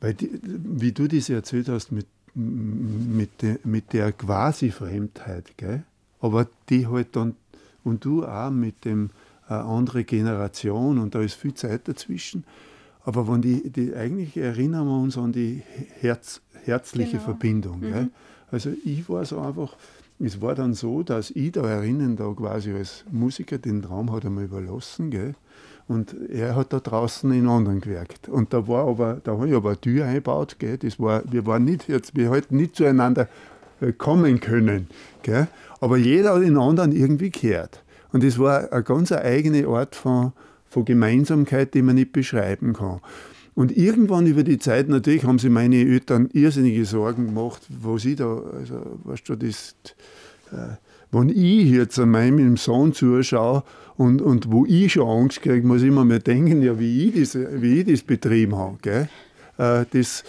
weil 0.00 0.14
die, 0.14 0.40
wie 0.42 0.92
du 0.92 1.06
das 1.06 1.28
erzählt 1.28 1.68
hast 1.68 1.92
mit, 1.92 2.06
mit, 2.34 3.42
de, 3.42 3.58
mit 3.64 3.92
der 3.92 4.12
Quasi-Fremdheit, 4.12 5.56
gell? 5.56 5.84
aber 6.20 6.48
die 6.68 6.86
halt 6.86 7.14
dann, 7.16 7.36
und 7.84 8.04
du 8.04 8.26
auch 8.26 8.50
mit 8.50 8.84
dem 8.84 9.10
äh, 9.48 9.54
andere 9.54 10.04
Generation 10.04 10.98
und 10.98 11.14
da 11.14 11.20
ist 11.20 11.34
viel 11.34 11.54
Zeit 11.54 11.88
dazwischen. 11.88 12.44
Aber 13.04 13.28
wenn 13.28 13.40
die, 13.40 13.70
die 13.70 13.94
eigentlich 13.94 14.36
erinnern 14.36 14.86
wir 14.86 14.98
uns 14.98 15.16
an 15.16 15.32
die 15.32 15.62
Herz, 16.00 16.42
herzliche 16.64 17.12
genau. 17.12 17.22
Verbindung. 17.22 17.80
Mhm. 17.80 18.10
Also 18.50 18.70
ich 18.84 19.08
war 19.08 19.24
so 19.24 19.40
einfach, 19.40 19.76
es 20.20 20.40
war 20.40 20.54
dann 20.54 20.74
so, 20.74 21.02
dass 21.02 21.30
ich 21.30 21.52
da 21.52 21.68
erinnern, 21.68 22.16
da 22.16 22.32
quasi 22.36 22.72
als 22.72 23.04
Musiker 23.10 23.58
den 23.58 23.82
Traum 23.82 24.10
hat 24.12 24.24
mir 24.24 24.44
überlassen, 24.44 25.10
gell? 25.10 25.34
Und 25.86 26.14
er 26.28 26.54
hat 26.54 26.72
da 26.72 26.80
draußen 26.80 27.30
in 27.32 27.48
anderen 27.48 27.80
gewirkt. 27.80 28.28
Und 28.28 28.52
da 28.52 28.68
war 28.68 28.86
aber, 28.86 29.20
da 29.24 29.32
habe 29.32 29.48
ich 29.48 29.54
aber 29.54 29.70
eine 29.70 29.80
Tür 29.80 30.04
eingebaut, 30.04 30.56
gell? 30.58 30.76
Das 30.76 30.98
war, 31.00 31.22
wir 31.30 31.46
waren 31.46 31.64
nicht 31.64 31.88
jetzt, 31.88 32.14
wir 32.14 32.30
hätten 32.30 32.56
nicht 32.56 32.76
zueinander 32.76 33.28
äh, 33.80 33.92
kommen 33.92 34.40
können, 34.40 34.88
gell? 35.22 35.48
Aber 35.80 35.96
jeder 35.96 36.34
hat 36.34 36.42
den 36.42 36.58
anderen 36.58 36.92
irgendwie 36.92 37.30
gehört. 37.30 37.82
Und 38.12 38.24
das 38.24 38.38
war 38.38 38.72
eine 38.72 38.82
ganz 38.82 39.12
eigene 39.12 39.66
Art 39.66 39.94
von, 39.94 40.32
von 40.68 40.84
Gemeinsamkeit, 40.84 41.74
die 41.74 41.82
man 41.82 41.94
nicht 41.94 42.12
beschreiben 42.12 42.72
kann. 42.72 43.00
Und 43.58 43.76
irgendwann 43.76 44.28
über 44.28 44.44
die 44.44 44.60
Zeit, 44.60 44.88
natürlich 44.88 45.24
haben 45.24 45.40
sich 45.40 45.50
meine 45.50 45.78
Eltern 45.78 46.28
irrsinnige 46.32 46.84
Sorgen 46.84 47.26
gemacht, 47.26 47.60
wo 47.82 47.98
sie 47.98 48.14
da, 48.14 48.40
also, 48.56 49.00
weißt 49.02 49.28
du, 49.30 49.34
das, 49.34 49.74
äh, 50.52 50.76
wenn 51.10 51.28
ich 51.28 51.68
jetzt 51.68 51.98
an 51.98 52.12
meinem 52.12 52.56
Sohn 52.56 52.92
zuschaue 52.92 53.64
und, 53.96 54.22
und 54.22 54.52
wo 54.52 54.64
ich 54.64 54.92
schon 54.92 55.08
Angst 55.08 55.42
kriege, 55.42 55.66
muss 55.66 55.82
ich 55.82 55.88
immer 55.88 56.04
mehr 56.04 56.20
denken, 56.20 56.62
ja, 56.62 56.78
wie 56.78 57.08
ich 57.08 57.20
das, 57.20 57.34
wie 57.34 57.80
ich 57.80 57.86
das 57.86 58.02
betrieben 58.02 58.54
habe. 58.54 58.78
Gell? 58.80 59.08
Äh, 59.58 59.86
das, 59.90 60.22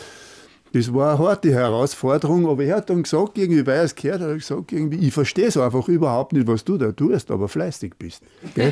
das 0.74 0.94
war 0.94 1.16
eine 1.16 1.20
harte 1.20 1.52
Herausforderung, 1.52 2.48
aber 2.48 2.64
er 2.64 2.78
hat 2.78 2.90
dann 2.90 3.04
gesagt, 3.04 3.38
irgendwie, 3.38 3.66
weil 3.66 3.78
er 3.78 3.84
es 3.84 3.96
gehört 3.96 4.22
hat, 4.22 4.30
er 4.30 4.36
gesagt, 4.36 4.72
irgendwie, 4.72 5.08
ich 5.08 5.14
verstehe 5.14 5.48
es 5.48 5.58
einfach 5.58 5.88
überhaupt 5.88 6.34
nicht, 6.34 6.48
was 6.48 6.64
du 6.64 6.78
da 6.78 6.91
tust, 6.91 7.32
aber 7.32 7.48
fleißig 7.48 7.94
bist. 7.98 8.24
Gell? 8.56 8.72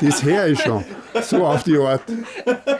Das 0.00 0.22
her 0.22 0.46
ist 0.46 0.62
schon 0.62 0.84
so 1.22 1.44
auf 1.44 1.64
die 1.64 1.76
Art. 1.76 2.02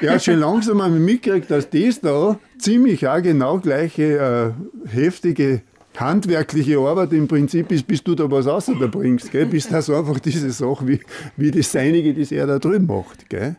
Er 0.00 0.14
hat 0.14 0.24
schon 0.24 0.38
langsam 0.38 0.80
einmal 0.80 1.00
mitgekriegt, 1.00 1.50
dass 1.50 1.68
das 1.68 2.00
da 2.00 2.38
ziemlich 2.58 3.06
auch 3.06 3.20
genau 3.20 3.58
gleiche 3.58 4.54
äh, 4.86 4.88
heftige 4.88 5.62
handwerkliche 5.96 6.78
Arbeit 6.78 7.12
im 7.12 7.28
Prinzip 7.28 7.70
ist, 7.70 7.86
bis 7.86 8.02
du 8.02 8.14
da 8.14 8.30
was 8.30 8.46
rausbringst, 8.46 9.30
gell? 9.30 9.46
bis 9.46 9.68
das 9.68 9.90
einfach 9.90 10.18
diese 10.20 10.50
Sache 10.50 10.86
wie, 10.88 11.00
wie 11.36 11.50
das 11.50 11.70
Seinige, 11.70 12.14
das 12.14 12.32
er 12.32 12.46
da 12.46 12.58
drüben 12.58 12.86
macht. 12.86 13.28
Gell? 13.28 13.56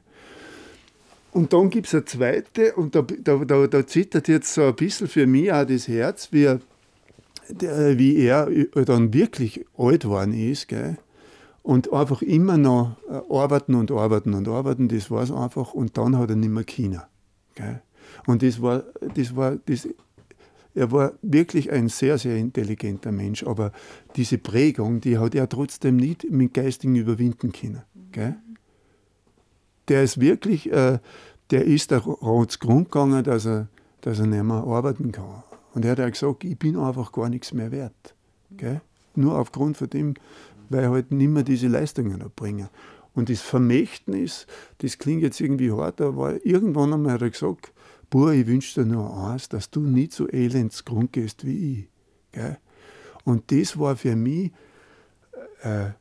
Und 1.34 1.52
dann 1.52 1.70
gibt 1.70 1.88
es 1.88 1.96
eine 1.96 2.06
zweite, 2.06 2.74
und 2.76 2.94
da, 2.94 3.02
da, 3.02 3.38
da, 3.38 3.68
da, 3.68 3.88
zittert 3.88 4.28
jetzt 4.28 4.54
so 4.54 4.66
ein 4.66 4.76
bisschen 4.76 5.08
für 5.08 5.26
mich 5.26 5.52
auch 5.52 5.66
das 5.66 5.88
Herz, 5.88 6.30
wie 6.32 6.44
er, 6.44 6.60
der, 7.50 7.98
wie 7.98 8.18
er 8.18 8.48
dann 8.86 9.14
wirklich 9.14 9.66
alt 9.76 10.04
geworden 10.04 10.34
ist. 10.34 10.68
Gell? 10.68 10.98
Und 11.64 11.92
einfach 11.92 12.22
immer 12.22 12.58
noch 12.58 12.98
äh, 13.10 13.34
arbeiten 13.34 13.74
und 13.74 13.92
arbeiten 13.92 14.36
und 14.36 14.48
arbeiten, 14.48 14.90
das 14.90 15.10
war 15.10 15.24
es 15.24 15.32
einfach. 15.32 15.74
Und 15.74 15.98
dann 15.98 16.18
hat 16.18 16.30
er 16.30 16.36
nicht 16.36 16.50
mehr 16.50 16.66
China. 16.66 17.08
Gell? 17.56 17.82
Und 18.28 18.44
das 18.44 18.62
war, 18.62 18.84
das 19.16 19.36
war 19.36 19.58
das 19.66 19.88
er 20.76 20.92
war 20.92 21.14
wirklich 21.22 21.72
ein 21.72 21.88
sehr, 21.88 22.18
sehr 22.18 22.38
intelligenter 22.38 23.12
Mensch, 23.12 23.44
aber 23.44 23.72
diese 24.16 24.40
Prägung, 24.40 25.02
die 25.02 25.20
hat 25.20 25.36
er 25.36 25.48
trotzdem 25.48 25.98
nicht 25.98 26.30
mit 26.32 26.54
Geistigen 26.54 26.96
überwinden 26.96 27.52
können. 27.52 27.84
Gell? 28.12 28.36
Der 29.88 30.04
ist 30.04 30.20
wirklich, 30.20 30.72
äh, 30.72 31.00
der 31.52 31.66
ist 31.66 31.92
der 31.92 32.00
Grund 32.00 32.60
gegangen, 32.60 33.24
dass 33.24 33.46
er, 33.46 33.68
dass 34.02 34.20
er 34.20 34.28
nicht 34.28 34.44
mehr 34.44 34.64
arbeiten 34.64 35.12
kann. 35.12 35.44
Und 35.74 35.86
er 35.86 35.92
hat 35.92 36.00
auch 36.00 36.12
gesagt, 36.12 36.44
ich 36.44 36.58
bin 36.58 36.78
einfach 36.78 37.12
gar 37.12 37.30
nichts 37.30 37.54
mehr 37.54 37.72
wert. 37.72 38.16
Gell? 38.52 38.82
Nur 39.16 39.38
aufgrund 39.38 39.78
von 39.78 39.90
dem, 39.90 40.14
weil 40.70 40.84
ich 40.84 40.90
halt 40.90 41.12
nicht 41.12 41.30
mehr 41.30 41.44
diese 41.44 41.68
Leistungen 41.68 42.22
erbringe. 42.22 42.70
Und 43.14 43.30
das 43.30 43.42
Vermächtnis, 43.42 44.48
das 44.80 44.98
klingt 44.98 45.22
jetzt 45.22 45.40
irgendwie 45.40 45.72
hart, 45.72 46.02
aber 46.02 46.44
irgendwann 46.46 46.94
einmal 46.94 47.14
hat 47.14 47.22
er 47.22 47.30
gesagt, 47.30 47.72
Bur, 48.10 48.32
ich 48.34 48.48
wünsche 48.48 48.84
dir 48.84 48.88
nur 48.88 49.16
eins, 49.28 49.50
dass 49.50 49.70
du 49.70 49.82
nicht 49.82 50.14
so 50.14 50.28
elends 50.28 50.86
Grund 50.86 51.14
gehst 51.14 51.46
wie 51.46 51.74
ich. 51.74 51.88
Gell? 52.32 52.58
Und 53.24 53.52
das 53.52 53.78
war 53.78 53.96
für 53.96 54.16
mich, 54.16 54.52
äh, 55.62 55.92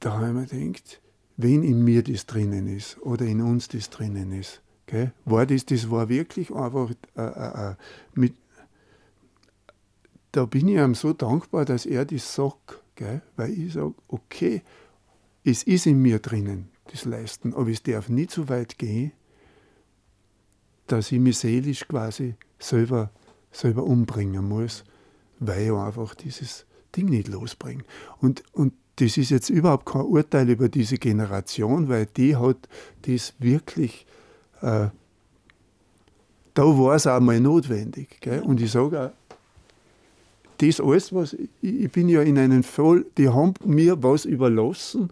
da 0.00 0.12
habe 0.12 0.26
ich 0.26 0.32
mir 0.32 0.46
gedacht, 0.46 1.01
wenn 1.42 1.62
in 1.62 1.84
mir 1.84 2.02
das 2.02 2.26
drinnen 2.26 2.66
ist 2.66 2.98
oder 3.02 3.26
in 3.26 3.40
uns 3.40 3.68
das 3.68 3.90
drinnen 3.90 4.32
ist, 4.32 4.62
gell? 4.86 5.12
war 5.24 5.46
das, 5.46 5.66
das 5.66 5.90
war 5.90 6.08
wirklich 6.08 6.50
einfach 6.52 6.90
äh, 7.16 7.22
äh, 7.22 7.70
äh 7.70 7.74
mit, 8.14 8.34
da 10.32 10.46
bin 10.46 10.68
ich 10.68 10.76
ihm 10.76 10.94
so 10.94 11.12
dankbar, 11.12 11.64
dass 11.64 11.86
er 11.86 12.04
das 12.04 12.34
sagt, 12.34 12.82
gell? 12.94 13.22
weil 13.36 13.52
ich 13.52 13.74
sage, 13.74 13.94
okay, 14.08 14.62
es 15.44 15.62
ist 15.62 15.86
in 15.86 16.00
mir 16.00 16.18
drinnen, 16.18 16.68
das 16.90 17.04
Leisten, 17.04 17.54
aber 17.54 17.70
es 17.70 17.82
darf 17.82 18.08
nicht 18.08 18.30
so 18.30 18.48
weit 18.48 18.78
gehen, 18.78 19.12
dass 20.86 21.10
ich 21.10 21.18
mich 21.18 21.38
seelisch 21.38 21.86
quasi 21.88 22.34
selber, 22.58 23.10
selber 23.50 23.84
umbringen 23.84 24.48
muss, 24.48 24.84
weil 25.38 25.66
ich 25.66 25.72
einfach 25.72 26.14
dieses 26.14 26.66
Ding 26.94 27.06
nicht 27.06 27.28
losbringe. 27.28 27.84
Und, 28.20 28.42
und 28.52 28.74
das 28.96 29.16
ist 29.16 29.30
jetzt 29.30 29.50
überhaupt 29.50 29.86
kein 29.86 30.02
Urteil 30.02 30.48
über 30.50 30.68
diese 30.68 30.98
Generation, 30.98 31.88
weil 31.88 32.06
die 32.06 32.36
hat 32.36 32.68
das 33.02 33.34
wirklich, 33.38 34.06
äh, 34.60 34.88
da 36.54 36.62
war 36.62 36.94
es 36.94 37.06
auch 37.06 37.20
mal 37.20 37.40
notwendig. 37.40 38.20
Gell? 38.20 38.40
Und 38.40 38.60
ich 38.60 38.70
sage 38.70 39.00
auch, 39.00 39.10
das 40.58 40.80
alles, 40.80 41.12
was, 41.12 41.32
ich, 41.32 41.48
ich 41.62 41.90
bin 41.90 42.08
ja 42.08 42.22
in 42.22 42.38
einen 42.38 42.62
Fall, 42.62 43.04
die 43.16 43.28
haben 43.28 43.54
mir 43.64 44.02
was 44.02 44.24
überlassen, 44.24 45.10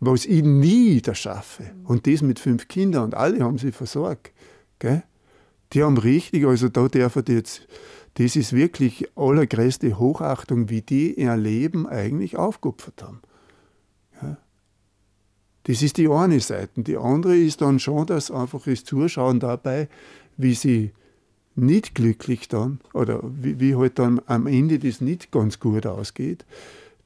was 0.00 0.26
ich 0.26 0.42
nie 0.42 0.96
wieder 0.96 1.14
schaffe. 1.14 1.70
Und 1.84 2.06
das 2.06 2.22
mit 2.22 2.38
fünf 2.38 2.68
Kindern 2.68 3.04
und 3.04 3.14
alle 3.14 3.40
haben 3.40 3.58
sie 3.58 3.72
versorgt. 3.72 4.32
Gell? 4.78 5.02
Die 5.72 5.82
haben 5.82 5.98
richtig, 5.98 6.44
also 6.44 6.68
da 6.68 6.88
dürfen 6.88 7.24
die 7.24 7.34
jetzt, 7.34 7.66
das 8.14 8.36
ist 8.36 8.52
wirklich 8.52 9.08
allergrößte 9.16 9.98
Hochachtung, 9.98 10.68
wie 10.68 10.82
die 10.82 11.14
ihr 11.14 11.36
Leben 11.36 11.86
eigentlich 11.86 12.36
aufgeopfert 12.36 13.02
haben. 13.02 13.20
Ja. 14.20 14.36
Das 15.64 15.82
ist 15.82 15.96
die 15.96 16.08
eine 16.08 16.40
Seite. 16.40 16.82
Die 16.82 16.96
andere 16.96 17.36
ist 17.36 17.60
dann 17.60 17.78
schon 17.78 18.06
das 18.06 18.30
einfache 18.30 18.74
Zuschauen 18.74 19.40
dabei, 19.40 19.88
wie 20.36 20.54
sie 20.54 20.92
nicht 21.54 21.94
glücklich 21.94 22.48
dann, 22.48 22.80
oder 22.94 23.20
wie, 23.22 23.60
wie 23.60 23.76
halt 23.76 23.98
dann 23.98 24.20
am 24.26 24.46
Ende 24.46 24.78
das 24.78 25.00
nicht 25.00 25.30
ganz 25.30 25.60
gut 25.60 25.86
ausgeht, 25.86 26.44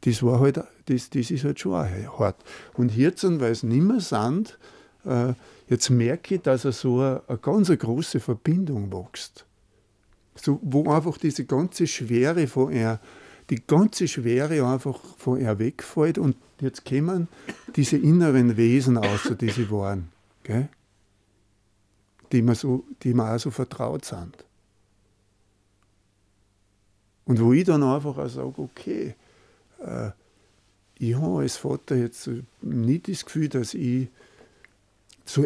das 0.02 0.22
war 0.22 0.40
halt, 0.40 0.60
das, 0.86 1.10
das 1.10 1.30
ist 1.30 1.44
halt 1.44 1.60
schon 1.60 1.74
auch 1.74 2.18
hart. 2.18 2.36
Und 2.74 2.94
jetzt, 2.94 3.24
weil 3.24 3.52
es 3.52 3.62
nicht 3.62 3.82
mehr 3.82 4.00
sind, 4.00 4.58
äh, 5.04 5.32
jetzt 5.68 5.90
merke 5.90 6.36
ich, 6.36 6.42
dass 6.42 6.64
er 6.64 6.72
so 6.72 7.00
eine, 7.00 7.22
eine 7.26 7.38
ganz 7.38 7.68
große 7.68 8.20
Verbindung 8.20 8.92
wächst. 8.92 9.43
So, 10.36 10.58
wo 10.62 10.90
einfach 10.90 11.18
diese 11.18 11.44
ganze 11.44 11.86
Schwere 11.86 12.46
von 12.46 12.72
er, 12.72 13.00
die 13.50 13.62
ganze 13.66 14.08
Schwere 14.08 14.66
einfach 14.66 15.00
von 15.16 15.40
er 15.40 15.58
wegfällt 15.58 16.18
und 16.18 16.36
jetzt 16.60 16.84
kommen 16.84 17.28
diese 17.76 17.96
inneren 17.96 18.56
Wesen 18.56 18.96
außer 18.96 19.34
die 19.34 19.50
sie 19.50 19.70
waren, 19.70 20.08
gell? 20.42 20.68
Die, 22.32 22.42
mir 22.42 22.54
so, 22.54 22.84
die 23.02 23.14
mir 23.14 23.32
auch 23.32 23.38
so 23.38 23.50
vertraut 23.50 24.04
sind. 24.04 24.44
Und 27.26 27.40
wo 27.40 27.52
ich 27.52 27.64
dann 27.64 27.82
einfach 27.82 28.18
auch 28.18 28.28
sage, 28.28 28.54
okay, 28.58 29.14
äh, 29.78 30.10
ich 30.98 31.14
habe 31.14 31.40
als 31.40 31.56
Vater 31.56 31.96
jetzt 31.96 32.28
nicht 32.60 33.08
das 33.08 33.24
Gefühl, 33.24 33.48
dass 33.48 33.74
ich 33.74 34.08
so 35.24 35.44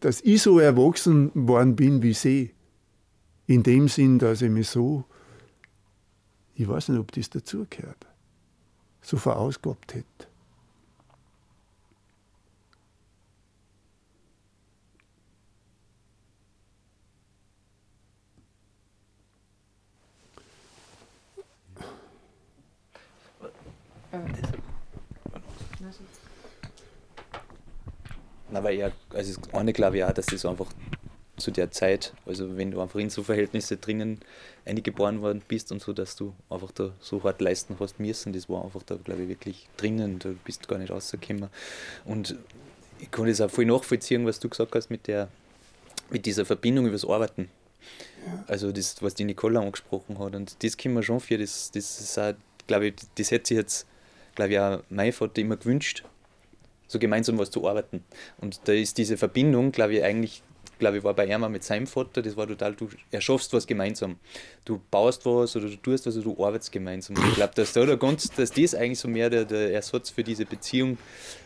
dass 0.00 0.20
ich 0.20 0.42
so 0.42 0.58
erwachsen 0.58 1.30
worden 1.34 1.76
bin 1.76 2.02
wie 2.02 2.14
sie. 2.14 2.50
In 3.48 3.62
dem 3.62 3.88
Sinn, 3.88 4.18
dass 4.18 4.42
ich 4.42 4.50
mich 4.50 4.68
so, 4.68 5.04
ich 6.54 6.68
weiß 6.68 6.90
nicht, 6.90 6.98
ob 7.00 7.10
das 7.12 7.30
dazugehört, 7.30 8.06
so 9.00 9.16
verausgabt 9.16 9.94
hätte. 9.94 10.28
Aber 28.52 28.70
ja, 28.70 28.90
also 29.14 29.40
das 29.40 29.54
eine 29.54 29.72
auch, 30.04 30.12
dass 30.12 30.26
das 30.26 30.44
einfach 30.44 30.66
zu 31.38 31.50
der 31.50 31.70
Zeit, 31.70 32.12
also 32.26 32.56
wenn 32.56 32.70
du 32.70 32.80
einfach 32.80 32.98
in 32.98 33.10
so 33.10 33.22
Verhältnisse 33.22 33.76
drinnen 33.76 34.20
eingeboren 34.64 35.22
worden 35.22 35.42
bist 35.46 35.72
und 35.72 35.80
so, 35.80 35.92
dass 35.92 36.16
du 36.16 36.34
einfach 36.50 36.70
da 36.72 36.92
so 37.00 37.22
hart 37.22 37.40
leisten 37.40 37.76
hast 37.80 38.00
müssen, 38.00 38.32
das 38.32 38.48
war 38.48 38.64
einfach 38.64 38.82
da, 38.82 38.96
glaube 38.96 39.22
ich, 39.22 39.28
wirklich 39.28 39.68
drinnen, 39.76 40.18
du 40.18 40.34
bist 40.44 40.68
gar 40.68 40.78
nicht 40.78 40.90
rausgekommen. 40.90 41.48
Und 42.04 42.36
ich 43.00 43.10
kann 43.10 43.26
das 43.26 43.40
auch 43.40 43.50
voll 43.50 43.64
nachvollziehen, 43.64 44.26
was 44.26 44.40
du 44.40 44.48
gesagt 44.48 44.74
hast 44.74 44.90
mit 44.90 45.06
der, 45.06 45.28
mit 46.10 46.26
dieser 46.26 46.44
Verbindung 46.44 46.86
übers 46.86 47.04
Arbeiten. 47.04 47.48
Also 48.46 48.72
das, 48.72 49.02
was 49.02 49.14
die 49.14 49.24
Nicola 49.24 49.60
angesprochen 49.60 50.18
hat. 50.18 50.34
Und 50.34 50.62
das 50.62 50.76
können 50.76 50.94
wir 50.94 51.02
schon 51.02 51.20
für, 51.20 51.38
das, 51.38 51.70
das 51.70 52.00
ist 52.00 52.18
auch, 52.18 52.34
glaube 52.66 52.88
ich, 52.88 52.94
das 53.14 53.30
hätte 53.30 53.48
sich 53.48 53.56
jetzt, 53.56 53.86
glaube 54.34 54.52
ich, 54.52 54.58
auch 54.58 54.82
mein 54.90 55.12
Vater 55.12 55.40
immer 55.40 55.56
gewünscht, 55.56 56.04
so 56.86 56.98
gemeinsam 56.98 57.38
was 57.38 57.50
zu 57.50 57.66
arbeiten. 57.66 58.04
Und 58.38 58.60
da 58.64 58.72
ist 58.72 58.98
diese 58.98 59.16
Verbindung, 59.16 59.72
glaube 59.72 59.94
ich, 59.94 60.04
eigentlich, 60.04 60.42
glaube 60.78 60.98
ich, 60.98 61.04
war 61.04 61.14
bei 61.14 61.26
Erma 61.26 61.48
mit 61.48 61.64
seinem 61.64 61.86
Vater, 61.86 62.22
das 62.22 62.36
war 62.36 62.46
total, 62.46 62.74
du 62.74 62.88
erschaffst 63.10 63.52
was 63.52 63.66
gemeinsam. 63.66 64.16
Du 64.64 64.80
baust 64.90 65.24
was 65.26 65.56
oder 65.56 65.68
du 65.68 65.76
tust 65.76 66.06
was 66.06 66.16
oder 66.16 66.24
du 66.24 66.44
arbeitest 66.44 66.72
gemeinsam. 66.72 67.16
Ich 67.28 67.34
glaube, 67.34 67.54
dass, 67.54 67.72
da 67.72 67.84
dass 67.84 68.50
das 68.52 68.74
eigentlich 68.74 68.98
so 68.98 69.08
mehr 69.08 69.30
der, 69.30 69.44
der 69.44 69.72
Ersatz 69.72 70.10
für 70.10 70.24
diese 70.24 70.44
Beziehung 70.44 70.98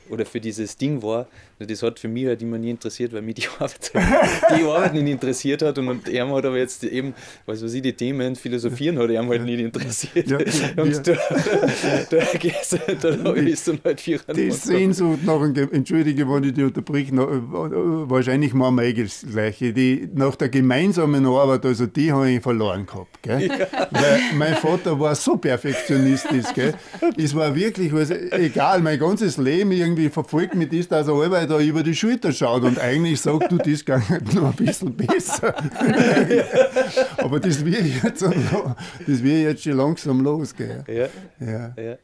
oder 0.09 0.27
für 0.27 0.41
dieses 0.41 0.77
Ding 0.77 1.03
war. 1.03 1.27
Das 1.59 1.83
hat 1.83 2.01
für 2.01 2.09
mich 2.09 2.27
halt 2.27 2.43
immer 2.43 2.59
nie 2.59 2.71
interessiert, 2.71 3.13
weil 3.13 3.23
mich 3.23 3.37
die 3.37 3.47
Arbeit, 3.59 3.93
die 4.59 4.65
Arbeit 4.65 4.95
nicht 4.95 5.09
interessiert 5.09 5.63
hat. 5.63 5.79
Und, 5.79 5.89
und 5.89 6.09
er 6.09 6.29
hat 6.29 6.45
aber 6.45 6.59
jetzt 6.59 6.85
eben, 6.85 7.15
was 7.47 7.63
weiß 7.63 7.75
ich, 7.75 7.83
die 7.83 7.93
Themen, 7.93 8.35
Philosophieren 8.37 8.99
hat 8.99 9.11
er 9.11 9.27
halt 9.27 9.45
nicht 9.45 9.61
interessiert. 9.61 10.29
Ja, 10.29 10.39
und 10.83 10.93
ja. 10.93 11.03
da, 11.03 11.13
da, 12.11 12.19
da, 13.01 13.11
da 13.17 13.33
ist 13.33 13.69
dann 13.69 13.79
halt 13.85 14.01
vier 14.01 14.21
Die 14.35 14.51
Sehnsucht 14.51 15.21
nach 15.25 15.41
einem, 15.41 15.73
entschuldige, 15.73 16.29
wenn 16.29 16.45
ich 16.45 16.55
dich 16.55 16.65
unterbrich, 16.65 17.13
nach, 17.13 17.29
wahrscheinlich 17.29 18.55
machen 18.55 18.77
wir 18.77 18.85
eh 18.85 18.93
das 18.93 19.25
Gleiche. 19.31 19.73
Die, 19.73 20.09
nach 20.15 20.35
der 20.37 20.49
gemeinsamen 20.49 21.25
Arbeit, 21.27 21.65
also 21.65 21.87
die 21.87 22.13
habe 22.13 22.31
ich 22.31 22.43
verloren 22.43 22.87
gehabt. 22.87 23.23
Gell? 23.23 23.47
Ja. 23.47 23.67
Weil 23.91 24.21
mein 24.35 24.55
Vater 24.55 24.99
war 24.99 25.15
so 25.15 25.37
perfektionistisch. 25.37 26.53
Gell? 26.55 26.75
Es 27.17 27.35
war 27.35 27.55
wirklich, 27.55 27.93
also, 27.93 28.15
egal, 28.15 28.81
mein 28.81 28.99
ganzes 28.99 29.37
Leben 29.37 29.71
irgendwie 29.73 29.92
irgendwie 29.93 30.09
verfolgt 30.09 30.55
mich 30.55 30.71
das, 30.71 30.89
dass 30.89 31.09
er 31.09 31.15
allweil 31.15 31.47
da 31.47 31.61
über 31.61 31.83
die 31.83 31.95
Schulter 31.95 32.33
schaut 32.33 32.63
und 32.63 32.79
eigentlich 32.79 33.21
sagt, 33.21 33.53
du, 33.53 33.59
das 33.59 33.85
geht 33.85 34.35
noch 34.35 34.51
ein 34.51 34.57
bisschen 34.57 34.97
besser. 34.97 35.55
Aber 37.19 37.39
das 37.39 37.65
wird 37.65 37.85
jetzt, 38.03 38.23
das 38.23 39.23
wird 39.23 39.43
jetzt 39.43 39.63
schon 39.63 39.77
langsam 39.77 40.21
losgehen. 40.23 40.85
Ja. 40.89 41.09
ja. 41.41 41.75
ja. 41.77 41.99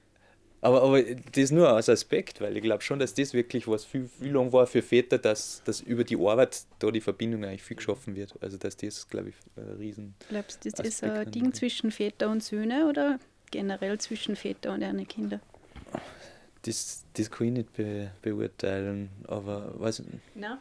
Aber, 0.61 0.83
aber 0.83 1.01
das 1.01 1.45
ist 1.45 1.53
nur 1.53 1.69
als 1.69 1.89
Aspekt, 1.89 2.41
weil 2.41 2.57
ich 2.57 2.65
glaube 2.65 2.83
schon, 2.83 2.99
dass 2.99 3.15
das 3.15 3.33
wirklich 3.33 3.69
was 3.69 3.85
viel, 3.85 4.09
viel 4.09 4.33
lang 4.33 4.53
war 4.53 4.67
für 4.67 4.83
Väter, 4.83 5.17
dass, 5.17 5.63
dass 5.65 5.81
über 5.81 6.03
die 6.03 6.17
Arbeit 6.17 6.63
da 6.81 6.91
die 6.91 7.01
Verbindung 7.01 7.45
eigentlich 7.45 7.63
viel 7.63 7.77
geschaffen 7.77 8.17
wird. 8.17 8.35
Also 8.41 8.57
dass 8.57 8.77
das, 8.77 9.09
glaube 9.09 9.29
ich, 9.29 9.37
ein 9.57 9.77
riesen. 9.79 10.15
Glaubst 10.29 10.65
du, 10.65 10.71
das 10.71 10.81
ist 10.81 11.05
ein 11.05 11.31
Ding 11.31 11.55
zwischen 11.55 11.93
Väter 11.93 12.29
und 12.29 12.43
Söhne 12.43 12.89
oder 12.89 13.21
generell 13.53 13.99
zwischen 13.99 14.35
Väter 14.35 14.73
und 14.73 14.83
ihren 14.83 15.07
Kindern? 15.07 15.41
Das, 16.63 17.05
das 17.15 17.31
kann 17.31 17.49
ich 17.49 17.53
nicht 17.53 17.73
be, 17.75 18.11
beurteilen, 18.23 19.11
aber 19.27 19.79
weiß 19.81 20.01
nicht. 20.01 20.21
Nein. 20.35 20.59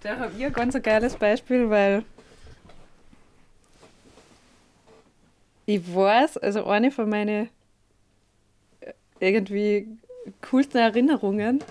da 0.00 0.18
habe 0.18 0.32
ich 0.36 0.44
ein 0.44 0.52
ganz 0.52 0.80
geiles 0.82 1.16
Beispiel, 1.16 1.68
weil 1.68 2.04
ich 5.66 5.94
weiß, 5.94 6.38
also 6.38 6.66
eine 6.66 6.90
von 6.90 7.08
meinen 7.08 7.48
äh, 8.80 8.92
irgendwie 9.20 9.88
coolsten 10.48 10.78
Erinnerungen 10.78 11.62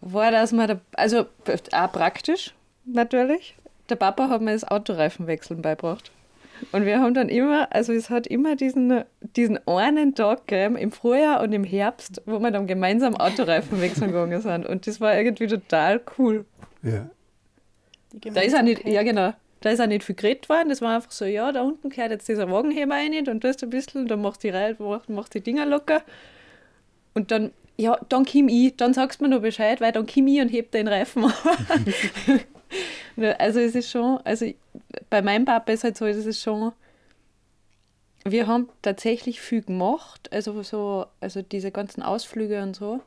war, 0.00 0.30
dass 0.30 0.52
man, 0.52 0.68
da, 0.68 0.80
also 0.92 1.26
auch 1.72 1.92
praktisch 1.92 2.54
natürlich, 2.84 3.56
der 3.88 3.96
Papa 3.96 4.28
hat 4.28 4.40
mir 4.40 4.52
das 4.52 4.64
Autoreifenwechseln 4.64 5.62
beigebracht. 5.62 6.10
Und 6.72 6.84
wir 6.86 7.00
haben 7.00 7.14
dann 7.14 7.28
immer, 7.28 7.72
also 7.72 7.92
es 7.92 8.10
hat 8.10 8.26
immer 8.26 8.56
diesen, 8.56 9.04
diesen 9.36 9.58
einen 9.66 10.14
Tag 10.14 10.46
gegeben, 10.46 10.76
im 10.76 10.92
Frühjahr 10.92 11.42
und 11.42 11.52
im 11.52 11.64
Herbst, 11.64 12.22
wo 12.26 12.38
wir 12.38 12.50
dann 12.50 12.66
gemeinsam 12.66 13.16
Autoreifen 13.16 13.80
wechseln 13.80 14.08
gegangen 14.08 14.40
sind. 14.40 14.66
Und 14.66 14.86
das 14.86 15.00
war 15.00 15.16
irgendwie 15.16 15.46
total 15.46 16.00
cool. 16.18 16.44
Ja. 16.82 17.10
Da 18.12 18.40
ist 18.40 18.56
auch 18.56 18.62
nicht, 18.62 18.86
ja 18.86 19.02
genau, 19.02 19.32
da 19.60 19.70
ist 19.70 19.80
auch 19.80 19.86
nicht 19.86 20.04
viel 20.04 20.14
geredet 20.14 20.48
worden. 20.48 20.68
Das 20.68 20.80
war 20.80 20.96
einfach 20.96 21.10
so, 21.10 21.24
ja, 21.24 21.52
da 21.52 21.62
unten 21.62 21.90
gehört 21.90 22.10
jetzt 22.10 22.28
dieser 22.28 22.50
Wagenheber 22.50 22.94
rein, 22.94 23.24
dann 23.24 23.40
tust 23.40 23.62
du 23.62 23.66
ein 23.66 23.70
bisschen, 23.70 24.06
dann 24.06 24.22
machst 24.22 24.42
du 24.44 24.48
die 24.48 24.54
Reihe, 24.54 24.76
machst 25.08 25.34
die 25.34 25.40
Dinger 25.40 25.66
locker. 25.66 26.02
Und 27.14 27.30
dann, 27.30 27.52
ja, 27.76 27.98
dann 28.08 28.24
komm 28.24 28.48
ich, 28.48 28.76
dann 28.76 28.94
sagst 28.94 29.20
du 29.20 29.24
mir 29.24 29.30
noch 29.30 29.42
Bescheid, 29.42 29.80
weil 29.80 29.92
dann 29.92 30.06
komm 30.06 30.26
ich 30.28 30.40
und 30.40 30.48
heb 30.48 30.70
den 30.70 30.88
Reifen 30.88 31.24
Also 33.38 33.60
es 33.60 33.74
ist 33.74 33.90
schon, 33.90 34.18
also 34.24 34.46
bei 35.08 35.22
meinem 35.22 35.44
Papa 35.46 35.72
ist 35.72 35.84
halt 35.84 35.96
so, 35.96 36.06
das 36.06 36.16
ist 36.26 36.42
schon, 36.42 36.72
wir 38.24 38.46
haben 38.46 38.68
tatsächlich 38.82 39.40
viel 39.40 39.62
gemacht, 39.62 40.30
also 40.32 40.62
so, 40.62 41.06
also 41.20 41.42
diese 41.42 41.70
ganzen 41.70 42.02
Ausflüge 42.02 42.62
und 42.62 42.76
so. 42.76 43.00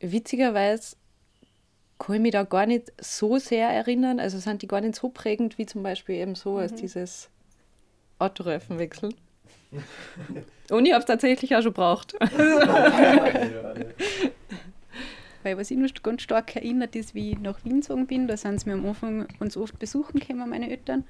Witzigerweise 0.00 0.96
kann 1.98 2.16
ich 2.16 2.22
mich 2.22 2.32
da 2.32 2.42
gar 2.42 2.66
nicht 2.66 2.92
so 3.00 3.38
sehr 3.38 3.68
erinnern, 3.68 4.18
also 4.20 4.38
sind 4.38 4.62
die 4.62 4.68
gar 4.68 4.80
nicht 4.80 4.96
so 4.96 5.08
prägend 5.08 5.58
wie 5.58 5.66
zum 5.66 5.82
Beispiel 5.82 6.16
eben 6.16 6.34
so 6.34 6.52
mhm. 6.52 6.58
als 6.58 6.74
dieses 6.74 7.30
Autoreifenwechseln. 8.18 9.14
Und 10.70 10.86
ich 10.86 10.92
habe 10.92 11.00
es 11.00 11.06
tatsächlich 11.06 11.54
auch 11.54 11.62
schon 11.62 11.72
gebraucht. 11.72 12.16
Weil 15.46 15.58
was 15.58 15.70
ich 15.70 15.76
noch 15.76 15.88
ganz 16.02 16.22
stark 16.22 16.56
erinnert 16.56 16.96
ist, 16.96 17.14
wie 17.14 17.30
ich 17.30 17.38
nach 17.38 17.64
Wien 17.64 17.80
gezogen 17.80 18.08
bin, 18.08 18.26
da 18.26 18.36
sind 18.36 18.58
sie 18.58 18.68
mir 18.68 18.74
am 18.74 18.84
Anfang 18.84 19.28
uns 19.38 19.56
oft 19.56 19.78
besuchen 19.78 20.18
gekommen, 20.18 20.50
meine 20.50 20.68
Eltern. 20.68 21.04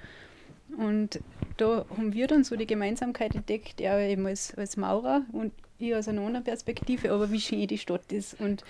Und 0.77 1.21
da 1.57 1.87
haben 1.89 2.13
wir 2.13 2.27
dann 2.27 2.45
so 2.45 2.55
die 2.55 2.67
Gemeinsamkeit 2.67 3.35
entdeckt, 3.35 3.81
er 3.81 3.99
eben 3.99 4.27
als, 4.27 4.55
als 4.55 4.77
Maurer 4.77 5.25
und 5.33 5.55
ich 5.79 5.95
aus 5.95 6.07
einer 6.07 6.21
anderen 6.21 6.45
Perspektive, 6.45 7.13
aber 7.13 7.31
wie 7.31 7.41
schön 7.41 7.67
die 7.67 7.79
Stadt 7.79 8.13
ist 8.13 8.39
und 8.39 8.63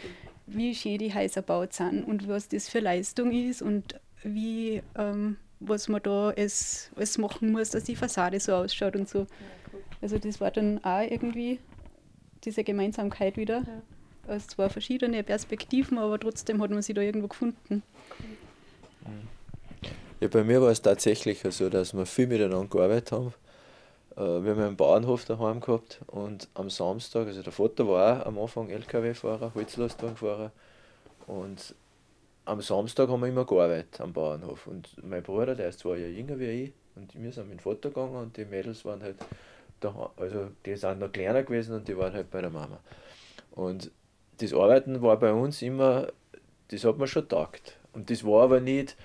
wie 0.46 0.72
schön 0.72 0.98
die 0.98 1.12
Häuser 1.12 1.40
gebaut 1.40 1.72
sind 1.72 2.04
und 2.04 2.28
was 2.28 2.46
das 2.46 2.68
für 2.68 2.78
Leistung 2.78 3.32
ist 3.32 3.60
und 3.60 3.98
wie, 4.22 4.82
ähm, 4.96 5.36
was 5.58 5.88
man 5.88 6.00
da 6.00 6.28
alles, 6.28 6.92
alles 6.94 7.18
machen 7.18 7.50
muss, 7.50 7.70
dass 7.70 7.82
die 7.82 7.96
Fassade 7.96 8.38
so 8.38 8.52
ausschaut 8.54 8.94
und 8.94 9.08
so. 9.08 9.26
Also 10.00 10.16
das 10.18 10.40
war 10.40 10.52
dann 10.52 10.78
auch 10.84 11.02
irgendwie 11.10 11.58
diese 12.44 12.62
Gemeinsamkeit 12.62 13.36
wieder. 13.36 13.64
Ja 13.66 13.82
aus 14.28 14.46
zwei 14.46 14.68
verschiedenen 14.68 15.24
Perspektiven, 15.24 15.98
aber 15.98 16.18
trotzdem 16.18 16.62
hat 16.62 16.70
man 16.70 16.82
sich 16.82 16.94
da 16.94 17.00
irgendwo 17.00 17.28
gefunden. 17.28 17.82
Ja, 20.20 20.28
bei 20.28 20.44
mir 20.44 20.62
war 20.62 20.70
es 20.70 20.80
tatsächlich 20.80 21.42
so, 21.50 21.68
dass 21.68 21.94
wir 21.94 22.06
viel 22.06 22.26
miteinander 22.26 22.68
gearbeitet 22.68 23.12
haben. 23.12 23.34
Äh, 24.16 24.20
wir 24.20 24.52
haben 24.52 24.62
einen 24.62 24.76
Bauernhof 24.76 25.24
daheim 25.26 25.60
gehabt 25.60 26.00
und 26.06 26.48
am 26.54 26.70
Samstag, 26.70 27.26
also 27.26 27.42
der 27.42 27.52
Vater 27.52 27.86
war 27.86 28.22
auch 28.22 28.26
am 28.26 28.38
Anfang 28.38 28.70
LKW-Fahrer, 28.70 29.52
Holzlastwagenfahrer 29.54 30.52
und 31.26 31.74
am 32.46 32.60
Samstag 32.62 33.08
haben 33.08 33.20
wir 33.20 33.28
immer 33.28 33.44
gearbeitet 33.44 34.00
am 34.00 34.12
Bauernhof 34.12 34.66
und 34.66 34.88
mein 35.04 35.22
Bruder, 35.22 35.54
der 35.54 35.68
ist 35.68 35.80
zwei 35.80 35.98
Jahre 35.98 36.12
jünger 36.12 36.38
wie 36.38 36.64
ich 36.64 36.72
und 36.94 37.14
wir 37.20 37.30
sind 37.32 37.48
mit 37.50 37.58
dem 37.58 37.62
Vater 37.62 37.90
gegangen 37.90 38.16
und 38.16 38.36
die 38.36 38.46
Mädels 38.46 38.84
waren 38.84 39.02
halt 39.02 39.16
da, 39.80 40.10
also 40.16 40.48
die 40.64 40.76
sind 40.76 41.00
noch 41.00 41.12
kleiner 41.12 41.42
gewesen 41.42 41.76
und 41.76 41.86
die 41.86 41.96
waren 41.96 42.14
halt 42.14 42.30
bei 42.30 42.40
der 42.40 42.50
Mama. 42.50 42.80
Und 43.50 43.90
das 44.38 44.52
Arbeiten 44.52 45.02
war 45.02 45.18
bei 45.18 45.32
uns 45.32 45.62
immer, 45.62 46.08
das 46.68 46.84
hat 46.84 46.98
man 46.98 47.08
schon 47.08 47.28
taugt. 47.28 47.78
Und 47.92 48.10
das 48.10 48.24
war 48.24 48.44
aber 48.44 48.60
nicht, 48.60 48.96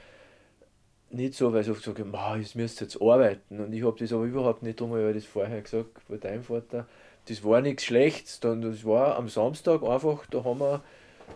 nicht 1.09 1.33
so, 1.33 1.53
weil 1.53 1.61
ich 1.61 1.69
oft 1.69 1.83
sage, 1.83 2.05
ich 2.41 2.55
müsste 2.55 2.85
jetzt 2.85 3.01
arbeiten. 3.01 3.59
Und 3.59 3.73
ich 3.73 3.83
habe 3.83 3.97
das 3.97 4.11
aber 4.13 4.23
überhaupt 4.23 4.63
nicht 4.63 4.79
drum, 4.79 4.91
weil 4.91 5.15
ich 5.15 5.23
das 5.23 5.31
vorher 5.31 5.61
gesagt 5.61 6.01
bei 6.07 6.17
deinem 6.17 6.43
Vater, 6.43 6.87
das 7.27 7.43
war 7.43 7.61
nichts 7.61 7.85
Schlechtes. 7.85 8.39
Dann, 8.39 8.61
das 8.61 8.85
war 8.85 9.15
am 9.15 9.29
Samstag 9.29 9.83
einfach, 9.83 10.25
da 10.27 10.43
haben 10.43 10.59
wir, 10.59 10.81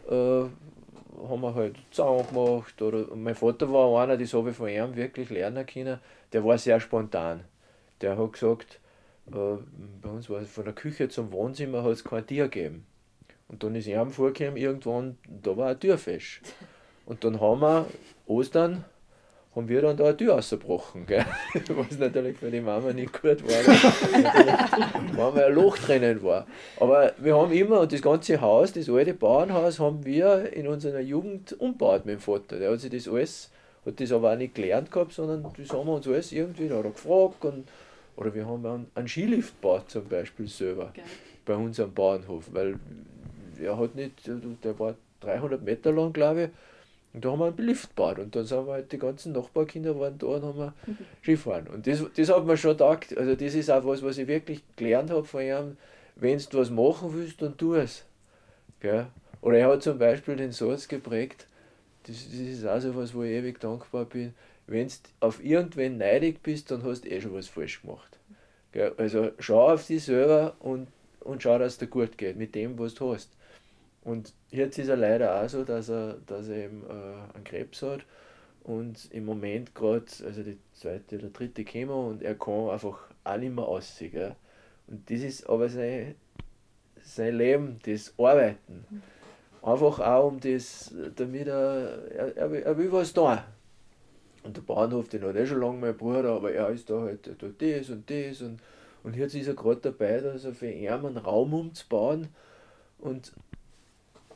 äh, 0.10 1.28
haben 1.28 1.42
wir 1.42 1.56
halt 1.56 1.76
Zaun 1.92 2.26
gemacht. 2.28 2.82
Oder, 2.82 3.16
mein 3.16 3.36
Vater 3.36 3.72
war 3.72 4.02
einer, 4.02 4.18
das 4.18 4.34
habe 4.34 4.50
ich 4.50 4.56
von 4.56 4.70
ihm 4.70 4.96
wirklich 4.96 5.30
lernen 5.30 5.66
können, 5.66 6.00
der 6.34 6.44
war 6.44 6.58
sehr 6.58 6.80
spontan. 6.80 7.44
Der 8.02 8.18
hat 8.18 8.34
gesagt, 8.34 8.80
äh, 9.28 9.58
bei 10.02 10.10
uns 10.10 10.30
war 10.30 10.42
es 10.42 10.50
von 10.50 10.66
der 10.66 10.74
Küche 10.74 11.10
zum 11.10 11.32
Wohnzimmer 11.32 11.84
hat 11.84 11.92
es 11.92 12.04
kein 12.04 12.26
Tier 12.26 12.50
gegeben. 12.50 12.86
Und 13.56 13.64
dann 13.64 13.76
ist 13.76 13.88
ihm 13.88 14.11
vorgekommen, 14.11 14.57
irgendwann, 14.57 15.18
da 15.41 15.56
war 15.56 15.69
ein 15.69 15.80
Türfisch. 15.80 16.41
Und 17.06 17.23
dann 17.23 17.40
haben 17.40 17.61
wir 17.61 17.86
Ostern, 18.27 18.84
haben 19.56 19.69
wir 19.69 19.82
dann 19.82 19.95
da 19.95 20.03
eine 20.03 20.18
Tür 20.18 20.36
ausgebrochen, 20.36 21.06
gell? 21.06 21.26
was 21.69 21.98
natürlich 21.98 22.36
für 22.38 22.52
die 22.52 22.60
Mama 22.60 22.91
nicht 22.91 23.14
gut 23.14 23.41
war, 23.48 25.34
weil 25.34 25.44
ein 25.45 25.53
Loch 25.53 25.77
drinnen 25.77 26.22
war. 26.22 26.45
Aber 26.82 27.14
wir 27.18 27.38
haben 27.38 27.53
immer, 27.53 27.80
und 27.80 27.94
das 27.94 28.02
ganze 28.02 28.41
Haus, 28.41 28.73
das 28.73 28.90
alte 28.90 29.14
Bauernhaus, 29.14 29.80
haben 29.80 30.06
wir 30.06 30.52
in 30.52 30.68
unserer 30.68 30.99
Jugend 30.99 31.57
umgebaut 31.57 32.06
mit 32.06 32.15
dem 32.15 32.19
Vater. 32.19 32.60
Der 32.60 32.73
hat 32.73 32.82
sich 32.82 32.91
das 32.91 33.07
alles, 33.07 33.52
hat 33.86 34.02
das 34.02 34.11
aber 34.11 34.34
auch 34.34 34.38
nicht 34.38 34.56
gelernt 34.56 34.91
gehabt, 34.91 35.14
sondern 35.14 35.44
das 35.57 35.69
haben 35.72 35.88
wir 35.88 35.94
uns 35.94 36.07
alles 36.10 36.34
irgendwie, 36.34 36.68
da 36.68 36.76
er 36.76 36.91
gefragt. 36.91 37.45
Und, 37.45 37.69
oder 38.18 38.36
wir 38.36 38.45
haben 38.45 38.65
einen, 38.65 38.88
einen 38.95 39.07
Skilift 39.07 39.61
gebaut 39.61 39.90
zum 39.90 40.10
Beispiel 40.10 40.49
selber. 40.49 40.91
Geil. 40.94 41.06
Bei 41.45 41.56
uns 41.56 41.80
am 41.80 41.94
Bauernhof, 41.94 42.49
weil 42.52 42.77
er 43.61 43.77
hat 43.77 43.95
nicht, 43.95 44.27
der 44.27 44.80
war 44.80 44.95
300 45.22 45.61
Meter 45.61 45.91
lang, 45.91 46.14
glaube 46.14 46.44
ich. 46.44 46.49
Und 47.15 47.23
da 47.23 47.32
haben 47.32 47.40
wir 47.40 47.45
einen 47.45 47.57
Lift 47.57 47.95
gebaut. 47.95 48.19
Und 48.19 48.36
dann 48.36 48.45
sind 48.45 48.68
wir 48.68 48.73
halt, 48.73 48.91
die 48.91 48.98
ganzen 48.98 49.32
Nachbarkinder 49.32 49.98
waren 49.98 50.18
da 50.18 50.27
und 50.27 50.44
haben 50.44 50.57
wir 50.57 50.73
mhm. 50.86 50.98
Skifahren. 51.22 51.68
Und 51.68 51.88
das, 51.88 52.03
das 52.14 52.30
hat 52.30 52.45
mir 52.45 52.57
schon 52.57 52.72
gedacht, 52.72 53.18
also 53.18 53.36
das 53.36 53.53
ist 53.53 53.72
auch 53.72 53.86
was, 53.86 54.03
was 54.03 54.18
ich 54.18 54.27
wirklich 54.27 54.61
gelernt 54.76 55.11
habe 55.11 55.23
von 55.23 55.41
ihm. 55.41 55.77
Wenn 56.18 56.38
du 56.38 56.57
was 56.57 56.69
machen 56.69 57.14
willst, 57.14 57.41
dann 57.41 57.56
tu 57.57 57.73
es. 57.76 58.03
Gell? 58.82 59.07
Oder 59.41 59.60
er 59.60 59.69
hat 59.69 59.84
zum 59.84 59.98
Beispiel 59.98 60.36
den 60.36 60.52
Satz 60.52 60.88
geprägt, 60.88 61.48
das, 62.03 62.26
das 62.26 62.40
ist 62.40 62.68
auch 62.68 62.80
so 62.80 62.95
was, 62.95 63.14
wo 63.14 63.23
ich 63.23 63.32
ewig 63.32 63.60
dankbar 63.60 64.06
bin. 64.06 64.34
Wenn 64.68 64.88
du 64.88 64.94
auf 65.22 65.44
irgendwen 65.44 65.98
neidig 65.98 66.44
bist, 66.44 66.69
dann 66.69 66.84
hast 66.84 67.06
du 67.06 67.10
eh 67.10 67.22
schon 67.22 67.34
was 67.34 67.48
falsch 67.48 67.82
gemacht. 67.82 68.18
Gell? 68.73 68.94
Also 68.98 69.32
schau 69.40 69.72
auf 69.72 69.88
dich 69.88 70.03
selber 70.03 70.56
und, 70.60 70.88
und 71.22 71.44
schau, 71.44 71.57
dass 71.60 71.73
es 71.73 71.77
dir 71.77 71.88
gut 71.88 72.18
geht 72.18 72.36
mit 72.36 72.56
dem, 72.56 72.77
was 72.77 72.94
du 72.94 73.14
hast. 73.14 73.32
Und 74.06 74.34
jetzt 74.52 74.77
ist 74.77 74.88
er 74.88 74.98
leider 74.98 75.41
auch 75.41 75.49
so, 75.49 75.64
dass 75.64 75.90
er, 75.90 76.18
dass 76.27 76.48
er 76.48 76.65
eben 76.65 76.84
äh, 76.84 77.36
einen 77.36 77.44
Krebs 77.44 77.82
hat 77.82 78.06
und 78.64 79.11
im 79.11 79.26
Moment 79.26 79.73
gerade, 79.73 80.06
also 80.23 80.44
die 80.44 80.60
zweite 80.73 81.18
oder 81.18 81.30
dritte 81.30 81.65
Chemo 81.65 82.10
und 82.10 82.22
er 82.22 82.36
kann 82.36 82.69
einfach 82.69 82.99
auch 83.23 83.38
nicht 83.38 83.53
mehr 83.53 83.65
aussehen. 83.65 84.11
Gell? 84.11 84.36
Und 84.88 85.10
das 85.10 85.22
ist 85.22 85.49
aber 85.49 85.69
sein, 85.69 86.14
sein 87.03 87.36
Leben, 87.36 87.80
das 87.84 88.14
Arbeiten. 88.19 88.86
Einfach 89.64 89.99
auch 89.99 90.27
um 90.27 90.40
das, 90.40 90.94
damit 91.15 91.48
er, 91.48 92.11
er, 92.11 92.38
er, 92.38 92.52
will, 92.52 92.61
er 92.61 92.77
will 92.77 92.91
was 92.91 93.11
tun. 93.11 93.40
Und 94.44 94.56
der 94.56 94.61
Bahnhof, 94.61 95.10
den 95.10 95.23
hat 95.23 95.36
er 95.36 95.48
schon 95.48 95.61
lange 95.61 95.80
mein 95.80 95.98
Bruder, 95.98 96.34
aber 96.34 96.52
er 96.52 96.69
ist 96.69 96.88
da 96.91 97.02
halt, 97.02 97.26
er 97.26 97.36
tut 97.36 97.60
das 97.60 97.90
und 97.90 98.07
das 98.07 98.44
und, 98.44 98.60
und 99.03 99.15
jetzt 99.15 99.34
ist 99.34 99.48
er 99.48 99.56
gerade 99.56 99.82
dabei, 99.82 100.19
dass 100.19 100.45
er 100.45 100.53
für 100.53 100.69
ihn 100.69 100.90
einen 100.90 101.18
Raum 101.18 101.56
umzubauen 101.56 102.27
und 102.99 103.34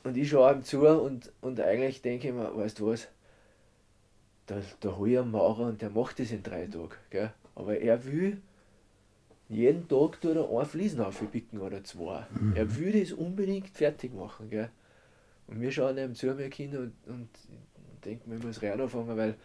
und 0.04 0.18
ich 0.18 0.30
schaue 0.30 0.54
ihm 0.54 0.64
zu 0.64 0.88
und, 0.88 1.32
und 1.42 1.60
eigentlich 1.60 2.02
denke 2.02 2.30
ich 2.30 2.34
mir, 2.34 2.56
weißt 2.56 2.80
du 2.80 2.88
was, 2.88 3.08
da, 4.46 4.62
da 4.80 4.96
hole 4.96 5.12
ich 5.12 5.20
einen 5.20 5.32
Maurer 5.32 5.68
und 5.68 5.82
der 5.82 5.90
macht 5.90 6.20
das 6.20 6.32
in 6.32 6.44
drei 6.44 6.66
Tagen. 6.66 6.96
Gell? 7.10 7.32
Aber 7.56 7.78
er 7.78 8.04
will 8.06 8.42
jeden 9.50 9.88
Tag 9.88 10.22
tut 10.22 10.36
er 10.36 10.48
einen 10.48 10.66
Fliesen 10.66 11.02
aufpicken 11.02 11.60
oder 11.60 11.84
zwei. 11.84 12.26
Mhm. 12.40 12.56
Er 12.56 12.78
will 12.78 13.00
das 13.00 13.12
unbedingt 13.12 13.70
fertig 13.70 14.14
machen. 14.14 14.50
Gell? 14.50 14.70
Und 15.48 15.60
wir 15.60 15.72
schauen 15.72 15.98
ihm 15.98 16.14
zu, 16.14 16.28
meine 16.28 16.50
Kinder, 16.50 16.80
und, 16.80 16.94
und 17.08 17.30
denken, 18.06 18.32
wir 18.32 18.38
müssen 18.38 18.66
rein 18.66 18.80
anfangen, 18.80 19.18
weil, 19.18 19.36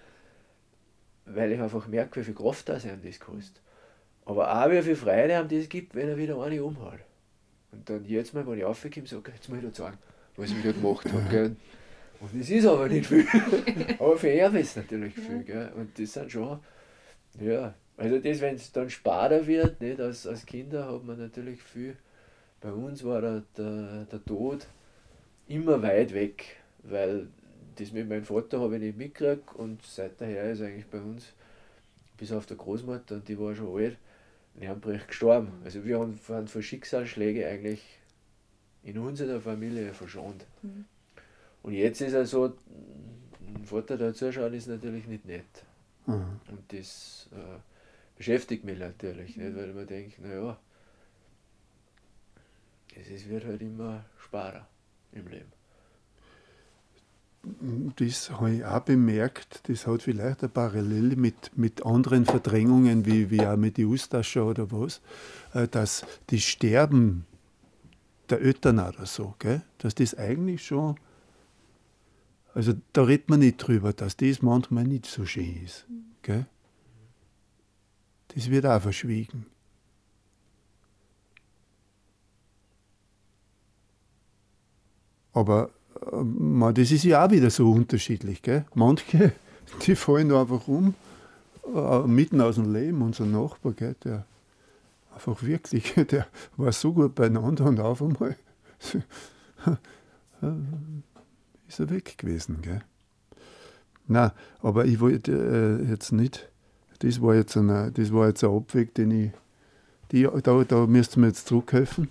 weil 1.24 1.52
ich 1.52 1.60
einfach 1.60 1.86
merke, 1.88 2.20
wie 2.20 2.24
viel 2.24 2.34
Kraft 2.34 2.68
das 2.68 2.84
ihm 2.84 3.00
das 3.02 3.18
kostet. 3.18 3.62
Aber 4.26 4.62
auch 4.62 4.70
wie 4.70 4.82
viel 4.82 4.96
Freude 4.96 5.36
haben 5.36 5.48
das 5.48 5.68
gibt, 5.70 5.94
wenn 5.94 6.08
er 6.08 6.18
wieder 6.18 6.40
eine 6.42 6.62
umhat. 6.62 7.00
Und 7.72 7.88
dann 7.88 8.04
jetzt 8.04 8.34
mal, 8.34 8.46
wenn 8.46 8.58
ich 8.58 8.64
aufkomme, 8.64 9.06
sage 9.06 9.32
jetzt 9.32 9.48
muss 9.48 9.58
ich 9.58 9.64
dir 9.64 9.72
zeigen, 9.72 9.98
was 10.36 10.50
ich 10.50 10.58
wieder 10.58 10.72
gemacht 10.72 11.10
habe. 11.12 11.24
Gell? 11.30 11.56
Und 12.20 12.40
das 12.40 12.48
ist 12.48 12.66
aber 12.66 12.88
nicht 12.88 13.06
viel. 13.06 13.26
aber 13.98 14.16
für 14.16 14.30
ihn 14.30 14.54
ist 14.56 14.70
es 14.70 14.76
natürlich 14.76 15.14
viel. 15.14 15.42
Gell? 15.42 15.72
Und 15.76 15.98
das 15.98 16.12
sind 16.12 16.30
schon, 16.30 16.58
ja, 17.40 17.74
also 17.96 18.18
das, 18.18 18.40
wenn 18.40 18.54
es 18.54 18.72
dann 18.72 18.90
später 18.90 19.46
wird, 19.46 19.80
nicht, 19.80 20.00
als, 20.00 20.26
als 20.26 20.46
Kinder 20.46 20.90
hat 20.90 21.04
man 21.04 21.18
natürlich 21.18 21.62
viel. 21.62 21.96
Bei 22.60 22.72
uns 22.72 23.04
war 23.04 23.20
der, 23.20 23.42
der, 23.56 24.06
der 24.10 24.24
Tod 24.24 24.66
immer 25.48 25.82
weit 25.82 26.14
weg, 26.14 26.56
weil 26.82 27.28
das 27.76 27.92
mit 27.92 28.08
meinem 28.08 28.24
Vater 28.24 28.60
habe 28.60 28.76
ich 28.76 28.82
nicht 28.82 28.96
mitgekriegt 28.96 29.54
und 29.54 29.84
seither 29.84 30.50
ist 30.50 30.62
eigentlich 30.62 30.86
bei 30.86 30.98
uns, 30.98 31.32
bis 32.16 32.32
auf 32.32 32.46
der 32.46 32.56
Großmutter, 32.56 33.16
und 33.16 33.28
die 33.28 33.38
war 33.38 33.54
schon 33.54 33.76
alt, 33.76 33.96
Lernbrecht 34.56 35.08
gestorben. 35.08 35.52
Also 35.64 35.84
wir 35.84 35.98
haben 35.98 36.16
von 36.16 36.62
Schicksalsschlägen 36.62 37.44
eigentlich 37.44 37.82
in 38.84 38.98
unserer 38.98 39.40
Familie 39.40 39.92
verschont. 39.92 40.44
Mhm. 40.62 40.84
Und 41.62 41.72
jetzt 41.72 42.00
ist 42.00 42.12
er 42.12 42.26
so, 42.26 42.52
ein 43.40 43.64
Vater 43.64 43.96
dazuschauen 43.96 44.52
ist 44.54 44.68
natürlich 44.68 45.06
nicht 45.06 45.24
nett. 45.24 45.64
Mhm. 46.06 46.40
Und 46.50 46.72
das 46.72 47.28
äh, 47.32 47.58
beschäftigt 48.16 48.64
mich 48.64 48.78
natürlich, 48.78 49.36
nicht? 49.36 49.56
weil 49.56 49.72
man 49.72 49.86
denkt, 49.86 50.20
naja, 50.20 50.58
es 52.94 53.28
wird 53.28 53.44
halt 53.44 53.60
immer 53.62 54.04
sparer 54.18 54.66
im 55.12 55.26
Leben. 55.28 55.52
Das 57.96 58.30
habe 58.30 58.52
ich 58.52 58.64
auch 58.64 58.80
bemerkt, 58.80 59.68
das 59.68 59.86
hat 59.86 60.02
vielleicht 60.02 60.42
eine 60.42 60.48
Parallele 60.48 61.16
mit, 61.16 61.56
mit 61.56 61.84
anderen 61.84 62.24
Verdrängungen, 62.24 63.04
wie, 63.04 63.30
wie 63.30 63.46
auch 63.46 63.56
mit 63.56 63.76
die 63.76 63.84
Ustasche 63.84 64.42
oder 64.42 64.70
was, 64.72 65.02
äh, 65.52 65.68
dass 65.68 66.06
das 66.28 66.40
Sterben 66.40 67.26
der 68.30 68.40
Eltern 68.40 68.78
oder 68.78 69.06
so, 69.06 69.34
gell, 69.38 69.62
dass 69.78 69.94
das 69.94 70.16
eigentlich 70.16 70.64
schon, 70.64 70.96
also 72.54 72.72
da 72.92 73.04
redet 73.04 73.28
man 73.28 73.40
nicht 73.40 73.58
drüber, 73.58 73.92
dass 73.92 74.16
das 74.16 74.42
manchmal 74.42 74.84
nicht 74.84 75.06
so 75.06 75.26
schön 75.26 75.62
ist. 75.64 75.86
Gell? 76.22 76.46
Das 78.28 78.50
wird 78.50 78.66
auch 78.66 78.80
verschwiegen. 78.80 79.46
Aber 85.32 85.70
äh, 86.12 86.72
das 86.72 86.92
ist 86.92 87.04
ja 87.04 87.24
auch 87.24 87.30
wieder 87.30 87.50
so 87.50 87.70
unterschiedlich. 87.70 88.40
Gell? 88.40 88.64
Manche, 88.74 89.32
die 89.86 89.96
fallen 89.96 90.32
einfach 90.32 90.66
um, 90.68 90.94
äh, 91.74 92.00
mitten 92.06 92.40
aus 92.40 92.54
dem 92.54 92.72
Leben. 92.72 93.02
Unser 93.02 93.26
Nachbar, 93.26 93.72
gell, 93.72 93.96
der 94.04 94.24
einfach 95.14 95.42
wirklich, 95.42 95.94
der 96.10 96.26
war 96.56 96.72
so 96.72 96.92
gut 96.92 97.14
beieinander 97.14 97.64
und 97.64 97.80
auf 97.80 98.02
einmal 98.02 98.36
ist 101.68 101.80
er 101.80 101.90
weg 101.90 102.18
gewesen. 102.18 102.58
Gell? 102.62 102.82
Nein, 104.06 104.30
aber 104.60 104.84
ich 104.84 105.00
wollte 105.00 105.32
äh, 105.32 105.90
jetzt 105.90 106.12
nicht, 106.12 106.50
das 106.98 107.22
war 107.22 107.34
jetzt, 107.34 107.56
eine, 107.56 107.90
das 107.92 108.12
war 108.12 108.28
jetzt 108.28 108.44
ein 108.44 108.50
Abweg, 108.50 108.94
den 108.94 109.10
ich, 109.10 109.30
die, 110.12 110.28
da, 110.42 110.64
da 110.64 110.86
müsst 110.86 111.16
ihr 111.16 111.20
mir 111.20 111.28
jetzt 111.28 111.48
zurückhelfen. 111.48 112.10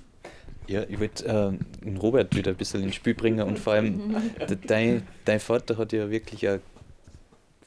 Ja, 0.68 0.84
ich 0.88 1.00
wollte 1.00 1.26
äh, 1.26 1.52
Robert 1.98 2.36
wieder 2.36 2.52
ein 2.52 2.58
bisschen 2.58 2.84
ins 2.84 2.96
Spiel 2.96 3.14
bringen 3.14 3.46
und 3.46 3.60
vor 3.60 3.74
allem, 3.74 4.16
dein, 4.68 5.04
dein 5.26 5.40
Vater 5.40 5.78
hat 5.78 5.94
ja 5.94 6.10
wirklich, 6.10 6.48
eine, 6.48 6.62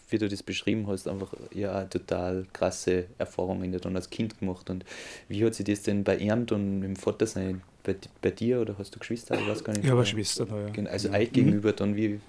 wie 0.08 0.18
du 0.18 0.28
das 0.28 0.42
beschrieben 0.42 0.86
hast, 0.86 1.08
einfach 1.08 1.32
ja 1.52 1.84
total 1.84 2.46
krasse 2.52 3.06
Erfahrungen 3.18 3.72
ja 3.72 3.78
dann 3.78 3.96
als 3.96 4.10
Kind 4.10 4.38
gemacht. 4.38 4.70
Und 4.70 4.84
wie 5.28 5.44
hat 5.44 5.54
sich 5.54 5.66
das 5.66 5.82
denn 5.82 6.04
bei 6.04 6.16
ihm 6.16 6.46
und 6.50 6.78
mit 6.80 6.88
dem 6.88 6.96
Vater 6.96 7.26
sein? 7.26 7.62
Bei, 7.82 7.94
bei 8.20 8.30
dir 8.30 8.60
oder 8.60 8.76
hast 8.78 8.94
du 8.94 8.98
Geschwister? 8.98 9.38
Ich 9.38 9.46
weiß 9.46 9.62
gar 9.62 9.72
nicht. 9.72 9.84
Ich 9.84 9.90
habe 9.90 10.00
Geschwister 10.00 10.46
ja. 10.76 10.84
Also 10.86 11.10
euch 11.10 11.32
gegenüber 11.32 11.72
dann, 11.72 11.96
wie 11.96 12.20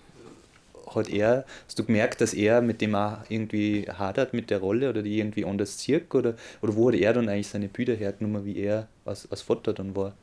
hat 0.96 1.10
er, 1.10 1.46
hast 1.66 1.78
du 1.78 1.84
gemerkt, 1.84 2.22
dass 2.22 2.34
er 2.34 2.62
mit 2.62 2.82
dem 2.82 2.96
auch 2.96 3.18
irgendwie 3.30 3.86
hadert 3.90 4.34
mit 4.34 4.50
der 4.50 4.60
Rolle 4.60 4.90
oder 4.90 5.02
die 5.02 5.20
irgendwie 5.20 5.46
anders 5.46 5.78
zirkt 5.78 6.16
oder, 6.16 6.36
oder 6.62 6.76
wo 6.76 6.88
hat 6.90 6.96
er 6.96 7.14
dann 7.14 7.28
eigentlich 7.30 7.48
seine 7.48 7.68
Bücher 7.68 7.96
hergenommen, 7.96 8.46
wie 8.46 8.58
er 8.58 8.88
als, 9.06 9.30
als 9.30 9.42
Vater 9.42 9.74
dann 9.74 9.96
war? 9.96 10.16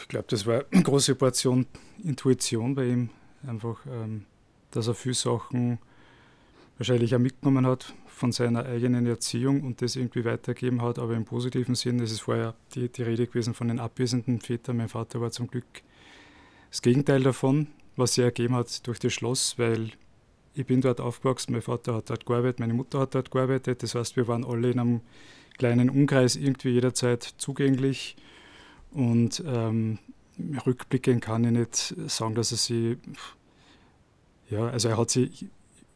Ich 0.00 0.08
glaube, 0.08 0.26
das 0.28 0.46
war 0.46 0.64
eine 0.70 0.82
große 0.82 1.14
Portion 1.16 1.66
Intuition 2.04 2.74
bei 2.74 2.84
ihm. 2.84 3.10
Einfach, 3.46 3.84
ähm, 3.86 4.26
dass 4.72 4.88
er 4.88 4.94
viele 4.94 5.14
Sachen 5.14 5.78
wahrscheinlich 6.78 7.14
auch 7.14 7.20
mitgenommen 7.20 7.66
hat 7.66 7.94
von 8.06 8.32
seiner 8.32 8.66
eigenen 8.66 9.06
Erziehung 9.06 9.62
und 9.62 9.82
das 9.82 9.96
irgendwie 9.96 10.24
weitergeben 10.24 10.82
hat, 10.82 10.98
aber 10.98 11.14
im 11.14 11.24
positiven 11.24 11.74
Sinn. 11.74 11.98
Das 11.98 12.10
ist 12.10 12.20
vorher 12.20 12.54
die, 12.74 12.88
die 12.88 13.02
Rede 13.02 13.26
gewesen 13.26 13.54
von 13.54 13.68
den 13.68 13.78
abwesenden 13.78 14.40
Vätern. 14.40 14.76
Mein 14.76 14.88
Vater 14.88 15.20
war 15.20 15.30
zum 15.30 15.48
Glück 15.48 15.64
das 16.70 16.82
Gegenteil 16.82 17.22
davon, 17.22 17.68
was 17.96 18.14
sich 18.14 18.24
ergeben 18.24 18.54
hat 18.54 18.86
durch 18.86 18.98
das 18.98 19.12
Schloss, 19.12 19.58
weil 19.58 19.92
ich 20.54 20.66
bin 20.66 20.80
dort 20.80 21.00
aufgewachsen, 21.00 21.52
mein 21.52 21.62
Vater 21.62 21.94
hat 21.94 22.10
dort 22.10 22.26
gearbeitet, 22.26 22.60
meine 22.60 22.74
Mutter 22.74 23.00
hat 23.00 23.14
dort 23.14 23.30
gearbeitet. 23.30 23.82
Das 23.82 23.94
heißt, 23.94 24.16
wir 24.16 24.28
waren 24.28 24.44
alle 24.44 24.70
in 24.70 24.78
einem 24.78 25.00
kleinen 25.58 25.90
Umkreis 25.90 26.36
irgendwie 26.36 26.70
jederzeit 26.70 27.22
zugänglich 27.22 28.16
und 28.90 29.42
ähm, 29.46 29.98
rückblickend 30.66 31.22
kann 31.22 31.44
ich 31.44 31.50
nicht 31.50 32.10
sagen, 32.10 32.34
dass 32.34 32.52
er 32.52 32.58
sie, 32.58 32.98
ja, 34.52 34.68
also 34.68 34.88
er 34.90 34.98
hat 34.98 35.10
sich 35.10 35.46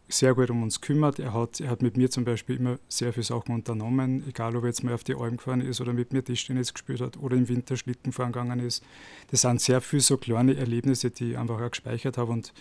sehr 0.08 0.34
gut 0.34 0.50
um 0.50 0.62
uns 0.62 0.80
gekümmert. 0.80 1.18
Er 1.18 1.34
hat, 1.34 1.60
er 1.60 1.68
hat 1.68 1.82
mit 1.82 1.96
mir 1.96 2.10
zum 2.10 2.24
Beispiel 2.24 2.56
immer 2.56 2.78
sehr 2.88 3.12
viele 3.12 3.24
Sachen 3.24 3.54
unternommen, 3.54 4.24
egal 4.26 4.56
ob 4.56 4.62
er 4.64 4.68
jetzt 4.68 4.82
mal 4.82 4.94
auf 4.94 5.04
die 5.04 5.14
Alm 5.14 5.36
gefahren 5.36 5.60
ist 5.60 5.80
oder 5.80 5.92
mit 5.92 6.12
mir 6.12 6.24
Tischtennis 6.24 6.72
gespielt 6.72 7.00
hat 7.02 7.18
oder 7.18 7.36
im 7.36 7.48
Winter 7.48 7.76
Schlitten 7.76 8.12
fahren 8.12 8.32
gegangen 8.32 8.60
ist. 8.60 8.82
Das 9.30 9.42
sind 9.42 9.60
sehr 9.60 9.80
viele 9.80 10.02
so 10.02 10.16
kleine 10.16 10.56
Erlebnisse, 10.56 11.10
die 11.10 11.32
ich 11.32 11.38
einfach 11.38 11.60
auch 11.60 11.70
gespeichert 11.70 12.16
habe 12.16 12.32
und 12.32 12.54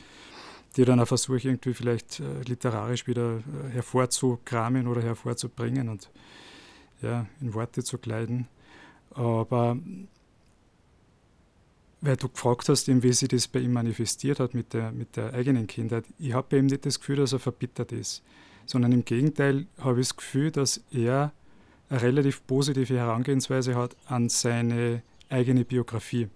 die 0.76 0.84
dann 0.84 1.00
auch 1.00 1.08
versuche 1.08 1.48
irgendwie 1.48 1.74
vielleicht 1.74 2.20
äh, 2.20 2.42
literarisch 2.46 3.08
wieder 3.08 3.38
äh, 3.38 3.70
hervorzukramen 3.72 4.88
oder 4.88 5.02
hervorzubringen 5.02 5.88
und 5.88 6.10
ja, 7.02 7.26
in 7.40 7.54
Worte 7.54 7.84
zu 7.84 7.98
kleiden. 7.98 8.48
Aber 9.12 9.78
weil 12.06 12.18
du 12.18 12.30
gefragt 12.30 12.70
hast, 12.70 12.88
wie 12.88 13.14
sich 13.14 13.28
das 13.30 13.48
bei 13.48 13.60
ihm 13.60 13.74
manifestiert 13.74 14.40
hat 14.40 14.54
mit 14.54 14.74
der, 14.74 14.92
mit 14.92 15.16
der 15.18 15.34
eigenen 15.34 15.68
Kindheit. 15.68 16.06
Ich 16.20 16.34
habe 16.34 16.48
bei 16.50 16.58
ihm 16.58 16.68
nicht 16.68 16.86
das 16.86 17.00
Gefühl, 17.00 17.18
dass 17.18 17.34
er 17.34 17.40
verbittert 17.40 17.92
ist, 17.92 18.22
sondern 18.66 18.92
im 18.92 19.04
Gegenteil 19.04 19.66
habe 19.80 20.00
ich 20.02 20.10
das 20.10 20.18
Gefühl, 20.18 20.52
dass 20.52 20.84
er 20.92 21.34
eine 21.90 22.02
relativ 22.02 22.46
positive 22.46 22.96
Herangehensweise 22.96 23.76
hat 23.76 23.96
an 24.06 24.30
seine 24.30 25.02
eigene 25.30 25.66
Biografie. 25.66 26.28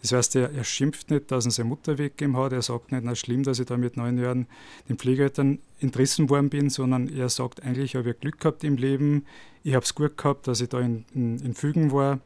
Das 0.00 0.12
heißt, 0.12 0.36
er, 0.36 0.52
er 0.52 0.64
schimpft 0.64 1.10
nicht, 1.10 1.30
dass 1.30 1.46
er 1.46 1.50
seine 1.50 1.70
Mutter 1.70 1.98
weggegeben 1.98 2.36
hat. 2.36 2.52
Er 2.52 2.62
sagt 2.62 2.92
nicht, 2.92 3.02
na 3.02 3.14
schlimm, 3.14 3.42
dass 3.42 3.58
ich 3.58 3.66
da 3.66 3.76
mit 3.76 3.96
neun 3.96 4.16
Jahren 4.18 4.46
den 4.88 4.96
Pflegeeltern 4.96 5.58
entrissen 5.80 6.30
worden 6.30 6.50
bin, 6.50 6.70
sondern 6.70 7.08
er 7.08 7.28
sagt 7.28 7.62
eigentlich, 7.64 7.86
ich 7.86 7.96
habe 7.96 8.14
Glück 8.14 8.38
gehabt 8.38 8.62
im 8.62 8.76
Leben. 8.76 9.24
Ich 9.64 9.74
habe 9.74 9.84
es 9.84 9.94
gut 9.94 10.16
gehabt, 10.16 10.46
dass 10.46 10.60
ich 10.60 10.68
da 10.68 10.78
in, 10.80 11.04
in, 11.14 11.38
in 11.40 11.54
Fügen 11.54 11.90
war 11.90 12.20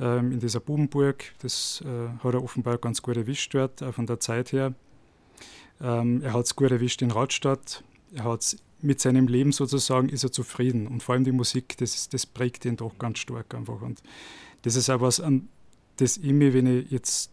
ähm, 0.00 0.32
in 0.32 0.40
dieser 0.40 0.60
Bubenburg. 0.60 1.24
Das 1.40 1.82
äh, 1.84 2.08
hat 2.22 2.34
er 2.34 2.42
offenbar 2.42 2.78
ganz 2.78 3.02
gut 3.02 3.16
erwischt 3.16 3.54
dort, 3.54 3.82
auch 3.82 3.94
von 3.94 4.06
der 4.06 4.20
Zeit 4.20 4.52
her. 4.52 4.74
Ähm, 5.80 6.22
er 6.22 6.32
hat 6.32 6.46
es 6.46 6.56
gut 6.56 6.70
erwischt 6.70 7.02
in 7.02 7.10
Radstadt. 7.10 7.82
Er 8.12 8.24
hat 8.24 8.56
mit 8.80 9.00
seinem 9.00 9.28
Leben 9.28 9.50
sozusagen 9.52 10.08
ist 10.08 10.24
er 10.24 10.32
zufrieden. 10.32 10.86
Und 10.86 11.02
vor 11.02 11.14
allem 11.14 11.24
die 11.24 11.32
Musik, 11.32 11.76
das, 11.78 12.08
das 12.08 12.26
prägt 12.26 12.64
ihn 12.64 12.76
doch 12.76 12.98
ganz 12.98 13.18
stark 13.18 13.54
einfach. 13.54 13.80
Und 13.80 14.02
das 14.62 14.76
ist 14.76 14.90
auch 14.90 15.00
was, 15.00 15.20
an 15.20 15.48
das 15.96 16.16
ich 16.16 16.32
mir, 16.32 16.52
wenn 16.52 16.66
ich 16.66 16.90
jetzt 16.90 17.30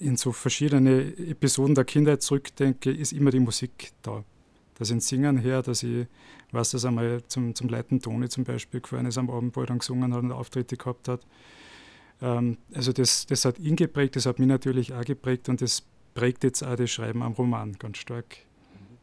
in 0.00 0.16
so 0.16 0.32
verschiedene 0.32 1.16
Episoden 1.16 1.74
der 1.74 1.84
Kindheit 1.84 2.22
zurückdenke, 2.22 2.90
ist 2.90 3.12
immer 3.12 3.30
die 3.30 3.40
Musik 3.40 3.92
da. 4.02 4.24
Dass 4.74 4.90
ich 4.90 5.00
Singen 5.02 5.38
her, 5.38 5.62
dass 5.62 5.82
ich 5.82 6.06
weiß, 6.52 6.70
dass 6.72 6.84
er 6.84 6.90
mal 6.90 7.22
zum, 7.28 7.54
zum 7.54 7.68
Leiten 7.68 8.00
Toni 8.00 8.28
zum 8.28 8.44
Beispiel 8.44 8.80
gefahren 8.80 9.06
ist 9.06 9.18
am 9.18 9.30
Abend, 9.30 9.56
wo 9.56 9.60
er 9.60 9.66
dann 9.66 9.78
gesungen 9.78 10.12
hat 10.12 10.22
und 10.22 10.32
Auftritte 10.32 10.76
gehabt 10.76 11.08
hat. 11.08 11.20
Ähm, 12.20 12.58
also 12.74 12.92
das, 12.92 13.26
das 13.26 13.44
hat 13.44 13.58
ihn 13.58 13.76
geprägt, 13.76 14.16
das 14.16 14.26
hat 14.26 14.38
mich 14.38 14.48
natürlich 14.48 14.94
auch 14.94 15.04
geprägt 15.04 15.48
und 15.48 15.60
das 15.60 15.82
prägt 16.14 16.44
jetzt 16.44 16.62
auch 16.62 16.76
das 16.76 16.90
Schreiben 16.90 17.22
am 17.22 17.32
Roman 17.32 17.74
ganz 17.78 17.98
stark. 17.98 18.38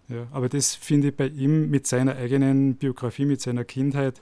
Ja, 0.10 0.27
aber 0.31 0.49
das 0.49 0.76
finde 0.76 1.10
ich 1.10 1.15
bei 1.15 1.27
ihm 1.27 1.69
mit 1.69 1.88
seiner 1.88 2.15
eigenen 2.15 2.76
Biografie, 2.76 3.26
mit 3.26 3.41
seiner 3.41 3.64
Kindheit 3.64 4.22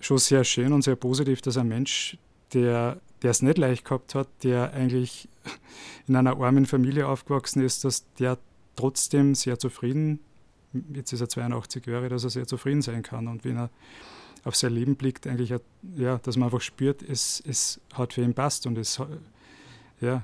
schon 0.00 0.18
sehr 0.18 0.44
schön 0.44 0.72
und 0.72 0.82
sehr 0.82 0.96
positiv, 0.96 1.40
dass 1.42 1.56
ein 1.56 1.68
Mensch, 1.68 2.18
der 2.52 3.00
der 3.22 3.30
es 3.30 3.42
nicht 3.42 3.58
leicht 3.58 3.84
gehabt 3.84 4.14
hat, 4.14 4.28
der 4.42 4.72
eigentlich 4.72 5.28
in 6.06 6.16
einer 6.16 6.38
armen 6.40 6.66
Familie 6.66 7.06
aufgewachsen 7.06 7.62
ist, 7.62 7.84
dass 7.84 8.12
der 8.14 8.38
trotzdem 8.76 9.34
sehr 9.34 9.58
zufrieden, 9.58 10.20
jetzt 10.94 11.12
ist 11.12 11.20
er 11.20 11.28
82 11.28 11.86
Jahre, 11.86 12.08
dass 12.08 12.24
er 12.24 12.30
sehr 12.30 12.46
zufrieden 12.46 12.82
sein 12.82 13.02
kann. 13.02 13.28
Und 13.28 13.44
wenn 13.44 13.56
er 13.56 13.70
auf 14.44 14.56
sein 14.56 14.72
Leben 14.72 14.96
blickt, 14.96 15.26
eigentlich, 15.26 15.54
ja, 15.96 16.18
dass 16.18 16.36
man 16.36 16.46
einfach 16.46 16.60
spürt, 16.60 17.02
es, 17.02 17.42
es 17.46 17.80
hat 17.94 18.14
für 18.14 18.22
ihn 18.22 18.34
passt 18.34 18.66
und 18.66 18.78
es 18.78 19.00
ja, 20.00 20.22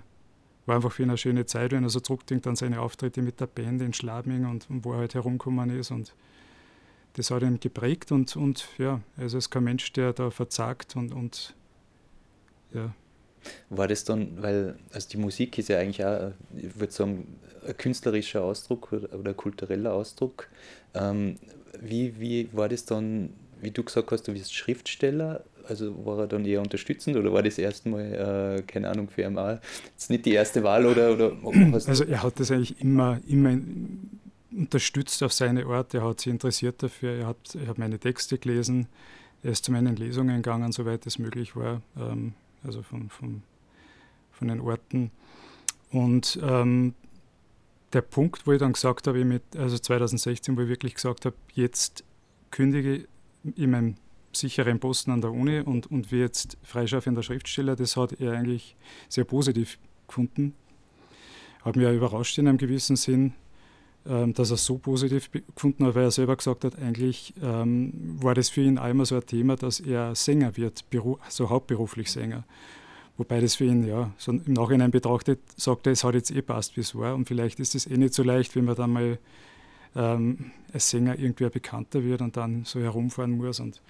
war 0.65 0.77
einfach 0.77 0.93
für 0.93 1.03
ihn 1.03 1.11
eine 1.11 1.19
schöne 1.19 1.47
Zeit, 1.47 1.73
wenn 1.73 1.85
er 1.85 1.91
so 1.91 2.01
zurückdenkt 2.01 2.47
an 2.47 2.57
seine 2.57 2.81
Auftritte 2.81 3.23
mit 3.23 3.41
der 3.41 3.47
Band 3.47 3.83
in 3.83 3.93
Schladming 3.93 4.47
und, 4.47 4.69
und 4.71 4.85
wo 4.85 4.93
er 4.93 4.99
halt 4.99 5.15
herumgekommen 5.15 5.71
ist 5.71 5.91
und 5.91 6.15
das 7.15 7.31
hat 7.31 7.43
ihn 7.43 7.61
geprägt 7.61 8.13
und, 8.13 8.37
und 8.37 8.69
ja, 8.79 9.01
also 9.17 9.39
ist 9.39 9.51
kein 9.51 9.65
Mensch, 9.65 9.93
der 9.93 10.13
da 10.13 10.31
verzagt 10.31 10.97
und, 10.97 11.13
und 11.13 11.55
ja. 12.75 12.95
War 13.71 13.89
das 13.89 14.05
dann, 14.05 14.43
weil, 14.43 14.77
also 14.93 15.09
die 15.09 15.17
Musik 15.17 15.57
ist 15.59 15.69
ja 15.69 15.79
eigentlich 15.79 16.05
auch, 16.05 16.33
ich 16.57 16.79
würde 16.79 16.93
sagen, 16.93 17.39
ein 17.67 17.77
künstlerischer 17.77 18.43
Ausdruck 18.43 18.93
oder, 18.93 19.19
oder 19.19 19.35
kultureller 19.35 19.95
Ausdruck. 19.95 20.49
Ähm, 20.95 21.39
wie, 21.81 22.19
wie 22.21 22.49
war 22.53 22.69
das 22.69 22.85
dann, 22.85 23.31
wie 23.61 23.71
du 23.71 23.83
gesagt 23.83 24.11
hast, 24.11 24.29
du 24.29 24.33
bist 24.33 24.55
Schriftsteller, 24.55 25.45
also 25.69 26.05
war 26.05 26.21
er 26.21 26.27
dann 26.27 26.45
eher 26.45 26.61
unterstützend 26.61 27.17
oder 27.17 27.33
war 27.33 27.43
das 27.43 27.59
erstmal, 27.59 28.59
äh, 28.59 28.63
keine 28.63 28.89
Ahnung, 28.89 29.09
für 29.09 29.27
auch 29.29 29.59
jetzt 29.91 30.11
nicht 30.11 30.27
die 30.27 30.33
erste 30.33 30.63
Wahl 30.63 30.87
oder, 30.87 31.13
oder 31.13 31.33
Also 31.87 32.05
er 32.05 32.23
hat 32.23 32.39
das 32.39 32.51
eigentlich 32.51 32.81
immer, 32.81 33.21
immer 33.27 33.59
unterstützt 34.57 35.23
auf 35.23 35.33
seine 35.33 35.67
Art, 35.67 35.95
er 35.95 36.05
hat 36.05 36.21
sich 36.21 36.33
interessiert 36.33 36.83
dafür, 36.83 37.13
er 37.13 37.27
hat, 37.27 37.55
er 37.55 37.69
hat 37.69 37.79
meine 37.79 37.99
Texte 37.99 38.39
gelesen, 38.39 38.87
er 39.43 39.53
ist 39.53 39.65
zu 39.65 39.73
meinen 39.73 39.97
Lesungen 39.97 40.37
gegangen, 40.37 40.73
soweit 40.73 41.07
es 41.07 41.19
möglich 41.19 41.57
war, 41.57 41.83
ähm, 41.99 42.35
also 42.65 42.83
von, 42.83 43.11
von, 43.11 43.43
von 44.33 44.49
den 44.49 44.61
Orten. 44.61 45.11
Und 45.91 46.39
ähm, 46.43 46.95
der 47.93 48.03
Punkt, 48.03 48.47
wo 48.47 48.53
ich 48.53 48.59
dann 48.59 48.73
gesagt 48.73 49.07
habe, 49.07 49.25
mit, 49.25 49.43
also 49.57 49.79
2016, 49.79 50.57
wo 50.57 50.63
ich 50.63 50.69
wirklich 50.69 50.95
gesagt 50.95 51.25
habe, 51.27 51.37
jetzt 51.55 52.05
kündige 52.51 53.07
ich 53.55 53.67
meinen 53.67 53.97
sicheren 54.33 54.81
Posten 54.81 55.11
an 55.11 55.21
der 55.21 55.33
Uni 55.33 55.61
und, 55.61 55.91
und 55.91 56.13
wie 56.13 56.19
jetzt 56.19 56.59
freischaffender 56.63 57.23
Schriftsteller, 57.23 57.77
das 57.77 57.97
hat 57.97 58.21
er 58.21 58.33
eigentlich 58.33 58.77
sehr 59.09 59.25
positiv 59.25 59.79
gefunden. 60.07 60.55
Hat 61.65 61.77
mich 61.77 61.87
auch 61.87 61.93
überrascht 61.93 62.39
in 62.39 62.49
einem 62.49 62.59
gewissen 62.59 62.97
Sinn, 62.97 63.33
ähm, 64.07 64.35
dass 64.35 64.51
er 64.51 64.57
so 64.57 64.79
positiv 64.79 65.31
gefunden 65.33 65.87
hat, 65.87 65.95
weil 65.95 66.05
er 66.05 66.11
selber 66.11 66.37
gesagt 66.37 66.65
hat, 66.65 66.79
eigentlich 66.79 67.35
ähm, 67.43 67.93
war 68.21 68.35
das 68.35 68.51
für 68.51 68.63
ihn 68.63 68.79
einmal 68.79 69.07
so 69.07 69.17
ein 69.17 69.27
Thema, 69.27 69.57
dass 69.57 69.81
er 69.81 70.15
Sänger 70.15 70.57
wird, 70.57 70.85
so 71.29 71.51
hauptberuflich 71.51 72.11
Sänger. 72.11 72.45
Wobei 73.17 73.41
das 73.41 73.55
für 73.55 73.65
ihn, 73.65 73.87
ja, 73.87 74.13
so 74.19 74.31
im 74.31 74.53
Nachhinein 74.53 74.91
betrachtet, 74.91 75.41
sagt 75.57 75.87
er, 75.87 75.93
es 75.93 76.05
hat 76.05 76.15
jetzt 76.15 76.31
eh 76.31 76.43
passt, 76.43 76.77
wie 76.77 76.83
es 76.83 76.95
war. 76.95 77.15
Und 77.15 77.27
vielleicht 77.27 77.59
ist 77.61 77.75
es 77.75 77.87
eh 77.87 77.97
nicht 77.97 78.13
so 78.13 78.23
leicht, 78.23 78.55
wenn 78.55 78.67
man 78.67 78.77
dann 78.77 78.93
mal 78.93 79.19
ähm, 79.97 80.53
als 80.73 80.91
Sänger 80.91 81.19
irgendwer 81.19 81.51
bekannter 81.51 82.05
wird 82.05 82.21
und 82.21 82.37
dann 82.37 82.65
so 82.65 82.81
herumfahren 82.81 83.37
muss. 83.37 83.61
Und 83.61 83.81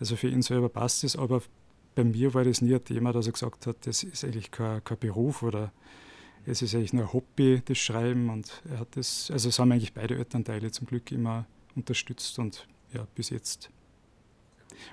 also 0.00 0.16
für 0.16 0.28
ihn 0.28 0.42
selber 0.42 0.68
passt 0.68 1.04
es, 1.04 1.16
aber 1.16 1.42
bei 1.94 2.04
mir 2.04 2.34
war 2.34 2.44
das 2.44 2.60
nie 2.60 2.74
ein 2.74 2.84
Thema, 2.84 3.12
dass 3.12 3.26
er 3.26 3.32
gesagt 3.32 3.66
hat, 3.66 3.86
das 3.86 4.02
ist 4.02 4.24
eigentlich 4.24 4.50
kein, 4.50 4.82
kein 4.82 4.98
Beruf 4.98 5.42
oder 5.42 5.72
es 6.46 6.60
ist 6.62 6.74
eigentlich 6.74 6.92
nur 6.92 7.04
ein 7.04 7.12
Hobby, 7.12 7.62
das 7.64 7.78
Schreiben. 7.78 8.30
Und 8.30 8.62
er 8.70 8.80
hat 8.80 8.96
das, 8.96 9.30
also 9.30 9.48
es 9.48 9.58
haben 9.58 9.70
eigentlich 9.70 9.92
beide 9.92 10.16
Elternteile 10.16 10.70
zum 10.70 10.86
Glück 10.86 11.12
immer 11.12 11.46
unterstützt 11.76 12.38
und 12.38 12.66
ja, 12.92 13.06
bis 13.14 13.30
jetzt. 13.30 13.70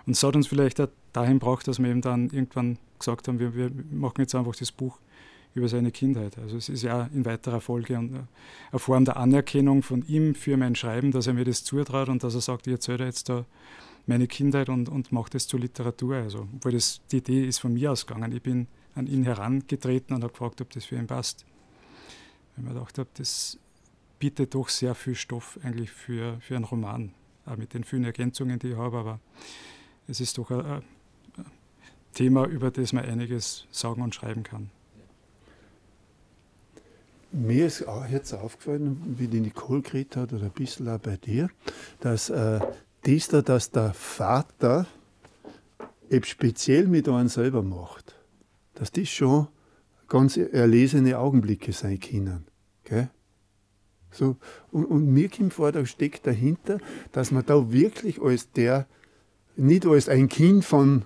Und 0.06 0.14
es 0.14 0.23
hat 0.23 0.36
uns 0.36 0.48
vielleicht 0.48 0.80
auch 0.80 0.90
dahin 1.14 1.40
braucht, 1.40 1.68
dass 1.68 1.80
wir 1.80 1.90
eben 1.90 2.02
dann 2.02 2.30
irgendwann 2.30 2.78
gesagt 2.99 3.28
haben, 3.28 3.40
wir, 3.40 3.56
wir 3.56 3.72
machen 3.91 4.22
jetzt 4.22 4.36
einfach 4.36 4.56
das 4.56 4.72
Buch 4.72 4.99
über 5.53 5.68
seine 5.68 5.91
Kindheit. 5.91 6.38
Also 6.38 6.57
es 6.57 6.69
ist 6.69 6.84
ja 6.84 7.10
in 7.14 7.26
weiterer 7.26 7.61
Folge 7.61 7.98
eine 7.98 8.28
Form 8.80 9.06
der 9.06 9.18
Anerkennung 9.18 9.84
von 9.84 10.03
ihm 10.07 10.36
für 10.36 10.56
mein 10.57 10.76
Schreiben, 10.76 11.11
dass 11.11 11.28
er 11.28 11.34
mir 11.34 11.45
das 11.45 11.64
zutraut 11.64 12.10
und 12.10 12.23
dass 12.23 12.36
er 12.36 12.41
sagt, 12.41 12.68
ich 12.68 12.73
erzähle 12.73 13.06
jetzt 13.06 13.30
da 13.30 13.45
meine 14.07 14.28
Kindheit 14.28 14.69
und, 14.69 14.90
und 14.90 15.11
mache 15.11 15.32
das 15.32 15.48
zur 15.48 15.60
Literatur. 15.60 16.15
Also, 16.15 16.48
obwohl 16.56 16.72
das, 16.72 17.02
die 17.11 17.18
Idee 17.18 17.45
ist 17.45 17.60
von 17.60 17.73
mir 17.73 17.91
ausgegangen. 17.91 18.32
Ich 18.32 18.41
bin 18.41 18.68
an 18.95 19.07
ihn 19.07 19.23
herangetreten 19.23 20.15
und 20.15 20.23
habe 20.23 20.34
gefragt, 20.34 20.61
ob 20.61 20.69
das 20.72 20.86
für 20.86 20.95
ihn 20.95 21.07
passt. 21.07 21.45
Weil 22.56 22.64
ich 22.65 22.69
mir 22.69 22.73
gedacht 22.73 22.98
habe, 22.98 23.10
das 23.15 23.57
bietet 24.19 24.53
doch 24.53 24.69
sehr 24.69 24.95
viel 24.95 25.15
Stoff 25.15 25.60
eigentlich 25.64 25.91
für, 25.91 26.40
für 26.41 26.56
einen 26.56 26.65
Roman, 26.65 27.11
auch 27.45 27.57
mit 27.57 27.73
den 27.73 27.84
vielen 27.84 28.03
Ergänzungen, 28.03 28.60
die 28.60 28.69
ich 28.69 28.78
habe, 28.78 28.98
aber 28.98 29.19
es 30.07 30.19
ist 30.22 30.38
doch 30.38 30.52
ein, 30.52 30.65
ein 30.65 30.84
Thema, 32.14 32.45
über 32.45 32.69
das 32.69 32.94
man 32.94 33.06
einiges 33.06 33.65
sagen 33.72 34.02
und 34.02 34.14
schreiben 34.14 34.44
kann. 34.44 34.69
Mir 37.31 37.67
ist 37.67 37.87
auch 37.87 38.07
jetzt 38.07 38.33
aufgefallen, 38.33 39.15
wie 39.17 39.27
die 39.27 39.39
Nicole 39.39 39.81
geredet 39.81 40.17
hat, 40.17 40.33
oder 40.33 40.43
ein 40.43 40.51
bisschen 40.51 40.89
auch 40.89 40.99
bei 40.99 41.15
dir, 41.15 41.49
dass 42.01 42.29
äh, 42.29 42.59
dies 43.05 43.29
da, 43.29 43.41
dass 43.41 43.71
der 43.71 43.93
Vater 43.93 44.85
eben 46.09 46.25
speziell 46.25 46.87
mit 46.87 47.07
einem 47.07 47.29
selber 47.29 47.63
macht, 47.63 48.15
dass 48.73 48.91
das 48.91 49.07
schon 49.09 49.47
ganz 50.09 50.35
erlesene 50.35 51.17
Augenblicke 51.17 51.71
sein 51.71 51.99
können. 51.99 52.45
Gell? 52.83 53.09
So, 54.11 54.35
und, 54.71 54.85
und 54.85 55.07
mir 55.07 55.29
kommt 55.29 55.53
vor, 55.53 55.71
da 55.71 55.85
steckt 55.85 56.27
dahinter, 56.27 56.79
dass 57.13 57.31
man 57.31 57.45
da 57.45 57.71
wirklich 57.71 58.21
als 58.21 58.51
der, 58.51 58.87
nicht 59.55 59.85
als 59.85 60.09
ein 60.09 60.27
Kind 60.27 60.65
von 60.65 61.05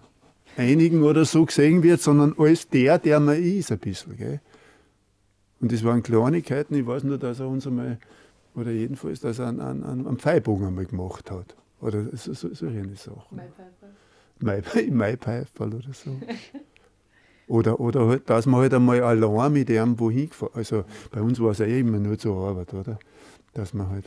einigen 0.58 1.04
oder 1.04 1.26
so 1.26 1.46
gesehen 1.46 1.84
wird, 1.84 2.02
sondern 2.02 2.34
als 2.40 2.68
der, 2.70 2.98
der 2.98 3.20
man 3.20 3.42
ist, 3.42 3.72
ein 3.72 3.78
bisschen. 3.78 4.18
Gell? 4.18 4.42
Und 5.62 5.72
das 5.72 5.84
waren 5.84 6.04
Kleinigkeiten, 6.04 6.76
ich 6.76 6.86
weiß 6.86 7.04
nur, 7.04 7.18
dass 7.18 7.40
er 7.40 7.48
uns 7.48 7.66
einmal, 7.66 7.98
oder 8.56 8.72
jedenfalls, 8.72 9.20
dass 9.22 9.40
er 9.40 9.48
einen, 9.48 9.62
einen, 9.62 9.84
einen 9.84 10.18
Pfeibogen 10.18 10.68
einmal 10.68 10.86
gemacht 10.86 11.32
hat. 11.32 11.56
Oder 11.82 12.06
so, 12.14 12.34
so, 12.34 12.54
solche 12.54 12.84
Sachen. 12.96 13.42
Maipfeiferl. 14.40 14.92
Maipfeiferl 14.92 15.74
oder 15.76 15.94
so. 15.94 16.12
Oder, 17.48 17.80
oder 17.80 18.08
halt, 18.08 18.30
dass 18.30 18.46
man 18.46 18.62
halt 18.62 18.74
einmal 18.74 19.02
allein 19.02 19.54
mit 19.54 19.70
ihm 19.70 20.00
wohin 20.00 20.30
gefahren 20.30 20.52
Also 20.56 20.84
bei 21.12 21.22
uns 21.22 21.40
war 21.40 21.52
es 21.52 21.60
ja 21.60 21.66
immer 21.66 22.00
nur 22.00 22.18
zur 22.18 22.36
Arbeit, 22.36 22.74
oder? 22.74 22.98
Dass 23.54 23.74
man 23.74 23.90
halt, 23.90 24.06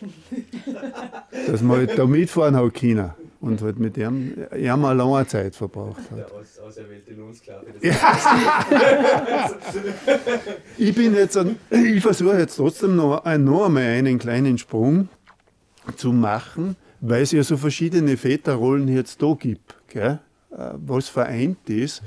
dass 1.46 1.62
man 1.62 1.78
halt 1.78 1.98
da 1.98 2.06
mitfahren 2.06 2.56
hat 2.56 2.74
können 2.74 3.12
und 3.40 3.62
halt 3.62 3.78
mit 3.78 3.96
ihm, 3.96 4.34
ihm 4.56 4.84
allein 4.84 5.28
Zeit 5.28 5.54
verbraucht 5.54 6.10
hat. 6.10 6.18
Der 6.18 6.32
aus, 6.32 6.58
auserwählte 6.58 7.14
Lohnsklave. 7.14 7.66
ich 10.76 10.94
bin 10.94 11.14
jetzt, 11.14 11.36
ein, 11.36 11.56
ich 11.70 12.02
versuche 12.02 12.38
jetzt 12.38 12.56
trotzdem 12.56 12.96
noch, 12.96 13.24
noch 13.24 13.66
einmal 13.66 13.82
einen 13.82 14.18
kleinen 14.18 14.58
Sprung 14.58 15.08
zu 15.96 16.12
machen, 16.12 16.76
weil 17.00 17.22
es 17.22 17.32
ja 17.32 17.42
so 17.42 17.56
verschiedene 17.56 18.16
Väterrollen 18.16 18.88
jetzt 18.88 19.22
da 19.22 19.34
gibt, 19.38 19.76
gell? 19.88 20.18
Äh, 20.50 20.70
was 20.86 21.08
vereint 21.08 21.68
ist. 21.68 22.02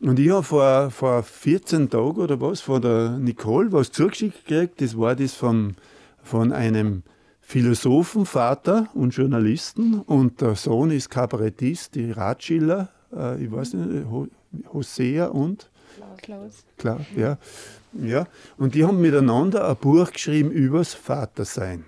Und 0.00 0.18
ich 0.18 0.30
habe 0.30 0.42
vor, 0.42 0.90
vor 0.90 1.22
14 1.22 1.90
Tagen 1.90 2.20
oder 2.20 2.40
was 2.40 2.60
von 2.60 2.80
der 2.80 3.18
Nicole 3.18 3.72
was 3.72 3.90
zugeschickt 3.90 4.46
gekriegt. 4.46 4.80
Das 4.80 4.96
war 4.96 5.16
das 5.16 5.34
von, 5.34 5.74
von 6.22 6.52
einem 6.52 7.02
Philosophen, 7.48 8.26
Vater 8.26 8.88
und 8.92 9.14
Journalisten. 9.16 10.00
Und 10.00 10.42
der 10.42 10.54
Sohn 10.54 10.90
ist 10.90 11.08
Kabarettist, 11.08 11.94
die 11.94 12.10
Ratschiller, 12.10 12.90
äh, 13.10 13.42
ich 13.42 13.50
weiß 13.50 13.72
nicht, 13.72 14.06
Hosea 14.70 15.28
und 15.28 15.70
Klaus. 16.20 16.66
Klaus, 16.76 17.00
ja. 17.16 17.38
ja. 17.94 18.26
Und 18.58 18.74
die 18.74 18.84
haben 18.84 19.00
miteinander 19.00 19.66
ein 19.66 19.76
Buch 19.76 20.12
geschrieben 20.12 20.50
übers 20.50 20.92
Vatersein. 20.92 21.86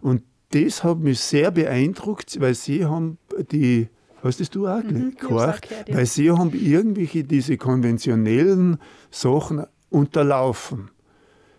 Und 0.00 0.22
das 0.50 0.84
hat 0.84 0.98
mich 0.98 1.18
sehr 1.18 1.50
beeindruckt, 1.50 2.40
weil 2.40 2.54
sie 2.54 2.84
haben 2.84 3.18
die 3.50 3.88
Hast 4.22 4.38
das 4.40 4.50
du 4.50 4.68
auch 4.68 4.84
mhm, 4.84 5.16
gehört? 5.16 5.68
Weil 5.88 6.06
sie 6.06 6.30
haben 6.30 6.52
irgendwelche 6.52 7.24
diese 7.24 7.56
konventionellen 7.56 8.78
Sachen 9.10 9.66
unterlaufen, 9.90 10.90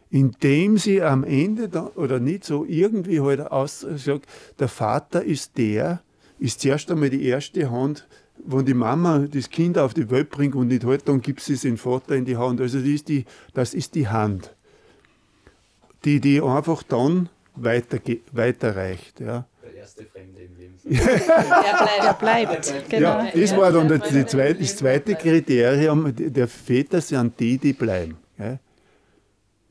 indem 0.09 0.77
sie 0.77 1.01
am 1.01 1.23
Ende 1.23 1.69
da, 1.69 1.91
oder 1.95 2.19
nicht 2.19 2.43
so 2.43 2.65
irgendwie 2.65 3.21
halt 3.21 3.41
aussagt, 3.41 4.25
der 4.59 4.67
Vater 4.67 5.23
ist 5.23 5.57
der, 5.57 6.01
ist 6.39 6.61
zuerst 6.61 6.91
einmal 6.91 7.09
die 7.09 7.25
erste 7.25 7.69
Hand, 7.69 8.07
wenn 8.45 8.65
die 8.65 8.73
Mama 8.73 9.25
das 9.31 9.49
Kind 9.49 9.77
auf 9.77 9.93
die 9.93 10.09
Welt 10.09 10.29
bringt 10.29 10.55
und 10.55 10.67
nicht 10.67 10.85
halt, 10.85 11.07
dann 11.07 11.21
gibt 11.21 11.41
sie 11.41 11.53
es 11.53 11.61
den 11.61 11.77
Vater 11.77 12.15
in 12.15 12.25
die 12.25 12.37
Hand. 12.37 12.61
Also 12.61 12.79
das 12.79 12.87
ist 12.87 13.09
die, 13.09 13.25
das 13.53 13.73
ist 13.73 13.95
die 13.95 14.07
Hand, 14.07 14.55
die, 16.05 16.19
die 16.19 16.41
einfach 16.41 16.83
dann 16.83 17.29
weiter, 17.55 17.99
weiterreicht. 18.31 19.19
Ja. 19.19 19.45
Der 19.63 19.75
erste 19.75 20.05
Fremde 20.05 20.41
im 20.41 20.55
Leben. 20.57 20.75
der 20.87 22.13
bleibt. 22.13 22.73
Genau. 22.89 23.23
Ja, 23.23 23.31
das 23.33 23.57
war 23.57 23.71
dann 23.71 23.87
die 23.87 24.25
zweite, 24.25 24.59
das 24.59 24.77
zweite 24.77 25.15
Kriterium, 25.15 26.13
der 26.15 26.47
Väter 26.47 27.01
sind 27.01 27.39
die, 27.39 27.57
die 27.57 27.73
bleiben. 27.73 28.17
Ja. 28.37 28.59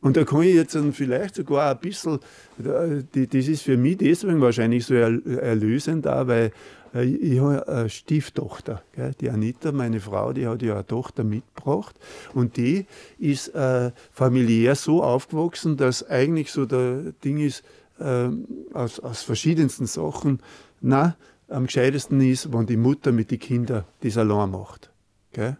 Und 0.06 0.16
da 0.16 0.22
kann 0.22 0.42
ich 0.42 0.54
jetzt 0.54 0.78
vielleicht 0.92 1.34
sogar 1.34 1.72
ein 1.72 1.80
bisschen, 1.80 2.20
das 2.58 3.48
ist 3.48 3.62
für 3.62 3.76
mich 3.76 3.96
deswegen 3.96 4.40
wahrscheinlich 4.40 4.86
so 4.86 4.94
erlösend 4.94 6.06
da, 6.06 6.28
weil 6.28 6.52
äh, 6.94 7.02
ich 7.06 7.40
habe 7.40 7.66
eine 7.66 7.88
Stieftochter, 7.88 8.84
die 9.20 9.28
Anita, 9.28 9.72
meine 9.72 9.98
Frau, 9.98 10.32
die 10.32 10.46
hat 10.46 10.62
ja 10.62 10.74
eine 10.74 10.86
Tochter 10.86 11.24
mitgebracht 11.24 11.96
und 12.34 12.56
die 12.56 12.86
ist 13.18 13.48
äh, 13.56 13.90
familiär 14.12 14.76
so 14.76 15.02
aufgewachsen, 15.02 15.76
dass 15.76 16.08
eigentlich 16.08 16.52
so 16.52 16.66
der 16.66 17.12
Ding 17.24 17.38
ist, 17.38 17.64
äh, 17.98 18.28
aus, 18.74 19.00
aus 19.00 19.22
verschiedensten 19.22 19.86
Sachen, 19.86 20.38
na, 20.80 21.16
am 21.48 21.66
gescheitesten 21.66 22.20
ist, 22.20 22.52
wenn 22.52 22.66
die 22.66 22.76
Mutter 22.76 23.10
mit 23.10 23.32
den 23.32 23.40
Kindern 23.40 23.82
das 24.02 24.16
allein 24.16 24.52
macht. 24.52 24.88
Gell? 25.32 25.56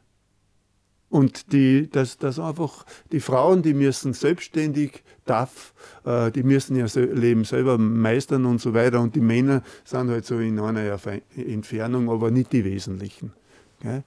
Und 1.08 1.52
die, 1.52 1.88
dass, 1.88 2.18
dass 2.18 2.38
einfach 2.38 2.84
die 3.12 3.20
Frauen, 3.20 3.62
die 3.62 3.74
müssen 3.74 4.12
selbstständig, 4.12 5.04
darf, 5.24 5.74
äh, 6.04 6.30
die 6.30 6.42
müssen 6.42 6.76
ihr 6.76 6.86
Leben 7.14 7.44
selber 7.44 7.78
meistern 7.78 8.44
und 8.44 8.60
so 8.60 8.74
weiter. 8.74 9.00
Und 9.00 9.14
die 9.14 9.20
Männer 9.20 9.62
sind 9.84 10.10
halt 10.10 10.24
so 10.24 10.38
in 10.38 10.58
einer 10.58 10.98
Entfernung, 11.36 12.10
aber 12.10 12.30
nicht 12.30 12.52
die 12.52 12.64
wesentlichen. 12.64 13.32
Gell? 13.80 14.04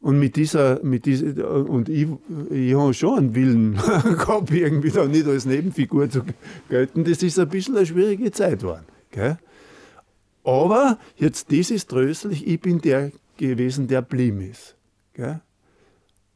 Und 0.00 0.18
mit 0.18 0.34
dieser, 0.34 0.82
mit 0.82 1.06
dieser, 1.06 1.68
und 1.68 1.88
ich, 1.88 2.08
ich 2.50 2.74
habe 2.74 2.92
schon 2.92 3.18
einen 3.18 3.34
Willen 3.36 3.74
gehabt, 4.02 4.50
irgendwie 4.50 4.90
da 4.90 5.06
nicht 5.06 5.26
als 5.26 5.44
Nebenfigur 5.44 6.10
zu 6.10 6.22
gelten. 6.68 7.04
Das 7.04 7.22
ist 7.22 7.38
ein 7.38 7.48
bisschen 7.48 7.76
eine 7.76 7.86
schwierige 7.86 8.32
Zeit 8.32 8.60
geworden. 8.60 8.86
Gell? 9.12 9.38
Aber 10.42 10.98
jetzt, 11.16 11.52
das 11.52 11.70
ist 11.70 11.88
tröstlich, 11.88 12.44
ich 12.48 12.60
bin 12.60 12.80
der 12.80 13.12
gewesen, 13.36 13.86
der 13.86 14.02
blieb 14.02 14.40
ist. 14.40 14.76
Gell? 15.14 15.40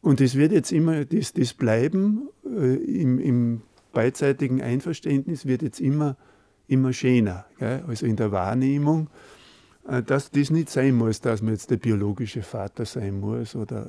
Und 0.07 0.21
das 0.21 0.37
wird 0.37 0.53
jetzt 0.53 0.71
immer, 0.71 1.05
das, 1.05 1.33
das 1.33 1.53
Bleiben 1.53 2.29
äh, 2.45 2.77
im, 2.77 3.19
im 3.19 3.63
beidseitigen 3.93 4.63
Einverständnis 4.63 5.47
wird 5.47 5.63
jetzt 5.63 5.81
immer, 5.81 6.17
immer 6.69 6.93
schöner. 6.93 7.45
Gell? 7.59 7.83
Also 7.89 8.07
in 8.07 8.15
der 8.15 8.31
Wahrnehmung. 8.31 9.11
Äh, 9.89 10.05
dass 10.05 10.31
das 10.31 10.51
nicht 10.51 10.71
sein 10.71 10.95
muss, 10.95 11.21
dass 11.21 11.43
man 11.43 11.55
jetzt 11.55 11.73
der 11.73 11.79
biologische 11.79 12.43
Vater 12.43 12.85
sein 12.85 13.19
muss 13.19 13.57
oder 13.57 13.89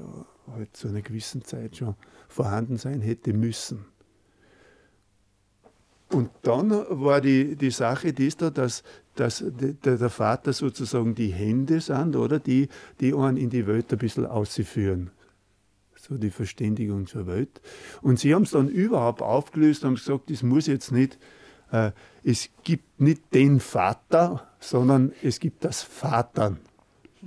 halt 0.52 0.76
zu 0.76 0.88
einer 0.88 1.04
gewissen 1.04 1.44
Zeit 1.44 1.78
schon 1.78 1.94
vorhanden 2.30 2.78
sein 2.78 3.02
hätte 3.02 3.32
müssen. 3.32 3.86
Und 6.12 6.32
dann 6.42 6.72
war 6.72 7.22
die, 7.22 7.56
die 7.56 7.70
Sache 7.70 8.12
dies 8.12 8.38
da, 8.38 8.50
dass, 8.50 8.82
dass 9.14 9.44
der, 9.46 9.98
der 9.98 10.10
Vater 10.10 10.52
sozusagen 10.52 11.14
die 11.14 11.32
Hände 11.32 11.80
sind, 11.80 12.16
oder 12.16 12.40
die, 12.40 12.70
die 13.02 13.14
einen 13.14 13.38
in 13.38 13.52
die 13.52 13.68
Welt 13.68 13.94
ein 13.94 14.00
bisschen 14.00 14.26
ausführen. 14.26 15.12
So 16.08 16.18
die 16.18 16.30
Verständigung 16.30 17.08
zur 17.08 17.28
Welt. 17.28 17.62
Und 18.02 18.20
sie 18.20 18.34
haben 18.34 18.44
es 18.44 18.52
dann 18.52 18.70
überhaupt 18.70 19.22
aufgelöst, 19.22 19.84
haben 19.84 19.96
gesagt, 19.96 20.30
das 20.30 20.44
muss 20.44 20.68
jetzt 20.68 20.92
nicht 20.92 21.18
äh, 21.72 21.92
es 22.24 22.50
gibt 22.64 23.00
nicht 23.00 23.34
den 23.34 23.60
Vater, 23.60 24.48
sondern 24.60 25.14
es 25.24 25.40
gibt 25.40 25.64
das 25.64 25.84
Vatern. 25.84 26.58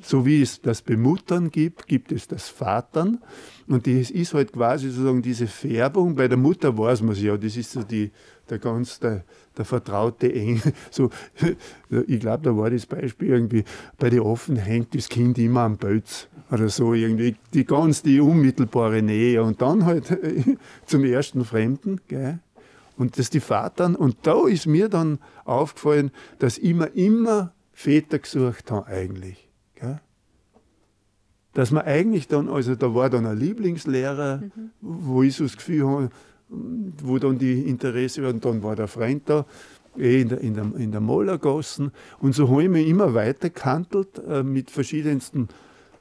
So 0.02 0.24
wie 0.24 0.40
es 0.40 0.62
das 0.62 0.82
Bemuttern 0.82 1.51
gibt, 1.51 1.86
gibt 1.86 2.12
es 2.12 2.28
das 2.28 2.48
Vatern. 2.48 3.19
Und 3.66 3.86
das 3.86 4.11
ist 4.11 4.35
halt 4.35 4.52
quasi 4.52 4.89
sozusagen 4.89 5.20
diese 5.20 5.47
Färbung. 5.47 6.15
Bei 6.15 6.28
der 6.28 6.39
Mutter 6.39 6.77
weiß 6.77 7.02
man 7.02 7.12
es 7.12 7.20
ja, 7.20 7.36
das 7.36 7.57
ist 7.57 7.73
so 7.73 7.82
die, 7.82 8.11
der 8.51 8.59
ganz, 8.59 9.01
der, 9.01 9.24
der 9.56 9.64
vertraute 9.64 10.32
Engel. 10.32 10.72
So, 10.90 11.10
ich 12.06 12.20
glaube, 12.20 12.44
da 12.44 12.56
war 12.56 12.70
das 12.70 12.86
Beispiel 12.86 13.28
irgendwie, 13.28 13.64
bei 13.98 14.10
den 14.10 14.20
Offen 14.20 14.56
hängt 14.56 14.94
das 14.94 15.09
Kind 15.09 15.39
immer 15.39 15.62
am 15.62 15.77
Bötz 15.77 16.28
oder 16.51 16.68
so 16.68 16.94
irgendwie. 16.94 17.36
Die 17.55 17.64
ganz, 17.64 18.02
die 18.02 18.20
unmittelbare 18.20 19.02
Nähe. 19.02 19.43
Und 19.43 19.62
dann 19.62 19.85
halt 19.85 20.18
zum 20.86 21.05
ersten 21.05 21.44
Fremden, 21.44 22.01
gell? 22.09 22.40
Und 22.97 23.18
dass 23.18 23.31
die 23.31 23.40
Vatern, 23.40 23.97
und 23.97 24.18
da 24.24 24.47
ist 24.47 24.66
mir 24.66 24.90
dann 24.90 25.20
aufgefallen, 25.47 26.10
dass 26.39 26.59
immer, 26.59 26.94
immer 26.94 27.55
Väter 27.72 28.18
gesucht 28.18 28.70
haben 28.70 28.86
eigentlich. 28.86 29.48
Gell? 29.74 30.01
Dass 31.55 31.70
man 31.70 31.85
eigentlich 31.85 32.28
dann, 32.28 32.51
also 32.51 32.74
da 32.74 32.94
war 32.94 33.09
dann 33.09 33.24
ein 33.24 33.39
Lieblingslehrer, 33.39 34.39
mhm. 34.39 34.70
wo 34.81 35.22
ich 35.22 35.36
so 35.36 35.44
das 35.44 35.56
Gefühl 35.56 35.89
habe, 35.89 36.10
wo 36.51 37.18
dann 37.18 37.39
die 37.39 37.62
Interesse 37.62 38.22
war, 38.22 38.31
und 38.31 38.44
dann 38.44 38.62
war 38.62 38.77
der 38.77 38.89
Freund 38.89 39.22
da, 39.27 39.47
eh 39.97 40.20
in 40.20 40.28
der, 40.28 40.40
in 40.40 40.55
der, 40.55 40.64
in 40.77 40.93
der 40.93 41.01
Mollergassen. 41.01 41.93
Und 42.20 42.35
so 42.35 42.48
habe 42.48 42.64
ich 42.64 42.68
mich 42.68 42.89
immer 42.89 43.14
weiter 43.14 43.51
kantelt 43.51 44.20
äh, 44.28 44.43
mit 44.43 44.70
verschiedensten 44.70 45.48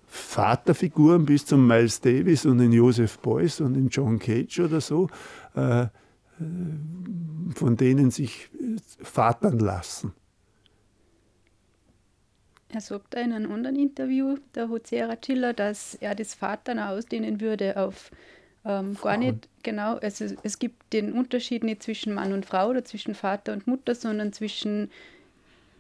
Vaterfiguren 0.08 1.26
bis 1.26 1.46
zum 1.46 1.68
Miles 1.68 2.02
Davis 2.02 2.46
und 2.46 2.58
den 2.58 2.72
Joseph 2.72 3.20
Beuys 3.20 3.62
und 3.62 3.76
den 3.76 3.90
John 3.90 4.18
Cage 4.18 4.60
oder 4.62 4.82
so. 4.82 5.08
Äh, 5.56 5.88
äh, 6.40 6.46
von 7.56 7.76
denen 7.76 8.12
sich 8.12 8.50
vatern 9.02 9.58
lassen. 9.60 10.14
Er 12.70 12.82
sagt 12.82 13.16
in 13.16 13.34
einem 13.34 13.52
anderen 13.52 13.76
Interview, 13.76 14.38
der 14.54 14.70
Hozera 14.70 15.16
Chiller, 15.16 15.54
dass 15.54 15.96
er 15.96 16.14
das 16.14 16.36
Vatern 16.36 16.78
ausdehnen 16.78 17.42
würde 17.42 17.76
auf 17.78 18.12
ähm, 18.66 18.98
gar 19.02 19.18
nicht, 19.18 19.48
genau, 19.64 19.96
also 19.98 20.26
es 20.44 20.60
gibt 20.60 20.94
den 20.94 21.14
Unterschied 21.14 21.64
nicht 21.64 21.84
zwischen 21.84 22.14
Mann 22.14 22.34
und 22.34 22.46
Frau 22.46 22.70
oder 22.70 22.84
zwischen 22.84 23.16
Vater 23.16 23.54
und 23.54 23.68
Mutter, 23.68 23.96
sondern 23.96 24.34
zwischen 24.34 24.90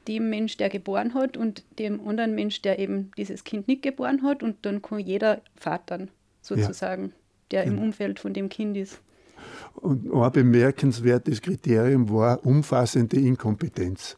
dem 0.07 0.29
Mensch, 0.29 0.57
der 0.57 0.69
geboren 0.69 1.13
hat 1.13 1.37
und 1.37 1.63
dem 1.77 2.05
anderen 2.07 2.33
Mensch, 2.33 2.61
der 2.61 2.79
eben 2.79 3.11
dieses 3.17 3.43
Kind 3.43 3.67
nicht 3.67 3.81
geboren 3.81 4.23
hat 4.23 4.43
und 4.43 4.57
dann 4.63 4.81
kann 4.81 4.99
jeder 4.99 5.41
vatern, 5.55 6.09
sozusagen, 6.41 7.03
ja. 7.03 7.11
der 7.51 7.63
im 7.65 7.71
genau. 7.71 7.83
Umfeld 7.83 8.19
von 8.19 8.33
dem 8.33 8.49
Kind 8.49 8.77
ist. 8.77 9.01
Und 9.75 10.11
ein 10.11 10.31
bemerkenswertes 10.31 11.41
Kriterium 11.41 12.09
war 12.09 12.45
umfassende 12.45 13.17
Inkompetenz. 13.17 14.17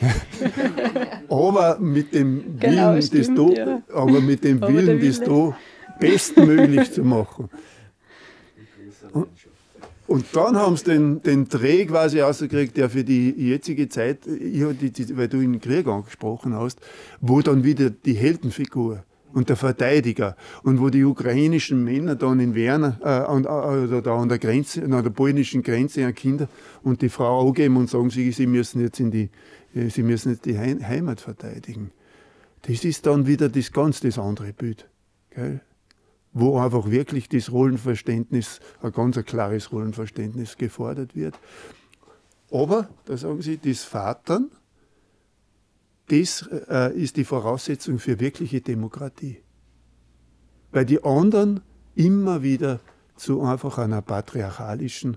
aber 1.28 1.78
mit 1.78 2.14
dem 2.14 2.58
genau, 2.58 2.92
Willen, 2.92 3.02
stimmt, 3.02 3.38
das 3.38 3.58
ja. 3.58 3.82
aber 3.92 4.20
mit 4.20 4.42
dem 4.42 4.60
Willen, 4.62 5.00
das 5.04 5.20
da 5.20 5.56
bestmöglich 6.00 6.92
zu 6.92 7.02
machen. 7.02 7.50
Und, 10.06 10.24
dann 10.32 10.56
haben 10.56 10.76
sie 10.76 10.84
den, 10.84 11.22
den 11.22 11.48
Dreh 11.48 11.86
quasi 11.86 12.22
ausgekriegt, 12.22 12.76
der 12.76 12.90
für 12.90 13.02
die 13.02 13.30
jetzige 13.30 13.88
Zeit, 13.88 14.26
weil 14.26 15.28
du 15.28 15.40
ihn 15.40 15.60
Krieg 15.60 15.86
angesprochen 15.86 16.54
hast, 16.54 16.80
wo 17.20 17.40
dann 17.40 17.64
wieder 17.64 17.90
die 17.90 18.14
Heldenfigur 18.14 19.02
und 19.32 19.48
der 19.48 19.56
Verteidiger. 19.56 20.36
Und 20.62 20.80
wo 20.80 20.88
die 20.88 21.04
ukrainischen 21.04 21.84
Männer 21.84 22.14
dann 22.14 22.40
in 22.40 22.54
Werner, 22.54 22.98
äh, 23.02 23.08
an, 23.08 23.44
äh, 23.44 24.02
da 24.02 24.16
an 24.16 24.28
der 24.28 24.38
Grenze, 24.38 24.82
an 24.82 24.90
der 24.90 25.10
polnischen 25.10 25.62
Grenze 25.62 26.00
ihre 26.00 26.12
Kinder 26.12 26.48
und 26.82 27.02
die 27.02 27.08
Frau 27.08 27.46
angeben 27.48 27.76
und 27.76 27.90
sagen, 27.90 28.10
sie, 28.10 28.32
sie 28.32 28.46
müssen 28.46 28.80
jetzt 28.80 28.98
in 29.00 29.10
die, 29.10 29.28
äh, 29.74 29.90
sie 29.90 30.02
müssen 30.02 30.30
jetzt 30.30 30.46
die 30.46 30.58
Heimat 30.58 31.20
verteidigen. 31.20 31.90
Das 32.62 32.84
ist 32.84 33.06
dann 33.06 33.26
wieder 33.26 33.48
das 33.48 33.72
ganz 33.72 34.00
das 34.00 34.18
andere 34.18 34.52
Bild. 34.52 34.88
Gell? 35.30 35.60
Wo 36.38 36.58
einfach 36.58 36.90
wirklich 36.90 37.30
das 37.30 37.50
Rollenverständnis, 37.50 38.60
ein 38.82 38.92
ganz 38.92 39.16
klares 39.24 39.72
Rollenverständnis 39.72 40.58
gefordert 40.58 41.16
wird. 41.16 41.38
Aber, 42.50 42.90
da 43.06 43.16
sagen 43.16 43.40
sie, 43.40 43.56
das 43.56 43.84
Vatern, 43.84 44.50
das 46.08 46.46
äh, 46.68 46.94
ist 46.94 47.16
die 47.16 47.24
Voraussetzung 47.24 47.98
für 47.98 48.20
wirkliche 48.20 48.60
Demokratie. 48.60 49.38
Weil 50.72 50.84
die 50.84 51.02
anderen 51.02 51.62
immer 51.94 52.42
wieder 52.42 52.80
zu 53.16 53.40
einfach 53.40 53.78
einer 53.78 54.02
patriarchalischen, 54.02 55.16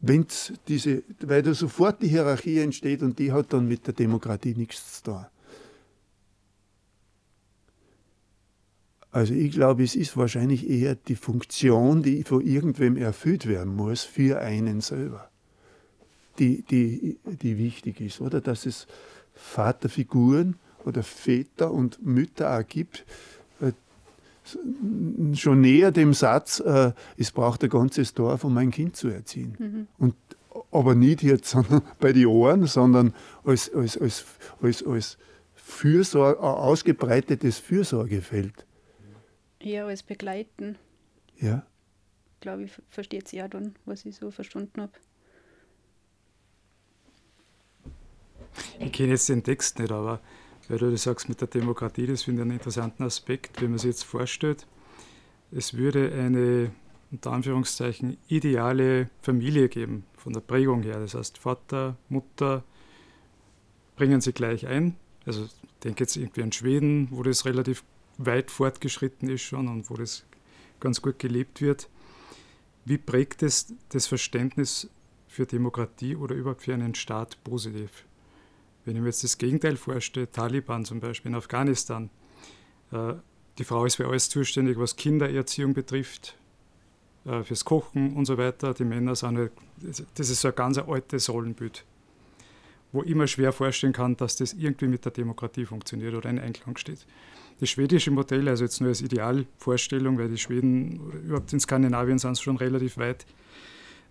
wenn's 0.00 0.54
diese, 0.68 1.02
weil 1.20 1.42
da 1.42 1.52
sofort 1.52 2.00
die 2.00 2.08
Hierarchie 2.08 2.60
entsteht 2.60 3.02
und 3.02 3.18
die 3.18 3.30
hat 3.30 3.52
dann 3.52 3.68
mit 3.68 3.86
der 3.86 3.92
Demokratie 3.92 4.54
nichts 4.54 5.02
zu 5.02 5.10
tun. 5.10 5.26
Also 9.14 9.32
ich 9.32 9.52
glaube, 9.52 9.84
es 9.84 9.94
ist 9.94 10.16
wahrscheinlich 10.16 10.68
eher 10.68 10.96
die 10.96 11.14
Funktion, 11.14 12.02
die 12.02 12.24
von 12.24 12.44
irgendwem 12.44 12.96
erfüllt 12.96 13.46
werden 13.46 13.76
muss 13.76 14.02
für 14.02 14.40
einen 14.40 14.80
selber, 14.80 15.30
die, 16.40 16.62
die, 16.62 17.16
die 17.24 17.56
wichtig 17.56 18.00
ist, 18.00 18.20
oder? 18.20 18.40
Dass 18.40 18.66
es 18.66 18.88
Vaterfiguren 19.34 20.56
oder 20.84 21.04
Väter 21.04 21.70
und 21.70 22.04
Mütter 22.04 22.58
auch 22.58 22.66
gibt, 22.66 23.04
äh, 23.60 23.70
schon 25.36 25.60
näher 25.60 25.92
dem 25.92 26.12
Satz, 26.12 26.58
äh, 26.58 26.90
es 27.16 27.30
braucht 27.30 27.62
ein 27.62 27.70
ganzes 27.70 28.14
Dorf, 28.14 28.42
um 28.42 28.58
ein 28.58 28.72
Kind 28.72 28.96
zu 28.96 29.06
erziehen. 29.06 29.54
Mhm. 29.60 29.86
Und, 29.96 30.16
aber 30.72 30.96
nicht 30.96 31.22
jetzt 31.22 31.50
sondern 31.50 31.82
bei 32.00 32.12
den 32.12 32.26
Ohren, 32.26 32.66
sondern 32.66 33.14
als, 33.44 33.72
als, 33.72 33.96
als, 33.96 34.24
als, 34.60 34.84
als 34.84 35.18
Fürsorge, 35.54 36.40
ausgebreitetes 36.40 37.60
Fürsorgefeld. 37.60 38.66
Ja, 39.64 39.86
als 39.86 40.02
Begleiten. 40.02 40.76
Ja. 41.40 41.66
Glaube 42.40 42.64
ich, 42.64 42.72
versteht 42.90 43.28
sie 43.28 43.38
ja 43.38 43.48
dann, 43.48 43.74
was 43.86 44.04
ich 44.04 44.16
so 44.16 44.30
verstanden 44.30 44.82
habe. 44.82 44.92
Ich 48.78 48.92
kenne 48.92 49.10
jetzt 49.10 49.28
den 49.28 49.42
Text 49.42 49.78
nicht, 49.78 49.90
aber 49.90 50.20
weil 50.68 50.78
du 50.78 50.90
das 50.90 51.02
sagst 51.02 51.28
mit 51.28 51.40
der 51.40 51.48
Demokratie, 51.48 52.06
das 52.06 52.24
finde 52.24 52.42
ich 52.42 52.42
einen 52.42 52.58
interessanten 52.58 53.02
Aspekt, 53.02 53.60
wenn 53.60 53.70
man 53.70 53.78
sich 53.78 53.88
jetzt 53.88 54.04
vorstellt, 54.04 54.66
es 55.50 55.74
würde 55.74 56.12
eine 56.12 56.70
unter 57.10 57.32
Anführungszeichen 57.32 58.16
ideale 58.28 59.08
Familie 59.22 59.68
geben, 59.68 60.04
von 60.16 60.32
der 60.32 60.40
Prägung 60.40 60.82
her. 60.82 60.98
Das 60.98 61.14
heißt, 61.14 61.38
Vater, 61.38 61.96
Mutter 62.08 62.64
bringen 63.96 64.20
sie 64.20 64.32
gleich 64.32 64.66
ein. 64.66 64.96
Also 65.24 65.44
ich 65.44 65.52
denke 65.84 66.02
jetzt 66.02 66.16
irgendwie 66.16 66.42
an 66.42 66.52
Schweden, 66.52 67.08
wo 67.10 67.22
das 67.22 67.44
relativ 67.44 67.84
weit 68.18 68.50
fortgeschritten 68.50 69.28
ist 69.28 69.42
schon 69.42 69.68
und 69.68 69.90
wo 69.90 69.94
das 69.94 70.24
ganz 70.80 71.02
gut 71.02 71.18
gelebt 71.18 71.60
wird. 71.60 71.88
Wie 72.84 72.98
prägt 72.98 73.42
es 73.42 73.72
das 73.88 74.06
Verständnis 74.06 74.90
für 75.28 75.46
Demokratie 75.46 76.16
oder 76.16 76.34
überhaupt 76.34 76.62
für 76.62 76.74
einen 76.74 76.94
Staat 76.94 77.42
positiv? 77.42 78.04
Wenn 78.84 78.96
ich 78.96 79.00
mir 79.00 79.08
jetzt 79.08 79.24
das 79.24 79.38
Gegenteil 79.38 79.76
vorstelle, 79.76 80.30
Taliban 80.30 80.84
zum 80.84 81.00
Beispiel 81.00 81.30
in 81.30 81.36
Afghanistan, 81.36 82.10
äh, 82.92 83.14
die 83.58 83.64
Frau 83.64 83.86
ist 83.86 83.96
für 83.96 84.06
alles 84.06 84.28
zuständig, 84.28 84.78
was 84.78 84.96
Kindererziehung 84.96 85.74
betrifft, 85.74 86.36
äh, 87.24 87.42
fürs 87.42 87.64
Kochen 87.64 88.14
und 88.14 88.26
so 88.26 88.36
weiter. 88.36 88.74
Die 88.74 88.84
Männer 88.84 89.14
sind 89.16 89.38
halt, 89.38 89.52
das 90.14 90.30
ist 90.30 90.40
so 90.40 90.48
ein 90.48 90.54
ganz 90.54 90.76
altes 90.76 91.30
Rollenbild, 91.30 91.84
wo 92.92 93.02
ich 93.02 93.14
mir 93.14 93.28
schwer 93.28 93.52
vorstellen 93.52 93.94
kann, 93.94 94.16
dass 94.16 94.36
das 94.36 94.52
irgendwie 94.52 94.88
mit 94.88 95.04
der 95.04 95.12
Demokratie 95.12 95.64
funktioniert 95.64 96.14
oder 96.14 96.28
in 96.28 96.38
Einklang 96.38 96.76
steht. 96.76 97.06
Das 97.60 97.70
schwedische 97.70 98.10
Modell, 98.10 98.48
also 98.48 98.64
jetzt 98.64 98.80
nur 98.80 98.88
als 98.88 99.00
Idealvorstellung, 99.00 100.18
weil 100.18 100.28
die 100.28 100.38
Schweden 100.38 101.12
überhaupt 101.24 101.52
in 101.52 101.60
Skandinavien 101.60 102.18
sind 102.18 102.38
schon 102.38 102.56
relativ 102.56 102.98
weit 102.98 103.26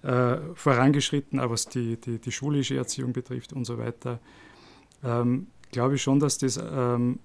äh, 0.04 0.38
vorangeschritten, 0.54 1.40
auch 1.40 1.50
was 1.50 1.68
die, 1.68 1.98
die, 1.98 2.20
die, 2.20 2.32
schulische 2.32 2.76
Erziehung 2.76 3.14
betrifft 3.14 3.54
und 3.54 3.66
so 3.66 3.78
weiter, 3.78 4.20
ähm, 5.04 5.48
glaube 5.72 5.96
ich 5.96 6.02
schon, 6.02 6.20
dass 6.20 6.38
das 6.38 6.58
ähm, 6.58 7.20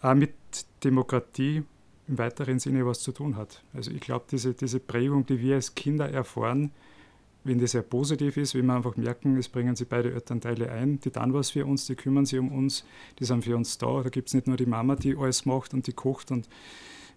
auch 0.00 0.14
mit 0.14 0.34
Demokratie 0.82 1.62
im 2.08 2.18
weiteren 2.18 2.58
Sinne 2.58 2.84
was 2.86 3.00
zu 3.00 3.12
tun 3.12 3.36
hat. 3.36 3.62
Also 3.72 3.90
ich 3.90 4.00
glaube, 4.00 4.24
diese, 4.30 4.54
diese 4.54 4.80
Prägung, 4.80 5.26
die 5.26 5.40
wir 5.40 5.56
als 5.56 5.74
Kinder 5.74 6.08
erfahren, 6.08 6.72
wenn 7.44 7.58
das 7.58 7.72
sehr 7.72 7.82
positiv 7.82 8.36
ist, 8.36 8.54
wenn 8.54 8.66
wir 8.66 8.74
einfach 8.74 8.96
merken, 8.96 9.36
es 9.38 9.48
bringen 9.48 9.74
sie 9.76 9.84
beide 9.84 10.12
Elternteile 10.12 10.70
ein, 10.70 11.00
die 11.00 11.10
dann 11.10 11.32
was 11.32 11.50
für 11.50 11.64
uns, 11.64 11.86
die 11.86 11.94
kümmern 11.94 12.26
sich 12.26 12.38
um 12.38 12.52
uns, 12.52 12.84
die 13.18 13.24
sind 13.24 13.44
für 13.44 13.56
uns 13.56 13.78
da. 13.78 14.02
Da 14.02 14.10
gibt 14.10 14.28
es 14.28 14.34
nicht 14.34 14.46
nur 14.46 14.56
die 14.56 14.66
Mama, 14.66 14.96
die 14.96 15.16
alles 15.16 15.46
macht 15.46 15.72
und 15.72 15.86
die 15.86 15.92
kocht 15.92 16.30
und 16.30 16.48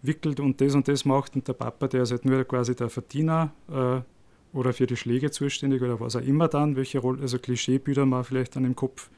wickelt 0.02 0.40
und 0.40 0.62
das 0.62 0.76
und 0.76 0.88
das 0.88 1.06
macht 1.06 1.36
und 1.36 1.48
der 1.48 1.54
Papa, 1.54 1.88
der 1.88 2.04
ist 2.04 2.12
halt 2.12 2.26
nur 2.26 2.44
quasi 2.46 2.76
der 2.76 2.90
Verdiener 2.90 3.54
äh, 3.70 4.02
oder 4.56 4.74
für 4.74 4.86
die 4.86 4.98
Schläge 4.98 5.32
zuständig 5.32 5.82
oder 5.82 6.00
was 6.00 6.16
auch 6.16 6.22
immer 6.22 6.48
dann, 6.48 6.76
welche 6.76 7.00
Rolle, 7.00 7.22
also 7.22 7.40
Klischeebilder 7.40 8.06
man 8.06 8.24
vielleicht 8.24 8.56
dann 8.56 8.66
im 8.66 8.76
Kopf 8.76 9.10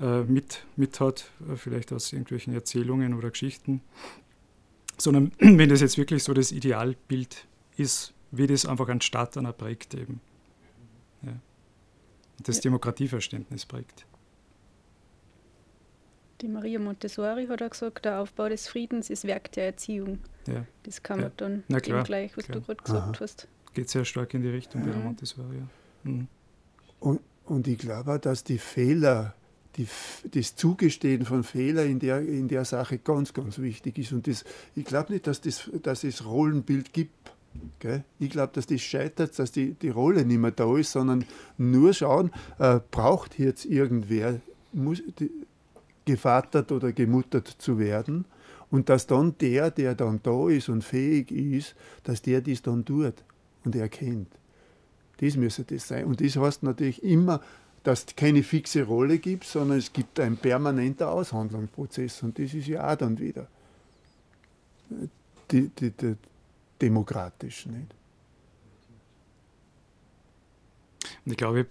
äh, 0.00 0.22
mit, 0.22 0.64
mit 0.76 1.00
hat, 1.00 1.30
äh, 1.50 1.56
vielleicht 1.56 1.92
aus 1.92 2.12
irgendwelchen 2.12 2.52
Erzählungen 2.52 3.14
oder 3.14 3.30
Geschichten. 3.30 3.80
Sondern 4.98 5.32
wenn 5.38 5.68
das 5.68 5.80
jetzt 5.80 5.98
wirklich 5.98 6.22
so 6.22 6.34
das 6.34 6.52
Idealbild 6.52 7.46
ist, 7.76 8.12
wie 8.30 8.46
das 8.46 8.66
einfach 8.66 8.88
ein 8.88 9.00
Staat 9.00 9.36
dann 9.36 9.52
prägt 9.56 9.94
eben. 9.94 10.20
Ja. 11.22 11.32
Das 12.42 12.56
ja. 12.56 12.62
Demokratieverständnis 12.62 13.66
prägt. 13.66 14.06
Die 16.40 16.48
Maria 16.48 16.78
Montessori 16.78 17.46
hat 17.46 17.62
auch 17.62 17.70
gesagt, 17.70 18.04
der 18.04 18.20
Aufbau 18.20 18.48
des 18.48 18.68
Friedens 18.68 19.08
ist 19.08 19.24
Werk 19.24 19.52
der 19.52 19.66
Erziehung. 19.66 20.18
Ja. 20.46 20.66
Das 20.82 21.02
kann 21.02 21.20
man 21.20 21.32
dann 21.38 21.64
Na 21.68 21.80
klar, 21.80 22.04
gleich, 22.04 22.36
was 22.36 22.44
klar. 22.44 22.60
du 22.60 22.66
gerade 22.66 22.82
gesagt 22.82 23.16
Aha. 23.16 23.20
hast. 23.20 23.48
Geht 23.72 23.88
sehr 23.88 24.04
stark 24.04 24.34
in 24.34 24.42
die 24.42 24.48
Richtung 24.48 24.82
mhm. 24.82 24.90
der 24.90 24.96
Montessori. 24.96 25.62
Mhm. 26.04 26.28
Und, 27.00 27.20
und 27.46 27.66
ich 27.66 27.78
glaube, 27.78 28.18
dass 28.18 28.44
die 28.44 28.58
Fehler 28.58 29.34
die, 29.76 29.86
das 30.32 30.56
Zugestehen 30.56 31.24
von 31.24 31.44
Fehlern 31.44 31.88
in 31.88 31.98
der, 31.98 32.20
in 32.20 32.48
der 32.48 32.64
Sache 32.64 32.98
ganz, 32.98 33.32
ganz 33.32 33.58
wichtig 33.58 33.98
ist. 33.98 34.12
Und 34.12 34.26
das, 34.26 34.44
ich 34.74 34.84
glaube 34.84 35.12
nicht, 35.12 35.26
dass, 35.26 35.40
das, 35.40 35.70
dass 35.82 36.04
es 36.04 36.24
Rollenbild 36.24 36.92
gibt. 36.92 37.32
Ich 38.18 38.30
glaube, 38.30 38.52
dass 38.54 38.66
das 38.66 38.80
scheitert, 38.80 39.38
dass 39.38 39.52
die, 39.52 39.74
die 39.74 39.90
Rolle 39.90 40.24
nicht 40.24 40.38
mehr 40.38 40.50
da 40.50 40.76
ist, 40.76 40.92
sondern 40.92 41.24
nur 41.58 41.92
schauen, 41.92 42.30
äh, 42.58 42.80
braucht 42.90 43.38
jetzt 43.38 43.64
irgendwer, 43.64 44.40
muss, 44.72 45.02
die, 45.18 45.30
gevatert 46.04 46.70
oder 46.72 46.92
gemuttert 46.92 47.48
zu 47.48 47.78
werden 47.78 48.24
und 48.70 48.88
dass 48.88 49.06
dann 49.06 49.36
der, 49.38 49.70
der 49.70 49.94
dann 49.94 50.20
da 50.22 50.48
ist 50.48 50.68
und 50.68 50.84
fähig 50.84 51.30
ist, 51.32 51.74
dass 52.04 52.22
der 52.22 52.40
dies 52.40 52.62
dann 52.62 52.84
tut 52.84 53.14
und 53.64 53.74
erkennt. 53.74 54.28
Das 55.18 55.36
müsste 55.36 55.64
das 55.64 55.88
sein. 55.88 56.04
Und 56.04 56.20
das 56.20 56.36
heißt 56.36 56.62
natürlich 56.62 57.02
immer 57.02 57.40
dass 57.82 58.00
es 58.00 58.16
keine 58.16 58.42
fixe 58.42 58.82
Rolle 58.82 59.18
gibt, 59.20 59.44
sondern 59.44 59.78
es 59.78 59.92
gibt 59.92 60.18
einen 60.18 60.36
permanenten 60.36 61.06
Aushandlungsprozess 61.06 62.20
und 62.24 62.36
das 62.36 62.52
ist 62.52 62.66
ja 62.66 62.92
auch 62.92 62.96
dann 62.96 63.16
wieder 63.16 63.46
die, 65.50 65.68
die, 65.68 65.90
die, 65.90 66.16
demokratisch. 66.80 67.66
Nicht? 67.66 67.94
Und 71.24 71.32
ich 71.32 71.38
glaube, 71.38 71.66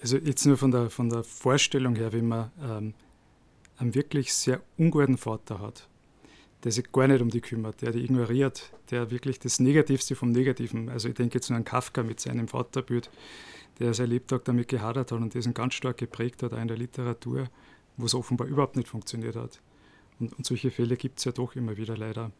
also 0.00 0.16
jetzt 0.16 0.44
nur 0.46 0.56
von 0.56 0.70
der, 0.70 0.90
von 0.90 1.08
der 1.08 1.22
Vorstellung 1.22 1.96
her, 1.96 2.12
wenn 2.12 2.28
man 2.28 2.50
ähm, 2.60 2.94
einen 3.78 3.94
wirklich 3.94 4.32
sehr 4.32 4.60
unguten 4.78 5.16
Vater 5.16 5.60
hat, 5.60 5.88
der 6.64 6.72
sich 6.72 6.90
gar 6.90 7.06
nicht 7.06 7.20
um 7.20 7.30
die 7.30 7.40
kümmert, 7.40 7.82
der 7.82 7.92
die 7.92 8.04
ignoriert, 8.04 8.72
der 8.90 9.10
wirklich 9.10 9.38
das 9.38 9.60
Negativste 9.60 10.16
vom 10.16 10.32
Negativen, 10.32 10.88
also 10.88 11.08
ich 11.08 11.14
denke 11.14 11.34
jetzt 11.34 11.50
nur 11.50 11.56
an 11.56 11.64
Kafka 11.64 12.02
mit 12.02 12.18
seinem 12.20 12.48
Vaterbild, 12.48 13.10
der 13.78 13.94
sein 13.94 14.08
Lebtag 14.08 14.44
damit 14.44 14.68
gehadert 14.68 15.12
hat 15.12 15.20
und 15.20 15.34
diesen 15.34 15.54
ganz 15.54 15.74
stark 15.74 15.98
geprägt 15.98 16.42
hat, 16.42 16.54
auch 16.54 16.60
in 16.60 16.68
der 16.68 16.78
Literatur, 16.78 17.48
wo 17.96 18.06
es 18.06 18.14
offenbar 18.14 18.46
überhaupt 18.46 18.76
nicht 18.76 18.88
funktioniert 18.88 19.36
hat. 19.36 19.60
Und, 20.18 20.32
und 20.32 20.46
solche 20.46 20.70
Fälle 20.70 20.96
gibt 20.96 21.18
es 21.18 21.24
ja 21.24 21.32
doch 21.32 21.54
immer 21.56 21.76
wieder 21.76 21.96
leider. 21.96 22.32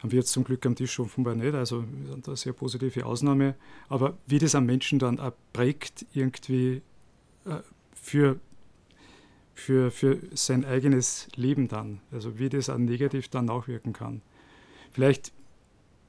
Haben 0.00 0.12
wir 0.12 0.18
jetzt 0.18 0.32
zum 0.32 0.44
Glück 0.44 0.64
am 0.66 0.74
Tisch 0.74 0.98
offenbar 0.98 1.34
nicht, 1.34 1.54
also 1.54 1.84
eine 2.26 2.36
sehr 2.36 2.52
positive 2.52 3.04
Ausnahme. 3.04 3.54
Aber 3.88 4.16
wie 4.26 4.38
das 4.38 4.54
am 4.54 4.66
Menschen 4.66 4.98
dann 4.98 5.20
auch 5.20 5.32
prägt, 5.52 6.06
irgendwie 6.12 6.82
äh, 7.44 7.56
für, 7.94 8.40
für, 9.54 9.90
für 9.90 10.18
sein 10.32 10.64
eigenes 10.64 11.28
Leben 11.36 11.68
dann, 11.68 12.00
also 12.10 12.38
wie 12.38 12.48
das 12.48 12.70
auch 12.70 12.78
negativ 12.78 13.28
dann 13.28 13.46
nachwirken 13.46 13.92
kann. 13.92 14.22
Vielleicht 14.90 15.32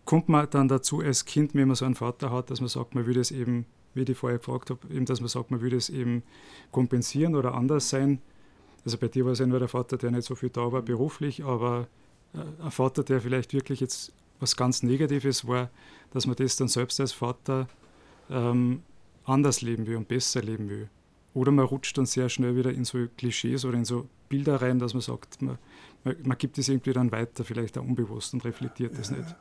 kommt 0.05 0.29
man 0.29 0.49
dann 0.49 0.67
dazu 0.67 1.01
als 1.01 1.25
Kind, 1.25 1.53
wenn 1.53 1.67
man 1.67 1.75
so 1.75 1.85
einen 1.85 1.95
Vater 1.95 2.31
hat, 2.31 2.49
dass 2.49 2.61
man 2.61 2.69
sagt, 2.69 2.95
man 2.95 3.05
würde 3.05 3.19
es 3.19 3.31
eben 3.31 3.65
wie 3.93 4.03
ich 4.03 4.17
vorher 4.17 4.39
gefragt 4.39 4.69
habe, 4.69 4.87
eben, 4.93 5.05
dass 5.05 5.19
man 5.19 5.27
sagt, 5.29 5.51
man 5.51 5.61
würde 5.61 5.75
es 5.75 5.89
eben 5.89 6.23
kompensieren 6.71 7.35
oder 7.35 7.53
anders 7.55 7.89
sein. 7.89 8.21
Also 8.85 8.97
bei 8.97 9.07
dir 9.07 9.25
war 9.25 9.33
es 9.33 9.39
ja 9.39 9.45
nur 9.45 9.59
der 9.59 9.67
Vater, 9.67 9.97
der 9.97 10.11
nicht 10.11 10.25
so 10.25 10.35
viel 10.35 10.49
da 10.49 10.71
war 10.71 10.81
beruflich, 10.81 11.43
aber 11.43 11.87
ein 12.33 12.71
Vater, 12.71 13.03
der 13.03 13.21
vielleicht 13.21 13.53
wirklich 13.53 13.79
jetzt 13.79 14.13
was 14.39 14.55
ganz 14.55 14.83
Negatives 14.83 15.47
war, 15.47 15.69
dass 16.11 16.25
man 16.25 16.35
das 16.35 16.55
dann 16.55 16.67
selbst 16.67 16.99
als 16.99 17.11
Vater 17.11 17.67
ähm, 18.29 18.81
anders 19.25 19.61
leben 19.61 19.85
will 19.87 19.97
und 19.97 20.07
besser 20.07 20.41
leben 20.41 20.69
will. 20.69 20.89
Oder 21.33 21.51
man 21.51 21.65
rutscht 21.65 21.97
dann 21.97 22.05
sehr 22.05 22.27
schnell 22.27 22.55
wieder 22.55 22.71
in 22.71 22.83
so 22.83 23.07
Klischees 23.17 23.63
oder 23.63 23.77
in 23.77 23.85
so 23.85 24.07
Bilder 24.27 24.61
rein, 24.61 24.79
dass 24.79 24.93
man 24.93 25.01
sagt, 25.01 25.41
man, 25.41 25.57
man, 26.03 26.15
man 26.23 26.37
gibt 26.37 26.57
es 26.57 26.67
irgendwie 26.67 26.93
dann 26.93 27.11
weiter, 27.11 27.43
vielleicht 27.45 27.77
auch 27.77 27.83
unbewusst 27.83 28.33
und 28.33 28.43
reflektiert 28.43 28.97
das 28.97 29.11
nicht. 29.11 29.35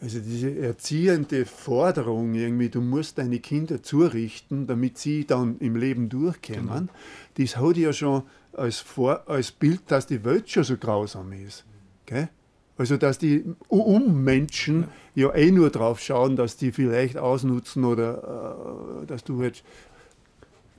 Also 0.00 0.18
diese 0.18 0.58
erziehende 0.58 1.46
Forderung 1.46 2.34
irgendwie, 2.34 2.68
du 2.68 2.80
musst 2.80 3.18
deine 3.18 3.38
Kinder 3.38 3.82
zurichten, 3.82 4.66
damit 4.66 4.98
sie 4.98 5.24
dann 5.24 5.58
im 5.60 5.76
Leben 5.76 6.08
durchkommen, 6.08 6.66
genau. 6.66 6.92
das 7.34 7.56
hat 7.56 7.76
ja 7.76 7.92
schon 7.92 8.22
als, 8.52 8.80
Vor 8.80 9.28
als 9.28 9.52
Bild, 9.52 9.82
dass 9.86 10.06
die 10.06 10.24
Welt 10.24 10.50
schon 10.50 10.64
so 10.64 10.76
grausam 10.76 11.32
ist. 11.32 11.64
Gell? 12.06 12.28
Also 12.76 12.96
dass 12.96 13.18
die 13.18 13.44
Um-Menschen 13.68 14.88
ja. 15.14 15.28
ja 15.28 15.34
eh 15.34 15.50
nur 15.50 15.70
drauf 15.70 16.00
schauen, 16.00 16.36
dass 16.36 16.56
die 16.56 16.72
vielleicht 16.72 17.16
ausnutzen 17.16 17.84
oder 17.84 19.02
äh, 19.02 19.06
dass 19.06 19.24
du 19.24 19.42
jetzt... 19.42 19.64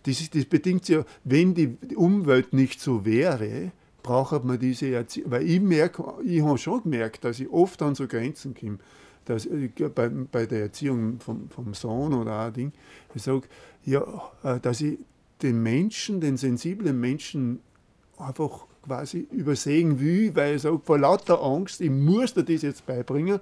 Das, 0.03 0.21
ist, 0.21 0.35
das 0.35 0.45
bedingt 0.45 0.87
ja, 0.87 1.03
wenn 1.23 1.55
die 1.55 1.77
Umwelt 1.95 2.53
nicht 2.53 2.79
so 2.79 3.05
wäre, 3.05 3.71
braucht 4.03 4.43
man 4.43 4.59
diese 4.59 4.93
Erziehung. 4.93 5.31
Weil 5.31 5.49
ich 5.49 5.59
merke, 5.59 6.03
ich 6.23 6.43
habe 6.43 6.59
schon 6.59 6.83
gemerkt, 6.83 7.23
dass 7.23 7.39
ich 7.39 7.49
oft 7.49 7.81
an 7.81 7.95
so 7.95 8.07
Grenzen 8.07 8.53
komme 8.53 8.77
dass, 9.25 9.45
äh, 9.45 9.69
bei, 9.93 10.09
bei 10.09 10.45
der 10.45 10.61
Erziehung 10.61 11.19
vom, 11.19 11.49
vom 11.49 11.73
Sohn 11.73 12.13
oder 12.13 12.39
ein 12.39 12.53
Ding, 12.53 12.71
ich 13.13 13.23
sage, 13.23 13.47
ja, 13.83 14.03
äh, 14.43 14.59
dass 14.59 14.81
ich 14.81 14.99
den 15.41 15.61
Menschen, 15.61 16.21
den 16.21 16.37
sensiblen 16.37 16.99
Menschen 16.99 17.59
einfach 18.17 18.65
quasi 18.85 19.27
übersehen 19.31 19.99
will, 19.99 20.35
weil 20.35 20.55
ich 20.55 20.61
sage, 20.61 20.79
vor 20.83 20.99
lauter 20.99 21.41
Angst, 21.41 21.81
ich 21.81 21.89
muss 21.89 22.33
dir 22.33 22.43
das 22.43 22.61
jetzt 22.61 22.85
beibringen. 22.85 23.39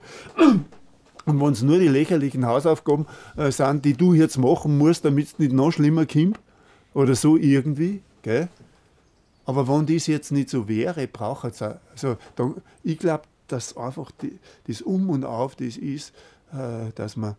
Und 1.26 1.40
wenn 1.40 1.52
es 1.52 1.62
nur 1.62 1.80
die 1.80 1.88
lächerlichen 1.88 2.46
Hausaufgaben 2.46 3.06
äh, 3.38 3.52
sind, 3.52 3.86
die 3.86 3.94
du 3.94 4.14
jetzt 4.14 4.38
machen 4.38 4.78
musst, 4.78 5.06
damit 5.06 5.28
es 5.28 5.40
nicht 5.40 5.54
noch 5.54 5.72
schlimmer 5.72 6.06
kommt, 6.06 6.40
oder 6.94 7.16
so 7.16 7.38
irgendwie, 7.38 8.02
gell? 8.22 8.50
Aber 9.46 9.68
wenn 9.68 9.86
das 9.86 10.08
jetzt 10.08 10.32
nicht 10.32 10.50
so 10.50 10.68
wäre, 10.68 11.08
braucht 11.08 11.54
es 11.54 11.62
auch. 11.62 11.76
Also, 11.92 12.18
da, 12.36 12.54
ich 12.84 12.98
glaube, 12.98 13.24
dass 13.48 13.76
einfach 13.76 14.12
die, 14.12 14.40
das 14.68 14.82
Um 14.82 15.10
und 15.10 15.26
Auf 15.26 15.56
das 15.56 15.78
ist, 15.78 16.14
äh, 16.54 16.92
dass 16.96 17.18
man 17.18 17.36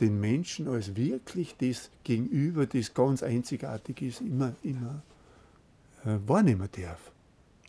den 0.00 0.20
Menschen 0.20 0.68
als 0.68 0.96
wirklich 0.96 1.56
das 1.58 1.90
Gegenüber, 2.04 2.66
das 2.66 2.92
ganz 2.92 3.22
einzigartig 3.22 4.02
ist, 4.02 4.20
immer, 4.20 4.52
immer 4.62 5.02
äh, 6.04 6.18
wahrnehmen 6.26 6.68
darf. 6.72 7.12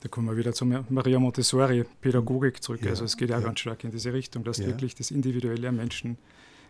Da 0.01 0.09
kommen 0.09 0.27
wir 0.27 0.37
wieder 0.37 0.53
zur 0.53 0.85
Maria 0.89 1.19
Montessori 1.19 1.83
Pädagogik 2.01 2.61
zurück. 2.61 2.81
Ja, 2.83 2.91
also 2.91 3.05
es 3.05 3.17
geht 3.17 3.29
ja, 3.29 3.39
ja, 3.39 3.45
ganz 3.45 3.59
stark 3.59 3.83
in 3.83 3.91
diese 3.91 4.13
Richtung, 4.13 4.43
dass 4.43 4.57
ja. 4.57 4.65
du 4.65 4.71
wirklich 4.71 4.93
das 4.93 5.09
Individuelle 5.09 5.71
Menschen 5.71 6.17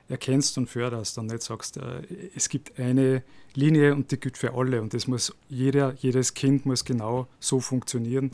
erkennst 0.10 0.58
und 0.58 0.68
förderst 0.70 1.18
und 1.18 1.28
nicht 1.28 1.42
sagst, 1.42 1.78
äh, 1.78 2.02
es 2.36 2.48
gibt 2.48 2.80
eine 2.80 3.24
Linie 3.54 3.94
und 3.94 4.12
die 4.12 4.20
gilt 4.20 4.38
für 4.38 4.54
alle 4.54 4.82
und 4.82 4.94
das 4.94 5.08
muss 5.08 5.36
jeder, 5.50 5.94
jedes 5.96 6.34
Kind 6.34 6.66
muss 6.66 6.86
genau 6.86 7.28
so 7.40 7.60
funktionieren, 7.60 8.32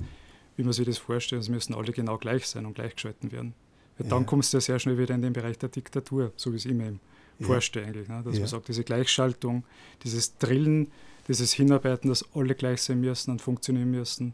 wie 0.56 0.64
man 0.64 0.74
sich 0.74 0.86
das 0.86 1.00
vorstellt. 1.00 1.42
Es 1.42 1.50
müssen 1.50 1.74
alle 1.74 1.92
genau 1.92 2.18
gleich 2.18 2.46
sein 2.46 2.66
und 2.66 2.76
gleichgeschalten 2.76 3.32
werden. 3.32 3.54
Weil 3.98 4.08
dann 4.08 4.26
kommst 4.26 4.54
du 4.54 4.58
ja 4.58 4.62
sehr 4.62 4.80
schnell 4.80 4.98
wieder 4.98 5.16
in 5.16 5.22
den 5.22 5.34
Bereich 5.34 5.58
der 5.58 5.70
Diktatur, 5.70 6.32
so 6.36 6.52
wie 6.52 6.58
es 6.58 6.66
ich 6.66 6.74
mir 6.74 7.00
ja. 7.40 7.46
vorstelle 7.46 7.88
eigentlich. 7.88 8.08
Ne? 8.08 8.22
Dass 8.24 8.38
man 8.38 8.48
sagt, 8.48 8.68
diese 8.68 8.84
Gleichschaltung, 8.84 9.64
dieses 10.04 10.38
Drillen, 10.38 10.92
dieses 11.28 11.54
Hinarbeiten, 11.54 12.10
dass 12.10 12.26
alle 12.36 12.56
gleich 12.56 12.82
sein 12.82 13.00
müssen 13.02 13.32
und 13.32 13.42
funktionieren 13.42 13.92
müssen, 13.92 14.34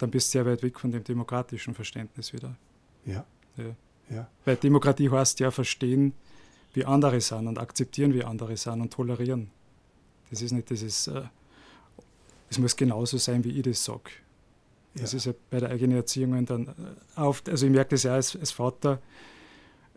dann 0.00 0.10
bist 0.10 0.28
du 0.28 0.38
sehr 0.38 0.46
weit 0.46 0.62
weg 0.62 0.80
von 0.80 0.90
dem 0.90 1.04
demokratischen 1.04 1.74
Verständnis 1.74 2.32
wieder. 2.32 2.56
Ja. 3.04 3.24
Ja. 3.56 3.76
Ja. 4.08 4.28
Weil 4.44 4.56
Demokratie 4.56 5.10
heißt 5.10 5.40
ja 5.40 5.50
verstehen, 5.50 6.14
wie 6.72 6.84
andere 6.84 7.20
sind 7.20 7.46
und 7.46 7.58
akzeptieren, 7.58 8.14
wie 8.14 8.24
andere 8.24 8.56
sind 8.56 8.80
und 8.80 8.92
tolerieren. 8.92 9.50
Das 10.30 10.42
ist 10.42 10.52
nicht 10.52 10.70
dieses, 10.70 11.06
äh, 11.06 11.22
es 12.48 12.58
muss 12.58 12.74
genauso 12.76 13.18
sein, 13.18 13.44
wie 13.44 13.50
ich 13.50 13.62
das 13.62 13.84
sage. 13.84 14.10
Das 14.94 15.14
ist 15.14 15.26
ja 15.26 15.34
bei 15.50 15.60
der 15.60 15.70
eigenen 15.70 15.98
Erziehung 15.98 16.44
dann 16.46 16.68
äh, 16.68 17.20
oft, 17.20 17.48
also 17.48 17.66
ich 17.66 17.72
merke 17.72 17.90
das 17.90 18.04
ja 18.04 18.14
als, 18.14 18.34
als 18.36 18.50
Vater, 18.52 19.00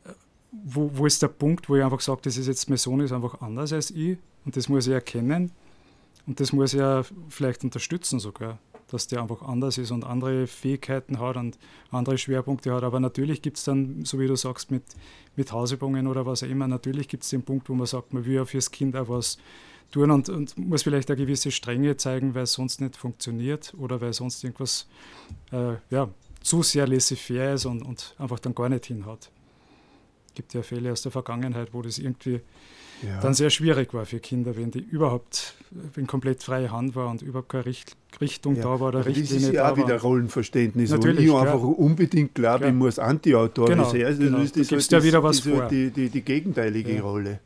äh, 0.05 0.09
wo, 0.51 0.91
wo 0.93 1.05
ist 1.05 1.21
der 1.21 1.29
Punkt, 1.29 1.69
wo 1.69 1.75
ich 1.77 1.83
einfach 1.83 2.01
sage, 2.01 2.21
das 2.23 2.37
ist 2.37 2.47
jetzt, 2.47 2.69
mein 2.69 2.77
Sohn 2.77 2.99
ist 2.99 3.13
einfach 3.13 3.41
anders 3.41 3.71
als 3.71 3.89
ich 3.89 4.17
und 4.45 4.55
das 4.57 4.67
muss 4.67 4.85
ich 4.85 4.93
erkennen 4.93 5.51
und 6.27 6.39
das 6.39 6.51
muss 6.51 6.73
ich 6.73 6.79
ja 6.79 7.03
vielleicht 7.29 7.63
unterstützen 7.63 8.19
sogar, 8.19 8.59
dass 8.93 9.07
der 9.07 9.21
einfach 9.21 9.41
anders 9.41 9.79
ist 9.79 9.89
und 9.89 10.05
andere 10.05 10.45
Fähigkeiten 10.45 11.19
hat 11.19 11.35
und 11.35 11.57
andere 11.89 12.17
Schwerpunkte 12.17 12.71
hat. 12.71 12.83
Aber 12.83 12.99
natürlich 12.99 13.41
gibt 13.41 13.57
es 13.57 13.63
dann, 13.63 14.05
so 14.05 14.19
wie 14.19 14.27
du 14.27 14.35
sagst, 14.35 14.69
mit, 14.69 14.83
mit 15.35 15.51
Hausübungen 15.51 16.05
oder 16.05 16.27
was 16.27 16.43
auch 16.43 16.47
immer, 16.47 16.67
natürlich 16.67 17.07
gibt 17.07 17.23
es 17.23 17.29
den 17.29 17.41
Punkt, 17.41 17.69
wo 17.69 17.73
man 17.73 17.87
sagt, 17.87 18.13
man 18.13 18.23
will 18.25 18.35
ja 18.35 18.45
fürs 18.45 18.69
Kind 18.69 18.95
auch 18.95 19.09
was 19.09 19.39
tun 19.91 20.11
und, 20.11 20.29
und 20.29 20.57
muss 20.57 20.83
vielleicht 20.83 21.09
eine 21.09 21.17
gewisse 21.17 21.49
Strenge 21.49 21.97
zeigen, 21.97 22.35
weil 22.35 22.43
es 22.43 22.53
sonst 22.53 22.81
nicht 22.81 22.95
funktioniert 22.95 23.73
oder 23.77 23.99
weil 23.99 24.13
sonst 24.13 24.43
irgendwas 24.43 24.87
äh, 25.51 25.73
ja, 25.89 26.09
zu 26.41 26.61
sehr 26.61 26.87
laissez-faire 26.87 27.55
ist 27.55 27.65
und, 27.65 27.81
und 27.81 28.15
einfach 28.19 28.39
dann 28.39 28.53
gar 28.53 28.69
nicht 28.69 28.85
hinhaut. 28.85 29.31
Es 30.27 30.33
gibt 30.35 30.53
ja 30.53 30.61
Fälle 30.61 30.91
aus 30.91 31.01
der 31.01 31.11
Vergangenheit, 31.11 31.73
wo 31.73 31.81
das 31.81 31.97
irgendwie 31.97 32.41
ja. 33.05 33.19
dann 33.19 33.33
sehr 33.33 33.49
schwierig 33.49 33.93
war 33.93 34.05
für 34.05 34.19
Kinder, 34.19 34.55
wenn 34.55 34.71
die 34.71 34.79
überhaupt, 34.79 35.55
wenn 35.71 36.07
komplett 36.07 36.43
freie 36.43 36.71
Hand 36.71 36.95
war 36.95 37.09
und 37.09 37.21
überhaupt 37.21 37.49
keine 37.49 37.65
Richt 37.65 37.95
Richtung 38.21 38.55
ja. 38.55 38.63
da 38.63 38.79
war 38.79 38.89
oder 38.89 39.05
Richtlinie 39.05 39.33
Das 39.33 39.43
ist 39.43 39.53
ja 39.53 39.71
auch 39.71 39.77
wieder 39.77 39.99
Rollenverständnis, 39.99 40.91
Natürlich, 40.91 41.29
wo 41.29 41.37
ich 41.37 41.41
einfach 41.41 41.61
unbedingt 41.63 42.35
glaube, 42.35 42.67
ich 42.67 42.73
muss 42.73 42.99
Anti-Autor 42.99 43.67
genau, 43.67 43.89
sein. 43.89 44.05
Also 44.05 44.21
genau. 44.21 44.39
Das 44.39 44.51
da 44.51 44.75
halt 44.75 44.91
ja 44.91 45.03
wieder 45.03 45.23
was 45.23 45.39
vor. 45.41 45.67
Die, 45.67 45.89
die, 45.91 46.09
die 46.09 46.21
gegenteilige 46.21 47.01
Rolle. 47.01 47.39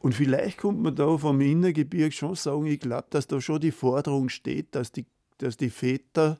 Und 0.00 0.14
vielleicht 0.14 0.58
kommt 0.58 0.82
man 0.82 0.94
da 0.96 1.16
vom 1.16 1.40
Innergebirge 1.40 2.12
schon 2.12 2.34
sagen, 2.34 2.66
ich 2.66 2.80
glaube, 2.80 3.06
dass 3.10 3.26
da 3.26 3.40
schon 3.40 3.60
die 3.60 3.70
Forderung 3.70 4.28
steht, 4.28 4.74
dass 4.74 4.90
die, 4.90 5.06
dass 5.38 5.56
die 5.56 5.70
Väter 5.70 6.38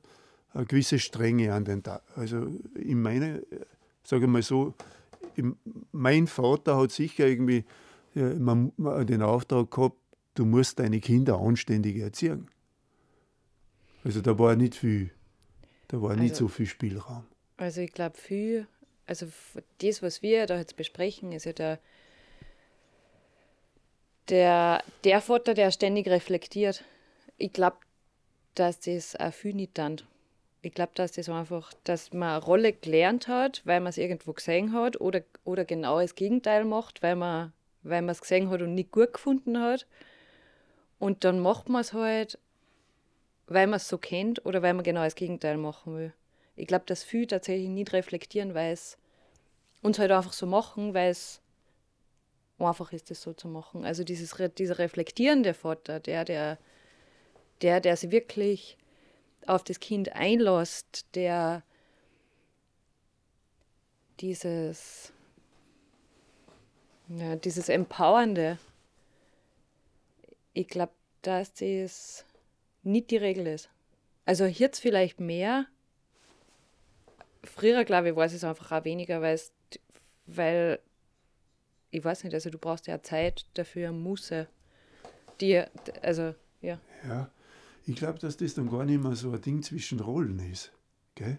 eine 0.53 0.67
gewisse 0.67 0.99
Strenge 0.99 1.55
an 1.55 1.65
den 1.65 1.83
Tag. 1.83 2.03
Also 2.17 2.49
in 2.75 3.01
meiner, 3.01 3.39
sage 4.03 4.25
ich 4.25 4.31
mal 4.31 4.43
so, 4.43 4.75
mein 5.93 6.27
Vater 6.27 6.77
hat 6.77 6.93
sicher 6.93 7.27
irgendwie 7.27 7.65
man 8.15 8.73
den 9.07 9.23
Auftrag 9.23 9.71
gehabt, 9.71 9.97
du 10.35 10.45
musst 10.45 10.79
deine 10.79 11.01
Kinder 11.01 11.39
anständig 11.39 11.97
erziehen. 11.97 12.47
Also 14.05 14.21
da 14.21 14.39
war 14.39 14.55
nicht 14.55 14.75
viel, 14.75 15.11
da 15.89 16.03
war 16.03 16.11
also, 16.11 16.23
nicht 16.23 16.37
so 16.37 16.49
viel 16.49 16.67
Spielraum. 16.67 17.25
Also 17.57 17.81
ich 17.81 17.93
glaube 17.93 18.19
viel, 18.19 18.67
also 19.07 19.27
das, 19.81 20.03
was 20.03 20.21
wir 20.21 20.47
da 20.47 20.59
jetzt 20.59 20.77
besprechen, 20.77 21.33
ist 21.33 21.47
ja 21.47 21.53
der 21.53 21.79
der, 24.29 24.83
der 25.05 25.21
Vater, 25.21 25.55
der 25.55 25.71
ständig 25.71 26.07
reflektiert, 26.09 26.85
ich 27.39 27.53
glaube, 27.53 27.77
dass 28.55 28.81
das 28.81 29.17
auch 29.17 29.33
viel 29.33 29.55
nicht 29.55 29.77
dann. 29.79 30.01
Ich 30.63 30.73
glaube, 30.73 30.93
dass 30.95 31.13
das 31.13 31.29
einfach, 31.29 31.73
dass 31.85 32.13
man 32.13 32.31
eine 32.31 32.45
Rolle 32.45 32.73
gelernt 32.73 33.27
hat, 33.27 33.63
weil 33.65 33.81
man 33.81 33.91
es 33.91 33.99
irgendwo 33.99 34.33
gesehen 34.33 34.73
hat 34.73 35.01
oder, 35.01 35.23
oder 35.45 35.65
genau 35.65 36.01
das 36.01 36.15
Gegenteil 36.15 36.65
macht, 36.65 37.03
weil 37.03 37.17
man 37.17 37.53
weil 37.83 38.09
es 38.09 38.21
gesehen 38.21 38.49
hat 38.49 38.63
und 38.63 38.75
nicht 38.75 38.93
gut 38.93 39.13
gefunden 39.13 39.61
hat. 39.61 39.87
Und 40.99 41.25
dann 41.25 41.41
macht 41.41 41.69
man 41.69 41.81
es 41.81 41.93
halt, 41.93 42.39
weil 43.49 43.67
man 43.67 43.79
es 43.79 43.89
so 43.89 43.99
kennt 43.99 44.47
oder 44.47 44.63
weil 44.63 44.75
man 44.75 44.85
genau 44.85 45.03
das 45.03 45.17
Gegenteil 45.17 45.57
machen 45.57 45.97
will. 45.97 46.13
Ich 46.55 46.67
glaube, 46.67 46.85
dass 46.87 47.03
viele 47.03 47.27
tatsächlich 47.27 47.69
nicht 47.69 47.93
reflektieren, 47.93 48.55
weil 48.55 48.73
es 48.73 48.99
uns 49.83 49.99
halt 49.99 50.13
einfach 50.13 50.33
so 50.33 50.47
machen, 50.47 50.95
weil 50.95 51.11
es 51.11 51.41
einfach 52.59 52.93
ist, 52.93 53.11
das 53.11 53.21
so 53.21 53.33
zu 53.33 53.49
machen. 53.49 53.85
Also 53.85 54.05
dieses, 54.05 54.37
dieser 54.57 54.79
reflektierende 54.79 55.55
Vater, 55.55 55.99
der, 55.99 56.25
der, 56.25 56.59
der, 57.63 57.81
der 57.81 57.97
sich 57.97 58.13
wirklich 58.13 58.77
auf 59.49 59.65
das 59.65 59.81
Kind 59.81 60.13
einlässt, 60.13 61.07
der 61.15 61.63
dieses, 64.21 65.13
ja, 67.09 67.37
dieses 67.37 67.69
Empowernde, 67.69 68.59
ich 70.53 70.69
glaube, 70.69 70.93
dass 71.23 71.55
das 71.55 72.25
nicht 72.83 73.11
die 73.11 73.17
Regel 73.17 73.47
ist. 73.47 73.71
Also 74.25 74.45
jetzt 74.45 74.81
vielleicht 74.81 75.21
mehr. 75.21 75.67
Früher, 77.45 77.85
glaube 77.85 78.11
ich, 78.11 78.17
war 78.17 78.27
es 78.27 78.45
einfach 78.45 78.71
auch 78.71 78.85
weniger, 78.85 79.21
weil 80.27 80.79
ich 81.91 82.05
weiß 82.05 82.25
nicht, 82.25 82.35
also 82.35 82.51
du 82.51 82.59
brauchst 82.59 82.87
ja 82.87 83.03
Zeit 83.03 83.47
dafür, 83.55 83.93
Muße. 83.93 84.47
Die, 85.41 85.63
also, 86.01 86.35
ja. 86.61 86.79
Ja, 87.05 87.31
ich 87.87 87.97
glaube, 87.97 88.19
dass 88.19 88.37
das 88.37 88.55
dann 88.55 88.71
gar 88.71 88.85
nicht 88.85 89.03
mehr 89.03 89.17
so 89.17 89.33
ein 89.33 89.41
Ding 89.41 89.63
zwischen 89.63 90.01
Rollen 90.01 90.39
ist. 90.39 90.73
Gell? 91.15 91.39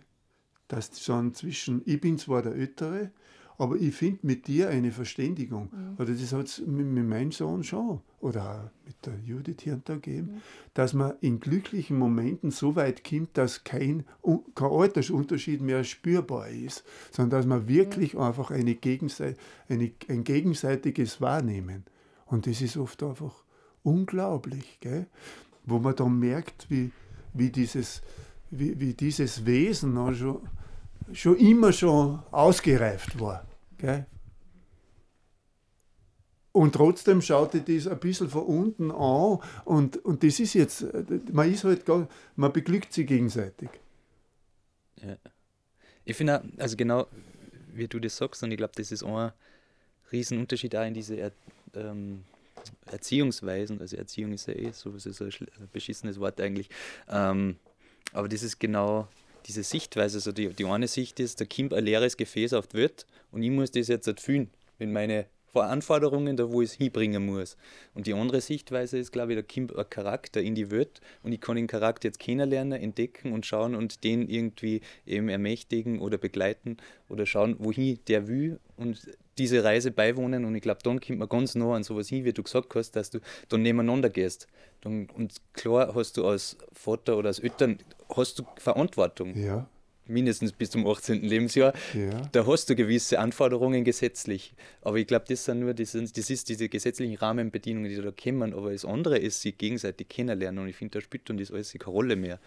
Dass 0.67 1.01
schon 1.01 1.33
zwischen, 1.33 1.81
ich 1.85 1.99
bin 1.99 2.17
zwar 2.17 2.41
der 2.41 2.55
Ältere, 2.55 3.11
aber 3.57 3.75
ich 3.75 3.95
finde 3.95 4.19
mit 4.23 4.47
dir 4.47 4.69
eine 4.69 4.91
Verständigung. 4.91 5.69
Mhm. 5.71 5.95
Oder 5.97 6.13
das 6.13 6.33
hat 6.33 6.47
es 6.47 6.59
mit, 6.59 6.85
mit, 6.85 7.07
meinem 7.07 7.31
Sohn 7.31 7.63
schon. 7.63 8.01
Oder 8.19 8.71
auch 8.71 8.85
mit 8.85 8.95
der 9.05 9.19
Judith 9.19 9.57
hier 9.61 9.73
und 9.73 9.87
da 9.87 9.95
gegeben. 9.95 10.27
Mhm. 10.27 10.41
Dass 10.73 10.93
man 10.93 11.13
in 11.21 11.39
glücklichen 11.39 11.97
Momenten 11.97 12.51
so 12.51 12.75
weit 12.75 13.03
kommt, 13.03 13.37
dass 13.37 13.63
kein, 13.63 14.05
kein 14.55 14.71
Altersunterschied 14.71 15.61
mehr 15.61 15.83
spürbar 15.83 16.49
ist. 16.49 16.83
Sondern 17.11 17.39
dass 17.39 17.45
man 17.45 17.67
wirklich 17.67 18.15
mhm. 18.15 18.21
einfach 18.21 18.51
eine 18.51 18.75
Gegensei 18.75 19.35
eine, 19.69 19.91
ein 20.07 20.23
gegenseitiges 20.23 21.21
Wahrnehmen. 21.21 21.83
Und 22.25 22.47
das 22.47 22.61
ist 22.61 22.77
oft 22.77 23.03
einfach 23.03 23.43
unglaublich. 23.83 24.79
Gell? 24.79 25.07
Wo 25.65 25.79
man 25.79 25.95
dann 25.95 26.19
merkt, 26.19 26.69
wie, 26.69 26.91
wie, 27.33 27.49
dieses, 27.49 28.01
wie, 28.51 28.79
wie 28.79 28.93
dieses 28.93 29.45
Wesen 29.45 30.15
schon 30.15 30.41
schon 31.11 31.37
immer 31.37 31.73
schon 31.73 32.19
ausgereift 32.31 33.19
war. 33.19 33.45
Gell? 33.77 34.05
Und 36.51 36.75
trotzdem 36.75 37.21
schaut 37.21 37.55
ich 37.55 37.63
das 37.63 37.91
ein 37.91 37.99
bisschen 37.99 38.29
von 38.29 38.43
unten 38.43 38.91
an 38.91 39.39
und, 39.65 39.97
und 40.05 40.23
das 40.23 40.39
ist 40.39 40.53
jetzt, 40.53 40.85
man 41.31 41.51
ist 41.51 41.63
halt, 41.63 41.85
gar, 41.85 42.07
man 42.35 42.53
beglückt 42.53 42.93
sich 42.93 43.07
gegenseitig. 43.07 43.69
Ja. 45.01 45.17
Ich 46.05 46.15
finde, 46.15 46.43
also 46.57 46.77
genau 46.77 47.07
wie 47.73 47.87
du 47.87 47.99
das 47.99 48.17
sagst, 48.17 48.43
und 48.43 48.51
ich 48.51 48.57
glaube, 48.57 48.73
das 48.75 48.91
ist 48.91 49.03
ein 49.03 49.31
Riesenunterschied 50.11 50.75
auch 50.75 50.85
in 50.85 50.93
diese 50.93 51.31
ähm, 51.73 52.23
Erziehungsweisen. 52.85 53.79
Also 53.79 53.97
Erziehung 53.97 54.33
ist 54.33 54.47
ja 54.47 54.53
eh 54.53 54.71
so, 54.71 54.91
ist 54.91 55.21
ein 55.21 55.69
beschissenes 55.71 56.19
Wort 56.19 56.39
eigentlich. 56.39 56.69
Ähm, 57.09 57.57
aber 58.11 58.27
das 58.27 58.43
ist 58.43 58.59
genau 58.59 59.07
diese 59.45 59.63
Sichtweise, 59.63 60.17
also 60.17 60.31
die, 60.31 60.49
die 60.49 60.65
eine 60.65 60.87
Sicht 60.87 61.19
ist, 61.19 61.41
da 61.41 61.45
kommt 61.45 61.73
ein 61.73 61.83
leeres 61.83 62.17
Gefäß 62.17 62.53
auf 62.53 62.67
die 62.67 62.77
Welt 62.77 63.05
und 63.31 63.43
ich 63.43 63.51
muss 63.51 63.71
das 63.71 63.87
jetzt 63.87 64.07
erfüllen 64.07 64.49
mit 64.79 64.89
meinen 64.89 65.25
Anforderungen, 65.61 66.35
da 66.35 66.49
wo 66.49 66.61
ich 66.61 66.71
es 66.71 66.75
hinbringen 66.75 67.25
muss. 67.25 67.57
Und 67.93 68.07
die 68.07 68.13
andere 68.13 68.41
Sichtweise 68.41 68.97
ist, 68.97 69.11
glaube 69.11 69.33
ich, 69.33 69.39
da 69.39 69.43
kommt 69.43 69.75
ein 69.77 69.87
Charakter 69.89 70.41
in 70.41 70.55
die 70.55 70.71
Welt 70.71 70.99
und 71.21 71.31
ich 71.31 71.41
kann 71.41 71.55
den 71.55 71.67
Charakter 71.67 72.07
jetzt 72.07 72.19
kennenlernen, 72.19 72.81
entdecken 72.81 73.33
und 73.33 73.45
schauen 73.45 73.75
und 73.75 74.03
den 74.03 74.27
irgendwie 74.27 74.81
eben 75.05 75.29
ermächtigen 75.29 75.99
oder 75.99 76.17
begleiten 76.17 76.77
oder 77.07 77.25
schauen, 77.25 77.55
wohin 77.59 77.99
der 78.07 78.27
will 78.27 78.59
und 78.77 79.07
diese 79.37 79.63
Reise 79.63 79.91
beiwohnen 79.91 80.45
und 80.45 80.55
ich 80.55 80.61
glaube, 80.61 80.81
dann 80.83 80.99
kommt 80.99 81.19
man 81.19 81.29
ganz 81.29 81.55
nah 81.55 81.73
an 81.75 81.83
sowas 81.83 82.09
hin, 82.09 82.25
wie 82.25 82.33
du 82.33 82.43
gesagt 82.43 82.75
hast, 82.75 82.95
dass 82.95 83.09
du 83.09 83.19
dann 83.49 83.61
nebeneinander 83.61 84.09
gehst. 84.09 84.47
Dann, 84.81 85.07
und 85.15 85.41
klar 85.53 85.95
hast 85.95 86.17
du 86.17 86.27
als 86.27 86.57
Vater 86.73 87.17
oder 87.17 87.29
als 87.29 87.39
Eltern 87.39 87.79
hast 88.15 88.39
du 88.39 88.43
Verantwortung. 88.57 89.35
Ja. 89.37 89.67
Mindestens 90.05 90.51
bis 90.51 90.71
zum 90.71 90.85
18. 90.85 91.21
Lebensjahr. 91.21 91.73
Ja. 91.93 92.21
Da 92.31 92.45
hast 92.45 92.69
du 92.69 92.75
gewisse 92.75 93.19
Anforderungen 93.19 93.83
gesetzlich. 93.83 94.53
Aber 94.81 94.97
ich 94.97 95.07
glaube, 95.07 95.25
das 95.29 95.45
sind 95.45 95.59
nur 95.59 95.73
das, 95.73 95.93
das 95.93 96.29
ist 96.29 96.49
diese 96.49 96.67
gesetzlichen 96.67 97.15
Rahmenbedingungen, 97.15 97.89
die 97.89 98.01
da 98.01 98.11
kommen. 98.11 98.53
Aber 98.53 98.71
das 98.71 98.83
andere 98.83 99.17
ist, 99.17 99.41
sich 99.41 99.57
gegenseitig 99.57 100.09
kennenlernen. 100.09 100.63
Und 100.63 100.69
ich 100.69 100.75
finde, 100.75 100.99
da 100.99 101.01
spielt 101.01 101.29
dann 101.29 101.37
das 101.37 101.51
alles 101.51 101.73
keine 101.73 101.93
Rolle 101.93 102.15
mehr. 102.15 102.39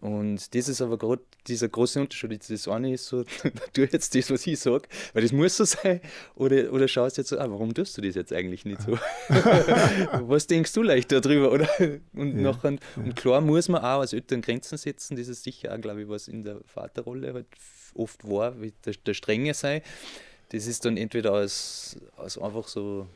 Und 0.00 0.54
das 0.54 0.68
ist 0.68 0.82
aber 0.82 0.98
gerade 0.98 1.22
dieser 1.46 1.68
große 1.68 2.00
Unterschied. 2.00 2.42
Das 2.48 2.68
eine 2.68 2.92
ist 2.92 3.06
so, 3.06 3.24
tu 3.72 3.82
jetzt 3.82 4.14
das, 4.14 4.30
was 4.30 4.46
ich 4.46 4.58
sage, 4.58 4.88
weil 5.14 5.22
das 5.22 5.32
muss 5.32 5.56
so 5.56 5.64
sein. 5.64 6.00
Oder, 6.34 6.72
oder 6.72 6.86
schaust 6.86 7.16
jetzt 7.16 7.30
so, 7.30 7.38
ah, 7.38 7.48
warum 7.48 7.72
tust 7.72 7.96
du 7.96 8.02
das 8.02 8.14
jetzt 8.14 8.32
eigentlich 8.32 8.66
nicht 8.66 8.82
so? 8.82 8.92
was 9.28 10.46
denkst 10.46 10.72
du 10.74 10.82
leicht 10.82 11.12
darüber? 11.12 11.50
Oder? 11.50 11.68
Und, 12.12 12.36
ja, 12.36 12.42
nachher, 12.42 12.72
ja. 12.72 12.78
und 12.96 13.16
klar 13.16 13.40
muss 13.40 13.68
man 13.68 13.80
auch 13.80 14.00
als 14.00 14.12
Eltern 14.12 14.42
Grenzen 14.42 14.76
setzen. 14.76 15.16
Das 15.16 15.28
ist 15.28 15.44
sicher 15.44 15.74
auch, 15.74 15.80
glaube 15.80 16.02
ich, 16.02 16.08
was 16.08 16.28
in 16.28 16.42
der 16.42 16.60
Vaterrolle 16.96 17.34
halt 17.34 17.46
oft 17.94 18.28
war, 18.28 18.60
wie 18.60 18.72
der, 18.84 18.94
der 18.94 19.14
Strenge 19.14 19.54
sei. 19.54 19.82
Das 20.50 20.66
ist 20.66 20.84
dann 20.84 20.96
entweder 20.96 21.32
als, 21.32 21.98
als 22.16 22.38
einfach 22.38 22.68
so 22.68 23.08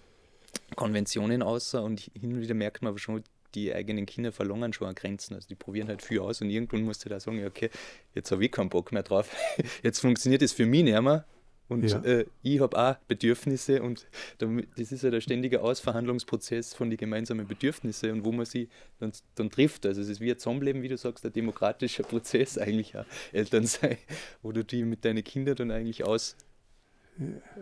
Konventionen 0.77 1.43
außer 1.43 1.83
und 1.83 2.01
hin 2.01 2.35
und 2.35 2.41
wieder 2.41 2.55
merkt 2.55 2.83
man 2.83 2.91
aber 2.91 2.99
schon, 2.99 3.23
die 3.55 3.75
eigenen 3.75 4.07
Kinder 4.07 4.31
verlangen 4.33 4.73
schon 4.73 4.89
an 4.89 4.95
Grenzen. 4.95 5.35
Also 5.35 5.49
die 5.49 5.55
probieren 5.57 5.89
halt 5.89 6.03
viel 6.03 6.21
aus 6.21 6.41
und 6.41 6.51
irgendwann 6.51 6.83
musst 6.83 7.05
du 7.05 7.09
da 7.09 7.19
sagen, 7.19 7.45
okay, 7.45 7.71
jetzt 8.15 8.31
habe 8.31 8.45
ich 8.45 8.53
keinen 8.53 8.69
Bock 8.69 8.93
mehr 8.93 9.03
drauf. 9.03 9.35
Jetzt 9.83 10.01
funktioniert 10.01 10.43
das 10.43 10.53
für 10.53 10.67
mich 10.67 10.85
nicht 10.85 11.01
mehr. 11.01 11.25
Und 11.71 11.89
ja. 11.89 12.01
äh, 12.01 12.27
ich 12.43 12.61
habe 12.61 12.77
auch 12.77 12.97
Bedürfnisse 13.07 13.81
und 13.81 14.09
das 14.39 14.91
ist 14.91 15.05
ja 15.05 15.11
der 15.11 15.21
ständige 15.21 15.63
Ausverhandlungsprozess 15.63 16.75
von 16.75 16.91
den 16.91 16.97
gemeinsamen 16.97 17.47
Bedürfnissen 17.47 18.11
und 18.11 18.25
wo 18.25 18.33
man 18.33 18.45
sie 18.45 18.69
dann, 18.99 19.13
dann 19.37 19.51
trifft. 19.51 19.87
Also 19.87 20.01
es 20.01 20.09
ist 20.09 20.21
wie 20.21 20.33
ein 20.33 20.39
Zusammenleben, 20.39 20.83
wie 20.83 20.89
du 20.89 20.97
sagst, 20.97 21.25
ein 21.25 21.33
demokratischer 21.33 22.03
Prozess 22.11 22.59
eigentlich 22.59 22.97
auch, 22.97 23.05
Eltern 23.33 23.67
sein, 23.67 23.99
wo 24.43 24.51
du 24.51 24.65
die 24.65 24.83
mit 24.83 25.05
deinen 25.05 25.23
Kindern 25.23 25.55
dann 25.55 25.71
eigentlich 25.71 26.05
aus 26.05 26.37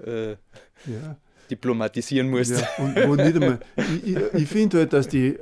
äh, 0.07 0.31
ja. 0.31 0.37
diplomatisieren 1.51 2.31
musst. 2.31 2.53
Ja, 2.53 2.67
und 2.79 2.97
wo 2.97 3.15
nicht 3.15 3.35
einmal, 3.35 3.61
ich, 3.77 4.17
ich, 4.17 4.35
ich 4.35 4.49
finde 4.49 4.79
halt, 4.79 4.95
dass 4.95 5.09
die, 5.09 5.37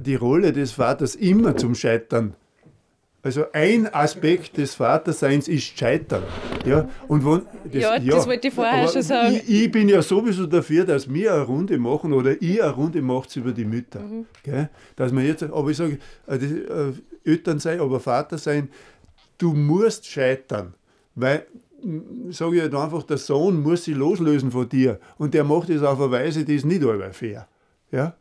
die 0.00 0.16
Rolle 0.16 0.52
des 0.52 0.72
Vaters 0.72 1.14
immer 1.14 1.56
zum 1.56 1.76
Scheitern 1.76 2.34
also 3.22 3.44
ein 3.52 3.92
Aspekt 3.92 4.56
des 4.56 4.74
Vaterseins 4.74 5.48
ist 5.48 5.76
Scheitern. 5.76 6.22
Ja, 6.64 6.88
und 7.08 7.24
wo, 7.24 7.36
das, 7.36 7.46
ja, 7.72 7.96
ja, 7.96 8.14
das 8.14 8.26
wollte 8.26 8.48
ich 8.48 8.54
vorher 8.54 8.86
schon 8.88 9.02
sagen. 9.02 9.34
Ich, 9.34 9.64
ich, 9.64 9.70
bin 9.72 9.88
ja 9.88 10.00
sowieso 10.02 10.46
dafür, 10.46 10.84
dass 10.84 11.12
wir 11.12 11.34
eine 11.34 11.42
Runde 11.42 11.78
machen 11.78 12.12
oder 12.12 12.40
ihr 12.40 12.64
eine 12.64 12.74
Runde 12.74 13.02
macht 13.02 13.34
über 13.34 13.52
die 13.52 13.64
Mütter. 13.64 14.00
Mhm. 14.00 14.26
Gell? 14.44 14.70
Dass 14.94 15.10
man 15.10 15.26
jetzt, 15.26 15.42
aber 15.42 15.68
ich 15.68 15.76
sage, 15.76 15.98
äh, 16.28 16.36
äh, 16.36 16.92
Eltern 17.24 17.58
sein, 17.58 17.80
aber 17.80 17.98
Vater 17.98 18.38
sein, 18.38 18.68
du 19.36 19.52
musst 19.52 20.06
scheitern. 20.06 20.74
Weil 21.16 21.46
sage 22.30 22.56
ich 22.56 22.62
halt 22.62 22.74
einfach, 22.74 23.02
der 23.02 23.18
Sohn 23.18 23.60
muss 23.60 23.84
sich 23.84 23.96
loslösen 23.96 24.50
von 24.50 24.68
dir. 24.68 25.00
Und 25.16 25.34
der 25.34 25.44
macht 25.44 25.70
es 25.70 25.82
auf 25.82 26.00
eine 26.00 26.10
Weise, 26.10 26.44
die 26.44 26.54
ist 26.54 26.64
nicht 26.64 26.84
allweil 26.84 27.12
fair. 27.12 27.48
Ja? 27.90 28.14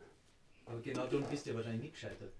Aber 0.65 0.80
genau 0.84 1.06
darum 1.06 1.24
bist 1.30 1.45
du 1.45 1.52
ja 1.52 1.56
wahrscheinlich 1.56 1.84
nicht 1.84 1.94
gescheitert. 1.94 2.32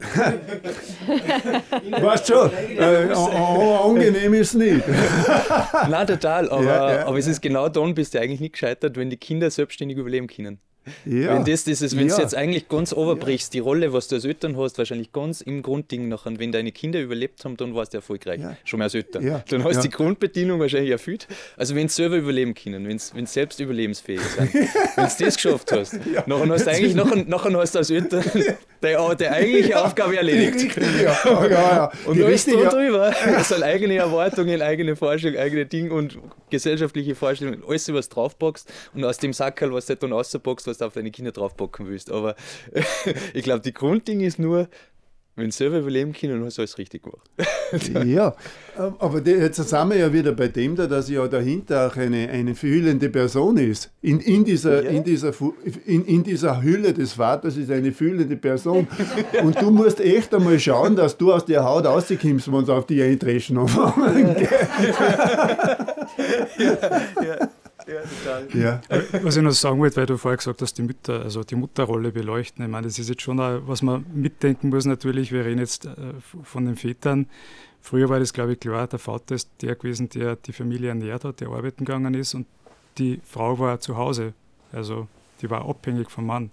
weißt 1.90 2.26
schon, 2.26 2.50
äh, 2.76 3.12
angenehm 3.12 4.34
ist 4.34 4.48
es 4.48 4.54
nicht. 4.54 4.84
Nein, 5.88 6.06
total, 6.06 6.50
aber, 6.50 6.64
ja, 6.64 6.94
ja. 6.94 7.06
aber 7.06 7.18
es 7.18 7.26
ist 7.26 7.40
genau 7.40 7.68
dann, 7.68 7.94
bist 7.94 8.14
du 8.14 8.20
eigentlich 8.20 8.40
nicht 8.40 8.52
gescheitert, 8.52 8.96
wenn 8.96 9.10
die 9.10 9.16
Kinder 9.16 9.50
selbstständig 9.50 9.98
überleben 9.98 10.26
können. 10.26 10.58
Ja. 11.04 11.34
Wenn 11.34 11.44
das, 11.44 11.64
das 11.64 11.82
ist, 11.82 11.96
wenn 11.96 12.08
ja. 12.08 12.16
du 12.16 12.22
jetzt 12.22 12.34
eigentlich 12.34 12.68
ganz 12.68 12.92
overbrichst, 12.92 13.54
die 13.54 13.58
Rolle, 13.58 13.92
was 13.92 14.08
du 14.08 14.16
als 14.16 14.24
Eltern 14.24 14.56
hast, 14.56 14.78
wahrscheinlich 14.78 15.12
ganz 15.12 15.40
im 15.40 15.62
Grundding 15.62 16.08
noch. 16.08 16.26
Und 16.26 16.38
wenn 16.38 16.52
deine 16.52 16.72
Kinder 16.72 17.00
überlebt 17.00 17.44
haben, 17.44 17.56
dann 17.56 17.74
warst 17.74 17.94
du 17.94 17.98
erfolgreich. 17.98 18.40
Ja. 18.40 18.56
Schon 18.64 18.78
mal 18.78 18.84
als 18.84 18.94
Eltern. 18.94 19.42
Dann 19.48 19.64
hast 19.64 19.78
du 19.78 19.82
die 19.82 19.90
Grundbedienung 19.90 20.60
wahrscheinlich 20.60 20.90
erfüllt. 20.90 21.26
Also 21.56 21.74
wenn 21.74 21.88
sie 21.88 21.94
selber 21.94 22.16
überleben 22.16 22.54
können, 22.54 22.86
wenn 22.86 22.98
sie 22.98 23.26
selbst 23.26 23.60
überlebensfähig 23.60 24.20
sind, 24.20 24.54
wenn 24.54 24.64
du 24.64 25.24
das 25.24 25.34
geschafft 25.36 25.72
hast, 25.72 25.94
nachher 26.26 26.48
hast 26.48 26.66
du 26.66 26.70
eigentlich 26.70 26.94
nachher, 26.94 27.24
nachher 27.24 27.58
hast 27.58 27.74
du 27.74 27.78
als 27.78 27.90
Eltern 27.90 28.24
die, 28.84 29.16
die 29.16 29.28
eigentliche 29.28 29.80
Aufgabe 29.84 30.16
erledigt. 30.16 30.76
Und 32.06 32.22
alles 32.22 32.46
da 32.46 32.52
drüber, 32.52 33.14
das 33.24 33.48
sind 33.48 33.62
eigene 33.62 33.96
Erwartungen, 33.96 34.62
eigene 34.62 34.96
Vorstellungen, 34.96 35.40
eigene 35.40 35.66
Dinge 35.66 35.92
und 35.92 36.18
gesellschaftliche 36.50 37.14
Vorstellungen, 37.14 37.62
alles 37.66 37.92
was 37.92 38.08
draufpackst 38.08 38.70
und 38.94 39.04
aus 39.04 39.18
dem 39.18 39.32
Sackerl, 39.32 39.72
was 39.72 39.86
du 39.86 39.96
dann 39.96 40.12
rauspackst, 40.12 40.66
was 40.74 40.78
du 40.78 40.86
auf 40.86 40.94
deine 40.94 41.10
Kinder 41.10 41.32
draufpacken 41.32 41.86
willst. 41.86 42.10
Aber 42.10 42.34
ich 43.34 43.44
glaube, 43.44 43.60
die 43.60 43.72
Grundding 43.72 44.20
ist 44.20 44.38
nur, 44.38 44.68
wenn 45.36 45.46
du 45.46 45.52
selber 45.52 45.78
überleben 45.80 46.12
können, 46.12 46.34
dann 46.34 46.44
hast 46.44 46.58
du 46.58 46.62
alles 46.62 46.78
richtig 46.78 47.02
gemacht. 47.02 47.28
ja, 48.06 48.36
aber 48.76 49.20
jetzt 49.26 49.56
sind 49.56 49.88
wir 49.88 49.96
ja 49.96 50.12
wieder 50.12 50.30
bei 50.30 50.46
dem 50.46 50.76
da, 50.76 50.86
dass 50.86 51.08
ja 51.10 51.26
dahinter 51.26 51.88
auch 51.88 51.96
eine, 51.96 52.28
eine 52.28 52.54
fühlende 52.54 53.08
Person 53.08 53.56
ist. 53.56 53.90
In, 54.00 54.20
in, 54.20 54.44
dieser, 54.44 54.84
ja. 54.84 54.90
in, 54.90 55.02
dieser, 55.02 55.32
in, 55.86 56.04
in 56.04 56.22
dieser 56.22 56.62
Hülle 56.62 56.92
des 56.92 57.14
Vaters 57.14 57.56
ist 57.56 57.72
eine 57.72 57.90
fühlende 57.90 58.36
Person. 58.36 58.86
Und 59.42 59.60
du 59.60 59.72
musst 59.72 60.00
echt 60.00 60.32
einmal 60.34 60.60
schauen, 60.60 60.94
dass 60.94 61.16
du 61.18 61.32
aus 61.32 61.44
der 61.44 61.64
Haut 61.64 61.84
rauskommst, 61.84 62.52
wenn 62.52 62.64
sie 62.64 62.72
auf 62.72 62.86
die 62.86 63.02
eindreschen 63.02 63.58
anfangen. 63.58 64.36
ja, 66.58 66.78
ja. 67.24 67.48
Ja, 67.86 68.00
total. 68.00 68.48
Ja. 68.54 68.80
Was 69.22 69.36
ich 69.36 69.42
noch 69.42 69.52
sagen 69.52 69.78
wollte, 69.78 69.96
weil 69.96 70.06
du 70.06 70.16
vorher 70.16 70.38
gesagt 70.38 70.62
hast, 70.62 70.74
die 70.78 70.82
Mütter, 70.82 71.22
also 71.22 71.44
die 71.44 71.54
Mutterrolle 71.54 72.12
beleuchten. 72.12 72.64
Ich 72.64 72.70
meine, 72.70 72.86
das 72.86 72.98
ist 72.98 73.08
jetzt 73.08 73.22
schon, 73.22 73.38
auch, 73.40 73.60
was 73.66 73.82
man 73.82 74.06
mitdenken 74.14 74.70
muss 74.70 74.86
natürlich. 74.86 75.32
Wir 75.32 75.44
reden 75.44 75.58
jetzt 75.58 75.86
äh, 75.86 75.92
von 76.42 76.64
den 76.64 76.76
Vätern. 76.76 77.26
Früher 77.80 78.08
war 78.08 78.18
das, 78.18 78.32
glaube 78.32 78.54
ich, 78.54 78.60
klar, 78.60 78.86
der 78.86 78.98
Vater 78.98 79.34
ist 79.34 79.50
der 79.60 79.74
gewesen, 79.74 80.08
der 80.08 80.36
die 80.36 80.52
Familie 80.52 80.88
ernährt 80.88 81.24
hat, 81.24 81.40
der 81.40 81.48
arbeiten 81.48 81.84
gegangen 81.84 82.14
ist 82.14 82.32
und 82.34 82.46
die 82.96 83.20
Frau 83.24 83.58
war 83.58 83.80
zu 83.80 83.96
Hause. 83.96 84.32
Also 84.72 85.06
die 85.42 85.50
war 85.50 85.68
abhängig 85.68 86.10
vom 86.10 86.26
Mann. 86.26 86.50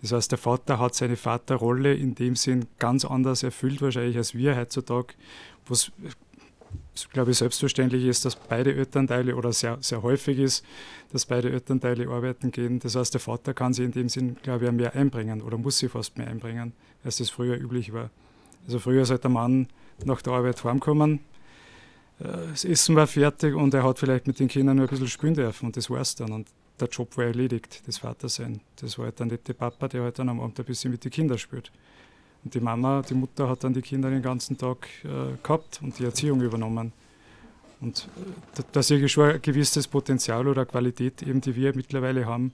Das 0.00 0.12
heißt, 0.12 0.30
der 0.30 0.38
Vater 0.38 0.78
hat 0.78 0.94
seine 0.94 1.16
Vaterrolle 1.16 1.94
in 1.94 2.14
dem 2.14 2.36
Sinn 2.36 2.66
ganz 2.78 3.04
anders 3.04 3.42
erfüllt, 3.42 3.82
wahrscheinlich 3.82 4.16
als 4.16 4.34
wir 4.34 4.56
heutzutage, 4.56 5.14
was 5.66 5.92
glaube 7.12 7.32
ich, 7.32 7.38
selbstverständlich 7.38 8.04
ist, 8.04 8.24
dass 8.24 8.36
beide 8.36 8.74
Elternteile 8.74 9.36
oder 9.36 9.52
sehr, 9.52 9.78
sehr 9.80 10.02
häufig 10.02 10.38
ist, 10.38 10.64
dass 11.12 11.26
beide 11.26 11.50
Elternteile 11.50 12.08
arbeiten 12.08 12.50
gehen. 12.50 12.78
Das 12.78 12.94
heißt, 12.94 13.14
der 13.14 13.20
Vater 13.20 13.54
kann 13.54 13.72
sich 13.72 13.84
in 13.84 13.92
dem 13.92 14.08
Sinn, 14.08 14.36
glaube 14.42 14.66
ich, 14.66 14.72
mehr 14.72 14.94
einbringen 14.94 15.42
oder 15.42 15.58
muss 15.58 15.78
sich 15.78 15.90
fast 15.90 16.16
mehr 16.18 16.28
einbringen, 16.28 16.72
als 17.02 17.18
das 17.18 17.30
früher 17.30 17.56
üblich 17.56 17.92
war. 17.92 18.10
Also 18.66 18.78
früher 18.78 19.04
halt 19.04 19.22
der 19.22 19.30
Mann 19.30 19.68
nach 20.04 20.22
der 20.22 20.32
Arbeit 20.32 20.62
heimgekommen, 20.64 21.20
äh, 22.20 22.48
das 22.50 22.64
Essen 22.64 22.96
war 22.96 23.06
fertig 23.06 23.54
und 23.54 23.74
er 23.74 23.82
hat 23.82 23.98
vielleicht 23.98 24.26
mit 24.26 24.38
den 24.38 24.48
Kindern 24.48 24.76
nur 24.76 24.86
ein 24.86 24.90
bisschen 24.90 25.08
spielen 25.08 25.34
dürfen 25.34 25.66
und 25.66 25.76
das 25.76 25.90
war 25.90 26.00
es 26.00 26.14
dann. 26.14 26.32
Und 26.32 26.48
der 26.80 26.88
Job 26.88 27.16
war 27.16 27.24
erledigt, 27.24 27.82
das 27.86 27.98
Vatersein. 27.98 28.60
Das 28.76 28.98
war 28.98 29.06
halt 29.06 29.18
der 29.18 29.26
nette 29.26 29.54
Papa, 29.54 29.88
der 29.88 30.02
halt 30.02 30.18
dann 30.18 30.28
am 30.28 30.40
Abend 30.40 30.58
ein 30.58 30.64
bisschen 30.64 30.90
mit 30.90 31.04
den 31.04 31.12
Kindern 31.12 31.38
spielt. 31.38 31.70
Und 32.44 32.54
die 32.54 32.60
Mama, 32.60 33.02
die 33.02 33.14
Mutter 33.14 33.48
hat 33.48 33.64
dann 33.64 33.72
die 33.72 33.80
Kinder 33.80 34.10
den 34.10 34.22
ganzen 34.22 34.58
Tag 34.58 34.86
äh, 35.04 35.36
gehabt 35.42 35.80
und 35.82 35.98
die 35.98 36.04
Erziehung 36.04 36.42
übernommen. 36.42 36.92
Und 37.80 38.08
äh, 38.58 38.62
da, 38.72 38.82
sehe 38.82 38.98
ich 39.02 39.10
schon 39.10 39.30
ein 39.30 39.42
gewisses 39.42 39.88
Potenzial 39.88 40.46
oder 40.46 40.66
Qualität, 40.66 41.22
eben, 41.22 41.40
die 41.40 41.56
wir 41.56 41.74
mittlerweile 41.74 42.26
haben. 42.26 42.52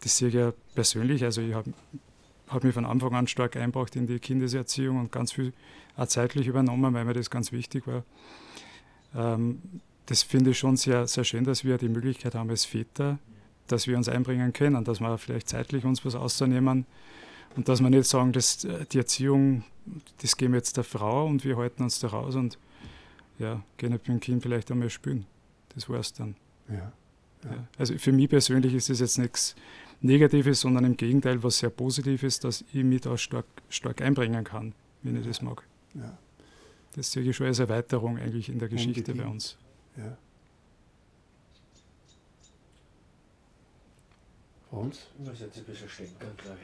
Das 0.00 0.16
sehe 0.16 0.28
ich 0.28 0.34
ja 0.34 0.52
persönlich. 0.74 1.24
Also 1.24 1.40
ich 1.42 1.52
habe 1.52 1.72
hab 2.48 2.62
mich 2.62 2.74
von 2.74 2.84
Anfang 2.84 3.14
an 3.14 3.26
stark 3.26 3.56
eingebracht 3.56 3.96
in 3.96 4.06
die 4.06 4.20
Kindeserziehung 4.20 5.00
und 5.00 5.10
ganz 5.10 5.32
viel 5.32 5.52
auch 5.96 6.06
zeitlich 6.06 6.46
übernommen, 6.46 6.94
weil 6.94 7.04
mir 7.04 7.14
das 7.14 7.30
ganz 7.30 7.50
wichtig 7.50 7.86
war. 7.88 8.04
Ähm, 9.16 9.60
das 10.06 10.22
finde 10.22 10.50
ich 10.50 10.58
schon 10.58 10.76
sehr, 10.76 11.06
sehr 11.06 11.24
schön, 11.24 11.44
dass 11.44 11.64
wir 11.64 11.78
die 11.78 11.88
Möglichkeit 11.88 12.34
haben 12.34 12.50
als 12.50 12.64
Väter, 12.64 13.18
dass 13.66 13.86
wir 13.86 13.96
uns 13.96 14.08
einbringen 14.08 14.52
können, 14.52 14.84
dass 14.84 15.00
wir 15.00 15.18
vielleicht 15.18 15.48
zeitlich 15.48 15.84
uns 15.84 16.04
was 16.04 16.14
auszunehmen 16.14 16.86
und 17.56 17.68
dass 17.68 17.80
wir 17.80 17.90
nicht 17.90 18.06
sagen, 18.06 18.32
dass 18.32 18.64
äh, 18.64 18.84
die 18.86 18.98
Erziehung, 18.98 19.64
das 20.18 20.36
geben 20.36 20.52
wir 20.52 20.58
jetzt 20.58 20.76
der 20.76 20.84
Frau 20.84 21.26
und 21.26 21.44
wir 21.44 21.56
halten 21.56 21.82
uns 21.82 22.00
da 22.00 22.08
raus 22.08 22.34
und 22.36 22.58
ja, 23.38 23.62
gehen 23.76 23.92
mit 23.92 24.06
dem 24.06 24.20
Kind 24.20 24.42
vielleicht 24.42 24.70
einmal 24.70 24.90
spielen. 24.90 25.26
Das 25.74 25.88
war 25.88 25.98
es 25.98 26.12
dann. 26.12 26.36
Ja, 26.68 26.74
ja. 26.74 26.92
Ja. 27.44 27.66
Also 27.78 27.96
für 27.96 28.12
mich 28.12 28.28
persönlich 28.28 28.74
ist 28.74 28.90
das 28.90 29.00
jetzt 29.00 29.18
nichts 29.18 29.54
Negatives, 30.02 30.60
sondern 30.60 30.84
im 30.84 30.96
Gegenteil 30.96 31.42
was 31.42 31.58
sehr 31.58 31.70
Positives, 31.70 32.38
dass 32.40 32.64
ich 32.72 32.84
mich 32.84 33.00
da 33.00 33.16
stark, 33.16 33.46
stark 33.68 34.02
einbringen 34.02 34.44
kann, 34.44 34.74
wenn 35.02 35.16
ich 35.16 35.26
das 35.26 35.40
mag. 35.42 35.62
Das 36.94 37.12
sehe 37.12 37.22
ich 37.22 37.36
schon 37.36 37.46
als 37.46 37.58
Erweiterung 37.58 38.18
eigentlich 38.18 38.48
in 38.48 38.58
der 38.58 38.68
Geschichte 38.68 39.12
Unbedingt. 39.12 39.24
bei 39.24 39.30
uns. 39.30 39.56
Ja. 39.96 40.16
Uns? 44.70 45.08
Das 45.18 45.34
ist 45.34 45.40
jetzt 45.40 45.58
ein 45.58 45.64
bisschen 45.64 45.88
stänkern, 45.88 46.30
glaube 46.36 46.58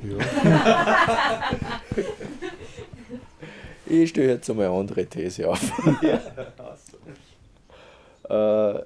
ich. 0.00 0.10
Ja. 0.10 1.80
ich 4.02 4.08
stelle 4.08 4.28
jetzt 4.28 4.48
einmal 4.48 4.66
eine 4.66 4.76
andere 4.76 5.04
These 5.04 5.46
auf. 5.46 5.60
äh, 8.30 8.80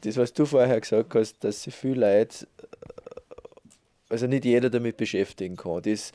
das, 0.00 0.16
was 0.16 0.32
du 0.32 0.46
vorher 0.46 0.80
gesagt 0.80 1.14
hast, 1.14 1.44
dass 1.44 1.62
sich 1.62 1.74
viele 1.74 2.00
Leute, 2.18 2.46
also 4.08 4.26
nicht 4.26 4.46
jeder 4.46 4.70
damit 4.70 4.96
beschäftigen 4.96 5.56
kann, 5.56 5.82
das 5.82 6.12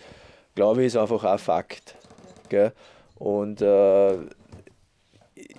glaube 0.55 0.81
ich 0.81 0.88
ist 0.88 0.97
einfach 0.97 1.23
auch 1.23 1.39
Fakt. 1.39 1.95
Gell? 2.49 2.71
Und 3.15 3.61
äh, 3.61 4.15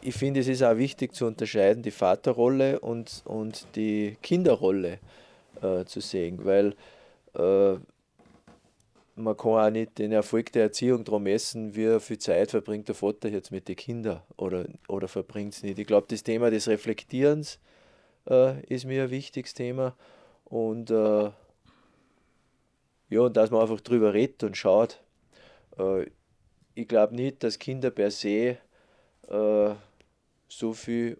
ich 0.00 0.14
finde, 0.14 0.40
es 0.40 0.48
ist 0.48 0.62
auch 0.64 0.76
wichtig 0.76 1.14
zu 1.14 1.26
unterscheiden, 1.26 1.84
die 1.84 1.92
Vaterrolle 1.92 2.80
und, 2.80 3.22
und 3.26 3.64
die 3.76 4.16
Kinderrolle 4.22 4.98
äh, 5.64 5.84
zu 5.84 6.00
sehen, 6.00 6.44
weil 6.44 6.74
äh, 7.34 7.78
man 9.16 9.36
kann 9.36 9.52
auch 9.52 9.70
nicht 9.70 9.98
den 9.98 10.12
Erfolg 10.12 10.52
der 10.52 10.64
Erziehung 10.64 11.04
darum 11.04 11.22
messen, 11.22 11.74
wie 11.74 11.98
viel 12.00 12.18
Zeit 12.18 12.50
verbringt 12.50 12.88
der 12.88 12.94
Vater 12.94 13.28
jetzt 13.28 13.50
mit 13.50 13.68
den 13.68 13.76
Kindern 13.76 14.20
oder, 14.36 14.66
oder 14.88 15.08
verbringt 15.08 15.54
es 15.54 15.62
nicht. 15.62 15.78
Ich 15.78 15.86
glaube, 15.86 16.06
das 16.08 16.22
Thema 16.22 16.50
des 16.50 16.68
Reflektierens 16.68 17.58
äh, 18.28 18.60
ist 18.66 18.84
mir 18.84 19.04
ein 19.04 19.10
wichtiges 19.10 19.54
Thema 19.54 19.94
und 20.44 20.90
äh, 20.90 21.30
ja, 23.10 23.28
dass 23.28 23.50
man 23.50 23.62
einfach 23.62 23.80
drüber 23.80 24.12
redet 24.14 24.42
und 24.42 24.56
schaut. 24.56 25.00
Äh, 25.78 26.06
ich 26.74 26.88
glaube 26.88 27.14
nicht, 27.14 27.42
dass 27.44 27.58
Kinder 27.58 27.90
per 27.90 28.10
se 28.10 28.58
äh, 29.28 29.74
so 30.48 30.72
viel 30.72 31.16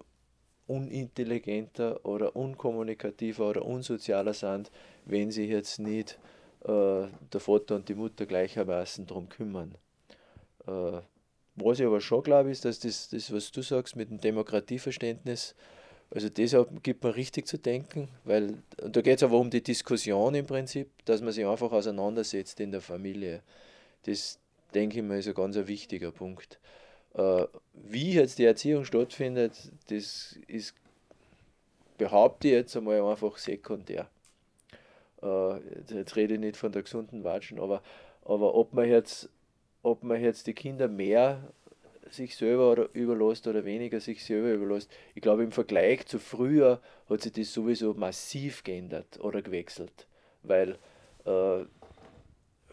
unintelligenter 0.67 2.05
oder 2.05 2.35
unkommunikativer 2.37 3.49
oder 3.49 3.65
unsozialer 3.65 4.35
sind, 4.35 4.71
wenn 5.05 5.31
sie 5.31 5.47
jetzt 5.47 5.79
nicht 5.79 6.19
äh, 6.65 7.07
der 7.33 7.41
Vater 7.41 7.77
und 7.77 7.89
die 7.89 7.95
Mutter 7.95 8.27
gleichermaßen 8.27 9.07
darum 9.07 9.29
kümmern. 9.29 9.75
Äh, 10.67 11.01
was 11.57 11.79
ich 11.79 11.87
aber 11.87 12.01
schon 12.01 12.23
glaube, 12.23 12.51
ist, 12.51 12.65
dass 12.65 12.81
das, 12.81 13.09
das, 13.11 13.33
was 13.33 13.53
du 13.53 13.63
sagst 13.63 13.95
mit 13.95 14.11
dem 14.11 14.21
Demokratieverständnis, 14.21 15.55
also 16.11 16.29
das 16.29 16.55
gibt 16.83 17.03
mir 17.03 17.17
richtig 17.17 17.47
zu 17.47 17.59
denken, 17.59 18.09
weil 18.25 18.55
da 18.77 19.01
geht 19.01 19.19
es 19.19 19.23
aber 19.23 19.39
um 19.39 19.51
die 19.51 19.63
Diskussion 19.63 20.35
im 20.35 20.47
Prinzip, 20.47 20.91
dass 21.05 21.21
man 21.21 21.33
sich 21.33 21.47
einfach 21.47 21.73
auseinandersetzt 21.73 22.61
in 22.61 22.73
der 22.73 22.81
Familie. 22.81 23.43
Das 24.05 24.39
denke 24.75 24.99
ich 24.99 25.05
mal 25.05 25.19
ist 25.19 25.29
ein 25.29 25.35
ganz 25.35 25.57
wichtiger 25.57 26.13
Punkt. 26.13 26.59
Äh, 27.15 27.47
wie 27.73 28.13
jetzt 28.13 28.39
die 28.39 28.45
Erziehung 28.45 28.85
stattfindet, 28.85 29.73
das 29.89 30.39
ist, 30.47 30.75
behaupte 31.99 32.49
ich 32.49 32.55
jetzt 32.55 32.77
einmal 32.77 33.01
einfach 33.03 33.37
sekundär. 33.39 34.09
Äh, 35.23 35.59
jetzt 35.89 36.17
rede 36.17 36.35
ich 36.35 36.41
nicht 36.41 36.57
von 36.57 36.73
der 36.73 36.83
gesunden 36.83 37.25
Watschen, 37.25 37.59
aber, 37.61 37.83
aber 38.25 38.55
ob 38.55 38.73
man 38.75 38.89
jetzt 38.89 39.29
ob 39.85 40.03
man 40.03 40.21
jetzt 40.21 40.47
die 40.47 40.55
Kinder 40.55 40.89
mehr 40.89 41.53
sich 42.11 42.37
selber 42.37 42.73
oder 42.73 42.89
überlässt 42.95 43.47
oder 43.47 43.65
weniger 43.65 44.01
sich 44.01 44.25
selber 44.25 44.53
überlässt. 44.53 44.91
Ich 45.15 45.23
glaube, 45.23 45.45
im 45.45 45.53
Vergleich 45.53 46.07
zu 46.07 46.19
früher 46.19 46.81
hat 47.09 47.23
sich 47.23 47.33
das 47.33 47.53
sowieso 47.53 47.95
massiv 47.95 48.65
geändert 48.65 49.21
oder 49.21 49.43
gewechselt. 49.43 50.07
Weil 50.43 50.79
äh, 51.27 51.65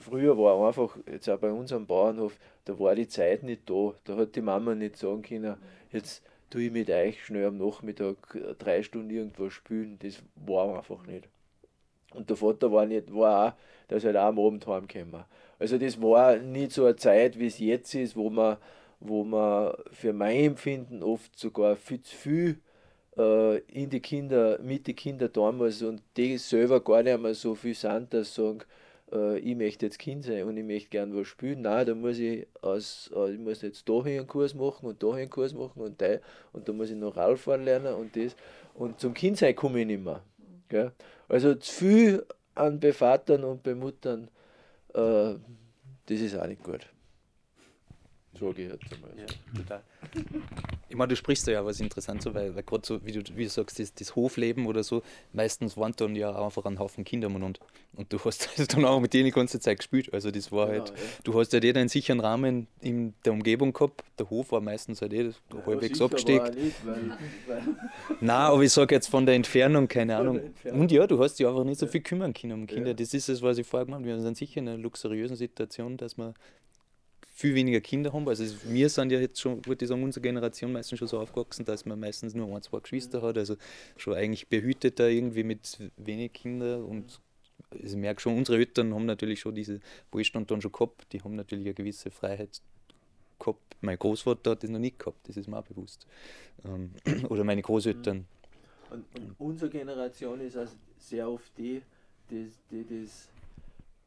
früher 0.01 0.37
war 0.37 0.67
einfach, 0.67 0.97
jetzt 1.09 1.29
auch 1.29 1.39
bei 1.39 1.51
uns 1.51 1.71
am 1.71 1.85
Bauernhof, 1.85 2.37
da 2.65 2.77
war 2.79 2.95
die 2.95 3.07
Zeit 3.07 3.43
nicht 3.43 3.69
da. 3.69 3.93
Da 4.03 4.17
hat 4.17 4.35
die 4.35 4.41
Mama 4.41 4.75
nicht 4.75 4.97
sagen 4.97 5.21
können, 5.21 5.55
jetzt 5.91 6.23
tue 6.49 6.63
ich 6.63 6.71
mit 6.71 6.89
euch 6.89 7.23
schnell 7.23 7.45
am 7.45 7.57
Nachmittag 7.57 8.17
drei 8.59 8.83
Stunden 8.83 9.09
irgendwas 9.09 9.53
spielen. 9.53 9.97
Das 9.99 10.21
war 10.35 10.77
einfach 10.77 11.05
nicht. 11.05 11.27
Und 12.13 12.29
der 12.29 12.37
Vater 12.37 12.71
war, 12.71 12.85
nicht, 12.85 13.13
war 13.13 13.47
auch, 13.47 13.53
der 13.89 13.97
ist 13.97 14.05
halt 14.05 14.17
auch 14.17 14.27
am 14.27 14.39
Abend 14.39 14.67
heimgekommen. 14.67 15.23
Also 15.59 15.77
das 15.77 16.01
war 16.01 16.37
nicht 16.37 16.73
so 16.73 16.85
eine 16.85 16.95
Zeit, 16.95 17.39
wie 17.39 17.47
es 17.47 17.59
jetzt 17.59 17.93
ist, 17.95 18.15
wo 18.15 18.29
man, 18.29 18.57
wo 18.99 19.23
man 19.23 19.73
für 19.91 20.11
mein 20.11 20.37
Empfinden 20.37 21.03
oft 21.03 21.37
sogar 21.37 21.75
viel 21.75 22.01
zu 22.01 22.15
viel 22.15 22.59
äh, 23.17 23.59
in 23.59 23.89
die 23.89 23.99
Kinder, 24.01 24.59
mit 24.61 24.87
den 24.87 24.95
Kindern 24.95 25.31
damals 25.31 25.81
und 25.81 26.01
die 26.17 26.37
selber 26.37 26.81
gar 26.81 27.03
nicht 27.03 27.19
mehr 27.19 27.33
so 27.33 27.55
viel 27.55 27.75
sind, 27.75 28.13
dass 28.13 28.35
sie 28.35 28.41
sagen, 28.41 28.63
äh, 29.11 29.39
ich 29.39 29.55
möchte 29.55 29.85
jetzt 29.85 29.99
Kind 29.99 30.23
sein 30.23 30.43
und 30.43 30.57
ich 30.57 30.63
möchte 30.63 30.89
gern 30.89 31.15
was 31.15 31.27
spielen. 31.27 31.61
Nein, 31.61 31.85
da 31.85 31.95
muss 31.95 32.17
ich 32.17 32.47
aus, 32.61 33.11
äh, 33.15 33.33
ich 33.33 33.39
muss 33.39 33.61
jetzt 33.61 33.87
da 33.87 34.01
einen 34.01 34.27
Kurs 34.27 34.53
machen 34.53 34.87
und 34.87 35.01
da 35.01 35.13
einen 35.13 35.29
Kurs 35.29 35.53
machen 35.53 35.81
und 35.81 36.01
da 36.01 36.17
und 36.53 36.67
da 36.67 36.73
muss 36.73 36.89
ich 36.89 36.97
noch 36.97 37.15
Radfahren 37.15 37.63
lernen 37.63 37.93
und 37.93 38.15
das. 38.15 38.35
Und 38.73 38.99
zum 38.99 39.13
Kindsein 39.13 39.55
komme 39.55 39.81
ich 39.81 39.87
nicht 39.87 40.03
mehr. 40.03 40.21
Gell? 40.69 40.91
Also 41.27 41.55
zu 41.55 41.71
viel 41.71 42.25
an 42.55 42.79
Bevatern 42.79 43.43
und 43.43 43.63
Bemuttern, 43.63 44.29
äh, 44.93 45.35
das 46.05 46.19
ist 46.19 46.37
auch 46.37 46.47
nicht 46.47 46.63
gut. 46.63 46.87
So 48.41 48.51
gehört. 48.53 48.81
Ja, 49.15 49.25
total. 49.55 49.83
Ich 50.89 50.95
meine, 50.95 51.09
du 51.09 51.15
sprichst 51.15 51.45
ja 51.45 51.63
was 51.63 51.79
interessant, 51.79 52.23
so, 52.23 52.33
weil, 52.33 52.55
weil 52.55 52.63
gerade 52.63 52.83
so, 52.83 53.05
wie 53.05 53.11
du, 53.11 53.21
wie 53.35 53.43
du 53.43 53.49
sagst, 53.51 53.77
das, 53.77 53.93
das, 53.93 54.15
Hofleben 54.15 54.65
oder 54.65 54.83
so, 54.83 55.03
meistens 55.31 55.77
waren 55.77 55.93
dann 55.95 56.15
ja 56.15 56.43
einfach 56.43 56.65
ein 56.65 56.79
Haufen 56.79 57.03
Kinder 57.03 57.27
und, 57.27 57.59
und 57.93 58.11
du 58.11 58.19
hast 58.25 58.57
halt 58.57 58.73
dann 58.73 58.83
auch 58.85 58.99
mit 58.99 59.13
denen 59.13 59.25
die 59.25 59.31
ganze 59.31 59.59
Zeit 59.59 59.77
gespielt. 59.77 60.11
Also 60.11 60.31
das 60.31 60.51
war 60.51 60.71
genau, 60.71 60.79
halt, 60.79 60.89
ja. 60.89 60.95
du 61.23 61.39
hast 61.39 61.53
halt 61.53 61.63
jeder 61.63 61.81
einen 61.81 61.89
sicheren 61.89 62.19
Rahmen 62.19 62.65
in 62.81 63.13
der 63.25 63.33
Umgebung 63.33 63.73
gehabt. 63.73 64.03
Der 64.17 64.27
Hof 64.31 64.51
war 64.51 64.59
meistens 64.59 65.03
halt 65.03 65.13
eh 65.13 65.21
ja, 65.21 65.31
halbwegs 65.67 66.01
abgesteckt. 66.01 66.57
Nein, 68.21 68.29
aber 68.29 68.63
ich 68.63 68.73
sage 68.73 68.95
jetzt 68.95 69.07
von 69.07 69.27
der 69.27 69.35
Entfernung, 69.35 69.87
keine 69.87 70.17
Ahnung. 70.17 70.39
Entfernung. 70.39 70.81
Und 70.81 70.91
ja, 70.91 71.05
du 71.05 71.19
hast 71.19 71.35
dich 71.35 71.45
einfach 71.45 71.63
nicht 71.63 71.79
so 71.79 71.85
viel 71.85 72.01
kümmern 72.01 72.33
können 72.33 72.53
um 72.53 72.65
Kinder. 72.65 72.95
Das 72.95 73.13
ist 73.13 73.29
es, 73.29 73.43
was 73.43 73.59
ich 73.59 73.67
vorher 73.67 73.85
gemacht 73.85 73.99
habe. 73.99 74.07
Wir 74.07 74.19
sind 74.19 74.35
sicher 74.35 74.61
in 74.61 74.67
einer 74.67 74.79
luxuriösen 74.79 75.35
Situation, 75.35 75.95
dass 75.95 76.17
wir 76.17 76.33
viel 77.41 77.55
weniger 77.55 77.81
Kinder 77.81 78.13
haben. 78.13 78.27
Also 78.27 78.45
wir 78.65 78.89
sind 78.89 79.11
ja 79.11 79.19
jetzt 79.19 79.41
schon, 79.41 79.65
würde 79.65 79.83
ich 79.83 79.89
sagen, 79.89 80.03
unsere 80.03 80.21
Generation 80.21 80.71
meistens 80.71 80.99
schon 80.99 81.07
so 81.07 81.19
aufgewachsen, 81.19 81.65
dass 81.65 81.85
man 81.85 81.99
meistens 81.99 82.33
nur 82.33 82.55
ein, 82.55 82.61
zwei 82.61 82.79
Geschwister 82.79 83.21
hat. 83.21 83.37
Also 83.37 83.55
schon 83.97 84.13
eigentlich 84.13 84.47
behüteter 84.47 85.09
irgendwie 85.09 85.43
mit 85.43 85.77
wenig 85.97 86.33
Kindern. 86.33 86.83
Und 86.83 87.19
ich 87.71 87.95
merke 87.95 88.21
schon, 88.21 88.37
unsere 88.37 88.57
Eltern 88.57 88.93
haben 88.93 89.05
natürlich 89.05 89.41
schon 89.41 89.55
diese 89.55 89.79
Wohlstand 90.11 90.51
dann 90.51 90.61
schon 90.61 90.71
gehabt. 90.71 91.11
Die 91.11 91.21
haben 91.21 91.35
natürlich 91.35 91.65
eine 91.65 91.73
gewisse 91.73 92.11
Freiheit 92.11 92.61
gehabt. 93.39 93.75
Mein 93.81 93.97
Großvater 93.97 94.51
hat 94.51 94.63
das 94.63 94.69
noch 94.69 94.79
nicht 94.79 94.99
gehabt, 94.99 95.27
das 95.27 95.35
ist 95.37 95.47
mir 95.47 95.57
auch 95.57 95.63
bewusst. 95.63 96.05
Ähm, 96.63 96.91
oder 97.29 97.43
meine 97.43 97.61
Großeltern. 97.61 98.25
Und, 98.91 99.05
und, 99.15 99.35
unsere 99.39 99.71
Generation 99.71 100.39
ist 100.41 100.57
also 100.57 100.73
sehr 100.99 101.27
oft 101.27 101.51
die, 101.57 101.81
die, 102.29 102.51
die 102.69 102.85
das 103.03 103.29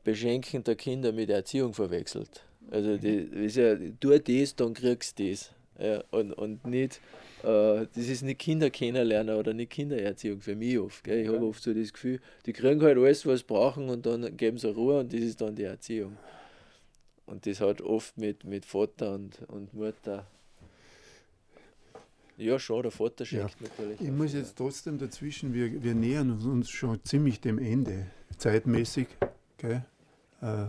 Beschenken 0.05 0.63
der 0.63 0.77
Kinder 0.77 1.13
mit 1.13 1.31
Erziehung 1.31 1.73
verwechselt. 1.73 2.45
Also 2.71 2.97
die, 2.97 3.17
ist 3.45 3.57
ja, 3.57 3.77
tu 4.01 4.19
das, 4.19 4.57
dann 4.57 4.75
kriegst 4.75 5.19
du 5.19 5.31
das. 5.31 5.51
Ja, 5.79 6.05
und, 6.11 6.33
und 6.33 6.67
nicht, 6.67 7.01
äh, 7.43 7.87
das 7.95 8.09
ist 8.09 8.23
nicht 8.23 8.39
Kinder 8.39 8.71
kennenlernen 8.71 9.37
oder 9.37 9.53
nicht 9.53 9.73
Kindererziehung 9.73 10.41
für 10.41 10.55
mich 10.55 10.79
oft. 10.79 11.03
Gell? 11.03 11.23
Ich 11.23 11.29
habe 11.29 11.45
oft 11.45 11.63
so 11.63 11.75
das 11.75 11.93
Gefühl, 11.93 12.21
die 12.47 12.53
kriegen 12.53 12.81
halt 12.83 12.97
alles, 12.97 13.27
was 13.27 13.41
sie 13.41 13.47
brauchen 13.47 13.89
und 13.89 14.07
dann 14.07 14.37
geben 14.37 14.57
sie 14.57 14.73
Ruhe 14.73 15.01
und 15.01 15.13
das 15.13 15.21
ist 15.21 15.41
dann 15.41 15.57
die 15.57 15.65
Erziehung. 15.65 16.17
Und 17.27 17.47
das 17.47 17.61
hat 17.61 17.81
oft 17.81 18.17
mit, 18.19 18.45
mit 18.45 18.65
Vater 18.65 19.15
und, 19.15 19.41
und 19.49 19.75
Mutter. 19.75 20.27
Ja, 22.37 22.59
schon, 22.59 22.83
der 22.83 22.91
Vater 22.91 23.25
schenkt 23.25 23.61
ja. 23.61 23.69
natürlich. 23.69 24.01
Ich 24.01 24.11
muss 24.11 24.33
jetzt 24.33 24.57
trotzdem 24.57 24.99
dazwischen, 24.99 25.55
wir, 25.55 25.83
wir 25.83 25.95
nähern 25.95 26.31
uns 26.31 26.69
schon 26.69 27.03
ziemlich 27.05 27.41
dem 27.41 27.59
Ende, 27.59 28.07
zeitmäßig. 28.37 29.07
Gell? 29.59 29.85
Äh, 30.41 30.67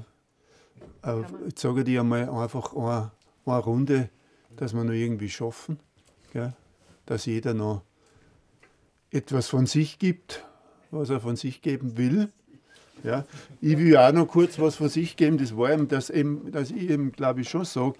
äh, 1.03 1.22
jetzt 1.45 1.61
sage 1.61 1.80
ich 1.80 1.85
dir 1.85 2.02
einmal 2.02 2.30
einfach 2.30 2.76
eine, 2.76 3.11
eine 3.45 3.57
Runde, 3.57 4.10
dass 4.56 4.73
wir 4.73 4.84
noch 4.84 4.93
irgendwie 4.93 5.30
schaffen, 5.30 5.80
gell? 6.34 6.53
dass 7.06 7.26
jeder 7.26 7.53
noch 7.53 7.84
etwas 9.11 9.47
von 9.47 9.65
sich 9.65 9.99
gibt, 9.99 10.43
was 10.91 11.10
er 11.10 11.19
von 11.19 11.35
sich 11.35 11.61
geben 11.61 11.97
will. 11.97 12.30
Ja, 13.03 13.26
ich 13.61 13.77
will 13.77 13.95
auch 13.97 14.11
noch 14.11 14.27
kurz 14.27 14.57
was 14.57 14.76
von 14.76 14.89
sich 14.89 15.15
geben. 15.15 15.38
Das 15.38 15.56
war 15.56 15.72
eben, 15.72 15.88
dass, 15.88 16.10
eben, 16.10 16.52
dass 16.52 16.72
ich 16.72 16.89
eben, 16.89 17.11
glaube 17.11 17.41
ich, 17.41 17.49
schon 17.49 17.65
sage, 17.65 17.95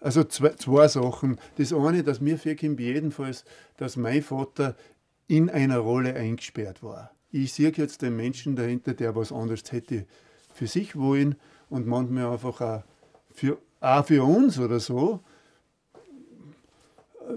also 0.00 0.24
zwei, 0.24 0.50
zwei, 0.50 0.88
Sachen. 0.88 1.38
Das 1.56 1.72
eine, 1.72 2.02
dass 2.02 2.20
mir 2.20 2.38
vorkommt 2.38 2.80
jedenfalls, 2.80 3.44
dass 3.76 3.96
mein 3.96 4.22
Vater 4.22 4.74
in 5.28 5.48
einer 5.48 5.78
Rolle 5.78 6.14
eingesperrt 6.14 6.82
war. 6.82 7.12
Ich 7.30 7.52
sehe 7.52 7.72
jetzt 7.74 8.02
den 8.02 8.16
Menschen 8.16 8.56
dahinter, 8.56 8.94
der 8.94 9.14
was 9.14 9.32
anderes 9.32 9.70
hätte 9.70 10.06
für 10.52 10.66
sich 10.66 10.96
wollen 10.96 11.36
und 11.70 11.86
manchmal 11.86 12.32
einfach 12.32 12.60
auch 12.60 12.82
für, 13.32 13.58
auch 13.80 14.04
für 14.04 14.22
uns 14.24 14.58
oder 14.58 14.80
so, 14.80 15.20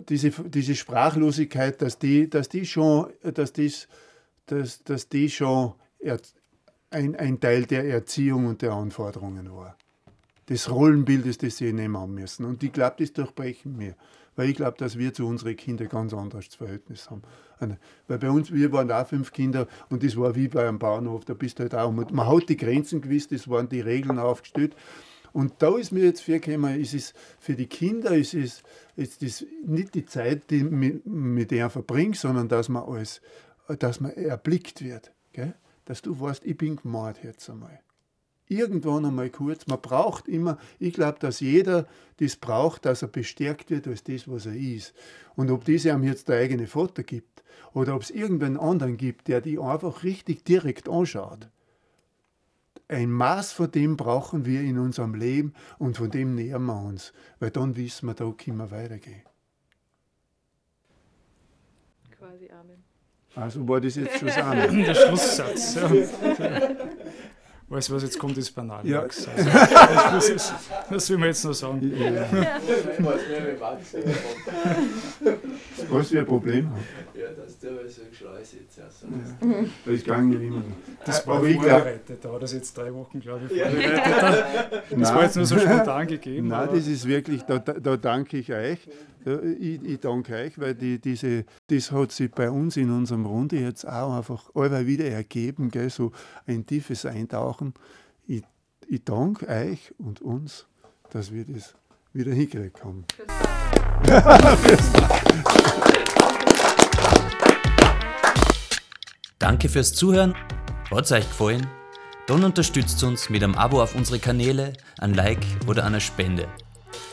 diese, 0.07 0.29
diese 0.29 0.75
Sprachlosigkeit, 0.75 1.81
dass 1.81 1.97
die, 1.97 2.29
dass 2.29 2.49
die 2.49 2.65
schon, 2.65 3.07
dass 3.23 3.53
dies, 3.53 3.87
dass, 4.45 4.83
dass 4.83 5.09
die 5.09 5.29
schon 5.29 5.73
ein, 6.91 7.15
ein 7.15 7.39
Teil 7.39 7.65
der 7.65 7.85
Erziehung 7.85 8.45
und 8.47 8.61
der 8.61 8.73
Anforderungen 8.73 9.51
war. 9.53 9.75
Des 10.47 10.69
Rollenbildes, 10.69 11.37
das 11.37 11.57
sie 11.57 11.73
nehmen 11.73 12.13
müssen. 12.13 12.45
Und 12.45 12.63
ich 12.63 12.71
glaube, 12.71 12.95
das 12.99 13.13
durchbrechen 13.13 13.79
wir. 13.79 13.95
Weil 14.39 14.51
ich 14.51 14.55
glaube, 14.55 14.77
dass 14.77 14.97
wir 14.97 15.13
zu 15.13 15.27
unseren 15.27 15.57
Kindern 15.57 15.89
ganz 15.89 16.13
anderes 16.13 16.55
Verhältnis 16.55 17.09
haben. 17.09 17.23
Weil 18.07 18.19
bei 18.19 18.29
uns, 18.29 18.53
wir 18.53 18.71
waren 18.71 18.89
auch 18.89 19.05
fünf 19.05 19.33
Kinder 19.33 19.67
und 19.89 20.01
das 20.01 20.15
war 20.15 20.33
wie 20.33 20.47
bei 20.47 20.65
einem 20.65 20.79
Bauernhof, 20.79 21.25
da 21.25 21.33
bist 21.33 21.59
du 21.59 21.63
halt 21.63 21.75
auch. 21.75 21.91
Man 21.91 22.25
hat 22.25 22.47
die 22.47 22.55
Grenzen 22.55 23.01
gewusst, 23.01 23.33
das 23.33 23.49
waren 23.49 23.67
die 23.67 23.81
Regeln 23.81 24.17
aufgestellt. 24.17 24.77
Und 25.33 25.55
da 25.59 25.77
ist 25.77 25.91
mir 25.91 26.05
jetzt 26.05 26.21
vorgekommen, 26.21 26.79
ist 26.79 26.93
es 26.93 27.13
für 27.37 27.55
die 27.55 27.67
Kinder 27.67 28.15
ist 28.15 28.33
es 28.33 28.63
ist 28.95 29.21
das 29.23 29.45
nicht 29.65 29.93
die 29.93 30.05
Zeit, 30.05 30.49
die 30.51 30.63
mit, 30.63 31.05
mit 31.05 31.51
der 31.51 31.69
verbringt, 31.69 32.15
sondern 32.15 32.47
dass 32.47 32.69
man 32.69 32.83
alles, 32.83 33.19
dass 33.67 33.99
man 33.99 34.13
erblickt 34.13 34.81
wird. 34.81 35.11
Gell? 35.33 35.53
Dass 35.83 36.01
du 36.01 36.17
weißt, 36.17 36.45
ich 36.45 36.57
bin 36.57 36.77
gemord 36.77 37.21
jetzt 37.25 37.49
einmal 37.49 37.81
irgendwann 38.49 39.05
einmal 39.05 39.29
kurz. 39.29 39.67
Man 39.67 39.81
braucht 39.81 40.27
immer, 40.27 40.57
ich 40.79 40.93
glaube, 40.93 41.19
dass 41.19 41.39
jeder 41.39 41.87
das 42.17 42.35
braucht, 42.35 42.85
dass 42.85 43.01
er 43.01 43.07
bestärkt 43.07 43.69
wird 43.69 43.87
als 43.87 44.03
das, 44.03 44.27
was 44.27 44.45
er 44.45 44.55
ist. 44.55 44.93
Und 45.35 45.49
ob 45.51 45.63
das 45.63 45.85
einem 45.85 46.03
jetzt 46.03 46.27
der 46.27 46.39
eigene 46.39 46.67
Vater 46.67 47.03
gibt 47.03 47.43
oder 47.73 47.95
ob 47.95 48.01
es 48.01 48.09
irgendeinen 48.09 48.57
anderen 48.57 48.97
gibt, 48.97 49.27
der 49.27 49.39
die 49.39 49.59
einfach 49.59 50.03
richtig 50.03 50.43
direkt 50.43 50.89
anschaut. 50.89 51.47
Ein 52.87 53.11
Maß 53.11 53.51
von 53.51 53.71
dem 53.71 53.97
brauchen 53.97 54.45
wir 54.45 54.61
in 54.61 54.79
unserem 54.79 55.13
Leben 55.13 55.53
und 55.77 55.97
von 55.97 56.09
dem 56.09 56.33
nähern 56.33 56.65
wir 56.65 56.81
uns, 56.81 57.13
weil 57.39 57.51
dann 57.51 57.75
wissen 57.75 58.07
wir, 58.07 58.15
da 58.15 58.31
können 58.31 58.57
wir 58.57 58.71
weitergehen. 58.71 59.21
Quasi 62.17 62.49
Amen. 62.49 62.83
Also 63.35 63.67
war 63.67 63.79
das 63.79 63.95
jetzt 63.95 64.17
schon 64.17 64.27
das 64.29 64.37
Amen. 64.37 64.83
Der 64.83 64.95
Schlusssatz. 64.95 65.75
Ja. 65.75 65.91
Weißt 67.69 67.89
du 67.89 67.93
was, 67.93 68.01
jetzt 68.01 68.17
kommt 68.17 68.35
das 68.35 68.49
banal, 68.49 68.83
ja. 68.83 69.01
Max. 69.01 69.27
Also, 69.27 69.49
das, 69.49 70.29
ist, 70.29 70.53
das 70.89 71.09
will 71.09 71.19
man 71.19 71.27
jetzt 71.27 71.45
noch 71.45 71.53
sagen. 71.53 71.93
Ja. 71.95 72.25
was 75.89 76.11
wir 76.11 76.21
ein 76.21 76.25
Problem 76.25 76.71
haben. 76.71 76.83
Ja, 77.61 77.69
dass 77.71 77.95
der 77.95 78.05
so 78.05 78.09
geschrei 78.09 78.39
jetzt 78.39 78.77
erst. 78.77 79.03
Ja. 79.03 79.09
Das 79.85 79.95
ist 79.95 80.07
nicht 80.07 80.41
immer. 80.41 80.63
Das 81.05 81.27
war 81.27 81.43
ich 81.43 81.55
vorbereitet, 81.55 82.23
da 82.23 82.31
hat 82.33 82.43
das 82.43 82.53
jetzt 82.53 82.77
drei 82.77 82.93
Wochen, 82.93 83.19
glaube 83.19 83.41
ich, 83.49 83.61
vorbereitet. 83.61 84.83
Das 84.89 85.09
war 85.09 85.15
Nein. 85.15 85.23
jetzt 85.25 85.35
nur 85.35 85.45
so 85.45 85.59
spontan 85.59 86.07
gegeben. 86.07 86.47
Nein, 86.47 86.67
aber- 86.67 86.75
das 86.77 86.87
ist 86.87 87.05
wirklich, 87.07 87.43
da, 87.43 87.59
da, 87.59 87.73
da 87.73 87.97
danke 87.97 88.37
ich 88.37 88.51
euch. 88.53 88.79
Ich, 89.59 89.83
ich 89.83 89.99
danke 89.99 90.33
euch, 90.35 90.57
weil 90.57 90.73
die, 90.75 90.99
diese, 90.99 91.43
das 91.67 91.91
hat 91.91 92.11
sich 92.13 92.31
bei 92.31 92.49
uns 92.49 92.77
in 92.77 92.89
unserem 92.89 93.25
Runde 93.25 93.57
jetzt 93.57 93.85
auch 93.87 94.15
einfach 94.17 94.49
allweil 94.55 94.87
wieder 94.87 95.05
ergeben, 95.05 95.69
gell, 95.69 95.89
so 95.89 96.11
ein 96.47 96.65
tiefes 96.65 97.05
Eintauchen. 97.05 97.73
Ich, 98.25 98.43
ich 98.87 99.03
danke 99.03 99.47
euch 99.47 99.93
und 99.97 100.21
uns, 100.21 100.65
dass 101.11 101.33
wir 101.33 101.43
das 101.45 101.75
wieder 102.13 102.31
hingekriegt 102.31 102.81
haben. 102.83 103.03
Danke 109.39 109.69
fürs 109.69 109.93
Zuhören. 109.93 110.35
Hat's 110.91 111.13
euch 111.13 111.27
gefallen? 111.27 111.65
Dann 112.27 112.43
unterstützt 112.43 113.01
uns 113.03 113.29
mit 113.29 113.41
einem 113.41 113.55
Abo 113.55 113.81
auf 113.81 113.95
unsere 113.95 114.19
Kanäle, 114.19 114.73
ein 114.99 115.13
Like 115.13 115.45
oder 115.65 115.85
einer 115.85 116.01
Spende. 116.01 116.45